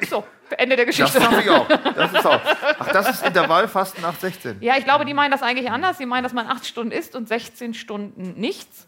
So, 0.08 0.24
Ende 0.56 0.76
der 0.76 0.86
das 0.86 0.96
Geschichte. 0.96 1.20
habe 1.24 1.40
ich 1.42 1.50
auch. 1.50 1.66
Das 1.68 2.12
ist 2.12 2.26
auch. 2.26 2.40
Ach, 2.78 2.88
das 2.92 3.10
ist 3.10 3.26
Intervallfasten 3.26 4.02
nach 4.02 4.14
16. 4.14 4.58
Ja, 4.60 4.76
ich 4.76 4.84
glaube, 4.84 5.04
die 5.04 5.14
meinen 5.14 5.30
das 5.32 5.42
eigentlich 5.42 5.70
anders. 5.70 5.98
Die 5.98 6.06
meinen, 6.06 6.22
dass 6.22 6.32
man 6.32 6.46
acht 6.46 6.64
Stunden 6.66 6.92
isst 6.92 7.16
und 7.16 7.26
16 7.28 7.74
Stunden 7.74 8.34
nichts. 8.40 8.86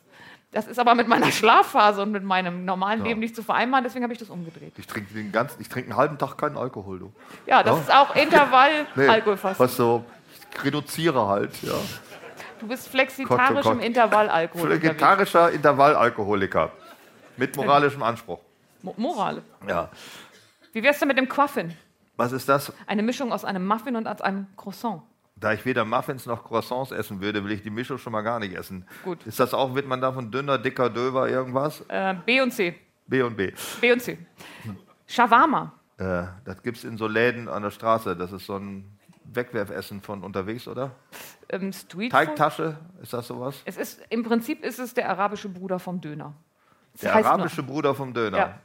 Das 0.53 0.69
ist 0.69 0.79
aber 0.79 0.95
mit 0.95 1.09
meiner 1.09 1.33
Schlafphase 1.33 2.03
und 2.03 2.13
mit 2.13 2.23
meinem 2.23 2.65
normalen 2.65 3.05
Leben 3.05 3.19
nicht 3.21 3.35
zu 3.35 3.43
vereinbaren. 3.43 3.83
Deswegen 3.85 4.05
habe 4.05 4.13
ich 4.13 4.19
das 4.21 4.31
umgedreht. 4.31 4.73
Ich 4.79 4.87
trinke 4.87 5.13
den 5.13 5.33
ganzen, 5.33 5.61
ich 5.61 5.69
trinke 5.69 5.91
einen 5.91 5.99
halben 5.99 6.19
Tag 6.19 6.39
keinen 6.39 6.57
Alkohol. 6.57 6.99
Du. 7.01 7.13
Ja, 7.47 7.63
das 7.65 7.77
Ja. 7.77 7.83
ist 7.83 7.93
auch 7.93 8.15
Intervall-Alkoholfasten. 8.15 9.59
Was 9.65 9.77
so, 9.77 10.05
ich 10.55 10.65
reduziere 10.65 11.27
halt. 11.27 11.51
Ja. 11.63 11.75
Du 12.61 12.69
bist 12.69 12.89
flexitarisch 12.89 13.49
Gott, 13.49 13.59
oh 13.59 13.63
Gott. 13.71 13.73
im 13.75 13.81
Intervallalkohol. 13.81 14.71
Vegetarischer 14.71 15.51
Intervallalkoholiker. 15.51 16.71
Mit 17.37 17.55
moralischem 17.57 18.03
Anspruch. 18.05 18.39
Mo 18.87 18.95
Moral. 18.97 19.43
Ja. 19.67 19.91
Wie 20.73 20.83
wär's 20.83 20.99
denn 21.01 21.09
mit 21.09 21.19
dem 21.19 21.29
Quaffin? 21.29 21.75
Was 22.17 22.33
ist 22.33 22.49
das? 22.49 22.73
Eine 22.87 23.03
Mischung 23.03 23.33
aus 23.33 23.45
einem 23.45 23.67
Muffin 23.67 23.97
und 23.97 24.07
aus 24.07 24.21
einem 24.21 24.47
Croissant. 24.57 25.03
Da 25.39 25.53
ich 25.53 25.65
weder 25.67 25.85
Muffins 25.85 26.25
noch 26.25 26.45
Croissants 26.45 26.93
essen 26.93 27.21
würde, 27.21 27.45
will 27.45 27.51
ich 27.53 27.63
die 27.63 27.71
Mischung 27.71 27.99
schon 27.99 28.13
mal 28.13 28.23
gar 28.23 28.39
nicht 28.39 28.55
essen. 28.55 28.87
Gut. 29.05 29.27
Ist 29.27 29.39
das 29.41 29.53
auch, 29.53 29.75
wird 29.75 29.87
man 29.87 30.01
davon 30.01 30.31
dünner, 30.31 30.57
dicker, 30.57 30.89
döver, 30.89 31.29
irgendwas? 31.29 31.83
Äh, 31.89 32.15
B 32.25 32.41
und 32.41 32.53
C. 32.53 32.75
B 33.07 33.23
und 33.23 33.37
B. 33.37 33.53
B 33.81 33.93
und 33.93 34.01
C. 34.01 34.19
Shawarma. 35.07 35.73
Äh, 35.99 36.25
das 36.45 36.63
gibt 36.63 36.79
es 36.79 36.85
in 36.85 36.97
so 36.97 37.07
Läden 37.07 37.49
an 37.49 37.63
der 37.63 37.71
Straße. 37.71 38.17
Das 38.17 38.33
ist 38.33 38.47
so 38.47 38.57
ein 38.57 38.99
Wegwerfessen 39.25 40.01
von 40.01 40.23
unterwegs, 40.25 40.67
oder? 40.69 40.93
Ähm, 41.49 41.73
Street. 41.73 42.13
Teigtasche, 42.13 42.77
ist 43.03 43.13
das 43.13 43.27
sowas? 43.27 43.61
Es 43.65 43.77
ist, 43.77 44.01
Im 44.09 44.23
Prinzip 44.23 44.65
ist 44.65 44.79
es 44.79 44.95
der 44.95 45.09
arabische 45.11 45.49
Bruder 45.49 45.79
vom 45.79 46.01
Döner. 46.01 46.33
Das 46.93 47.03
Der 47.03 47.15
heißt 47.15 47.25
nur- 47.25 47.33
arabische 47.35 47.63
Bruder 47.63 47.95
vom 47.95 48.15
Döner. 48.15 48.39
Ja. 48.39 48.59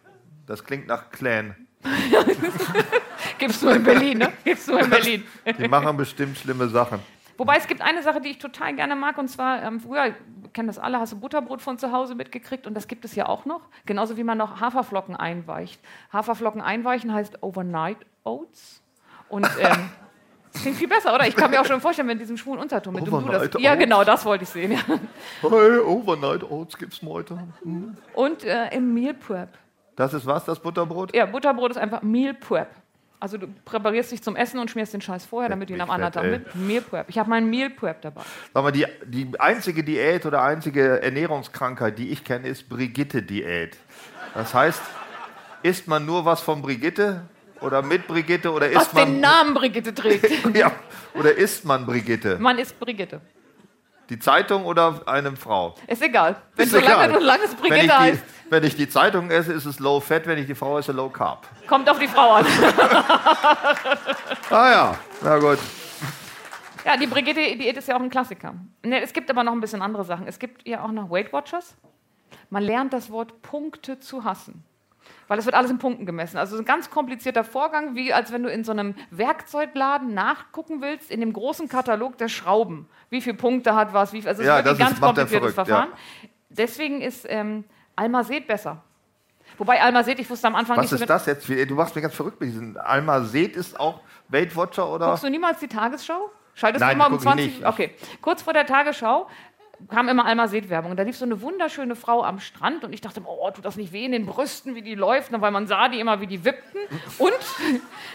Das 0.52 0.66
klingt 0.66 0.86
nach 0.86 1.10
Clan. 1.12 1.56
Gibt's 3.40 3.62
nur 3.62 3.74
in 3.74 3.84
Berlin, 3.84 4.18
ne? 4.18 4.34
Gibt's 4.44 4.68
nur 4.68 4.82
in 4.82 4.90
Berlin. 4.90 5.24
Die 5.58 5.68
machen 5.70 5.96
bestimmt 5.96 6.38
schlimme 6.38 6.68
Sachen. 6.68 7.00
Wobei 7.38 7.56
es 7.56 7.68
gibt 7.68 7.80
eine 7.82 8.04
Sache, 8.04 8.20
die 8.20 8.32
ich 8.32 8.38
total 8.38 8.76
gerne 8.76 8.98
mag, 8.98 9.18
und 9.18 9.30
zwar, 9.30 9.64
ähm, 9.64 9.80
früher, 9.80 10.14
kennen 10.52 10.68
das 10.68 10.78
alle, 10.78 11.00
hast 11.00 11.14
du 11.14 11.20
Butterbrot 11.22 11.62
von 11.62 11.78
zu 11.78 11.94
Hause 11.94 12.16
mitgekriegt 12.16 12.68
und 12.68 12.74
das 12.74 12.90
gibt 12.90 13.06
es 13.06 13.16
ja 13.16 13.30
auch 13.30 13.46
noch. 13.46 13.62
Genauso 13.86 14.18
wie 14.18 14.26
man 14.26 14.38
noch 14.38 14.60
Haferflocken 14.60 15.16
einweicht. 15.16 15.80
Haferflocken 16.12 16.60
einweichen 16.60 17.14
heißt 17.14 17.42
Overnight 17.42 18.00
Oats. 18.26 18.82
Und 19.30 19.48
ähm, 19.58 19.90
das 20.52 20.62
klingt 20.64 20.76
viel 20.76 20.90
besser, 20.90 21.16
oder? 21.16 21.30
Ich 21.30 21.36
kann 21.38 21.50
mir 21.50 21.62
auch 21.62 21.66
schon 21.66 21.80
vorstellen, 21.80 22.10
mit 22.10 22.20
diesem 22.20 22.36
schwulen 22.36 22.60
Unterton. 22.60 22.94
Mit 22.94 23.08
dem 23.08 23.12
du 23.12 23.20
das, 23.22 23.44
Overnight 23.44 23.62
ja, 23.62 23.76
genau, 23.76 24.04
das 24.04 24.26
wollte 24.26 24.44
ich 24.44 24.50
sehen. 24.50 24.74
Ja. 24.74 24.80
Hey, 25.50 25.78
Overnight 25.78 26.44
Oats 26.44 26.78
gibt's 26.78 27.02
heute. 27.02 27.40
Und 28.16 28.44
äh, 28.44 28.68
im 28.76 28.94
Meal 28.94 29.14
Prep. 29.14 29.58
Das 30.02 30.16
ist 30.16 30.26
was, 30.26 30.44
das 30.46 30.60
Butterbrot? 30.60 31.16
Ja, 31.16 31.28
Butterbrot 31.28 31.70
ist 31.70 31.78
einfach 31.78 32.02
Meal 32.02 32.34
Prep. 32.34 32.70
Also 33.20 33.38
du 33.38 33.46
präparierst 33.66 34.12
dich 34.12 34.24
zum 34.24 34.36
Essen 34.36 34.60
und 34.60 34.72
schmierst 34.72 34.96
den 34.96 35.02
Scheiß 35.02 35.26
vorher, 35.26 35.48
damit 35.48 35.70
du 35.70 35.76
ihn 35.76 35.82
am 35.82 35.92
anderen 35.92 36.12
Tag 36.12 36.26
mit. 36.26 36.56
Meal 36.56 36.82
Prep. 36.82 37.08
Ich 37.08 37.20
habe 37.20 37.30
meinen 37.30 37.52
Meal 37.52 37.70
Prep 37.70 38.02
dabei. 38.02 38.22
Sag 38.52 38.64
mal, 38.64 38.72
die, 38.72 38.88
die 39.06 39.40
einzige 39.40 39.84
Diät 39.84 40.26
oder 40.26 40.42
einzige 40.42 41.04
Ernährungskrankheit, 41.04 42.00
die 42.00 42.10
ich 42.10 42.24
kenne, 42.24 42.48
ist 42.48 42.68
Brigitte-Diät. 42.68 43.78
Das 44.34 44.56
heißt, 44.56 44.82
isst 45.62 45.88
man 45.88 46.04
nur 46.04 46.26
was 46.26 46.42
von 46.42 46.64
Brigitte 46.64 47.22
oder 47.60 47.84
mit 47.84 48.08
Brigitte 48.08 48.52
oder 48.52 48.74
Was 48.74 48.86
isst 48.86 48.96
man 48.96 49.06
den 49.06 49.20
Namen 49.20 49.54
Brigitte 49.54 49.94
trägt. 49.94 50.32
ja, 50.56 50.72
oder 51.14 51.38
isst 51.38 51.64
man 51.64 51.86
Brigitte? 51.86 52.40
Man 52.40 52.58
ist 52.58 52.80
Brigitte. 52.80 53.22
Die 54.12 54.20
Zeitung 54.20 54.66
oder 54.66 55.02
eine 55.06 55.34
Frau? 55.38 55.74
Ist 55.88 56.02
egal. 56.02 56.36
Wenn 56.58 56.66
Ist 56.66 56.72
solange 56.74 57.06
egal. 57.06 57.14
du 57.14 57.20
langes 57.20 57.52
Wenn 57.52 57.58
ich, 57.58 57.62
Brigitte 57.62 57.88
die, 57.88 57.92
heißt, 57.94 58.24
wenn 58.50 58.64
ich 58.66 58.76
die 58.76 58.90
Zeitung 58.90 59.32
esse, 59.32 59.54
ist 59.54 59.64
es 59.64 59.80
Low 59.80 60.02
Fat, 60.02 60.28
wenn 60.28 60.38
ich 60.38 60.48
die 60.48 60.54
Frau 60.54 60.78
esse, 60.78 60.92
Low 60.92 61.08
Carb. 61.08 61.48
kommt 61.66 61.90
auf 61.90 61.98
die 61.98 62.10
Frau 62.10 62.34
an. 62.34 62.46
Ah 64.50 64.70
ja, 64.70 64.96
na 65.22 65.38
gut. 65.40 65.60
Ja, 66.84 66.98
die 66.98 67.08
Brigitte-Diät 67.08 67.78
ist 67.78 67.88
ja 67.88 67.96
auch 67.96 68.02
ein 68.02 68.10
Klassiker. 68.10 68.54
Ne, 68.84 69.02
es 69.02 69.14
gibt 69.14 69.30
aber 69.30 69.46
noch 69.46 69.54
ein 69.54 69.62
bisschen 69.62 69.82
andere 69.82 70.04
Sachen. 70.04 70.28
Es 70.28 70.38
gibt 70.40 70.68
ja 70.68 70.84
auch 70.84 70.92
noch 70.92 71.10
Weight 71.10 71.32
Watchers. 71.32 71.76
Man 72.50 72.64
lernt 72.64 72.92
das 72.92 73.10
Wort 73.12 73.42
Punkte 73.42 74.02
zu 74.02 74.26
hassen. 74.26 74.66
Weil 75.32 75.40
es 75.40 75.46
wird 75.46 75.56
alles 75.56 75.72
in 75.72 75.78
Punkten 75.78 76.06
gemessen. 76.06 76.36
Also 76.36 76.58
ein 76.58 76.66
ganz 76.66 76.90
komplizierter 76.90 77.46
Vorgang, 77.46 77.96
wie 77.96 78.12
als 78.12 78.34
wenn 78.34 78.44
du 78.44 78.52
in 78.52 78.66
so 78.66 78.74
einem 78.74 78.96
Werkzeugladen 79.12 80.14
nachgucken 80.14 80.82
willst, 80.82 81.10
in 81.10 81.22
dem 81.22 81.32
großen 81.32 81.70
Katalog 81.70 82.18
der 82.18 82.28
Schrauben. 82.28 82.90
Wie 83.10 83.22
viele 83.22 83.38
Punkte 83.38 83.74
hat 83.74 83.94
was, 83.94 84.12
wie 84.12 84.20
viel, 84.20 84.28
also 84.28 84.42
es 84.42 84.48
Ja, 84.50 84.60
ist 84.60 84.66
wirklich 84.66 84.80
das 84.80 84.88
ein 84.90 84.94
ist- 84.96 85.02
ganz 85.02 85.18
er 85.18 85.22
kompliziertes 85.22 85.54
verrückt, 85.54 85.70
Verfahren. 85.70 85.94
Deswegen 86.50 87.00
ist 87.00 87.26
ähm, 87.30 87.64
Almased 87.96 88.46
besser. 88.46 88.84
Wobei 89.58 89.82
Almased, 89.82 90.20
ich 90.20 90.30
wusste 90.30 90.48
am 90.48 90.56
Anfang 90.56 90.76
Was 90.76 90.84
nicht 90.84 90.90
so 90.90 90.96
ist 90.98 91.10
das 91.10 91.26
jetzt? 91.26 91.48
Du 91.48 91.76
machst 91.76 91.96
mir 91.96 92.02
ganz 92.02 92.14
verrückt 92.14 92.42
mit 92.42 92.50
diesen 92.50 92.76
Alma 92.76 93.22
Seed 93.22 93.56
ist 93.56 93.80
auch 93.80 94.02
Weight 94.28 94.54
Watcher 94.58 94.90
oder? 94.90 95.08
Guckst 95.08 95.24
du 95.24 95.30
niemals 95.30 95.60
die 95.60 95.70
Tagesschau? 95.70 96.30
Schaltest 96.56 96.82
Nein, 96.82 96.90
du 96.90 96.96
immer 96.96 97.06
um 97.06 97.12
guck 97.14 97.20
ich 97.20 97.24
20 97.24 97.46
nicht. 97.60 97.66
Okay. 97.66 97.96
Kurz 98.22 98.42
vor 98.42 98.52
der 98.52 98.66
Tagesschau 98.66 99.30
kam 99.90 100.10
immer 100.10 100.26
Alma 100.26 100.48
Seed 100.48 100.70
Werbung 100.70 100.92
und 100.92 100.98
da 100.98 101.04
lief 101.04 101.18
so 101.18 101.26
eine 101.26 101.42
wunderschöne 101.42 101.96
Frau 101.96 102.24
am 102.24 102.40
Strand 102.40 102.84
und 102.84 102.94
ich 102.94 103.02
dachte, 103.02 103.22
oh, 103.26 103.50
tut 103.52 103.66
das 103.66 103.78
nicht 103.78 103.94
weh 103.94 104.06
in 104.06 104.12
den 104.12 104.26
Brüsten, 104.26 104.76
wie 104.76 104.82
die 104.82 104.96
läuft, 104.96 105.32
weil 105.32 105.52
man 105.52 105.68
sah 105.68 105.88
die 105.90 106.00
immer, 106.00 106.22
wie 106.22 106.28
die 106.28 106.44
wippten. 106.46 106.80
Und 107.18 107.32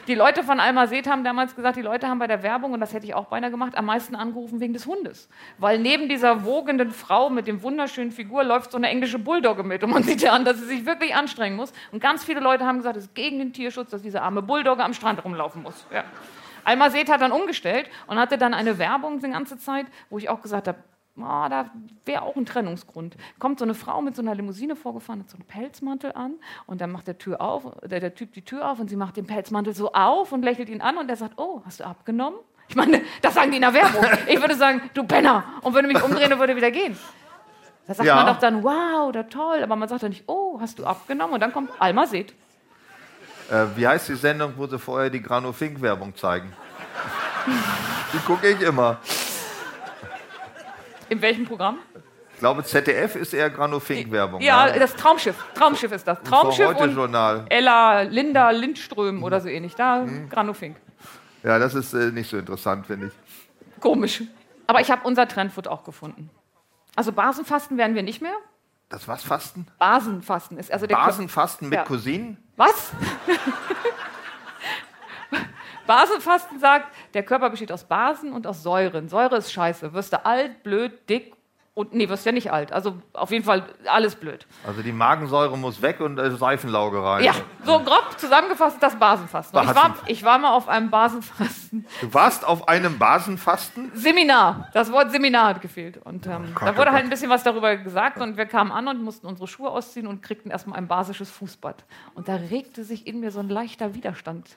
die 0.07 0.15
Leute 0.15 0.43
von 0.43 0.61
Alma 0.61 0.87
Seed 0.87 1.09
haben 1.09 1.25
damals 1.25 1.55
gesagt, 1.57 1.77
die 1.77 1.83
Leute 1.83 2.09
haben 2.09 2.19
bei 2.19 2.27
der 2.27 2.43
Werbung, 2.43 2.73
und 2.73 2.81
das 2.81 2.93
hätte 2.93 3.07
ich 3.07 3.15
auch 3.15 3.27
beinahe 3.27 3.51
gemacht, 3.51 3.77
am 3.77 3.87
meisten 3.87 4.15
angerufen 4.15 4.61
wegen 4.61 4.73
des 4.73 4.87
Hundes. 4.87 5.29
Weil 5.59 5.79
neben 5.79 6.09
dieser 6.09 6.45
wogenden 6.45 6.91
Frau 6.91 7.31
mit 7.31 7.47
dem 7.47 7.63
wunderschönen 7.63 8.13
Figur 8.13 8.45
läuft 8.45 8.73
so 8.73 8.79
eine 8.79 8.89
englische 8.89 9.19
Bulldogge 9.19 9.63
mit 9.63 9.83
und 9.85 9.91
man 9.91 10.03
sieht 10.03 10.23
ja 10.23 10.33
an, 10.33 10.45
dass 10.45 10.59
sie 10.59 10.67
sich 10.67 10.87
wirklich 10.87 11.15
anstrengen 11.15 11.57
muss. 11.57 11.73
Und 11.93 12.01
ganz 12.01 12.25
viele 12.25 12.41
Leute 12.41 12.65
haben 12.65 12.79
gesagt, 12.79 12.97
es 12.97 13.05
ist 13.05 13.15
gegen 13.15 13.39
den 13.39 13.53
Tierschutz, 13.53 13.91
dass 13.91 14.03
diese 14.03 14.23
arme 14.23 14.43
Bulldogge 14.43 14.85
am 14.85 14.95
Strand 14.95 15.25
rumlaufen 15.25 15.63
muss. 15.63 15.87
Ja. 15.93 16.05
Alma 16.67 16.91
Seed 16.91 17.09
hat 17.09 17.21
dann 17.21 17.31
umgestellt 17.31 17.89
und 18.09 18.19
hatte 18.19 18.39
dann 18.39 18.53
eine 18.53 18.79
Werbung 18.79 19.21
die 19.21 19.31
ganze 19.31 19.57
Zeit, 19.57 19.87
wo 20.11 20.19
ich 20.19 20.29
auch 20.29 20.43
gesagt 20.43 20.67
habe, 20.67 20.79
ah, 21.23 21.49
da 21.49 21.71
wäre 22.05 22.23
auch 22.23 22.37
ein 22.37 22.47
Trennungsgrund. 22.47 23.17
Kommt 23.39 23.59
so 23.59 23.65
eine 23.65 23.75
Frau 23.75 24.01
mit 24.03 24.17
so 24.17 24.23
einer 24.23 24.35
Limousine 24.35 24.77
vorgefahren, 24.77 25.21
hat 25.21 25.31
so 25.31 25.37
einen 25.37 25.47
Pelzmantel 25.47 26.13
an 26.13 26.35
und 26.67 26.81
dann 26.81 26.91
macht 26.93 27.07
der, 27.07 27.19
Tür 27.19 27.41
auf, 27.41 27.65
der, 27.85 28.01
der 28.01 28.15
Typ 28.15 28.33
die 28.33 28.43
Tür 28.43 28.71
auf 28.71 28.79
und 28.81 28.89
sie 28.89 28.97
macht 28.97 29.17
den 29.17 29.27
Pelzmantel 29.27 29.75
so 29.75 29.93
auf 29.93 30.33
und 30.33 30.43
lächelt 30.43 30.69
ihn 30.69 30.81
an 30.81 30.99
und 30.99 31.09
er 31.09 31.17
sagt, 31.17 31.35
oh, 31.39 31.63
hast 31.65 31.81
du 31.81 31.85
abgenommen? 31.85 32.39
Ich 32.69 32.75
meine, 32.77 33.01
das 33.23 33.35
sagen 33.35 33.51
die 33.51 33.57
in 33.57 33.63
der 33.63 33.75
Werbung. 33.75 34.05
Ich 34.27 34.41
würde 34.41 34.57
sagen, 34.57 34.83
du 34.95 35.05
Penner 35.05 35.45
und 35.63 35.75
würde 35.75 35.87
mich 35.89 36.03
umdrehen 36.03 36.33
und 36.33 36.39
würde 36.41 36.57
wieder 36.57 36.71
gehen. 36.71 36.97
Da 37.87 37.95
sagt 37.95 38.07
Ja. 38.07 38.17
man 38.17 38.27
doch 38.27 38.41
dann, 38.41 38.65
wow, 38.65 39.07
oder 39.09 39.29
toll, 39.29 39.63
aber 39.63 39.77
man 39.77 39.89
sagt 39.89 40.03
doch 40.03 40.09
nicht, 40.09 40.25
oh, 40.27 40.59
hast 40.61 40.79
du 40.79 40.85
abgenommen? 40.85 41.35
Und 41.35 41.41
dann 41.41 41.53
kommt 41.53 41.71
Alma 41.79 42.07
Seed. 42.07 42.35
Äh, 43.51 43.67
wie 43.77 43.87
heißt 43.87 44.09
die 44.09 44.17
Sendung, 44.17 44.55
wo 44.57 44.67
sie 44.67 44.79
vorher 44.79 45.09
die 45.11 45.23
Grano 45.23 45.53
Fink 45.53 45.81
Werbung 45.81 46.17
zeigen? 46.17 46.53
die 48.13 48.19
gucke 48.27 48.49
ich 48.49 48.61
immer. 48.61 48.99
In 51.09 51.23
welchem 51.23 51.45
Programm? 51.45 51.79
Ich 52.33 52.41
glaube, 52.41 52.63
ZDF 52.65 53.17
ist 53.17 53.33
eher 53.33 53.49
Grano 53.49 53.81
Fink 53.81 54.11
Werbung. 54.13 54.41
Ja, 54.43 54.67
ne? 54.67 54.79
das 54.79 54.95
Traumschiff. 54.95 55.37
Traumschiff 55.55 55.91
ist 55.93 56.07
das. 56.07 56.23
Traumschiff 56.23 56.77
und 56.79 56.95
Journal. 56.95 57.47
Ella 57.49 58.03
Linda 58.03 58.51
Lindström 58.51 59.23
oder 59.23 59.41
so 59.41 59.49
ähnlich. 59.49 59.75
Da 59.75 60.01
Mhm. 60.01 60.29
Granufink. 60.29 60.77
Ja, 61.43 61.59
das 61.59 61.75
ist 61.75 61.95
äh, 61.95 62.11
nicht 62.11 62.29
so 62.29 62.37
interessant, 62.37 62.87
finde 62.87 63.07
ich. 63.07 63.81
Komisch. 63.81 64.23
Aber 64.67 64.81
ich 64.81 64.91
habe 64.91 65.03
unser 65.05 65.27
Trendfood 65.29 65.69
auch 65.69 65.85
gefunden. 65.85 66.29
Also 66.95 67.13
Basenfasten 67.13 67.79
werden 67.79 67.95
wir 67.95 68.03
nicht 68.03 68.21
mehr. 68.21 68.35
Das 68.89 69.09
was 69.09 69.23
Fasten? 69.23 69.67
Basenfasten 69.79 70.59
ist 70.59 70.71
also 70.73 70.87
der 70.87 70.97
Basenfasten 70.97 71.69
mit 71.69 71.79
Ja. 71.79 71.85
Cousinen? 71.85 72.37
Was? 72.57 72.93
Basenfasten 75.87 76.59
sagt, 76.59 76.87
der 77.15 77.23
Körper 77.23 77.51
besteht 77.51 77.73
aus 77.73 77.85
Basen 77.85 78.33
und 78.33 78.47
aus 78.47 78.63
Säuren. 78.63 79.09
Säure 79.09 79.37
ist 79.37 79.53
scheiße. 79.53 79.93
Wirst 79.93 80.13
du 80.13 80.25
alt, 80.25 80.63
blöd, 80.63 81.09
dick 81.09 81.37
und 81.77 81.93
nee, 81.93 82.09
wirst 82.09 82.25
ja 82.25 82.33
nicht 82.33 82.51
alt. 82.51 82.73
Also 82.73 82.97
auf 83.13 83.31
jeden 83.31 83.45
Fall 83.45 83.63
alles 83.85 84.15
blöd. 84.15 84.47
Also 84.67 84.81
die 84.81 84.93
Magensäure 84.93 85.59
muss 85.59 85.83
weg 85.83 86.01
und 86.01 86.19
äh, 86.19 86.31
Seifenlauge 86.31 87.03
rein. 87.03 87.23
Ja, 87.23 87.35
so 87.67 87.79
grob 87.81 88.19
zusammengefasst 88.19 88.79
das 88.83 88.97
Basenfasten. 88.99 89.63
Ich, 89.63 89.75
war, 89.75 89.95
ich 90.07 90.25
war 90.25 90.39
mal 90.39 90.53
auf 90.55 90.71
einem 90.71 90.89
Basenfasten. 90.89 91.85
Du 92.01 92.15
warst 92.15 92.47
auf 92.47 92.67
einem 92.67 92.99
Basenfasten? 92.99 93.93
Seminar. 93.95 94.71
Das 94.73 94.91
Wort 94.91 95.11
Seminar 95.11 95.49
hat 95.49 95.61
gefehlt. 95.61 95.99
Und 95.99 96.27
ähm, 96.27 96.53
Gott, 96.55 96.67
da 96.67 96.73
oh 96.73 96.79
wurde 96.79 96.93
halt 96.93 97.03
Gott. 97.03 97.05
ein 97.05 97.11
bisschen 97.11 97.29
was 97.29 97.43
darüber 97.43 97.77
gesagt 97.77 98.23
und 98.23 98.39
wir 98.39 98.47
kamen 98.47 98.73
an 98.73 98.89
und 98.89 99.03
mussten 99.03 99.27
unsere 99.27 99.47
Schuhe 99.47 99.69
ausziehen 99.69 100.07
und 100.07 100.23
kriegten 100.23 100.51
erstmal 100.51 100.79
ein 100.79 100.89
basisches 100.89 101.31
Fußbad. 101.31 101.85
Und 102.15 102.29
da 102.29 102.37
regte 102.37 102.85
sich 102.85 103.07
in 103.07 103.21
mir 103.21 103.31
so 103.31 103.41
ein 103.41 103.51
leichter 103.51 103.93
Widerstand. 103.93 104.49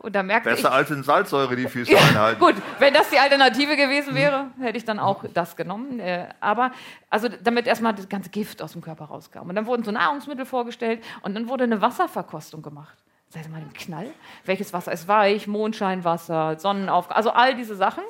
Und 0.00 0.14
da 0.14 0.22
merkte 0.22 0.48
Besser 0.48 0.68
ich, 0.68 0.74
als 0.74 0.90
in 0.90 1.02
Salzsäure 1.02 1.56
die 1.56 1.68
Füße 1.68 1.94
einhalten. 2.08 2.40
gut, 2.40 2.54
wenn 2.78 2.94
das 2.94 3.10
die 3.10 3.18
Alternative 3.18 3.76
gewesen 3.76 4.14
wäre, 4.14 4.46
hätte 4.58 4.78
ich 4.78 4.84
dann 4.86 4.98
auch 4.98 5.24
das 5.34 5.56
genommen. 5.56 6.00
Äh, 6.00 6.28
aber 6.40 6.72
also 7.10 7.28
damit 7.28 7.66
erstmal 7.66 7.94
das 7.94 8.08
ganze 8.08 8.30
Gift 8.30 8.62
aus 8.62 8.72
dem 8.72 8.80
Körper 8.80 9.04
rauskam. 9.04 9.48
Und 9.48 9.54
dann 9.56 9.66
wurden 9.66 9.84
so 9.84 9.90
Nahrungsmittel 9.90 10.46
vorgestellt 10.46 11.04
und 11.20 11.34
dann 11.34 11.48
wurde 11.48 11.64
eine 11.64 11.82
Wasserverkostung 11.82 12.62
gemacht. 12.62 12.96
Seid 13.28 13.44
ihr 13.44 13.50
mal 13.50 13.60
im 13.60 13.72
Knall? 13.74 14.10
Welches 14.46 14.72
Wasser 14.72 14.90
ist 14.90 15.06
weich? 15.06 15.46
Mondscheinwasser, 15.46 16.58
Sonnenaufgang, 16.58 17.16
also 17.16 17.30
all 17.30 17.54
diese 17.54 17.76
Sachen. 17.76 18.02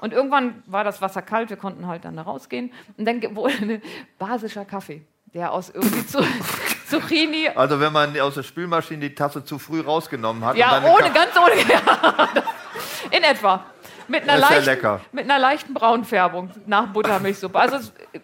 Und 0.00 0.12
irgendwann 0.12 0.62
war 0.66 0.84
das 0.84 1.00
Wasser 1.00 1.22
kalt, 1.22 1.48
wir 1.48 1.56
konnten 1.56 1.86
halt 1.86 2.04
dann 2.04 2.16
da 2.16 2.22
rausgehen. 2.22 2.72
Und 2.98 3.06
dann 3.06 3.22
wurde 3.36 3.54
ein 3.54 3.82
basischer 4.18 4.66
Kaffee, 4.66 5.02
der 5.32 5.52
aus 5.52 5.70
irgendwie 5.70 6.06
zu, 6.06 6.18
Zucchini 7.00 7.48
Also 7.54 7.80
wenn 7.80 7.92
man 7.92 8.18
aus 8.20 8.34
der 8.34 8.42
Spülmaschine 8.42 9.00
die 9.00 9.14
Tasse 9.14 9.44
zu 9.44 9.58
früh 9.58 9.80
rausgenommen 9.80 10.44
hat. 10.44 10.56
ja, 10.56 10.82
ohne, 10.84 11.10
ganz 11.10 11.36
ohne. 11.36 11.52
Ja, 11.72 12.28
in 13.10 13.22
etwa. 13.22 13.64
Mit 14.08 14.22
einer, 14.24 14.34
ja 14.34 14.48
leichten, 14.48 14.64
lecker. 14.64 15.00
mit 15.12 15.24
einer 15.24 15.38
leichten 15.38 15.74
Braunfärbung 15.74 16.50
nach 16.66 16.88
Buttermilchsuppe. 16.88 17.58
Also 17.58 17.78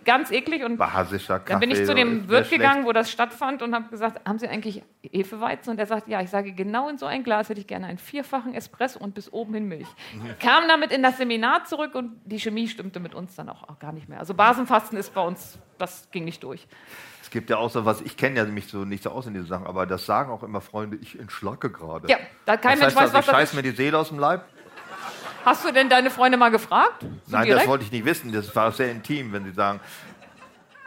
ganz 0.04 0.30
eklig. 0.30 0.64
Und 0.64 0.76
Basischer 0.76 1.38
Kaffee. 1.38 1.52
dann 1.52 1.60
bin 1.60 1.70
ich 1.70 1.86
zu 1.86 1.94
dem 1.94 2.28
Wirt 2.28 2.50
gegangen, 2.50 2.84
wo 2.84 2.92
das 2.92 3.10
stattfand 3.10 3.62
und 3.62 3.74
habe 3.74 3.88
gesagt, 3.88 4.26
haben 4.26 4.38
Sie 4.38 4.48
eigentlich 4.48 4.82
Hefeweizen? 5.02 5.70
Und 5.70 5.78
er 5.78 5.86
sagt, 5.86 6.08
ja, 6.08 6.20
ich 6.20 6.30
sage, 6.30 6.52
genau 6.52 6.88
in 6.88 6.98
so 6.98 7.06
ein 7.06 7.22
Glas 7.24 7.48
hätte 7.48 7.60
ich 7.60 7.66
gerne 7.66 7.86
einen 7.86 7.98
vierfachen 7.98 8.54
Espresso 8.54 8.98
und 8.98 9.14
bis 9.14 9.32
oben 9.32 9.54
hin 9.54 9.68
Milch. 9.68 9.88
Mhm. 10.14 10.38
Kam 10.40 10.68
damit 10.68 10.92
in 10.92 11.02
das 11.02 11.16
Seminar 11.16 11.64
zurück 11.64 11.94
und 11.94 12.20
die 12.24 12.38
Chemie 12.38 12.68
stimmte 12.68 13.00
mit 13.00 13.14
uns 13.14 13.36
dann 13.36 13.48
auch, 13.48 13.68
auch 13.68 13.78
gar 13.78 13.92
nicht 13.92 14.08
mehr. 14.08 14.18
Also 14.18 14.34
Basenfasten 14.34 14.98
ist 14.98 15.14
bei 15.14 15.22
uns, 15.22 15.58
das 15.78 16.10
ging 16.10 16.24
nicht 16.24 16.42
durch. 16.42 16.66
Es 17.28 17.32
gibt 17.32 17.50
ja 17.50 17.58
auch 17.58 17.70
so 17.70 17.84
was, 17.84 18.00
ich 18.00 18.16
kenne 18.16 18.38
ja 18.38 18.44
mich 18.46 18.68
so 18.68 18.86
nicht 18.86 19.02
so 19.02 19.10
aus 19.10 19.26
in 19.26 19.34
diese 19.34 19.44
Sachen, 19.44 19.66
aber 19.66 19.84
das 19.84 20.06
sagen 20.06 20.30
auch 20.32 20.42
immer 20.42 20.62
Freunde, 20.62 20.96
ich 20.96 21.20
entschlacke 21.20 21.68
gerade. 21.68 22.08
Ja, 22.08 22.16
da 22.46 22.56
kein 22.56 22.80
das 22.80 22.86
heißt, 22.86 22.96
Mensch 22.96 22.96
weiß, 22.96 23.02
also, 23.02 23.12
was 23.12 23.20
ich 23.20 23.26
das 23.26 23.34
scheiß 23.36 23.52
mir 23.52 23.62
die 23.62 23.72
Seele 23.72 23.98
aus 23.98 24.08
dem 24.08 24.18
Leib? 24.18 24.46
Hast 25.44 25.62
du 25.62 25.70
denn 25.70 25.90
deine 25.90 26.08
Freunde 26.08 26.38
mal 26.38 26.48
gefragt? 26.48 27.02
So 27.02 27.08
Nein, 27.26 27.44
direkt? 27.44 27.60
das 27.64 27.68
wollte 27.68 27.84
ich 27.84 27.92
nicht 27.92 28.06
wissen. 28.06 28.32
Das 28.32 28.56
war 28.56 28.72
sehr 28.72 28.90
intim, 28.90 29.30
wenn 29.34 29.44
sie 29.44 29.52
sagen. 29.52 29.78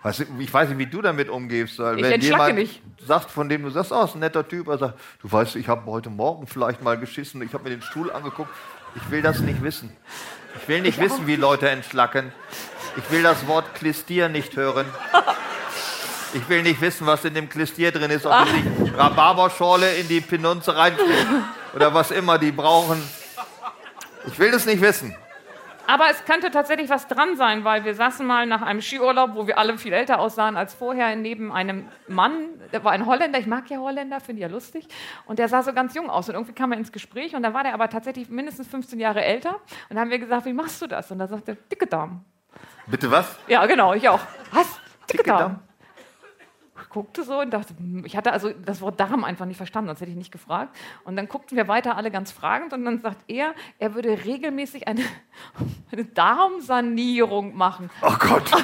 Weißt 0.01 0.21
du, 0.21 0.23
ich 0.39 0.51
weiß 0.51 0.69
nicht, 0.69 0.79
wie 0.79 0.87
du 0.87 1.03
damit 1.03 1.29
umgehst. 1.29 1.77
Weil 1.77 1.97
Ich 1.97 2.03
wenn 2.05 2.13
entschlacke 2.13 2.47
jemand 2.47 2.55
mich. 2.55 2.81
sagt, 3.05 3.29
von 3.29 3.47
dem 3.47 3.61
du 3.61 3.69
sagst, 3.69 3.91
oh, 3.91 4.03
ist 4.03 4.15
ein 4.15 4.19
netter 4.21 4.47
Typ, 4.47 4.67
er 4.67 4.79
sagt, 4.79 4.99
du 5.21 5.31
weißt, 5.31 5.57
ich 5.57 5.67
habe 5.67 5.85
heute 5.91 6.09
Morgen 6.09 6.47
vielleicht 6.47 6.81
mal 6.81 6.97
geschissen, 6.97 7.43
ich 7.43 7.53
habe 7.53 7.65
mir 7.65 7.69
den 7.69 7.83
Stuhl 7.83 8.11
angeguckt. 8.11 8.49
Ich 8.95 9.11
will 9.11 9.21
das 9.21 9.41
nicht 9.41 9.61
wissen. 9.61 9.95
Ich 10.59 10.67
will 10.67 10.81
nicht 10.81 10.99
wissen, 10.99 11.27
wie 11.27 11.35
Leute 11.35 11.69
entschlacken. 11.69 12.31
Ich 12.97 13.11
will 13.11 13.21
das 13.21 13.45
Wort 13.45 13.75
Klistier 13.75 14.27
nicht 14.27 14.55
hören. 14.57 14.87
Ich 16.33 16.47
will 16.47 16.63
nicht 16.63 16.79
wissen, 16.79 17.05
was 17.07 17.25
in 17.25 17.33
dem 17.33 17.49
Klistier 17.49 17.91
drin 17.91 18.09
ist, 18.11 18.25
ob 18.25 18.31
Ah. 18.31 18.45
die 18.45 18.89
Rhabarberschorle 18.89 19.95
in 19.95 20.07
die 20.07 20.21
Pinunze 20.21 20.75
reinstecken 20.75 21.43
oder 21.75 21.93
was 21.93 22.11
immer 22.11 22.37
die 22.37 22.51
brauchen. 22.51 23.01
Ich 24.27 24.37
will 24.39 24.51
das 24.51 24.65
nicht 24.65 24.81
wissen. 24.81 25.15
Aber 25.87 26.09
es 26.09 26.23
könnte 26.23 26.51
tatsächlich 26.51 26.89
was 26.89 27.07
dran 27.07 27.35
sein, 27.35 27.65
weil 27.65 27.83
wir 27.83 27.95
saßen 27.95 28.25
mal 28.25 28.45
nach 28.45 28.61
einem 28.61 28.81
Skiurlaub, 28.81 29.31
wo 29.35 29.45
wir 29.47 29.57
alle 29.57 29.77
viel 29.77 29.91
älter 29.91 30.19
aussahen 30.19 30.55
als 30.55 30.73
vorher, 30.73 31.15
neben 31.17 31.51
einem 31.51 31.85
Mann, 32.07 32.47
der 32.71 32.81
war 32.85 32.93
ein 32.93 33.05
Holländer, 33.05 33.39
ich 33.39 33.47
mag 33.47 33.69
ja 33.69 33.79
Holländer, 33.79 34.21
finde 34.21 34.41
ich 34.41 34.47
ja 34.47 34.53
lustig, 34.53 34.87
und 35.25 35.37
der 35.37 35.49
sah 35.49 35.63
so 35.63 35.73
ganz 35.73 35.93
jung 35.93 36.09
aus 36.09 36.29
und 36.29 36.35
irgendwie 36.35 36.53
kam 36.53 36.71
er 36.71 36.77
ins 36.77 36.93
Gespräch 36.93 37.35
und 37.35 37.43
dann 37.43 37.53
war 37.53 37.63
der 37.63 37.73
aber 37.73 37.89
tatsächlich 37.89 38.29
mindestens 38.29 38.67
15 38.69 38.99
Jahre 39.01 39.21
älter 39.25 39.55
und 39.55 39.59
dann 39.89 39.99
haben 39.99 40.11
wir 40.11 40.19
gesagt, 40.19 40.45
wie 40.45 40.53
machst 40.53 40.81
du 40.81 40.87
das? 40.87 41.11
Und 41.11 41.19
da 41.19 41.27
sagte 41.27 41.53
er, 41.53 41.55
dicke 41.69 41.87
Darm. 41.87 42.23
Bitte 42.87 43.11
was? 43.11 43.35
Ja, 43.47 43.65
genau, 43.65 43.93
ich 43.93 44.07
auch. 44.07 44.19
Was? 44.51 44.67
Dicke, 45.11 45.23
Dicke 45.23 45.23
Darm. 45.29 45.39
Darm? 45.39 45.59
Guckte 46.89 47.23
so 47.23 47.39
und 47.39 47.51
dachte, 47.51 47.75
hm, 47.77 48.03
ich 48.05 48.15
hatte 48.17 48.31
also 48.31 48.51
das 48.65 48.81
Wort 48.81 48.99
Darm 48.99 49.23
einfach 49.23 49.45
nicht 49.45 49.57
verstanden, 49.57 49.89
sonst 49.89 50.01
hätte 50.01 50.11
ich 50.11 50.17
nicht 50.17 50.31
gefragt. 50.31 50.75
Und 51.03 51.15
dann 51.15 51.27
guckten 51.27 51.57
wir 51.57 51.67
weiter 51.67 51.97
alle 51.97 52.11
ganz 52.11 52.31
fragend 52.31 52.73
und 52.73 52.85
dann 52.85 52.99
sagt 52.99 53.23
er, 53.27 53.53
er 53.79 53.95
würde 53.95 54.25
regelmäßig 54.25 54.87
eine, 54.87 55.03
eine 55.91 56.05
Darmsanierung 56.05 57.55
machen. 57.55 57.89
Oh 58.01 58.15
Gott. 58.19 58.51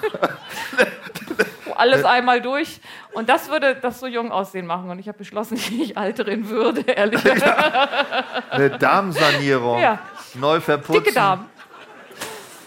alles 1.80 2.04
einmal 2.04 2.40
durch. 2.40 2.80
Und 3.12 3.28
das 3.28 3.50
würde 3.50 3.74
das 3.74 4.00
so 4.00 4.06
jung 4.06 4.30
aussehen 4.30 4.66
machen. 4.66 4.90
Und 4.90 4.98
ich 4.98 5.08
habe 5.08 5.18
beschlossen, 5.18 5.56
ich 5.56 5.96
altere 5.96 6.30
in 6.30 6.48
Würde, 6.48 6.82
ehrlich 6.82 7.22
gesagt. 7.22 7.90
Eine 8.50 8.70
Darmsanierung. 8.70 9.80
Ja. 9.80 9.98
Neu 10.34 10.60
verputzen. 10.60 11.02
Dicke 11.02 11.14
Darm. 11.14 11.46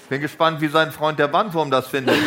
Bin 0.09 0.19
gespannt, 0.21 0.59
wie 0.61 0.67
sein 0.67 0.91
Freund 0.91 1.17
der 1.17 1.27
Bandwurm 1.27 1.71
das 1.71 1.87
findet. 1.87 2.17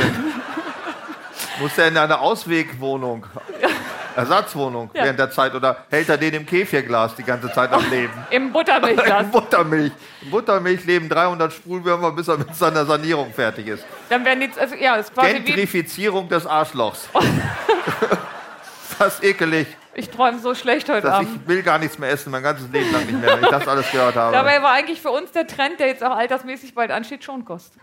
Muss 1.60 1.76
er 1.78 1.88
in 1.88 1.96
eine 1.96 2.18
Auswegwohnung, 2.20 3.24
Ersatzwohnung 4.16 4.90
Ja. 4.94 5.04
während 5.04 5.18
der 5.18 5.30
Zeit 5.30 5.54
oder 5.54 5.84
hält 5.90 6.08
er 6.08 6.16
den 6.18 6.34
im 6.34 6.46
Käfirglas 6.46 7.14
die 7.16 7.22
ganze 7.22 7.50
Zeit 7.52 7.72
am 7.72 7.88
Leben? 7.90 8.12
Im 8.30 8.52
Buttermilchglas. 8.52 9.24
In 9.24 9.30
Buttermilch. 9.30 9.92
In 10.22 10.30
Buttermilch 10.30 10.84
leben 10.84 11.08
300 11.08 11.52
Sprühwürmer, 11.52 12.12
bis 12.12 12.28
er 12.28 12.38
mit 12.38 12.54
seiner 12.54 12.84
Sanierung 12.86 13.32
fertig 13.32 13.68
ist. 13.68 13.84
Dann 14.08 14.24
werden 14.24 14.40
die, 14.40 14.60
also 14.60 14.74
ja, 14.74 14.96
ist 14.96 15.12
quasi 15.14 15.34
wie, 15.36 15.40
Gentrifizierung 15.44 16.28
des 16.28 16.46
Arschlochs. 16.46 17.08
Fast 18.98 19.22
ekelig. 19.22 19.66
ich 19.94 20.08
träume 20.08 20.38
so 20.38 20.54
schlecht 20.54 20.88
heute 20.88 21.02
Dass 21.02 21.16
Abend. 21.16 21.28
ich 21.42 21.48
will 21.48 21.62
gar 21.62 21.78
nichts 21.78 21.98
mehr 21.98 22.10
essen, 22.10 22.30
mein 22.30 22.42
ganzes 22.42 22.68
Leben 22.70 22.90
lang 22.92 23.04
nicht 23.04 23.20
mehr, 23.20 23.36
wenn 23.36 23.44
ich 23.44 23.50
das 23.50 23.68
alles 23.68 23.90
gehört 23.90 24.16
habe. 24.16 24.32
Dabei 24.32 24.62
war 24.62 24.72
eigentlich 24.72 25.02
für 25.02 25.10
uns 25.10 25.32
der 25.32 25.46
Trend, 25.46 25.78
der 25.80 25.88
jetzt 25.88 26.02
auch 26.02 26.16
altersmäßig 26.16 26.74
bald 26.74 26.90
ansteht, 26.90 27.22
Schonkost. 27.24 27.74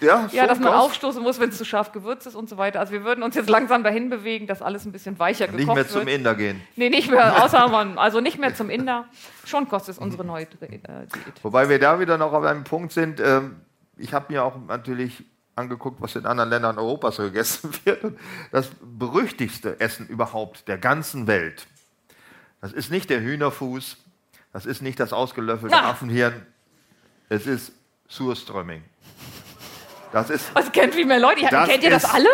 Ja, 0.00 0.28
Ja, 0.32 0.46
dass 0.46 0.58
man 0.58 0.72
aufstoßen 0.72 1.22
muss, 1.22 1.38
wenn 1.40 1.50
es 1.50 1.58
zu 1.58 1.64
scharf 1.64 1.92
gewürzt 1.92 2.26
ist 2.26 2.34
und 2.34 2.48
so 2.48 2.56
weiter. 2.56 2.80
Also 2.80 2.92
wir 2.92 3.04
würden 3.04 3.22
uns 3.22 3.34
jetzt 3.34 3.48
langsam 3.50 3.82
dahin 3.84 4.10
bewegen, 4.10 4.46
dass 4.46 4.62
alles 4.62 4.84
ein 4.84 4.92
bisschen 4.92 5.18
weicher 5.18 5.46
gekocht 5.46 5.58
Nicht 5.58 5.74
mehr 5.74 5.88
zum 5.88 6.06
wird. 6.06 6.16
Inder 6.16 6.34
gehen. 6.34 6.60
Nee, 6.76 6.88
nicht 6.90 7.10
mehr, 7.10 7.42
außer 7.44 7.68
man, 7.68 7.98
also 7.98 8.20
nicht 8.20 8.38
mehr 8.38 8.54
zum 8.54 8.70
Inder. 8.70 9.06
Schonkost 9.44 9.88
ist 9.88 9.98
unsere 9.98 10.24
neue 10.24 10.44
äh, 10.44 10.46
Diät. 10.48 11.10
Wobei 11.42 11.68
wir 11.68 11.78
da 11.78 12.00
wieder 12.00 12.18
noch 12.18 12.32
auf 12.32 12.44
einem 12.44 12.64
Punkt 12.64 12.92
sind. 12.92 13.20
Ähm, 13.20 13.60
ich 13.96 14.14
habe 14.14 14.32
mir 14.32 14.44
auch 14.44 14.56
natürlich 14.68 15.24
angeguckt, 15.56 16.00
was 16.00 16.16
in 16.16 16.26
anderen 16.26 16.50
Ländern 16.50 16.78
Europas 16.78 17.16
so 17.16 17.22
gegessen 17.24 17.70
wird. 17.84 18.18
Das 18.50 18.70
berüchtigste 18.82 19.78
Essen 19.80 20.06
überhaupt 20.08 20.66
der 20.68 20.78
ganzen 20.78 21.26
Welt, 21.26 21.66
das 22.60 22.72
ist 22.72 22.90
nicht 22.90 23.10
der 23.10 23.20
Hühnerfuß, 23.20 23.96
das 24.52 24.66
ist 24.66 24.82
nicht 24.82 24.98
das 25.00 25.12
ausgelöffelte. 25.12 25.76
Affenhirn, 25.76 26.46
es 27.28 27.46
ist 27.46 27.72
Surströmming. 28.08 28.82
Das 30.12 30.30
ist, 30.30 30.54
Was 30.54 30.70
kennt 30.72 30.94
viel 30.94 31.06
mehr 31.06 31.20
Leute? 31.20 31.46
Das 31.50 31.68
kennt 31.68 31.82
ihr 31.84 31.90
das 31.90 32.04
ist- 32.04 32.14
alle? 32.14 32.28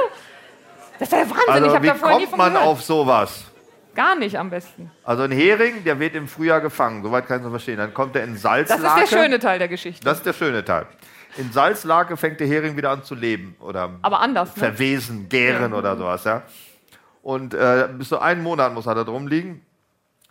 Das 0.99 1.09
ist 1.09 1.13
ja 1.13 1.19
Wahnsinn. 1.21 1.37
ich 1.47 1.51
also 1.53 1.75
habe 1.75 1.83
wie 1.85 1.89
da 1.89 1.95
vorher 1.95 2.17
nie 2.19 2.25
kommt 2.25 2.31
von 2.31 2.39
man 2.39 2.53
gehört. 2.55 2.67
auf 2.69 2.83
sowas? 2.83 3.45
Gar 3.95 4.17
nicht 4.17 4.39
am 4.39 4.51
besten. 4.51 4.91
Also 5.05 5.23
ein 5.25 5.31
Hering, 5.33 5.85
der 5.85 5.99
wird 5.99 6.15
im 6.15 6.27
Frühjahr 6.29 6.61
gefangen, 6.61 7.03
soweit 7.03 7.27
kann 7.27 7.41
ich 7.41 7.45
es 7.47 7.51
verstehen. 7.51 7.79
Dann 7.79 7.93
kommt 7.95 8.15
er 8.17 8.25
in 8.25 8.33
Das 8.35 8.43
Salzlake. 8.43 9.03
ist 9.05 9.13
der 9.13 9.19
schöne 9.23 9.39
Teil 9.39 9.59
der 9.59 9.69
Geschichte. 9.69 10.05
Das 10.05 10.19
ist 10.19 10.27
der 10.27 10.33
schöne 10.35 10.65
Teil. 10.65 10.87
In 11.39 11.53
Salzlake 11.53 12.17
fängt 12.17 12.41
der 12.41 12.47
Hering 12.47 12.77
wieder 12.79 12.91
an 12.91 13.05
zu 13.05 13.15
leben 13.15 13.57
oder 13.61 13.91
Aber 14.03 14.21
anders, 14.21 14.55
ne? 14.57 14.61
verwesen, 14.63 15.29
gären 15.29 15.75
oder 15.75 15.97
sowas. 15.97 16.25
Ja. 16.25 16.43
Und 17.23 17.53
äh, 17.55 17.89
bis 17.93 18.09
zu 18.09 18.19
einen 18.19 18.43
Monat 18.43 18.73
muss 18.73 18.87
er 18.87 18.95
da 18.95 19.05
drum 19.05 19.27
liegen. 19.27 19.63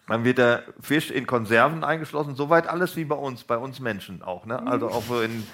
Dann 0.07 0.23
wird 0.23 0.37
der 0.37 0.63
Fisch 0.79 1.09
in 1.11 1.25
Konserven 1.27 1.83
eingeschlossen. 1.83 2.35
Soweit 2.35 2.67
alles 2.67 2.95
wie 2.95 3.05
bei 3.05 3.15
uns, 3.15 3.43
bei 3.43 3.57
uns 3.57 3.79
Menschen 3.79 4.21
auch. 4.23 4.45
Ne? 4.45 4.61
Also 4.65 4.87
auch 4.89 5.03
so 5.03 5.21
in 5.21 5.45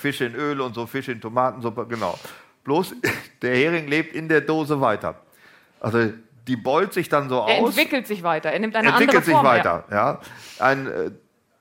Fisch 0.00 0.20
in 0.20 0.34
Öl 0.34 0.60
und 0.60 0.74
so, 0.74 0.86
Fisch 0.86 1.08
in 1.08 1.20
Tomatensuppe, 1.20 1.86
genau. 1.86 2.18
Bloß 2.64 2.94
der 3.42 3.54
Hering 3.54 3.86
lebt 3.86 4.14
in 4.14 4.28
der 4.28 4.40
Dose 4.40 4.80
weiter. 4.80 5.14
Also 5.78 6.12
die 6.46 6.56
beult 6.56 6.92
sich 6.92 7.08
dann 7.08 7.28
so 7.28 7.46
Er 7.46 7.60
aus 7.60 7.76
entwickelt 7.76 8.06
sich 8.06 8.22
weiter. 8.22 8.50
Er 8.50 8.58
nimmt 8.58 8.74
eine 8.74 8.88
entwickelt 8.88 9.18
andere 9.18 9.24
sich 9.24 9.34
Form. 9.34 9.46
weiter. 9.46 9.84
Ja. 9.90 10.20
Ein 10.58 10.86
äh, 10.86 11.10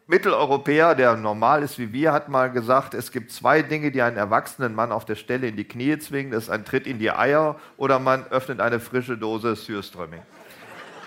Mitteleuropäer, 0.07 0.95
der 0.95 1.15
normal 1.15 1.61
ist 1.61 1.77
wie 1.77 1.93
wir, 1.93 2.11
hat 2.11 2.29
mal 2.29 2.49
gesagt, 2.49 2.95
es 2.95 3.11
gibt 3.11 3.31
zwei 3.31 3.61
Dinge, 3.61 3.91
die 3.91 4.01
einen 4.01 4.17
erwachsenen 4.17 4.73
Mann 4.73 4.91
auf 4.91 5.05
der 5.05 5.15
Stelle 5.15 5.47
in 5.47 5.55
die 5.55 5.65
Knie 5.65 5.99
zwingen. 5.99 6.31
Das 6.31 6.45
ist 6.45 6.49
ein 6.49 6.65
Tritt 6.65 6.87
in 6.87 6.97
die 6.97 7.11
Eier 7.11 7.57
oder 7.77 7.99
man 7.99 8.25
öffnet 8.31 8.59
eine 8.59 8.79
frische 8.79 9.17
Dose 9.17 9.55
Sürströmming. 9.55 10.21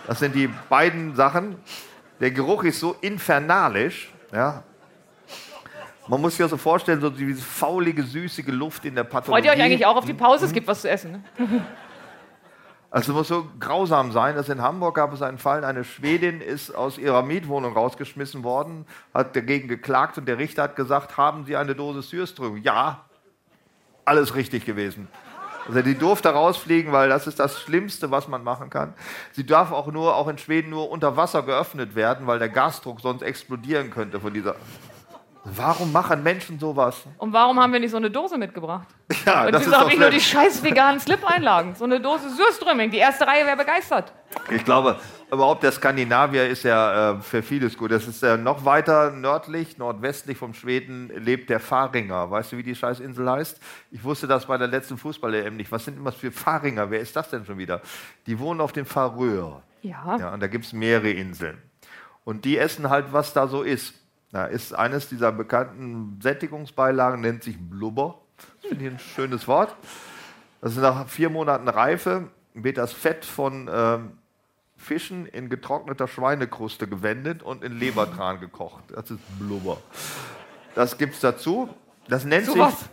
Das 0.07 0.20
sind 0.20 0.35
die 0.35 0.49
beiden 0.68 1.16
Sachen. 1.16 1.57
Der 2.20 2.30
Geruch 2.30 2.62
ist 2.62 2.78
so 2.78 2.95
infernalisch. 3.01 4.12
Ja. 4.33 4.62
Man 6.09 6.21
muss 6.21 6.33
sich 6.33 6.41
ja 6.41 6.49
so 6.49 6.57
vorstellen, 6.57 7.01
so 7.01 7.11
diese 7.11 7.41
faulige, 7.41 8.03
süßige 8.03 8.49
Luft 8.49 8.85
in 8.85 8.95
der 8.95 9.05
Pathologie. 9.05 9.43
Freut 9.43 9.45
ihr 9.45 9.59
euch 9.59 9.65
eigentlich 9.65 9.87
auch 9.87 9.97
auf 9.97 10.05
die 10.05 10.15
Pause? 10.15 10.47
Es 10.47 10.53
gibt 10.53 10.67
was 10.67 10.83
zu 10.83 10.91
essen. 10.91 11.25
Ne? 11.39 11.65
Also 12.95 13.13
es 13.13 13.17
muss 13.17 13.29
so 13.29 13.49
grausam 13.59 14.13
sein, 14.13 14.37
dass 14.37 14.51
in 14.51 14.61
Hamburg 14.61 14.97
gab 14.97 15.15
es 15.15 15.23
einen 15.23 15.39
Fall, 15.39 15.65
eine 15.65 15.83
Schwedin 15.83 16.43
ist 16.43 16.75
aus 16.75 16.99
ihrer 16.99 17.23
Mietwohnung 17.23 17.73
rausgeschmissen 17.73 18.45
worden, 18.45 18.85
hat 19.15 19.35
dagegen 19.35 19.67
geklagt 19.67 20.19
und 20.19 20.29
der 20.29 20.37
Richter 20.37 20.65
hat 20.65 20.77
gesagt, 20.77 21.17
haben 21.17 21.47
Sie 21.47 21.57
eine 21.57 21.75
Dose 21.75 22.03
Sürström? 22.03 22.59
Ja, 22.59 23.07
alles 24.05 24.35
richtig 24.35 24.67
gewesen. 24.67 25.09
Also 25.67 25.81
die 25.81 25.97
durfte 25.97 26.29
rausfliegen, 26.29 26.93
weil 26.93 27.09
das 27.09 27.27
ist 27.27 27.41
das 27.41 27.59
Schlimmste, 27.61 28.11
was 28.11 28.29
man 28.29 28.45
machen 28.45 28.69
kann. 28.69 28.93
Sie 29.33 29.47
darf 29.47 29.73
auch 29.73 29.87
nur, 29.87 30.15
auch 30.15 30.29
in 30.29 30.37
Schweden 30.37 30.69
nur 30.69 30.91
unter 30.91 31.17
Wasser 31.17 31.43
geöffnet 31.45 31.95
werden, 31.95 32.27
weil 32.27 32.41
der 32.41 32.51
Gasdruck 32.51 33.01
sonst 33.01 33.23
explodieren 33.23 33.91
könnte 33.91 34.21
von 34.21 34.35
dieser. 34.35 34.57
Warum 35.45 35.90
machen 35.90 36.22
Menschen 36.22 36.59
sowas? 36.59 37.03
Und 37.18 37.32
warum 37.32 37.59
haben 37.59 37.72
wir 37.72 37.80
nicht 37.80 37.90
so 37.90 37.97
eine 37.97 38.11
Dose 38.11 38.38
mitgebracht? 38.38 38.86
Ja, 39.26 39.45
Und 39.47 39.53
das 39.53 39.66
ist 39.66 39.72
doch 39.72 39.90
ich 39.90 39.99
nur 39.99 40.09
die 40.11 40.20
scheiß 40.20 40.62
veganen 40.62 40.99
Slip-Einlagen? 40.99 41.74
So 41.74 41.84
eine 41.84 42.01
Dose 42.01 42.30
Surströmming. 42.30 42.90
Die 42.90 42.99
erste 42.99 43.26
Reihe 43.26 43.45
wäre 43.45 43.57
begeistert. 43.57 44.12
Ich 44.51 44.64
glaube, 44.64 44.99
überhaupt 45.30 45.62
der 45.62 45.70
Skandinavier 45.70 46.49
ist 46.49 46.62
ja 46.62 47.12
äh, 47.12 47.20
für 47.20 47.43
vieles 47.43 47.76
gut. 47.76 47.90
Das 47.90 48.09
ist 48.09 48.22
ja 48.22 48.36
noch 48.36 48.64
weiter 48.64 49.11
nördlich, 49.11 49.78
nordwestlich 49.78 50.38
vom 50.38 50.55
Schweden 50.55 51.11
lebt 51.14 51.51
der 51.51 51.61
Faringer. 51.61 52.30
Weißt 52.30 52.53
du, 52.53 52.57
wie 52.57 52.62
die 52.62 52.74
Scheißinsel 52.74 53.30
heißt? 53.30 53.61
Ich 53.90 54.03
wusste 54.03 54.26
das 54.26 54.47
bei 54.47 54.57
der 54.57 54.68
letzten 54.68 54.97
Fußball-EM 54.97 55.57
nicht. 55.57 55.70
Was 55.70 55.84
sind 55.84 55.99
immer 55.99 56.12
für 56.12 56.32
Faringer? 56.32 56.90
Wer 56.90 57.01
ist 57.01 57.14
das 57.14 57.28
denn 57.30 57.45
schon 57.45 57.59
wieder? 57.59 57.82
Die 58.26 58.38
wohnen 58.38 58.61
auf 58.61 58.72
den 58.72 58.86
Färöer. 58.86 59.62
Ja. 59.82 60.16
Ja, 60.18 60.32
und 60.32 60.40
da 60.40 60.47
gibt 60.47 60.64
es 60.64 60.72
mehrere 60.72 61.11
Inseln. 61.11 61.61
Und 62.24 62.45
die 62.45 62.57
essen 62.57 62.88
halt, 62.88 63.12
was 63.12 63.32
da 63.32 63.47
so 63.47 63.62
ist. 63.62 63.95
Da 64.33 64.47
ist 64.47 64.74
eines 64.74 65.09
dieser 65.09 65.30
bekannten 65.30 66.18
Sättigungsbeilagen, 66.22 67.20
nennt 67.20 67.45
sich 67.45 67.57
Blubber. 67.59 68.18
Das 68.61 68.70
finde 68.70 68.87
ich 68.87 68.91
ein 68.93 68.99
schönes 68.99 69.47
Wort. 69.47 69.76
Das 70.62 70.72
ist 70.72 70.78
nach 70.80 71.07
vier 71.07 71.28
Monaten 71.28 71.68
Reife, 71.68 72.28
wird 72.55 72.78
das 72.78 72.93
Fett 72.93 73.24
von 73.24 73.68
ähm, 73.72 74.12
Fischen 74.76 75.26
in 75.26 75.49
getrockneter 75.51 76.09
Schweinekruste 76.09 76.89
gewendet 76.89 77.43
und 77.43 77.62
in 77.62 77.78
Lebertran 77.78 78.41
gekocht. 78.41 78.85
Das 78.95 79.11
ist 79.11 79.20
Blubber. 79.39 79.76
Das 80.74 80.97
gibt 80.97 81.14
es 81.14 81.20
dazu. 81.20 81.68
Das 82.09 82.24
nennt 82.24 82.47
So 82.47 82.53
sich 82.53 82.62
was. 82.62 82.89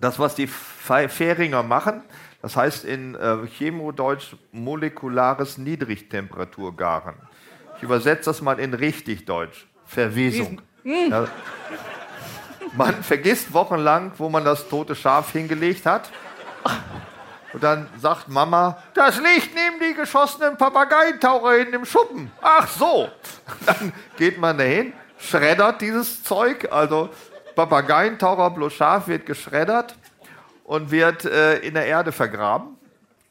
das, 0.00 0.18
was 0.18 0.34
die 0.34 0.46
Fähringer 0.46 1.62
machen, 1.62 2.02
das 2.42 2.56
heißt 2.56 2.84
in 2.84 3.16
äh, 3.16 3.46
Chemodeutsch 3.46 4.36
molekulares 4.52 5.58
Niedrigtemperaturgaren. 5.58 7.16
Ich 7.76 7.82
übersetze 7.82 8.26
das 8.26 8.40
mal 8.40 8.60
in 8.60 8.72
richtig 8.72 9.24
Deutsch. 9.24 9.66
Verwesung. 9.94 10.60
Ja. 10.82 11.28
Man 12.76 13.02
vergisst 13.02 13.52
wochenlang, 13.54 14.12
wo 14.18 14.28
man 14.28 14.44
das 14.44 14.68
tote 14.68 14.96
Schaf 14.96 15.32
hingelegt 15.32 15.86
hat. 15.86 16.10
Und 17.52 17.62
dann 17.62 17.86
sagt 18.00 18.28
Mama, 18.28 18.76
das 18.94 19.18
liegt 19.18 19.54
neben 19.54 19.78
die 19.80 19.94
geschossenen 19.94 20.56
Papageientaucher 20.56 21.52
hinten 21.52 21.74
im 21.74 21.84
Schuppen. 21.84 22.32
Ach 22.42 22.66
so. 22.66 23.08
Dann 23.66 23.92
geht 24.16 24.38
man 24.38 24.58
dahin, 24.58 24.92
schreddert 25.18 25.80
dieses 25.80 26.24
Zeug. 26.24 26.66
Also 26.72 27.10
Papageientaucher 27.54 28.50
plus 28.50 28.72
Schaf 28.72 29.06
wird 29.06 29.24
geschreddert 29.24 29.94
und 30.64 30.90
wird 30.90 31.24
äh, 31.26 31.58
in 31.58 31.74
der 31.74 31.86
Erde 31.86 32.10
vergraben. 32.10 32.73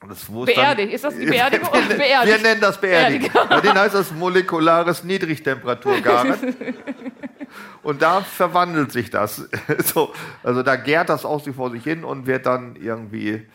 Das, 0.07 0.23
es 0.23 0.27
dann- 0.27 0.45
Beerdigt. 0.45 0.93
Ist 0.93 1.03
das 1.03 1.17
die 1.17 1.25
Beerdigung? 1.25 1.69
wir, 1.73 1.97
beerdigt? 1.97 2.37
wir 2.37 2.49
nennen 2.49 2.61
das 2.61 2.79
Beerdigung. 2.79 3.29
Bei 3.49 3.61
denen 3.61 3.77
heißt 3.77 3.95
das 3.95 4.11
molekulares 4.11 5.03
Niedrigtemperaturgaren. 5.03 6.55
Und 7.83 8.01
da 8.01 8.21
verwandelt 8.21 8.91
sich 8.91 9.09
das. 9.09 9.49
So, 9.83 10.13
also 10.43 10.63
da 10.63 10.75
gärt 10.75 11.09
das 11.09 11.25
aus 11.25 11.43
sich 11.43 11.55
vor 11.55 11.69
sich 11.71 11.83
hin 11.83 12.03
und 12.03 12.25
wird 12.25 12.45
dann 12.45 12.75
irgendwie, 12.75 13.47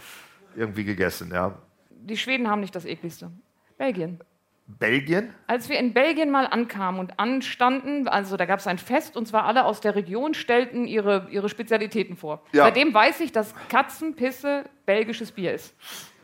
irgendwie 0.56 0.84
gegessen. 0.84 1.30
Ja. 1.32 1.54
Die 1.90 2.16
Schweden 2.16 2.48
haben 2.48 2.60
nicht 2.60 2.74
das 2.74 2.84
ekligste. 2.84 3.30
Belgien. 3.76 4.20
Belgien? 4.66 5.32
Als 5.46 5.68
wir 5.70 5.78
in 5.78 5.94
Belgien 5.94 6.30
mal 6.30 6.46
ankamen 6.46 7.00
und 7.00 7.18
anstanden, 7.18 8.06
also 8.06 8.36
da 8.36 8.44
gab 8.44 8.58
es 8.60 8.66
ein 8.66 8.76
Fest 8.76 9.16
und 9.16 9.26
zwar 9.26 9.44
alle 9.44 9.64
aus 9.64 9.80
der 9.80 9.94
Region 9.94 10.34
stellten 10.34 10.86
ihre, 10.86 11.26
ihre 11.30 11.48
Spezialitäten 11.48 12.16
vor. 12.16 12.44
Ja. 12.52 12.64
Seitdem 12.64 12.92
weiß 12.92 13.20
ich, 13.20 13.32
dass 13.32 13.54
Katzenpisse 13.70 14.64
belgisches 14.84 15.32
Bier 15.32 15.54
ist. 15.54 15.74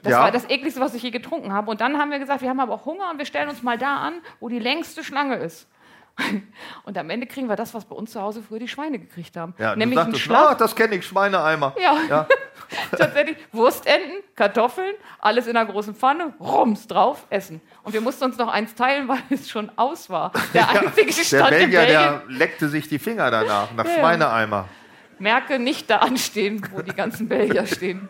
Das 0.05 0.12
Ja. 0.12 0.20
war 0.20 0.30
das 0.30 0.48
ekligste, 0.48 0.80
was 0.80 0.94
ich 0.94 1.02
je 1.02 1.11
getrunken 1.11 1.52
habe. 1.52 1.70
Und 1.70 1.80
dann 1.80 1.98
haben 1.98 2.11
wir 2.12 2.18
gesagt, 2.20 2.40
wir 2.42 2.48
haben 2.48 2.61
aber 2.61 2.74
auch 2.74 2.84
Hunger 2.86 3.11
und 3.11 3.18
wir 3.18 3.26
stellen 3.26 3.48
uns 3.48 3.62
mal 3.62 3.76
da 3.78 3.96
an, 3.96 4.14
wo 4.38 4.48
die 4.48 4.59
längste 4.61 5.02
Schlange 5.02 5.36
ist. 5.36 5.66
Und 6.84 6.96
am 6.96 7.11
Ende 7.11 7.26
kriegen 7.26 7.48
wir 7.48 7.57
das, 7.57 7.74
was 7.74 7.84
bei 7.86 7.96
uns 7.96 8.12
zu 8.12 8.22
Hause 8.22 8.40
früher 8.40 8.61
die 8.61 8.68
Schweine 8.68 9.00
gekriegt 9.00 9.36
haben. 9.36 9.52
Ja, 9.59 9.74
Nämlich 9.74 9.96
du 9.96 10.02
einen 10.02 10.12
sagtest, 10.12 10.24
Schlaf. 10.24 10.48
ach, 10.52 10.57
das 10.57 10.76
kenne 10.76 10.94
ich, 10.94 11.05
Schweineeimer. 11.05 11.74
Ja. 11.76 11.96
Ja. 12.09 12.28
Tatsächlich 12.96 13.36
Wurstenten, 13.50 14.12
Kartoffeln, 14.36 14.94
alles 15.18 15.48
in 15.48 15.57
einer 15.57 15.68
großen 15.68 15.92
Pfanne, 15.96 16.32
Rums 16.38 16.86
drauf, 16.86 17.26
essen. 17.30 17.61
Und 17.82 17.94
wir 17.94 18.00
mussten 18.00 18.22
uns 18.26 18.38
noch 18.38 18.46
eins 18.46 18.76
teilen, 18.76 19.09
weil 19.09 19.18
es 19.30 19.50
schon 19.50 19.72
aus 19.74 20.09
war. 20.09 20.30
Der 20.52 20.68
einzige 20.68 21.07
Der 21.12 21.24
Stand 21.24 21.50
in 21.50 21.59
Belgier, 21.72 21.86
der 21.86 22.22
leckte 22.28 22.68
sich 22.68 22.86
die 22.86 23.00
Finger 23.00 23.32
danach, 23.32 23.72
nach 23.72 23.84
Ja, 23.84 23.90
ja. 23.90 23.98
Schweineeimer. 23.98 24.68
Merke 25.18 25.59
nicht 25.59 25.90
da 25.90 25.96
anstehen, 25.96 26.64
wo 26.72 26.80
die 26.82 26.94
ganzen 26.94 27.28
Belgier 27.28 27.66
stehen. 27.66 28.09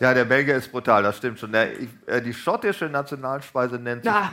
Ja, 0.00 0.14
der 0.14 0.24
Belgier 0.24 0.56
ist 0.56 0.70
brutal, 0.70 1.02
das 1.02 1.16
stimmt 1.16 1.38
schon. 1.40 1.52
Der, 1.52 1.70
äh, 2.06 2.22
die 2.22 2.32
schottische 2.34 2.86
Nationalspeise 2.86 3.76
nennt 3.78 4.04
sich 4.04 4.12
Da, 4.12 4.32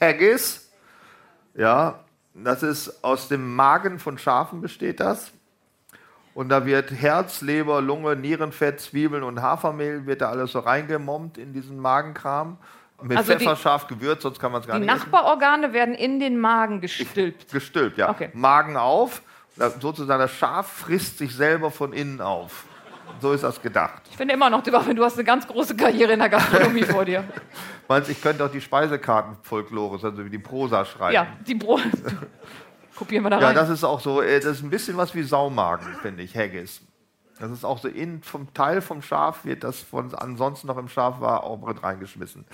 Haggis. 0.00 0.70
Ja, 1.54 2.00
das 2.34 2.62
ist 2.62 3.04
aus 3.04 3.28
dem 3.28 3.54
Magen 3.54 3.98
von 3.98 4.16
Schafen 4.18 4.60
besteht 4.60 5.00
das. 5.00 5.32
Und 6.34 6.48
da 6.48 6.64
wird 6.64 6.90
Herz, 6.92 7.42
Leber, 7.42 7.82
Lunge, 7.82 8.16
Nierenfett, 8.16 8.80
Zwiebeln 8.80 9.22
und 9.22 9.42
Hafermehl 9.42 10.06
wird 10.06 10.22
da 10.22 10.30
alles 10.30 10.52
so 10.52 10.60
reingemommt 10.60 11.36
in 11.36 11.52
diesen 11.52 11.78
Magenkram. 11.78 12.56
Mit 13.02 13.18
Also 13.18 13.32
die- 13.32 13.38
Pfeffer 13.40 13.56
scharf 13.56 13.86
gewürzt, 13.88 14.22
sonst 14.22 14.38
kann 14.38 14.52
man 14.52 14.60
es 14.62 14.66
gar 14.66 14.76
die 14.78 14.86
nicht 14.86 14.94
essen. 14.94 15.10
Nachbarorgane 15.10 15.72
werden 15.74 15.94
in 15.94 16.20
den 16.20 16.38
Magen 16.38 16.80
gestülpt. 16.80 17.50
Gestülpt, 17.52 17.98
ja. 17.98 18.08
Okay. 18.08 18.30
Magen 18.32 18.76
auf, 18.76 19.20
sozusagen 19.80 20.20
das 20.20 20.30
Schaf 20.30 20.68
frisst 20.68 21.18
sich 21.18 21.34
selber 21.34 21.70
von 21.70 21.92
innen 21.92 22.20
auf. 22.22 22.64
So 23.22 23.32
ist 23.32 23.44
das 23.44 23.62
gedacht. 23.62 24.02
Ich 24.10 24.16
finde 24.16 24.34
immer 24.34 24.50
noch, 24.50 24.64
du 24.64 24.72
du 24.72 24.78
hast 25.04 25.14
eine 25.14 25.22
ganz 25.22 25.46
große 25.46 25.76
Karriere 25.76 26.12
in 26.12 26.18
der 26.18 26.28
Gastronomie 26.28 26.82
vor 26.82 27.04
dir. 27.04 27.22
Meinst 27.88 28.10
ich 28.10 28.20
könnte 28.20 28.44
auch 28.44 28.50
die 28.50 28.60
Speisekarten-Folklore, 28.60 29.94
also 30.02 30.24
wie 30.24 30.28
die 30.28 30.40
Prosa 30.40 30.84
schreiben. 30.84 31.14
Ja, 31.14 31.28
die 31.46 31.54
Brot. 31.54 31.82
Kopieren 32.96 33.22
wir 33.24 33.30
da 33.30 33.38
Ja, 33.40 33.46
rein. 33.46 33.54
das 33.54 33.68
ist 33.68 33.84
auch 33.84 34.00
so, 34.00 34.20
äh, 34.22 34.40
das 34.40 34.56
ist 34.56 34.64
ein 34.64 34.70
bisschen 34.70 34.96
was 34.96 35.14
wie 35.14 35.22
Saumagen, 35.22 35.86
finde 36.02 36.24
ich, 36.24 36.36
Haggis. 36.36 36.80
Das 37.38 37.52
ist 37.52 37.64
auch 37.64 37.78
so 37.78 37.86
in, 37.86 38.24
vom 38.24 38.52
Teil 38.54 38.80
vom 38.80 39.02
Schaf 39.02 39.44
wird 39.44 39.62
das 39.62 39.78
von 39.78 40.12
ansonsten 40.16 40.66
noch 40.66 40.76
im 40.76 40.88
Schaf 40.88 41.20
war 41.20 41.44
auch 41.44 41.64
mit 41.64 41.80
reingeschmissen. 41.80 42.44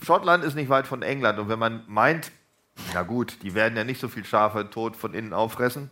Schottland 0.00 0.44
ist 0.44 0.54
nicht 0.54 0.68
weit 0.68 0.86
von 0.86 1.02
England 1.02 1.40
und 1.40 1.48
wenn 1.48 1.58
man 1.58 1.82
meint, 1.88 2.30
na 2.94 3.02
gut, 3.02 3.38
die 3.42 3.54
werden 3.54 3.76
ja 3.76 3.82
nicht 3.82 4.00
so 4.00 4.06
viel 4.06 4.24
Schafe 4.24 4.70
tot 4.70 4.94
von 4.94 5.14
innen 5.14 5.32
auffressen. 5.32 5.90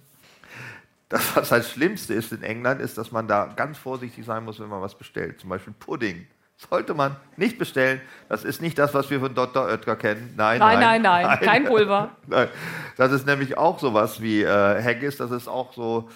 Das, 1.09 1.37
was 1.37 1.51
das 1.51 1.71
Schlimmste 1.71 2.15
ist 2.15 2.33
in 2.33 2.43
England, 2.43 2.81
ist, 2.81 2.97
dass 2.99 3.13
man 3.13 3.29
da 3.29 3.47
ganz 3.55 3.79
vorsichtig 3.79 4.25
sein 4.25 4.45
muss, 4.45 4.59
wenn 4.59 4.69
man 4.69 4.81
was 4.81 4.97
bestellt. 4.97 5.41
Zum 5.41 5.51
Beispiel 5.51 5.75
Pudding. 5.79 6.27
Sollte 6.57 6.95
man 6.95 7.17
nicht 7.37 7.59
bestellen. 7.59 8.01
Das 8.29 8.45
ist 8.45 8.63
nicht 8.63 8.79
das, 8.79 8.95
was 8.95 9.11
wir 9.11 9.21
von 9.21 9.35
Dr. 9.35 9.65
Oetker 9.67 9.97
kennen. 9.97 10.35
Nein, 10.37 10.61
nein, 10.61 10.79
nein, 10.79 11.03
nein, 11.03 11.27
nein. 11.27 11.41
kein 11.41 11.65
Pulver. 11.65 12.11
Nein. 12.27 12.49
Das 12.97 13.11
ist 13.13 13.27
nämlich 13.27 13.59
auch 13.59 13.81
sowas 13.81 14.23
wie 14.23 14.43
äh, 14.43 14.83
Haggis. 14.83 15.17
Das 15.17 15.33
ist 15.33 15.49
auch 15.49 15.73
so 15.73 16.09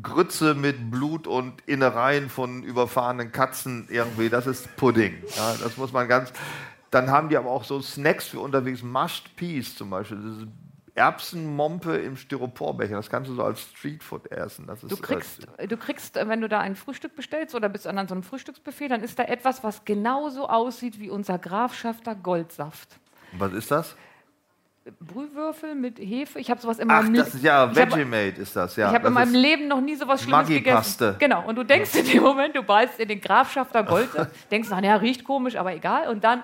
Grütze 0.00 0.54
mit 0.54 0.90
Blut 0.90 1.26
und 1.26 1.60
Innereien 1.66 2.30
von 2.30 2.62
überfahrenen 2.62 3.32
Katzen 3.32 3.86
irgendwie. 3.90 4.30
Das 4.30 4.46
ist 4.46 4.74
Pudding. 4.76 5.22
Ja, 5.36 5.54
das 5.62 5.76
muss 5.76 5.92
man 5.92 6.08
ganz. 6.08 6.32
Dann 6.90 7.10
haben 7.10 7.28
die 7.28 7.36
aber 7.36 7.50
auch 7.50 7.64
so 7.64 7.80
Snacks 7.80 8.28
für 8.28 8.40
unterwegs. 8.40 8.82
Mushed 8.82 9.36
Peas 9.36 9.76
zum 9.76 9.90
Beispiel. 9.90 10.16
Das 10.16 10.38
ist 10.38 10.48
Erbsenmompe 10.94 11.96
im 11.96 12.16
Styroporbecher. 12.16 12.96
Das 12.96 13.08
kannst 13.08 13.30
du 13.30 13.34
so 13.34 13.42
als 13.42 13.60
Streetfood 13.60 14.30
essen. 14.30 14.66
Das 14.66 14.80
du, 14.80 14.96
kriegst, 14.96 15.46
du 15.66 15.76
kriegst, 15.76 16.16
äh, 16.16 16.28
wenn 16.28 16.40
du 16.40 16.48
da 16.48 16.60
ein 16.60 16.76
Frühstück 16.76 17.16
bestellst 17.16 17.54
oder 17.54 17.68
bist 17.68 17.86
an 17.86 18.06
so 18.06 18.14
einem 18.14 18.22
Frühstücksbuffet, 18.22 18.88
dann 18.88 19.02
ist 19.02 19.18
da 19.18 19.24
etwas, 19.24 19.64
was 19.64 19.84
genauso 19.84 20.48
aussieht 20.48 21.00
wie 21.00 21.08
unser 21.08 21.38
Grafschafter 21.38 22.14
Goldsaft. 22.14 22.98
Was 23.38 23.52
ist 23.54 23.70
das? 23.70 23.96
Brühwürfel 25.00 25.74
mit 25.76 25.98
Hefe. 25.98 26.40
Ich 26.40 26.50
habe 26.50 26.60
sowas 26.60 26.78
in 26.78 26.88
meinem 26.88 27.14
Ach, 27.14 27.24
das 27.24 27.34
ist 27.36 27.44
ja 27.44 27.74
Vegemate 27.74 28.40
ist 28.40 28.56
das, 28.56 28.74
ja. 28.76 28.88
Ich 28.88 28.94
habe 28.94 29.06
in 29.08 29.12
meinem 29.14 29.34
Leben 29.34 29.68
noch 29.68 29.80
nie 29.80 29.94
sowas 29.94 30.22
Schlimmes 30.22 30.48
gegessen. 30.48 31.14
Genau. 31.18 31.46
Und 31.46 31.54
du 31.56 31.62
denkst 31.62 31.94
in 31.94 32.06
dem 32.06 32.22
Moment, 32.22 32.56
du 32.56 32.62
beißt 32.62 32.98
in 32.98 33.08
den 33.08 33.20
Grafschafter 33.20 33.84
Goldsaft, 33.84 34.32
denkst, 34.50 34.68
na 34.70 34.96
riecht 34.96 35.24
komisch, 35.24 35.56
aber 35.56 35.72
egal. 35.72 36.08
Und 36.08 36.24
dann 36.24 36.40
äh, 36.40 36.42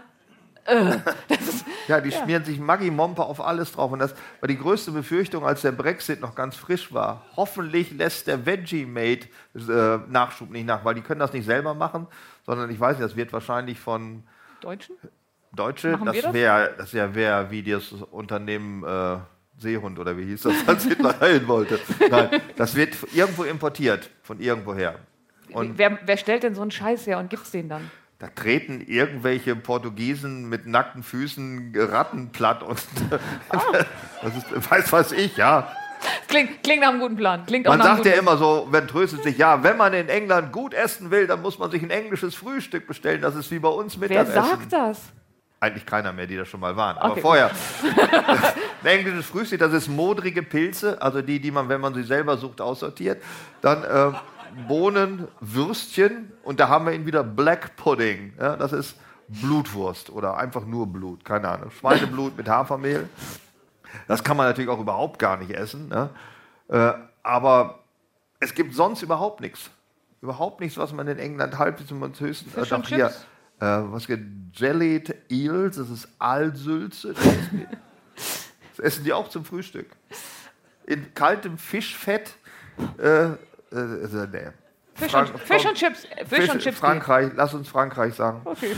ist, 0.68 1.64
ja, 1.88 2.00
die 2.00 2.10
ja. 2.10 2.22
schmieren 2.22 2.44
sich 2.44 2.58
Maggi-Mompe 2.58 3.22
auf 3.22 3.40
alles 3.40 3.72
drauf. 3.72 3.92
Und 3.92 3.98
das 3.98 4.14
war 4.40 4.48
die 4.48 4.58
größte 4.58 4.90
Befürchtung, 4.90 5.44
als 5.44 5.62
der 5.62 5.72
Brexit 5.72 6.20
noch 6.20 6.34
ganz 6.34 6.56
frisch 6.56 6.92
war. 6.92 7.24
Hoffentlich 7.36 7.90
lässt 7.92 8.26
der 8.26 8.44
Vegemate 8.46 9.28
äh, 9.54 9.98
Nachschub 10.08 10.50
nicht 10.50 10.66
nach, 10.66 10.84
weil 10.84 10.94
die 10.94 11.02
können 11.02 11.20
das 11.20 11.32
nicht 11.32 11.46
selber 11.46 11.74
machen, 11.74 12.06
sondern 12.44 12.70
ich 12.70 12.78
weiß 12.78 12.98
nicht, 12.98 13.08
das 13.08 13.16
wird 13.16 13.32
wahrscheinlich 13.32 13.78
von 13.78 14.22
Deutschen? 14.60 14.96
Deutsche, 15.52 15.92
Machen 15.92 16.06
das 16.06 16.32
wäre 16.32 16.74
das 16.76 16.92
wär, 16.92 17.14
wär 17.14 17.50
wie 17.50 17.62
das 17.62 17.92
Unternehmen 17.92 18.84
äh, 18.84 19.18
Seehund 19.58 19.98
oder 19.98 20.16
wie 20.16 20.24
hieß 20.24 20.42
das, 20.42 20.54
als 20.68 20.84
Hitler 20.84 21.18
heilen 21.20 21.48
wollte. 21.48 21.80
Nein, 22.10 22.40
das 22.56 22.74
wird 22.74 22.96
irgendwo 23.14 23.44
importiert, 23.44 24.10
von 24.22 24.40
irgendwoher. 24.40 24.96
Und 25.52 25.78
wer, 25.78 25.98
wer 26.04 26.16
stellt 26.16 26.42
denn 26.42 26.54
so 26.54 26.62
einen 26.62 26.70
Scheiß 26.70 27.06
her 27.06 27.18
und 27.18 27.30
gibt 27.30 27.44
es 27.44 27.50
den 27.50 27.68
dann? 27.68 27.90
Da 28.20 28.26
treten 28.26 28.80
irgendwelche 28.80 29.54
Portugiesen 29.54 30.48
mit 30.48 30.66
nackten 30.66 31.04
Füßen 31.04 31.72
Ratten 31.76 32.30
platt 32.32 32.64
und 32.64 32.82
oh. 33.52 33.56
das 34.22 34.36
ist, 34.36 34.70
weiß 34.70 34.92
was 34.92 35.12
ich, 35.12 35.36
ja. 35.36 35.70
Klingt, 36.26 36.62
klingt 36.64 36.80
nach 36.80 36.88
einem 36.88 37.00
guten 37.00 37.16
Plan. 37.16 37.46
Klingt 37.46 37.66
man 37.66 37.80
sagt 37.80 38.06
ja 38.06 38.14
immer 38.14 38.36
so, 38.36 38.66
wenn 38.70 38.88
tröstet 38.88 39.22
sich, 39.22 39.38
ja, 39.38 39.62
wenn 39.62 39.76
man 39.76 39.92
in 39.94 40.08
England 40.08 40.52
gut 40.52 40.74
essen 40.74 41.12
will, 41.12 41.28
dann 41.28 41.42
muss 41.42 41.58
man 41.60 41.70
sich 41.70 41.82
ein 41.82 41.90
englisches 41.90 42.34
Frühstück 42.34 42.88
bestellen. 42.88 43.22
Das 43.22 43.36
ist 43.36 43.50
wie 43.52 43.60
bei 43.60 43.68
uns 43.68 43.96
Mittagessen. 43.96 44.34
Wer 44.34 44.42
sagt 44.44 44.72
das? 44.72 45.00
Eigentlich 45.60 45.86
keiner 45.86 46.12
mehr, 46.12 46.26
die 46.26 46.36
da 46.36 46.44
schon 46.44 46.60
mal 46.60 46.76
waren. 46.76 46.98
Aber 46.98 47.12
okay. 47.12 47.20
vorher. 47.20 47.50
ein 48.82 48.86
englisches 48.86 49.26
Frühstück, 49.26 49.60
das 49.60 49.72
ist 49.72 49.88
modrige 49.88 50.42
Pilze, 50.42 51.00
also 51.00 51.22
die, 51.22 51.40
die 51.40 51.50
man, 51.50 51.68
wenn 51.68 51.80
man 51.80 51.94
sie 51.94 52.04
selber 52.04 52.36
sucht, 52.36 52.60
aussortiert. 52.60 53.22
Dann 53.60 53.82
äh, 53.82 54.16
Bohnen, 54.66 55.28
Würstchen 55.40 56.32
und 56.42 56.60
da 56.60 56.68
haben 56.68 56.86
wir 56.86 56.92
ihn 56.92 57.06
wieder 57.06 57.22
Black 57.22 57.76
Pudding. 57.76 58.34
Ja, 58.38 58.56
das 58.56 58.72
ist 58.72 58.96
Blutwurst 59.28 60.10
oder 60.10 60.36
einfach 60.36 60.64
nur 60.64 60.86
Blut, 60.86 61.24
keine 61.24 61.48
Ahnung. 61.48 61.70
Schweineblut 61.70 62.36
mit 62.36 62.48
Hafermehl. 62.48 63.08
Das 64.06 64.24
kann 64.24 64.36
man 64.36 64.46
natürlich 64.46 64.70
auch 64.70 64.80
überhaupt 64.80 65.18
gar 65.18 65.36
nicht 65.36 65.50
essen. 65.50 65.88
Ne? 65.88 66.10
Äh, 66.68 66.92
aber 67.22 67.80
es 68.40 68.54
gibt 68.54 68.74
sonst 68.74 69.02
überhaupt 69.02 69.40
nichts. 69.40 69.70
Überhaupt 70.20 70.60
nichts, 70.60 70.76
was 70.78 70.92
man 70.92 71.06
in 71.06 71.18
England 71.18 71.58
halbwegs 71.58 71.88
zum 71.88 72.02
höchsten. 72.02 72.58
Äh, 72.58 72.66
doch 72.66 72.88
hier, 72.88 73.06
äh, 73.06 73.12
was 73.60 74.06
geht? 74.06 74.20
Jellied 74.52 75.14
Eels, 75.28 75.76
das 75.76 75.90
ist 75.90 76.08
Aalsülze. 76.18 77.14
Das, 77.14 78.78
essen 78.78 79.04
die 79.04 79.12
auch 79.12 79.28
zum 79.28 79.44
Frühstück. 79.44 79.88
In 80.86 81.12
kaltem 81.14 81.58
Fischfett 81.58 82.34
äh, 82.96 83.30
äh, 83.72 83.76
also, 83.76 84.26
nee. 84.26 84.48
Fisch, 84.94 85.12
Frank 85.12 85.34
und, 85.34 85.40
Fisch 85.40 85.66
und 85.66 85.74
Chips. 85.74 86.00
Fisch, 86.00 86.28
Fisch 86.28 86.50
und 86.50 86.58
Chips. 86.60 86.78
Frankreich, 86.78 87.30
lass 87.36 87.54
uns 87.54 87.68
Frankreich 87.68 88.14
sagen. 88.14 88.40
Okay. 88.44 88.74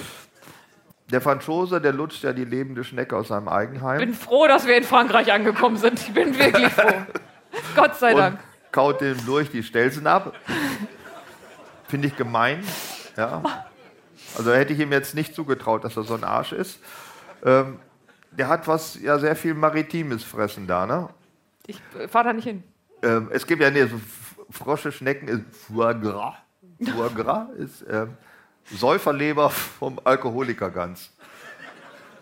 Der 1.11 1.21
Franzose, 1.21 1.81
der 1.81 1.93
lutscht 1.93 2.23
ja 2.23 2.33
die 2.33 2.45
lebende 2.45 2.85
Schnecke 2.85 3.17
aus 3.17 3.29
seinem 3.29 3.49
Eigenheim. 3.49 4.01
Ich 4.01 4.07
bin 4.07 4.15
froh, 4.15 4.47
dass 4.47 4.67
wir 4.67 4.77
in 4.77 4.85
Frankreich 4.85 5.33
angekommen 5.33 5.77
sind. 5.77 5.99
Ich 5.99 6.13
bin 6.13 6.39
wirklich 6.39 6.69
froh. 6.73 6.93
Gott 7.75 7.97
sei 7.97 8.15
Dank. 8.15 8.39
Und 8.39 8.73
kaut 8.73 9.01
dem 9.01 9.25
durch 9.27 9.51
die 9.51 9.63
Stelzen 9.63 10.07
ab. 10.07 10.35
Finde 11.89 12.07
ich 12.07 12.17
gemein. 12.17 12.63
Ja. 13.17 13.43
Also 14.37 14.53
hätte 14.53 14.73
ich 14.73 14.79
ihm 14.79 14.93
jetzt 14.93 15.15
nicht 15.15 15.35
zugetraut, 15.35 15.83
dass 15.83 15.97
er 15.97 16.05
so 16.05 16.15
ein 16.15 16.23
Arsch 16.23 16.53
ist. 16.53 16.79
Ähm, 17.45 17.81
der 18.31 18.49
hat 18.49 18.69
was, 18.69 19.01
ja, 19.01 19.19
sehr 19.19 19.35
viel 19.35 19.55
Maritimes 19.55 20.23
fressen 20.23 20.67
da, 20.69 20.87
ne? 20.87 21.09
Ich 21.67 21.81
fahre 22.09 22.27
da 22.27 22.33
nicht 22.33 22.45
hin. 22.45 22.63
Ähm, 23.03 23.29
es 23.33 23.47
gibt 23.47 23.61
ja 23.61 23.71
nee, 23.71 23.87
so 23.87 24.01
Frosche, 24.51 24.93
Schnecken 24.93 25.29
ist 25.29 25.43
Foie 25.67 25.95
Gras. 25.95 26.35
Foie 26.83 27.11
Gras 27.11 27.49
ist 27.59 27.83
äh, 27.83 28.07
Säuferleber 28.65 29.51
vom 29.51 30.01
Alkoholiker 30.05 30.71
Gans. 30.71 31.13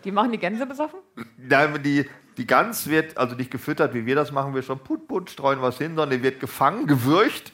Die 0.03 0.11
machen 0.11 0.31
die 0.31 0.37
Gänse 0.37 0.65
besoffen? 0.65 0.99
Nein, 1.37 1.81
die, 1.83 2.09
die 2.37 2.47
Gans 2.47 2.87
wird 2.87 3.17
also 3.17 3.35
nicht 3.35 3.51
gefüttert, 3.51 3.93
wie 3.93 4.05
wir 4.05 4.15
das 4.15 4.31
machen, 4.31 4.55
wir 4.55 4.63
schon 4.63 4.79
put, 4.79 5.07
put, 5.07 5.29
streuen 5.29 5.61
was 5.61 5.77
hin, 5.77 5.95
sondern 5.95 6.17
die 6.17 6.23
wird 6.23 6.39
gefangen, 6.39 6.87
gewürcht 6.87 7.51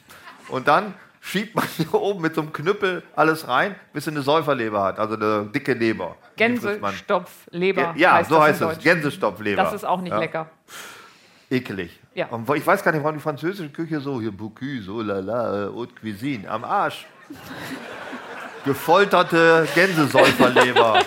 und 0.48 0.68
dann 0.68 0.94
schiebt 1.20 1.56
man 1.56 1.64
hier 1.76 1.92
oben 1.94 2.22
mit 2.22 2.34
so 2.34 2.42
einem 2.42 2.52
Knüppel 2.52 3.02
alles 3.16 3.48
rein, 3.48 3.74
bis 3.92 4.04
sie 4.04 4.12
eine 4.12 4.22
Säuferleber 4.22 4.82
hat, 4.82 4.98
also 4.98 5.16
eine 5.16 5.46
dicke 5.46 5.74
Leber. 5.74 6.16
Gänsestopfleber. 6.36 7.94
Ja, 7.96 8.14
heißt 8.14 8.30
so 8.30 8.40
heißt 8.40 8.62
es. 8.62 8.78
Gänsestopfleber. 8.78 9.62
Das 9.62 9.72
ist 9.72 9.84
auch 9.84 10.00
nicht 10.00 10.12
ja. 10.12 10.18
lecker. 10.18 10.50
Ekelig. 11.50 12.00
Ja. 12.16 12.30
Ich 12.54 12.66
weiß 12.66 12.82
gar 12.82 12.92
nicht, 12.92 13.02
warum 13.04 13.18
die 13.18 13.22
französische 13.22 13.68
Küche 13.68 14.00
so, 14.00 14.18
hier 14.18 14.32
Bocuse, 14.32 14.84
so 14.84 15.02
lala, 15.02 15.70
Haute 15.70 15.92
Cuisine, 16.00 16.48
am 16.48 16.64
Arsch. 16.64 17.06
Gefolterte 18.64 19.68
Gänsesäuferleber. 19.74 21.00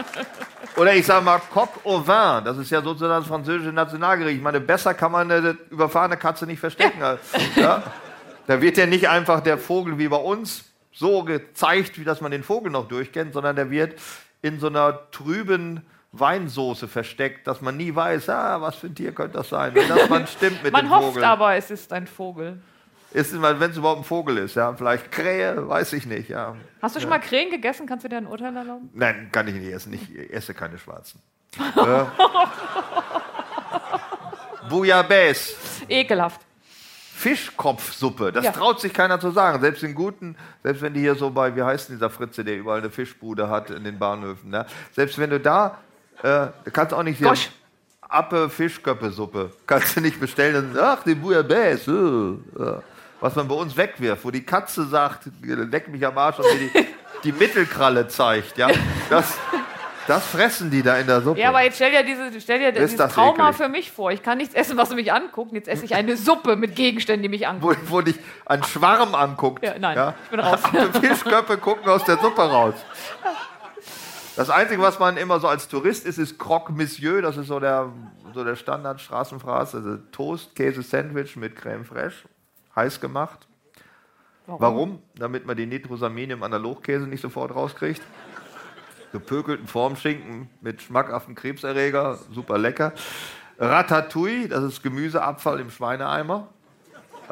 Oder 0.76 0.96
ich 0.96 1.06
sage 1.06 1.24
mal 1.24 1.38
Coq 1.38 1.68
au 1.84 2.04
vin, 2.04 2.44
das 2.44 2.58
ist 2.58 2.70
ja 2.70 2.82
sozusagen 2.82 3.20
das 3.20 3.28
französische 3.28 3.72
Nationalgericht. 3.72 4.38
Ich 4.38 4.42
meine, 4.42 4.58
besser 4.58 4.94
kann 4.94 5.12
man 5.12 5.30
eine 5.30 5.56
überfahrene 5.70 6.16
Katze 6.16 6.44
nicht 6.44 6.58
verstecken. 6.58 7.00
Ja? 7.54 7.84
Da 8.48 8.60
wird 8.60 8.76
ja 8.78 8.86
nicht 8.86 9.08
einfach 9.08 9.42
der 9.42 9.58
Vogel 9.58 9.96
wie 9.98 10.08
bei 10.08 10.16
uns 10.16 10.64
so 10.90 11.22
gezeigt, 11.22 12.00
wie 12.00 12.04
dass 12.04 12.20
man 12.20 12.32
den 12.32 12.42
Vogel 12.42 12.72
noch 12.72 12.88
durchkennt, 12.88 13.32
sondern 13.32 13.54
der 13.54 13.70
wird 13.70 13.94
in 14.42 14.58
so 14.58 14.66
einer 14.66 15.08
trüben 15.12 15.86
Weinsoße 16.12 16.88
versteckt, 16.88 17.46
dass 17.46 17.62
man 17.62 17.76
nie 17.76 17.94
weiß, 17.94 18.28
ah, 18.28 18.60
was 18.60 18.76
für 18.76 18.88
ein 18.88 18.94
Tier 18.94 19.12
könnte 19.12 19.38
das 19.38 19.48
sein, 19.48 19.74
wenn 19.74 19.88
das 19.88 20.08
man 20.10 20.26
stimmt 20.26 20.62
mit 20.62 20.72
man 20.72 20.84
dem 20.84 20.90
Vogel. 20.90 21.06
Man 21.06 21.14
hofft 21.14 21.24
aber, 21.24 21.54
es 21.54 21.70
ist 21.70 21.90
ein 21.92 22.06
Vogel. 22.06 22.60
wenn 23.12 23.70
es 23.70 23.76
überhaupt 23.76 24.02
ein 24.02 24.04
Vogel 24.04 24.36
ist, 24.38 24.54
ja, 24.54 24.74
vielleicht 24.74 25.10
Krähe, 25.10 25.66
weiß 25.66 25.94
ich 25.94 26.04
nicht, 26.04 26.28
ja. 26.28 26.54
Hast 26.82 26.96
du 26.96 27.00
schon 27.00 27.10
ja. 27.10 27.16
mal 27.16 27.22
Krähen 27.22 27.50
gegessen? 27.50 27.86
Kannst 27.86 28.04
du 28.04 28.10
dir 28.10 28.18
ein 28.18 28.26
Urteil 28.26 28.54
erlauben? 28.54 28.90
Nein, 28.92 29.30
kann 29.32 29.48
ich 29.48 29.54
nicht 29.54 29.72
essen. 29.72 29.94
Ich 29.94 30.30
esse 30.30 30.52
keine 30.52 30.76
Schwarzen. 30.76 31.22
äh, 31.58 32.04
Bouillabaisse. 34.68 35.56
Ekelhaft. 35.88 36.42
Fischkopfsuppe, 37.14 38.32
das 38.32 38.44
ja. 38.44 38.52
traut 38.52 38.80
sich 38.80 38.92
keiner 38.92 39.20
zu 39.20 39.30
sagen. 39.30 39.60
Selbst 39.60 39.82
in 39.84 39.94
guten, 39.94 40.36
selbst 40.62 40.82
wenn 40.82 40.92
die 40.92 41.00
hier 41.00 41.14
so 41.14 41.30
bei, 41.30 41.54
wie 41.54 41.62
heißt 41.62 41.88
denn 41.88 41.96
dieser 41.96 42.10
Fritze, 42.10 42.44
der 42.44 42.56
überall 42.58 42.80
eine 42.80 42.90
Fischbude 42.90 43.48
hat 43.48 43.70
in 43.70 43.84
den 43.84 43.98
Bahnhöfen, 43.98 44.50
ne? 44.50 44.66
selbst 44.90 45.18
wenn 45.18 45.30
du 45.30 45.38
da 45.38 45.78
äh, 46.22 46.48
kannst 46.72 46.94
auch 46.94 47.02
nicht 47.02 47.18
hier 47.18 47.34
Appe 48.08 48.50
Fischköppe-Suppe. 48.50 49.50
Kannst 49.66 49.96
du 49.96 50.00
nicht 50.00 50.20
bestellen. 50.20 50.76
Ach, 50.78 51.02
die 51.02 51.14
Bouillabaisse. 51.14 52.38
Äh, 52.58 52.82
was 53.22 53.36
man 53.36 53.46
bei 53.48 53.54
uns 53.54 53.76
wegwirft, 53.76 54.24
wo 54.24 54.30
die 54.30 54.42
Katze 54.42 54.84
sagt, 54.84 55.28
leck 55.42 55.88
mich 55.88 56.04
am 56.04 56.18
Arsch 56.18 56.40
und 56.40 56.44
mir 56.44 56.68
die, 56.68 56.86
die 57.24 57.32
Mittelkralle 57.32 58.08
zeigt. 58.08 58.58
Ja? 58.58 58.68
Das, 59.08 59.38
das 60.08 60.26
fressen 60.26 60.70
die 60.70 60.82
da 60.82 60.96
in 60.96 61.06
der 61.06 61.22
Suppe. 61.22 61.40
Ja, 61.40 61.50
aber 61.50 61.62
jetzt 61.62 61.76
stell 61.76 61.92
dir, 61.92 62.02
diese, 62.02 62.40
stell 62.40 62.58
dir 62.58 62.72
dieses 62.72 62.96
Trauma 62.96 63.50
eklig. 63.50 63.56
für 63.56 63.68
mich 63.68 63.92
vor. 63.92 64.10
Ich 64.10 64.24
kann 64.24 64.38
nichts 64.38 64.54
essen, 64.54 64.76
was 64.76 64.88
du 64.88 64.96
mich 64.96 65.12
anguckt. 65.12 65.52
Jetzt 65.52 65.68
esse 65.68 65.84
ich 65.84 65.94
eine 65.94 66.16
Suppe 66.16 66.56
mit 66.56 66.74
Gegenständen, 66.74 67.22
die 67.22 67.28
mich 67.28 67.46
angucken. 67.46 67.78
Wo, 67.86 67.98
wo 67.98 68.00
dich 68.00 68.18
ein 68.44 68.64
Schwarm 68.64 69.14
anguckt. 69.14 69.64
Ja, 69.64 69.78
nein, 69.78 69.96
ja? 69.96 70.14
ich 70.24 70.30
bin 70.30 70.40
raus. 70.40 70.60
Fischköpfe 71.00 71.58
gucken 71.58 71.88
aus 71.88 72.04
der 72.04 72.18
Suppe 72.18 72.42
raus. 72.42 72.74
Das 74.34 74.48
Einzige, 74.48 74.80
was 74.80 74.98
man 74.98 75.18
immer 75.18 75.40
so 75.40 75.48
als 75.48 75.68
Tourist 75.68 76.06
ist, 76.06 76.18
ist 76.18 76.38
Croque 76.38 76.72
Monsieur. 76.72 77.20
Das 77.20 77.36
ist 77.36 77.48
so 77.48 77.60
der, 77.60 77.92
so 78.32 78.44
der 78.44 78.56
Standard-Straßenfraß. 78.56 79.74
Also 79.74 79.96
Toast, 80.10 80.54
Käse, 80.54 80.82
Sandwich 80.82 81.36
mit 81.36 81.54
Creme 81.54 81.84
Fraiche, 81.84 82.28
heiß 82.74 83.00
gemacht. 83.00 83.46
Warum? 84.46 84.60
Warum? 84.60 85.02
Damit 85.14 85.46
man 85.46 85.56
die 85.56 85.66
Nitrosamin 85.66 86.30
im 86.30 86.42
Analogkäse 86.42 87.06
nicht 87.06 87.20
sofort 87.20 87.54
rauskriegt. 87.54 88.02
Gepökelten 89.12 89.66
Formschinken 89.66 90.48
mit 90.62 90.80
schmackhaften 90.80 91.34
Krebserreger, 91.34 92.18
super 92.32 92.56
lecker. 92.56 92.94
Ratatouille, 93.58 94.48
das 94.48 94.64
ist 94.64 94.82
Gemüseabfall 94.82 95.60
im 95.60 95.70
Schweineeimer. 95.70 96.48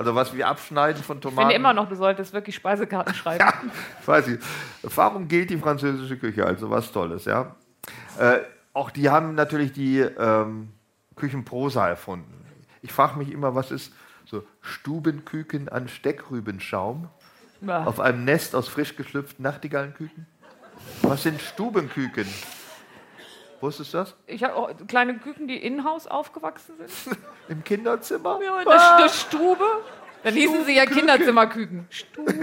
Also 0.01 0.15
was 0.15 0.35
wir 0.35 0.49
abschneiden 0.49 1.03
von 1.03 1.21
Tomaten. 1.21 1.41
Ich 1.41 1.43
finde 1.43 1.55
immer 1.57 1.75
noch, 1.75 1.87
du 1.87 1.95
solltest 1.95 2.33
wirklich 2.33 2.55
Speisekarten 2.55 3.13
schreiben. 3.23 3.45
ja, 3.45 3.53
weiß 4.07 4.29
ich. 4.29 4.39
Warum 4.83 5.29
gilt 5.29 5.51
die 5.51 5.59
französische 5.59 6.17
Küche 6.17 6.47
also 6.47 6.71
was 6.71 6.91
Tolles, 6.91 7.27
ja? 7.27 7.55
Äh, 8.19 8.39
auch 8.73 8.91
die 8.91 9.11
haben 9.11 9.35
natürlich 9.35 9.73
die 9.73 9.99
ähm, 9.99 10.71
Küchenprosa 11.17 11.87
erfunden. 11.87 12.47
Ich 12.81 12.93
frage 12.93 13.19
mich 13.19 13.31
immer, 13.31 13.55
was 13.55 13.71
ist 13.71 13.93
so 14.25 14.43
Stubenküken 14.63 15.69
an 15.69 15.87
Steckrübenschaum 15.87 17.11
ja. 17.61 17.85
auf 17.85 18.01
einem 18.01 18.25
Nest 18.25 18.55
aus 18.55 18.69
frisch 18.69 18.97
geschlüpften 18.97 19.43
Nachtigallenküken? 19.43 20.27
Was 21.03 21.25
sind 21.25 21.43
Stubenküken? 21.43 22.25
Wusstest 23.61 23.93
du 23.93 23.99
das? 23.99 24.17
Ich 24.27 24.43
habe 24.43 24.55
auch 24.57 24.71
kleine 24.89 25.19
Küken, 25.19 25.47
die 25.47 25.57
in-house 25.57 26.07
aufgewachsen 26.07 26.75
sind. 26.79 27.19
Im 27.49 27.63
Kinderzimmer? 27.63 28.41
Ja, 28.43 28.59
in 28.61 28.65
der, 28.65 28.75
ah. 28.75 29.09
Stube. 29.09 29.65
Dann 30.23 30.35
hießen 30.35 30.65
sie 30.65 30.77
ja 30.77 30.87
Kinderzimmerküken. 30.87 31.87
Stube, 31.91 32.35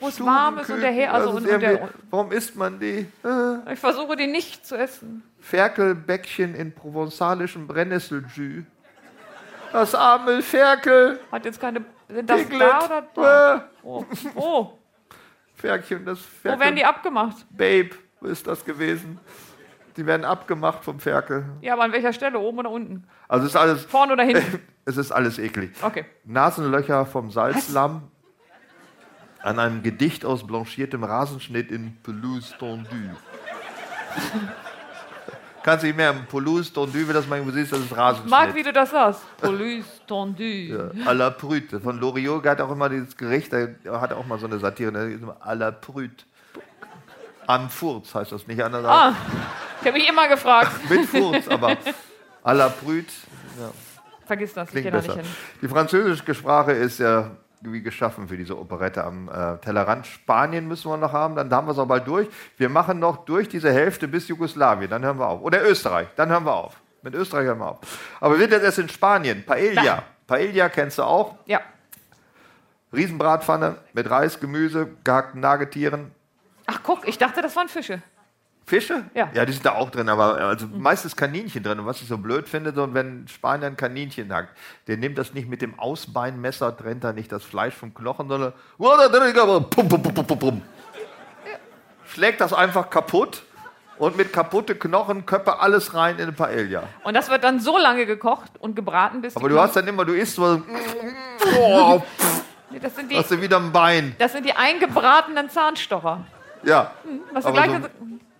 wo 0.00 0.08
es 0.08 0.20
warm 0.20 0.58
ist 0.58 0.70
und 0.70 0.80
der 0.80 0.90
Her 0.90 1.14
also 1.14 1.30
und, 1.30 1.48
und 1.48 1.60
der, 1.60 1.88
Warum 2.10 2.32
isst 2.32 2.56
man 2.56 2.78
die? 2.78 3.06
Ich 3.72 3.78
versuche 3.78 4.16
die 4.16 4.26
nicht 4.26 4.66
zu 4.66 4.76
essen. 4.76 5.22
Ferkelbäckchen 5.40 6.54
in 6.54 6.74
provenzalischem 6.74 7.66
Brennnesseljus. 7.66 8.64
Das 9.72 9.94
arme 9.94 10.42
Ferkel. 10.42 11.18
Hat 11.30 11.44
jetzt 11.44 11.60
keine. 11.60 11.84
Sind 12.08 12.28
das 12.28 12.42
Piglet. 12.42 12.60
da 12.60 12.84
oder 12.84 13.08
da? 13.14 13.56
Äh. 13.56 13.60
Wo? 13.82 14.06
Oh. 14.34 14.78
Ferkelchen, 15.54 16.04
das 16.04 16.20
Ferkel. 16.20 16.58
Wo 16.58 16.64
werden 16.64 16.76
die 16.76 16.84
abgemacht? 16.84 17.46
Babe 17.50 17.90
ist 18.20 18.46
das 18.46 18.62
gewesen. 18.64 19.18
Die 19.96 20.06
werden 20.06 20.24
abgemacht 20.24 20.84
vom 20.84 21.00
Ferkel. 21.00 21.44
Ja, 21.60 21.74
aber 21.74 21.82
an 21.82 21.92
welcher 21.92 22.12
Stelle? 22.12 22.38
Oben 22.38 22.60
oder 22.60 22.70
unten? 22.70 23.04
Also 23.28 23.46
ist 23.46 23.56
alles. 23.56 23.84
Vorne 23.84 24.14
oder 24.14 24.24
hinten? 24.24 24.60
es 24.84 24.96
ist 24.96 25.12
alles 25.12 25.38
eklig. 25.38 25.72
Okay. 25.82 26.04
Nasenlöcher 26.24 27.06
vom 27.06 27.30
Salzlamm. 27.30 28.02
Was? 28.02 28.02
An 29.46 29.58
einem 29.58 29.82
Gedicht 29.82 30.24
aus 30.24 30.46
blanchiertem 30.46 31.04
Rasenschnitt 31.04 31.70
in 31.70 31.96
Pelouse 32.02 32.54
tendue. 32.58 33.16
Kannst 35.64 35.82
du 35.84 35.86
nicht 35.88 35.96
mehr 35.96 36.12
Pelouse 36.12 36.72
tendue, 36.72 37.08
wie 37.08 37.12
das 37.12 37.26
mal 37.26 37.42
siehst, 37.52 37.72
das 37.72 37.80
ist 37.80 37.96
Rasenschnitt. 37.96 38.30
Mag, 38.30 38.54
wie 38.54 38.62
du 38.62 38.72
das 38.72 38.90
sagst. 38.90 39.22
Pelouse 39.40 40.00
tendue. 40.06 40.92
Ja, 40.94 41.10
à 41.10 41.12
la 41.12 41.30
Brute. 41.30 41.80
Von 41.80 42.00
Loriot 42.00 42.46
hat 42.46 42.60
auch 42.60 42.70
immer 42.70 42.88
dieses 42.88 43.16
Gericht, 43.16 43.52
der 43.52 43.76
hat 44.00 44.12
auch 44.12 44.26
mal 44.26 44.38
so 44.38 44.46
eine 44.46 44.58
Satire, 44.58 44.92
à 45.40 45.54
la 45.54 45.70
Brute. 45.70 46.24
Am 47.46 47.68
Furz 47.68 48.14
heißt 48.14 48.32
das 48.32 48.46
nicht 48.46 48.62
anders. 48.62 48.84
Ah. 48.84 49.14
Ich 49.82 49.88
habe 49.88 49.98
mich 49.98 50.08
immer 50.08 50.28
gefragt. 50.28 50.88
Mit 50.88 51.06
Furz, 51.06 51.48
aber 51.48 51.76
à 52.44 52.54
la 52.54 52.68
Brut. 52.68 53.06
Ja. 53.58 53.72
Vergiss 54.24 54.54
das, 54.54 54.70
Klingt 54.70 54.86
ich 54.86 54.92
gehe 54.92 55.00
da 55.00 55.04
nicht 55.04 55.16
hin. 55.16 55.34
Die 55.60 55.66
französische 55.66 56.34
Sprache 56.34 56.70
ist 56.70 57.00
ja 57.00 57.32
wie 57.62 57.82
geschaffen 57.82 58.28
für 58.28 58.36
diese 58.36 58.56
Operette 58.56 59.02
am 59.02 59.28
äh, 59.28 59.58
Tellerrand. 59.58 60.06
Spanien 60.06 60.68
müssen 60.68 60.88
wir 60.88 60.96
noch 60.96 61.12
haben, 61.12 61.34
dann 61.34 61.52
haben 61.52 61.66
wir 61.66 61.72
es 61.72 61.78
auch 61.78 61.86
bald 61.86 62.06
durch. 62.06 62.28
Wir 62.58 62.68
machen 62.68 63.00
noch 63.00 63.24
durch 63.24 63.48
diese 63.48 63.72
Hälfte 63.72 64.06
bis 64.06 64.28
Jugoslawien, 64.28 64.88
dann 64.88 65.04
hören 65.04 65.18
wir 65.18 65.26
auf. 65.26 65.42
Oder 65.42 65.68
Österreich, 65.68 66.06
dann 66.14 66.30
hören 66.30 66.44
wir 66.44 66.54
auf. 66.54 66.76
Mit 67.02 67.16
Österreich 67.16 67.46
hören 67.46 67.58
wir 67.58 67.70
auf. 67.70 67.78
Aber 68.20 68.34
wir 68.34 68.40
sind 68.42 68.52
jetzt 68.52 68.62
erst 68.62 68.78
in 68.78 68.88
Spanien. 68.88 69.44
Paella. 69.44 69.82
Da. 69.82 70.02
Paella 70.28 70.68
kennst 70.68 70.98
du 70.98 71.02
auch? 71.02 71.34
Ja. 71.46 71.60
Riesenbratpfanne 72.92 73.78
mit 73.94 74.08
Reis, 74.08 74.38
Gemüse, 74.38 74.90
gehackten 75.02 75.40
Nagetieren. 75.40 76.12
Ach 76.66 76.80
guck, 76.84 77.08
ich 77.08 77.18
dachte, 77.18 77.42
das 77.42 77.56
waren 77.56 77.68
Fische. 77.68 78.00
Fische? 78.64 79.04
Ja. 79.14 79.28
Ja, 79.34 79.44
die 79.44 79.52
sind 79.52 79.66
da 79.66 79.72
auch 79.72 79.90
drin, 79.90 80.08
aber 80.08 80.36
also 80.36 80.66
mhm. 80.66 80.80
meistens 80.80 81.16
Kaninchen 81.16 81.62
drin. 81.62 81.80
Und 81.80 81.86
was 81.86 82.00
ich 82.00 82.08
so 82.08 82.18
blöd 82.18 82.48
finde, 82.48 82.72
so, 82.74 82.92
wenn 82.94 83.26
Spanier 83.28 83.66
ein 83.66 83.76
Kaninchen 83.76 84.32
hackt, 84.32 84.56
der 84.86 84.96
nimmt 84.96 85.18
das 85.18 85.34
nicht 85.34 85.48
mit 85.48 85.62
dem 85.62 85.78
Ausbeinmesser, 85.78 86.76
trennt 86.76 87.04
er 87.04 87.12
nicht 87.12 87.32
das 87.32 87.44
Fleisch 87.44 87.74
vom 87.74 87.92
Knochen, 87.92 88.28
sondern 88.28 88.52
schlägt 92.06 92.40
das 92.40 92.52
einfach 92.52 92.90
kaputt 92.90 93.42
und 93.98 94.16
mit 94.16 94.32
kaputte 94.32 94.74
Knochen, 94.74 95.26
Köpfe, 95.26 95.60
alles 95.60 95.94
rein 95.94 96.16
in 96.16 96.22
eine 96.22 96.32
Paella. 96.32 96.84
Und 97.04 97.14
das 97.14 97.30
wird 97.30 97.44
dann 97.44 97.60
so 97.60 97.78
lange 97.78 98.06
gekocht 98.06 98.52
und 98.58 98.74
gebraten, 98.74 99.20
bis 99.22 99.36
Aber 99.36 99.48
du 99.48 99.60
hast 99.60 99.76
dann 99.76 99.86
immer, 99.86 100.04
du 100.04 100.12
isst 100.12 100.36
so. 100.36 100.62
Oh, 101.58 102.00
das 102.80 102.94
sind 102.94 103.10
die, 103.10 103.16
hast 103.16 103.30
du 103.30 103.40
wieder 103.40 103.56
ein 103.56 103.72
Bein. 103.72 104.14
Das 104.18 104.32
sind 104.32 104.46
die 104.46 104.52
eingebratenen 104.52 105.50
Zahnstocher. 105.50 106.24
Ja. 106.62 106.92
Hm, 107.02 107.20
was 107.32 107.44
du 107.44 107.52
gleich 107.52 107.70
so, 107.70 107.88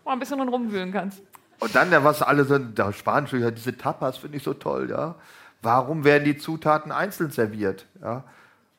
mal 0.04 0.12
ein 0.12 0.18
bisschen 0.18 0.40
rumwühlen 0.40 0.92
kannst. 0.92 1.22
Und 1.60 1.74
dann, 1.74 1.90
der, 1.90 2.02
was 2.02 2.22
alle 2.22 2.44
so, 2.44 2.58
der 2.58 2.92
Spanische, 2.92 3.52
diese 3.52 3.76
Tapas 3.76 4.18
finde 4.18 4.36
ich 4.36 4.42
so 4.42 4.54
toll, 4.54 4.90
ja. 4.90 5.14
Warum 5.62 6.04
werden 6.04 6.24
die 6.24 6.36
Zutaten 6.36 6.90
einzeln 6.90 7.30
serviert? 7.30 7.86
Ja? 8.02 8.24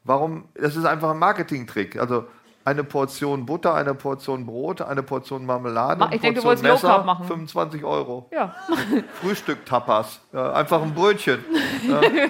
Warum? 0.04 0.50
Das 0.56 0.76
ist 0.76 0.86
einfach 0.86 1.12
ein 1.12 1.18
Marketingtrick. 1.18 1.98
Also 1.98 2.28
eine 2.66 2.84
Portion 2.84 3.46
Butter, 3.46 3.74
eine 3.74 3.94
Portion 3.94 4.46
Brot, 4.46 4.82
eine 4.82 5.04
Portion 5.04 5.46
Marmelade, 5.46 6.08
ich 6.12 6.22
denke, 6.22 6.40
du 6.40 6.46
wolltest 6.46 6.64
Messer, 6.64 7.00
Low 7.00 7.04
machen. 7.04 7.26
25 7.26 7.84
Euro. 7.84 8.30
Ja. 8.32 8.56
Frühstück-Tapas. 9.22 10.22
Ja, 10.32 10.54
einfach 10.54 10.82
ein 10.82 10.94
Brötchen. 10.94 11.44
Ja. 11.88 12.02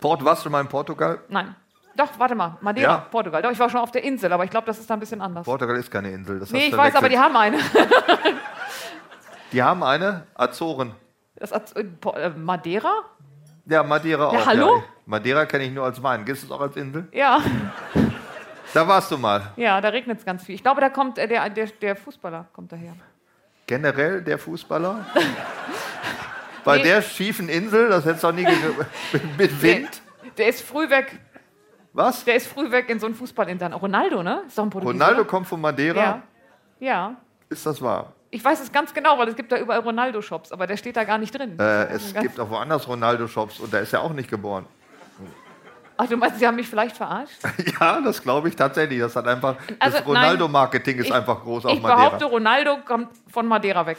Port, 0.00 0.24
warst 0.24 0.44
du 0.44 0.50
mal 0.50 0.60
in 0.60 0.68
Portugal? 0.68 1.20
Nein. 1.28 1.54
Doch, 1.94 2.08
warte 2.18 2.34
mal, 2.34 2.56
Madeira, 2.60 2.92
ja. 2.92 3.06
Portugal. 3.10 3.42
Doch, 3.42 3.50
ich 3.50 3.58
war 3.58 3.68
schon 3.68 3.80
auf 3.80 3.90
der 3.90 4.02
Insel, 4.04 4.32
aber 4.32 4.44
ich 4.44 4.50
glaube, 4.50 4.66
das 4.66 4.78
ist 4.78 4.88
da 4.88 4.94
ein 4.94 5.00
bisschen 5.00 5.20
anders. 5.20 5.44
Portugal 5.44 5.76
ist 5.76 5.90
keine 5.90 6.10
Insel. 6.10 6.40
Das 6.40 6.50
nee, 6.50 6.66
ich 6.66 6.76
weiß, 6.76 6.94
aber 6.94 7.08
die 7.08 7.18
haben 7.18 7.36
eine. 7.36 7.58
die 9.52 9.62
haben 9.62 9.82
eine? 9.82 10.26
Azoren. 10.34 10.94
Das 11.36 11.52
Az 11.52 11.72
äh, 11.72 11.80
äh, 11.80 12.30
Madeira? 12.30 12.92
Ja, 13.66 13.82
Madeira 13.82 14.26
auch. 14.26 14.32
Ja, 14.32 14.46
hallo? 14.46 14.76
Ja. 14.76 14.82
Madeira 15.06 15.46
kenne 15.46 15.64
ich 15.64 15.72
nur 15.72 15.84
als 15.84 16.02
Wein. 16.02 16.24
Gibt 16.24 16.38
es 16.38 16.50
auch 16.50 16.60
als 16.60 16.76
Insel? 16.76 17.08
Ja. 17.12 17.40
Da 18.72 18.88
warst 18.88 19.10
du 19.10 19.18
mal. 19.18 19.52
Ja, 19.56 19.80
da 19.80 19.88
regnet 19.88 20.18
es 20.18 20.24
ganz 20.24 20.44
viel. 20.44 20.54
Ich 20.54 20.62
glaube, 20.62 20.80
da 20.80 20.88
kommt 20.88 21.18
äh, 21.18 21.28
der, 21.28 21.48
der, 21.50 21.66
der 21.66 21.96
Fußballer 21.96 22.46
kommt 22.52 22.72
daher. 22.72 22.94
Generell 23.66 24.22
der 24.22 24.38
Fußballer? 24.38 25.04
Bei 26.64 26.76
nee. 26.76 26.84
der 26.84 27.02
schiefen 27.02 27.48
Insel, 27.48 27.88
das 27.88 28.04
hättest 28.04 28.24
du 28.24 28.28
auch 28.28 28.32
nie 28.32 28.46
mit 29.38 29.62
Wind. 29.62 30.02
Der, 30.22 30.30
der 30.38 30.48
ist 30.48 30.62
früh 30.62 30.88
weg. 30.88 31.18
Was? 31.92 32.24
Der 32.24 32.36
ist 32.36 32.46
früh 32.46 32.70
weg 32.70 32.88
in 32.88 32.98
so 32.98 33.06
ein 33.06 33.14
Fußballintern. 33.14 33.72
Ronaldo, 33.74 34.22
ne? 34.22 34.42
Ist 34.46 34.56
doch 34.56 34.64
ein 34.64 34.70
Portugiese, 34.70 35.04
Ronaldo 35.04 35.24
kommt 35.24 35.46
von 35.46 35.60
Madeira? 35.60 36.00
Ja. 36.00 36.22
ja. 36.80 37.16
Ist 37.48 37.66
das 37.66 37.80
wahr? 37.82 38.12
Ich 38.30 38.42
weiß 38.42 38.62
es 38.62 38.72
ganz 38.72 38.94
genau, 38.94 39.18
weil 39.18 39.28
es 39.28 39.36
gibt 39.36 39.52
da 39.52 39.58
überall 39.58 39.80
Ronaldo-Shops, 39.80 40.52
aber 40.52 40.66
der 40.66 40.78
steht 40.78 40.96
da 40.96 41.04
gar 41.04 41.18
nicht 41.18 41.38
drin. 41.38 41.58
Äh, 41.58 41.88
es 41.88 42.14
gibt 42.14 42.40
auch 42.40 42.48
woanders 42.48 42.88
Ronaldo-Shops 42.88 43.60
und 43.60 43.74
da 43.74 43.80
ist 43.80 43.92
er 43.92 44.00
auch 44.00 44.14
nicht 44.14 44.30
geboren. 44.30 44.64
Ach, 45.98 46.06
du 46.06 46.16
meinst, 46.16 46.38
Sie 46.38 46.46
haben 46.46 46.56
mich 46.56 46.66
vielleicht 46.66 46.96
verarscht? 46.96 47.38
ja, 47.80 48.00
das 48.00 48.22
glaube 48.22 48.48
ich 48.48 48.56
tatsächlich. 48.56 49.00
Das 49.00 49.14
hat 49.14 49.26
einfach, 49.26 49.56
also, 49.78 49.98
das 49.98 50.06
Ronaldo-Marketing 50.06 50.98
ist 50.98 51.06
ich, 51.06 51.14
einfach 51.14 51.42
groß 51.42 51.66
auf 51.66 51.72
ich 51.74 51.82
Madeira. 51.82 52.04
Ich 52.04 52.08
behaupte, 52.08 52.24
Ronaldo 52.24 52.78
kommt 52.86 53.08
von 53.30 53.46
Madeira 53.46 53.84
weg. 53.86 53.98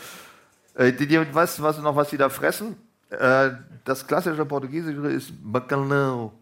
Äh, 0.73 0.91
die, 0.93 1.05
die, 1.05 1.33
weißt 1.33 1.59
du 1.59 1.63
was, 1.63 1.77
noch, 1.77 1.95
was 1.95 2.09
sie 2.09 2.17
da 2.17 2.29
fressen? 2.29 2.75
Äh, 3.11 3.51
das 3.85 4.05
klassische 4.07 4.43
Portugiesische 4.45 5.07
ist 5.09 5.31
Bacalhau. 5.43 6.33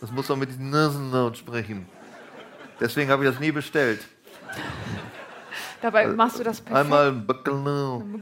Das 0.00 0.12
muss 0.12 0.28
man 0.28 0.38
mit 0.38 0.50
diesen 0.50 0.70
Nasenlaut 0.70 1.36
sprechen. 1.36 1.86
Deswegen 2.80 3.10
habe 3.10 3.24
ich 3.24 3.30
das 3.30 3.40
nie 3.40 3.50
bestellt. 3.50 4.00
Dabei 5.82 6.04
äh, 6.04 6.08
machst 6.08 6.38
du 6.38 6.44
das 6.44 6.60
perfekt. 6.60 6.92
Einmal. 6.92 7.24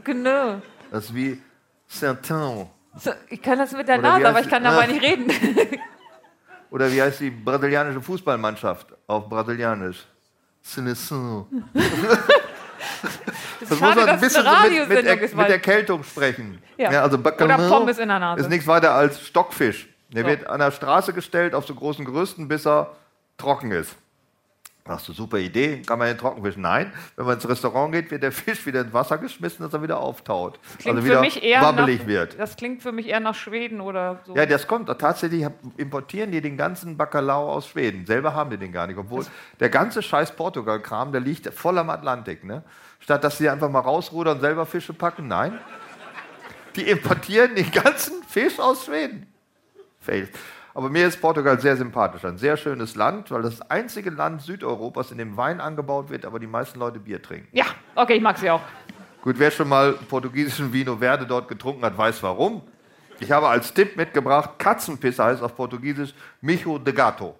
Genau. 0.03 0.61
Das 0.91 1.05
ist 1.05 1.15
wie 1.15 1.41
Sertão. 1.89 2.67
So, 2.97 3.11
ich 3.29 3.41
kann 3.41 3.59
das 3.59 3.71
mit 3.73 3.87
der 3.87 3.99
Oder 3.99 4.09
Nase, 4.09 4.29
aber 4.29 4.41
ich 4.41 4.49
kann 4.49 4.63
dabei 4.63 4.87
nicht 4.87 5.01
reden. 5.01 5.31
Oder 6.71 6.91
wie 6.91 7.01
heißt 7.01 7.19
die 7.19 7.29
brasilianische 7.29 8.01
Fußballmannschaft 8.01 8.87
auf 9.07 9.29
Brasilianisch? 9.29 10.05
Seleção. 10.63 11.45
Das, 13.59 13.69
das 13.69 13.79
schade, 13.79 13.95
muss 13.95 14.05
man 14.05 14.09
ein 14.09 14.19
bisschen 14.19 14.43
so 14.43 14.69
mit, 14.69 14.89
mit, 14.89 15.05
er, 15.05 15.15
mit 15.15 15.49
Erkältung 15.49 16.03
sprechen. 16.03 16.61
Ja. 16.77 16.91
ja 16.91 17.01
also 17.01 17.17
Oder 17.17 17.57
Pommes 17.69 17.97
in 17.97 18.07
der 18.07 18.19
Nase. 18.19 18.41
Ist 18.41 18.49
nichts 18.49 18.67
weiter 18.67 18.93
als 18.93 19.19
Stockfisch. 19.19 19.89
Der 20.09 20.23
so. 20.23 20.29
wird 20.29 20.47
an 20.47 20.59
der 20.59 20.71
Straße 20.71 21.13
gestellt 21.13 21.53
auf 21.53 21.65
so 21.65 21.75
großen 21.75 22.05
Gerüsten, 22.05 22.47
bis 22.47 22.65
er 22.65 22.95
trocken 23.37 23.71
ist. 23.71 23.95
Hast 24.87 25.07
du 25.07 25.13
super 25.13 25.37
Idee, 25.37 25.81
kann 25.85 25.99
man 25.99 26.07
den 26.07 26.17
Trockenfisch? 26.17 26.55
Nein, 26.55 26.93
wenn 27.15 27.25
man 27.25 27.35
ins 27.35 27.47
Restaurant 27.47 27.91
geht, 27.91 28.09
wird 28.09 28.23
der 28.23 28.31
Fisch 28.31 28.65
wieder 28.65 28.81
ins 28.81 28.93
Wasser 28.93 29.17
geschmissen, 29.17 29.63
dass 29.63 29.73
er 29.73 29.81
wieder 29.81 29.99
auftaut. 29.99 30.59
also 30.85 31.03
wieder 31.03 31.21
wabbelig 31.21 31.99
nach, 32.01 32.07
wird. 32.07 32.39
Das 32.39 32.55
klingt 32.55 32.81
für 32.81 32.91
mich 32.91 33.07
eher 33.07 33.19
nach 33.19 33.35
Schweden 33.35 33.81
oder 33.81 34.21
so. 34.25 34.35
Ja, 34.35 34.45
das 34.45 34.65
kommt. 34.67 34.87
Tatsächlich 34.87 35.45
importieren 35.75 36.31
die 36.31 36.41
den 36.41 36.55
ganzen 36.55 36.95
Bacalao 36.95 37.51
aus 37.51 37.67
Schweden. 37.67 38.05
Selber 38.05 38.33
haben 38.33 38.49
die 38.49 38.57
den 38.57 38.71
gar 38.71 38.87
nicht. 38.87 38.97
Obwohl 38.97 39.19
das 39.19 39.31
der 39.59 39.69
ganze 39.69 40.01
scheiß 40.01 40.31
Portugal-Kram, 40.35 41.11
der 41.11 41.21
liegt 41.21 41.53
voll 41.53 41.77
am 41.77 41.89
Atlantik. 41.89 42.43
Ne? 42.43 42.63
Statt 42.99 43.23
dass 43.23 43.37
sie 43.37 43.49
einfach 43.49 43.69
mal 43.69 43.81
rausrudern 43.81 44.35
und 44.35 44.41
selber 44.41 44.65
Fische 44.65 44.93
packen, 44.93 45.27
nein. 45.27 45.59
Die 46.75 46.87
importieren 46.89 47.55
den 47.55 47.71
ganzen 47.71 48.23
Fisch 48.23 48.59
aus 48.59 48.85
Schweden. 48.85 49.27
Aber 50.73 50.89
mir 50.89 51.07
ist 51.07 51.19
Portugal 51.19 51.59
sehr 51.59 51.75
sympathisch. 51.75 52.23
Ein 52.23 52.37
sehr 52.37 52.55
schönes 52.55 52.95
Land, 52.95 53.31
weil 53.31 53.41
das 53.41 53.61
einzige 53.71 54.11
Land 54.11 54.43
Südeuropas, 54.43 55.11
in 55.11 55.17
dem 55.17 55.35
Wein 55.35 55.59
angebaut 55.59 56.09
wird, 56.09 56.23
aber 56.25 56.39
die 56.39 56.45
meisten 56.47 56.77
Leute 56.79 56.99
Bier 56.99 57.21
trinken. 57.21 57.47
Ja, 57.51 57.65
okay, 57.95 58.13
ich 58.15 58.21
mag 58.21 58.37
sie 58.37 58.49
auch. 58.49 58.61
Gut, 59.23 59.39
wer 59.39 59.49
schon 59.49 59.67
mal 59.67 59.93
portugiesischen 59.93 60.71
Vino 60.71 60.95
Verde 60.97 61.25
dort 61.25 61.47
getrunken 61.47 61.83
hat, 61.83 61.97
weiß 61.97 62.21
warum. 62.23 62.61
Ich 63.19 63.31
habe 63.31 63.47
als 63.47 63.73
Tipp 63.73 63.97
mitgebracht, 63.97 64.51
Katzenpisse 64.59 65.23
heißt 65.23 65.41
auf 65.41 65.55
Portugiesisch 65.55 66.13
Micho 66.41 66.77
de 66.77 66.93
Gato. 66.93 67.35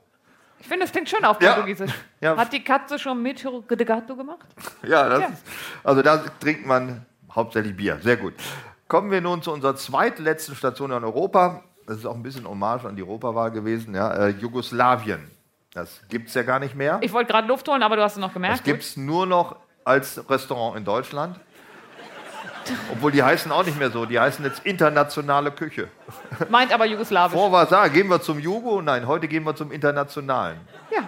Ich 0.60 0.68
finde, 0.68 0.86
das 0.86 0.92
klingt 0.92 1.08
schön 1.08 1.24
auf 1.24 1.40
Ja. 1.40 1.54
Portugiesisch. 1.54 1.92
Ja. 2.20 2.36
Hat 2.36 2.52
die 2.52 2.64
Katze 2.64 2.98
schon 2.98 3.22
mit 3.22 3.44
de 3.46 3.86
Gato 3.86 4.16
gemacht? 4.16 4.48
Ja, 4.82 5.08
das 5.08 5.20
Ja. 5.20 5.28
Ist, 5.28 5.44
also 5.84 6.02
da 6.02 6.18
trinkt 6.40 6.66
man 6.66 7.06
hauptsächlich 7.32 7.78
Bier. 7.78 8.00
Sehr 8.02 8.18
gut. 8.18 8.34
Kommen 8.88 9.12
wir 9.12 9.22
nun 9.22 9.44
zu 9.44 9.52
unserer 9.54 9.76
zweitletzten 9.76 10.56
Station 10.56 10.92
in 10.92 11.04
Europa. 11.04 11.64
Das 11.88 11.98
ist 11.98 12.06
auch 12.06 12.16
ein 12.16 12.22
bisschen 12.24 12.48
Hommage 12.48 12.86
an 12.86 12.96
die 12.98 13.02
Europawahl 13.02 13.50
gewesen. 13.50 13.96
Ja, 13.96 14.12
äh, 14.14 14.28
Jugoslawien. 14.30 15.32
Das 15.74 16.02
gibt 16.10 16.28
es 16.28 16.34
ja 16.34 16.44
gar 16.44 16.60
nicht 16.60 16.76
mehr. 16.76 17.00
Ich 17.02 17.14
wollte 17.14 17.32
gerade 17.32 17.48
Luft 17.48 17.68
holen, 17.70 17.82
aber 17.82 17.96
du 17.96 18.04
hast 18.04 18.14
es 18.14 18.18
noch 18.20 18.28
Das 18.28 18.34
gemerkt. 18.34 18.64
gibt 18.66 18.84
es 18.84 18.98
nur 18.98 19.26
noch 19.26 19.56
als 19.86 20.30
Restaurant 20.30 20.78
in 20.78 20.84
Deutschland. 20.84 21.40
Obwohl 22.92 23.12
die 23.14 23.24
heißen 23.24 23.50
auch 23.54 23.66
nicht 23.66 23.80
mehr 23.80 23.90
so. 23.90 24.06
Die 24.06 24.20
heißen 24.20 24.44
jetzt 24.44 24.66
internationale 24.66 25.50
Küche. 25.52 25.88
Meint 26.50 26.74
aber 26.74 26.86
Jugoslawisch. 26.86 27.34
Vor 27.34 27.52
war 27.54 27.66
da, 27.66 27.88
gehen 27.88 28.10
wir 28.10 28.22
zum 28.22 28.38
Jugo? 28.40 28.82
Nein, 28.82 29.08
heute 29.08 29.30
gehen 29.30 29.44
wir 29.46 29.56
zum 29.56 29.72
Internationalen. 29.72 30.60
Ja. 30.92 31.08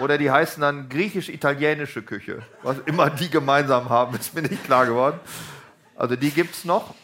Oder 0.00 0.18
die 0.18 0.30
heißen 0.30 0.60
dann 0.60 0.88
griechisch-italienische 0.88 2.02
Küche. 2.02 2.42
Was 2.62 2.78
immer 2.86 3.10
die 3.10 3.28
gemeinsam 3.28 3.88
haben, 3.90 4.14
ist 4.16 4.34
mir 4.34 4.42
nicht 4.42 4.64
klar 4.64 4.86
geworden. 4.86 5.18
Also 5.96 6.14
die 6.14 6.30
gibt 6.30 6.54
es 6.54 6.64
noch. 6.64 6.94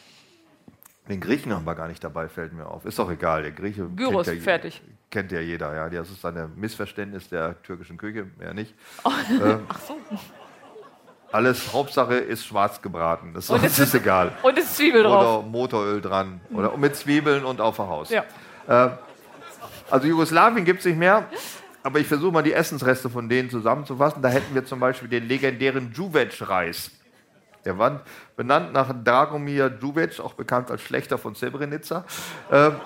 Den 1.08 1.20
Griechen 1.20 1.54
haben 1.54 1.64
wir 1.64 1.74
gar 1.74 1.88
nicht 1.88 2.04
dabei, 2.04 2.28
fällt 2.28 2.52
mir 2.52 2.66
auf. 2.66 2.84
Ist 2.84 2.98
doch 2.98 3.10
egal, 3.10 3.42
der 3.42 3.52
Grieche 3.52 3.86
Gyros, 3.96 4.26
kennt 4.26 4.38
ja, 4.38 4.44
fertig. 4.44 4.82
Kennt 5.10 5.32
ja 5.32 5.40
jeder, 5.40 5.74
ja. 5.74 5.88
Das 5.88 6.10
ist 6.10 6.24
ein 6.24 6.52
Missverständnis 6.56 7.28
der 7.30 7.62
türkischen 7.62 7.96
Küche, 7.96 8.26
mehr 8.38 8.52
nicht. 8.52 8.74
Ach 9.04 9.14
so. 9.86 9.96
Alles, 11.30 11.72
Hauptsache 11.72 12.14
ist 12.14 12.46
schwarz 12.46 12.80
gebraten. 12.80 13.32
Das 13.34 13.50
Und 13.50 13.62
ist, 13.64 13.78
ist 13.78 13.94
egal. 13.94 14.32
Und 14.42 14.56
es 14.58 14.64
ist 14.64 14.76
Zwiebel 14.76 15.02
drauf. 15.02 15.42
Oder 15.44 15.48
Motoröl 15.48 16.00
dran. 16.00 16.40
Oder 16.52 16.76
mit 16.76 16.96
Zwiebeln 16.96 17.44
und 17.44 17.60
auf 17.60 17.76
der 17.76 17.86
Haus. 17.86 18.10
Ja. 18.10 18.98
Also 19.90 20.06
Jugoslawien 20.06 20.64
gibt 20.64 20.80
es 20.80 20.86
nicht 20.86 20.98
mehr, 20.98 21.26
aber 21.82 22.00
ich 22.00 22.06
versuche 22.06 22.32
mal 22.32 22.42
die 22.42 22.52
Essensreste 22.52 23.08
von 23.08 23.28
denen 23.28 23.48
zusammenzufassen. 23.48 24.20
Da 24.20 24.28
hätten 24.28 24.54
wir 24.54 24.64
zum 24.66 24.80
Beispiel 24.80 25.08
den 25.08 25.26
legendären 25.26 25.92
Juvec-Reis. 25.92 26.90
Der 27.68 27.76
war 27.76 28.00
benannt 28.34 28.72
nach 28.72 28.94
Dragomir 29.04 29.78
Juvec, 29.78 30.20
auch 30.20 30.32
bekannt 30.32 30.70
als 30.70 30.80
Schlechter 30.80 31.18
von 31.18 31.34
Srebrenica. 31.34 32.02
Ähm, 32.50 32.76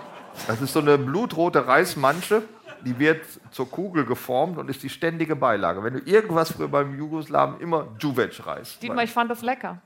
Das 0.49 0.61
ist 0.61 0.73
so 0.73 0.81
eine 0.81 0.99
blutrote 0.99 1.65
Reismansche, 1.69 2.43
die 2.85 2.99
wird 2.99 3.25
zur 3.53 3.71
Kugel 3.71 4.05
geformt 4.05 4.59
und 4.59 4.69
ist 4.69 4.83
die 4.83 4.89
ständige 4.89 5.37
Beilage. 5.37 5.85
Wenn 5.85 5.95
du 5.95 6.01
irgendwas 6.01 6.51
früher 6.51 6.67
beim 6.67 6.99
Jugoslawen 6.99 7.61
immer 7.61 7.87
Juvec-Reis. 8.01 8.81
Dietmar, 8.81 9.05
ich 9.05 9.13
fand 9.13 9.31
das 9.31 9.43
lecker. 9.43 9.81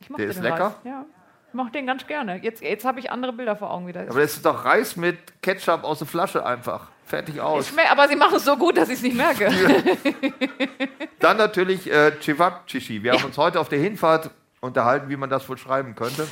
Ich 0.00 0.10
mochte 0.10 0.22
Der 0.22 0.30
ist 0.30 0.36
den 0.36 0.42
lecker? 0.42 0.66
Reis. 0.66 0.74
Ja. 0.84 1.06
Ich 1.48 1.54
mochte 1.54 1.72
den 1.72 1.86
ganz 1.86 2.06
gerne. 2.06 2.36
Jetzt, 2.42 2.60
jetzt 2.62 2.84
habe 2.84 3.00
ich 3.00 3.10
andere 3.10 3.32
Bilder 3.32 3.56
vor 3.56 3.70
Augen 3.70 3.86
wieder. 3.86 4.02
Aber 4.02 4.20
das 4.20 4.34
ist 4.34 4.44
doch 4.44 4.66
Reis 4.66 4.96
mit 4.96 5.40
Ketchup 5.40 5.82
aus 5.82 5.98
der 6.00 6.08
Flasche 6.08 6.44
einfach. 6.44 6.88
Fertig 7.06 7.40
aus. 7.40 7.70
Ich 7.70 7.90
aber 7.90 8.08
sie 8.08 8.16
machen 8.16 8.36
es 8.36 8.44
so 8.44 8.56
gut, 8.56 8.76
dass 8.76 8.88
ich 8.88 8.96
es 8.96 9.02
nicht 9.02 9.16
merke. 9.16 9.50
Dann 11.20 11.36
natürlich 11.36 11.90
äh, 11.90 12.12
Cevapcici. 12.20 13.02
Wir 13.02 13.12
haben 13.12 13.24
uns 13.24 13.36
heute 13.36 13.60
auf 13.60 13.68
der 13.68 13.78
Hinfahrt 13.80 14.30
unterhalten, 14.62 15.10
wie 15.10 15.16
man 15.16 15.28
das 15.28 15.48
wohl 15.48 15.58
schreiben 15.58 15.94
könnte. 15.94 16.26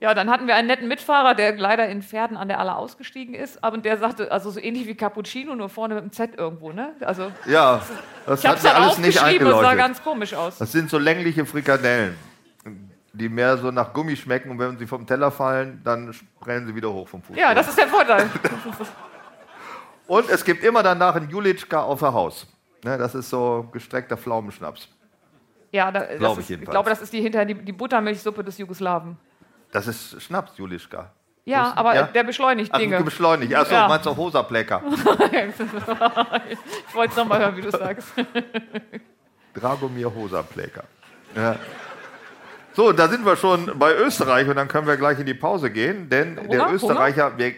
Ja, 0.00 0.14
dann 0.14 0.30
hatten 0.30 0.46
wir 0.46 0.54
einen 0.54 0.68
netten 0.68 0.86
Mitfahrer, 0.86 1.34
der 1.34 1.56
leider 1.56 1.88
in 1.88 2.02
Pferden 2.02 2.36
an 2.36 2.46
der 2.46 2.60
Aller 2.60 2.76
ausgestiegen 2.76 3.34
ist, 3.34 3.64
aber 3.64 3.78
der 3.78 3.98
sagte, 3.98 4.30
also 4.30 4.50
so 4.50 4.60
ähnlich 4.60 4.86
wie 4.86 4.94
Cappuccino, 4.94 5.56
nur 5.56 5.68
vorne 5.68 5.96
mit 5.96 6.04
dem 6.04 6.12
Z 6.12 6.38
irgendwo, 6.38 6.70
ne? 6.70 6.94
Also 7.00 7.32
Ja, 7.46 7.82
das 8.24 8.44
hat 8.44 8.62
mir 8.62 8.74
alles 8.76 8.98
nicht 8.98 9.18
aufgeschrieben 9.18 9.52
und 9.52 9.60
sah 9.60 9.74
ganz 9.74 10.00
komisch 10.04 10.34
aus. 10.34 10.58
Das 10.58 10.70
sind 10.70 10.88
so 10.88 10.98
längliche 10.98 11.44
Frikadellen, 11.44 12.16
die 13.12 13.28
mehr 13.28 13.56
so 13.56 13.72
nach 13.72 13.92
Gummi 13.92 14.14
schmecken 14.14 14.50
und 14.52 14.60
wenn 14.60 14.78
sie 14.78 14.86
vom 14.86 15.04
Teller 15.04 15.32
fallen, 15.32 15.80
dann 15.82 16.12
sprengen 16.12 16.68
sie 16.68 16.76
wieder 16.76 16.92
hoch 16.92 17.08
vom 17.08 17.20
Fuß. 17.20 17.36
Ja, 17.36 17.52
das 17.52 17.66
ist 17.66 17.78
der 17.78 17.88
Vorteil. 17.88 18.30
und 20.06 20.30
es 20.30 20.44
gibt 20.44 20.62
immer 20.62 20.84
danach 20.84 21.16
einen 21.16 21.28
Julitschka 21.28 21.82
auf 21.82 21.98
der 21.98 22.12
Haus. 22.12 22.46
Ne, 22.84 22.96
das 22.98 23.16
ist 23.16 23.30
so 23.30 23.68
gestreckter 23.72 24.16
Pflaumenschnaps. 24.16 24.88
Ja, 25.72 25.90
da, 25.92 26.00
das 26.00 26.18
Glaub 26.18 26.38
ich 26.38 26.50
ist, 26.50 26.62
ich 26.62 26.70
glaube, 26.70 26.90
das 26.90 27.02
ist 27.02 27.12
die 27.12 27.20
hinter 27.20 27.44
die, 27.44 27.54
die 27.54 27.72
Buttermilchsuppe 27.72 28.42
des 28.42 28.58
Jugoslawen. 28.58 29.16
Das 29.72 29.86
ist 29.86 30.20
Schnaps, 30.22 30.56
Julitschka. 30.56 31.10
Ja, 31.44 31.72
aber 31.76 31.94
ja? 31.94 32.02
der 32.02 32.24
beschleunigt 32.24 32.76
Dinge. 32.76 33.02
beschleunigt. 33.02 33.54
Achso, 33.54 33.72
Ja. 33.72 33.88
meinst 33.88 34.04
du 34.04 34.14
Hosaplecker? 34.14 34.82
ich 34.86 35.04
wollte 36.94 37.10
es 37.10 37.16
nochmal 37.16 37.40
hören, 37.40 37.56
wie 37.56 37.62
du 37.62 37.70
sagst. 37.70 38.08
Dragomir 39.54 40.14
Hosaplecker. 40.14 40.84
Ja. 41.34 41.56
So, 42.74 42.92
da 42.92 43.08
sind 43.08 43.24
wir 43.24 43.36
schon 43.36 43.78
bei 43.78 43.94
Österreich 43.94 44.48
und 44.48 44.56
dann 44.56 44.68
können 44.68 44.86
wir 44.86 44.96
gleich 44.96 45.18
in 45.18 45.26
die 45.26 45.34
Pause 45.34 45.70
gehen, 45.70 46.08
denn 46.08 46.36
der 46.36 46.66
Hunger? 46.66 46.72
Österreicher, 46.72 47.36
wir 47.38 47.54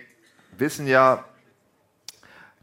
wissen 0.56 0.86
ja, 0.86 1.24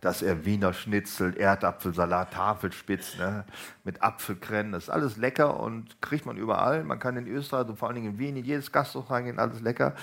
dass 0.01 0.21
er 0.21 0.45
Wiener 0.45 0.73
Schnitzel, 0.73 1.35
Erdapfelsalat, 1.35 2.33
Tafelspitz 2.33 3.17
ne, 3.17 3.45
mit 3.83 4.03
Apfelkrennen, 4.03 4.71
das 4.71 4.85
ist 4.85 4.89
alles 4.89 5.17
lecker 5.17 5.59
und 5.59 6.01
kriegt 6.01 6.25
man 6.25 6.37
überall. 6.37 6.83
Man 6.83 6.99
kann 6.99 7.17
in 7.17 7.27
Österreich, 7.27 7.61
also 7.61 7.75
vor 7.75 7.87
allen 7.87 7.95
Dingen 7.95 8.13
in 8.13 8.19
Wien, 8.19 8.37
in 8.37 8.45
jedes 8.45 8.71
Gasthaus 8.71 9.09
reingehen, 9.09 9.39
alles 9.39 9.61
lecker. 9.61 9.95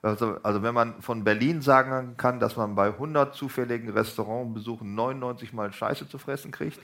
Also, 0.00 0.38
also 0.42 0.62
wenn 0.62 0.74
man 0.74 1.00
von 1.00 1.24
Berlin 1.24 1.62
sagen 1.62 2.16
kann, 2.16 2.40
dass 2.40 2.56
man 2.56 2.74
bei 2.74 2.88
100 2.88 3.34
zufälligen 3.34 3.90
Restaurantbesuchen 3.90 4.94
99 4.94 5.52
Mal 5.52 5.72
Scheiße 5.72 6.08
zu 6.08 6.18
fressen 6.18 6.50
kriegt, 6.50 6.78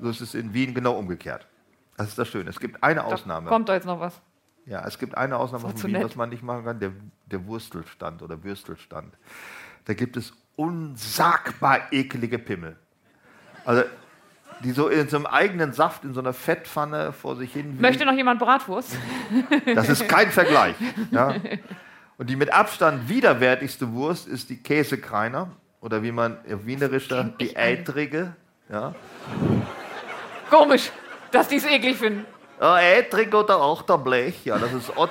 so 0.00 0.08
ist 0.08 0.20
es 0.20 0.34
in 0.34 0.54
Wien 0.54 0.74
genau 0.74 0.98
umgekehrt. 0.98 1.46
Das 1.96 2.08
ist 2.08 2.18
das 2.18 2.28
Schöne. 2.28 2.50
Es 2.50 2.58
gibt 2.58 2.82
eine 2.82 3.04
Ausnahme. 3.04 3.48
Kommt 3.48 3.68
da 3.68 3.74
jetzt 3.74 3.86
noch 3.86 4.00
was? 4.00 4.20
Ja, 4.66 4.84
es 4.86 4.98
gibt 4.98 5.16
eine 5.16 5.36
Ausnahme 5.36 5.68
von 5.68 5.82
Wien, 5.90 6.02
was 6.02 6.16
man 6.16 6.30
nicht 6.30 6.42
machen 6.42 6.64
kann, 6.64 6.80
der, 6.80 6.92
der 7.26 7.46
Wurstelstand 7.46 8.22
oder 8.22 8.42
Würstelstand. 8.42 9.14
Da 9.84 9.92
gibt 9.92 10.16
es 10.16 10.32
unsagbar 10.56 11.92
ekelige 11.92 12.38
Pimmel. 12.38 12.76
Also, 13.64 13.84
die 14.60 14.72
so 14.72 14.88
in 14.88 15.08
so 15.08 15.16
einem 15.16 15.26
eigenen 15.26 15.72
Saft, 15.72 16.04
in 16.04 16.14
so 16.14 16.20
einer 16.20 16.32
Fettpfanne 16.32 17.12
vor 17.12 17.36
sich 17.36 17.52
hin. 17.52 17.80
Möchte 17.80 18.04
noch 18.04 18.14
jemand 18.14 18.40
Bratwurst? 18.40 18.96
Das 19.74 19.88
ist 19.88 20.08
kein 20.08 20.30
Vergleich. 20.30 20.74
Ja. 21.10 21.34
Und 22.16 22.30
die 22.30 22.36
mit 22.36 22.52
Abstand 22.52 23.08
widerwärtigste 23.08 23.92
Wurst 23.92 24.28
ist 24.28 24.50
die 24.50 24.56
Käsekreiner 24.56 25.50
oder 25.80 26.02
wie 26.02 26.12
man 26.12 26.38
auf 26.50 26.64
Wienerisch 26.64 27.08
sagt, 27.08 27.40
die 27.40 27.56
Eitrige. 27.56 28.36
Ja. 28.70 28.94
Komisch, 30.48 30.90
dass 31.30 31.48
die 31.48 31.56
es 31.56 31.66
eklig 31.66 31.96
finden. 31.96 32.24
Ja, 32.60 32.80
Ätrig 32.80 33.34
oder 33.34 33.56
auch 33.56 33.82
der 33.82 33.98
Blech. 33.98 34.44
Ja, 34.44 34.58
das 34.58 34.72
ist 34.72 34.96
Ott 34.96 35.10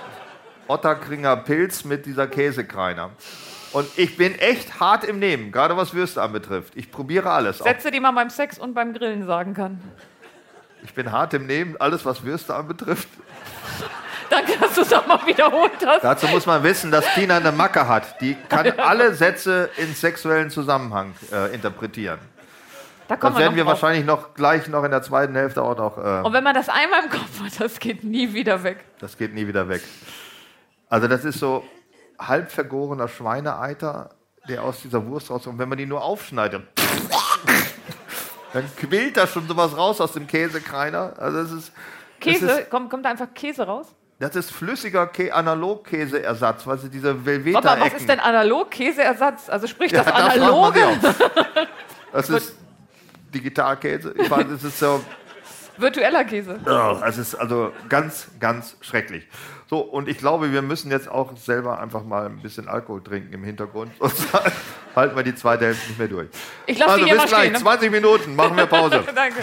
Otterkringer 0.67 1.35
Pilz 1.35 1.83
mit 1.83 2.05
dieser 2.05 2.25
Käsekreiner. 2.25 3.11
Und 3.73 3.87
ich 3.97 4.17
bin 4.17 4.37
echt 4.37 4.79
hart 4.79 5.03
im 5.03 5.19
Nehmen, 5.19 5.51
gerade 5.51 5.75
was 5.75 5.93
Würste 5.93 6.21
anbetrifft. 6.21 6.73
Ich 6.75 6.91
probiere 6.91 7.31
alles. 7.31 7.57
Sätze, 7.57 7.91
die 7.91 7.99
man 7.99 8.13
beim 8.15 8.29
Sex 8.29 8.57
und 8.59 8.73
beim 8.73 8.93
Grillen 8.93 9.25
sagen 9.25 9.53
kann. 9.53 9.81
ich 10.83 10.93
bin 10.93 11.11
hart 11.11 11.33
im 11.33 11.47
Nehmen, 11.47 11.75
alles 11.79 12.05
was 12.05 12.23
Würste 12.23 12.53
anbetrifft. 12.55 13.07
Danke, 14.29 14.53
dass 14.59 14.75
du 14.75 14.81
es 14.81 14.93
auch 14.93 15.05
mal 15.05 15.19
wiederholt 15.25 15.71
hast. 15.85 16.03
Dazu 16.03 16.27
muss 16.27 16.45
man 16.45 16.63
wissen, 16.63 16.91
dass 16.91 17.05
Tina 17.13 17.37
eine 17.37 17.51
Macke 17.51 17.87
hat. 17.87 18.19
Die 18.21 18.35
kann 18.49 18.71
alle 18.79 19.13
Sätze 19.13 19.69
in 19.77 19.93
sexuellen 19.93 20.49
Zusammenhang 20.49 21.13
äh, 21.31 21.53
interpretieren. 21.53 22.19
Da 23.07 23.15
Das 23.17 23.33
wir 23.33 23.39
werden 23.39 23.55
wir 23.55 23.63
drauf. 23.63 23.73
wahrscheinlich 23.81 24.05
noch 24.05 24.33
gleich 24.33 24.67
noch 24.69 24.83
in 24.83 24.91
der 24.91 25.01
zweiten 25.03 25.35
Hälfte 25.35 25.61
auch 25.61 25.77
noch. 25.77 25.97
Äh, 25.97 26.25
Und 26.25 26.33
wenn 26.33 26.43
man 26.43 26.55
das 26.55 26.69
einmal 26.69 27.03
im 27.03 27.09
Kopf 27.09 27.39
hat, 27.43 27.59
das 27.59 27.79
geht 27.79 28.03
nie 28.03 28.33
wieder 28.33 28.63
weg. 28.63 28.77
Das 28.99 29.17
geht 29.17 29.33
nie 29.33 29.45
wieder 29.47 29.67
weg. 29.67 29.81
Also 30.89 31.07
das 31.07 31.25
ist 31.25 31.39
so 31.39 31.63
halb 32.19 32.51
vergorener 32.51 33.07
Schweineeiter, 33.07 34.09
der 34.47 34.63
aus 34.63 34.81
dieser 34.81 35.05
Wurst 35.05 35.29
rauskommt. 35.29 35.59
Wenn 35.59 35.69
man 35.69 35.77
die 35.77 35.85
nur 35.85 36.03
aufschneidet, 36.03 36.63
dann 38.53 38.69
quillt 38.77 39.17
da 39.17 39.27
schon 39.27 39.47
sowas 39.47 39.75
raus 39.75 40.01
aus 40.01 40.13
dem 40.13 40.27
Käsekreiner. 40.27 41.13
Also 41.17 41.43
das 41.43 41.51
ist, 41.51 41.71
Käse, 42.19 42.47
Das 42.47 42.59
ist, 42.59 42.69
kommt, 42.69 42.89
kommt 42.89 43.05
da 43.05 43.09
einfach 43.09 43.33
Käse 43.33 43.63
raus? 43.63 43.87
das 44.19 44.35
ist 44.35 44.51
flüssiger 44.51 45.07
Kä 45.07 45.31
Analogkäseersatz, 45.31 46.65
weil 46.65 46.77
sie 46.77 46.89
diese 46.89 47.25
Velveta 47.25 47.61
mal, 47.61 47.81
was 47.81 47.93
ist 47.93 48.07
denn 48.07 48.19
analog 48.19 48.71
Käseersatz? 48.71 49.49
Also 49.49 49.67
sprich 49.67 49.91
das 49.91 50.07
Analoge 50.07 50.79
Das 52.11 52.29
ist 52.29 52.55
Digitalkäse. 53.33 54.13
Ich 54.17 54.29
weiß, 54.29 54.45
es 54.47 54.63
ist 54.63 54.79
so. 54.79 55.01
Virtueller 55.77 56.23
Käse. 56.25 56.59
Oh, 56.65 56.97
es 57.05 57.17
ist 57.17 57.35
also 57.35 57.71
ganz, 57.89 58.27
ganz 58.39 58.77
schrecklich. 58.81 59.27
So, 59.69 59.79
und 59.79 60.07
ich 60.07 60.17
glaube, 60.17 60.51
wir 60.51 60.61
müssen 60.61 60.91
jetzt 60.91 61.09
auch 61.09 61.35
selber 61.35 61.79
einfach 61.79 62.03
mal 62.03 62.27
ein 62.27 62.41
bisschen 62.41 62.67
Alkohol 62.67 63.03
trinken 63.03 63.33
im 63.33 63.43
Hintergrund. 63.43 63.91
Sonst 63.99 64.27
halten 64.95 65.15
wir 65.15 65.23
die 65.23 65.35
zweite 65.35 65.65
Hälfte 65.65 65.87
nicht 65.87 65.99
mehr 65.99 66.07
durch. 66.07 66.27
Ich 66.67 66.77
lasse 66.77 66.93
also 66.93 67.05
die 67.05 67.11
bis 67.11 67.25
gleich, 67.25 67.39
stehen. 67.39 67.53
Ne? 67.53 67.59
20 67.59 67.91
Minuten, 67.91 68.35
machen 68.35 68.57
wir 68.57 68.65
Pause. 68.65 69.03
Danke. 69.15 69.41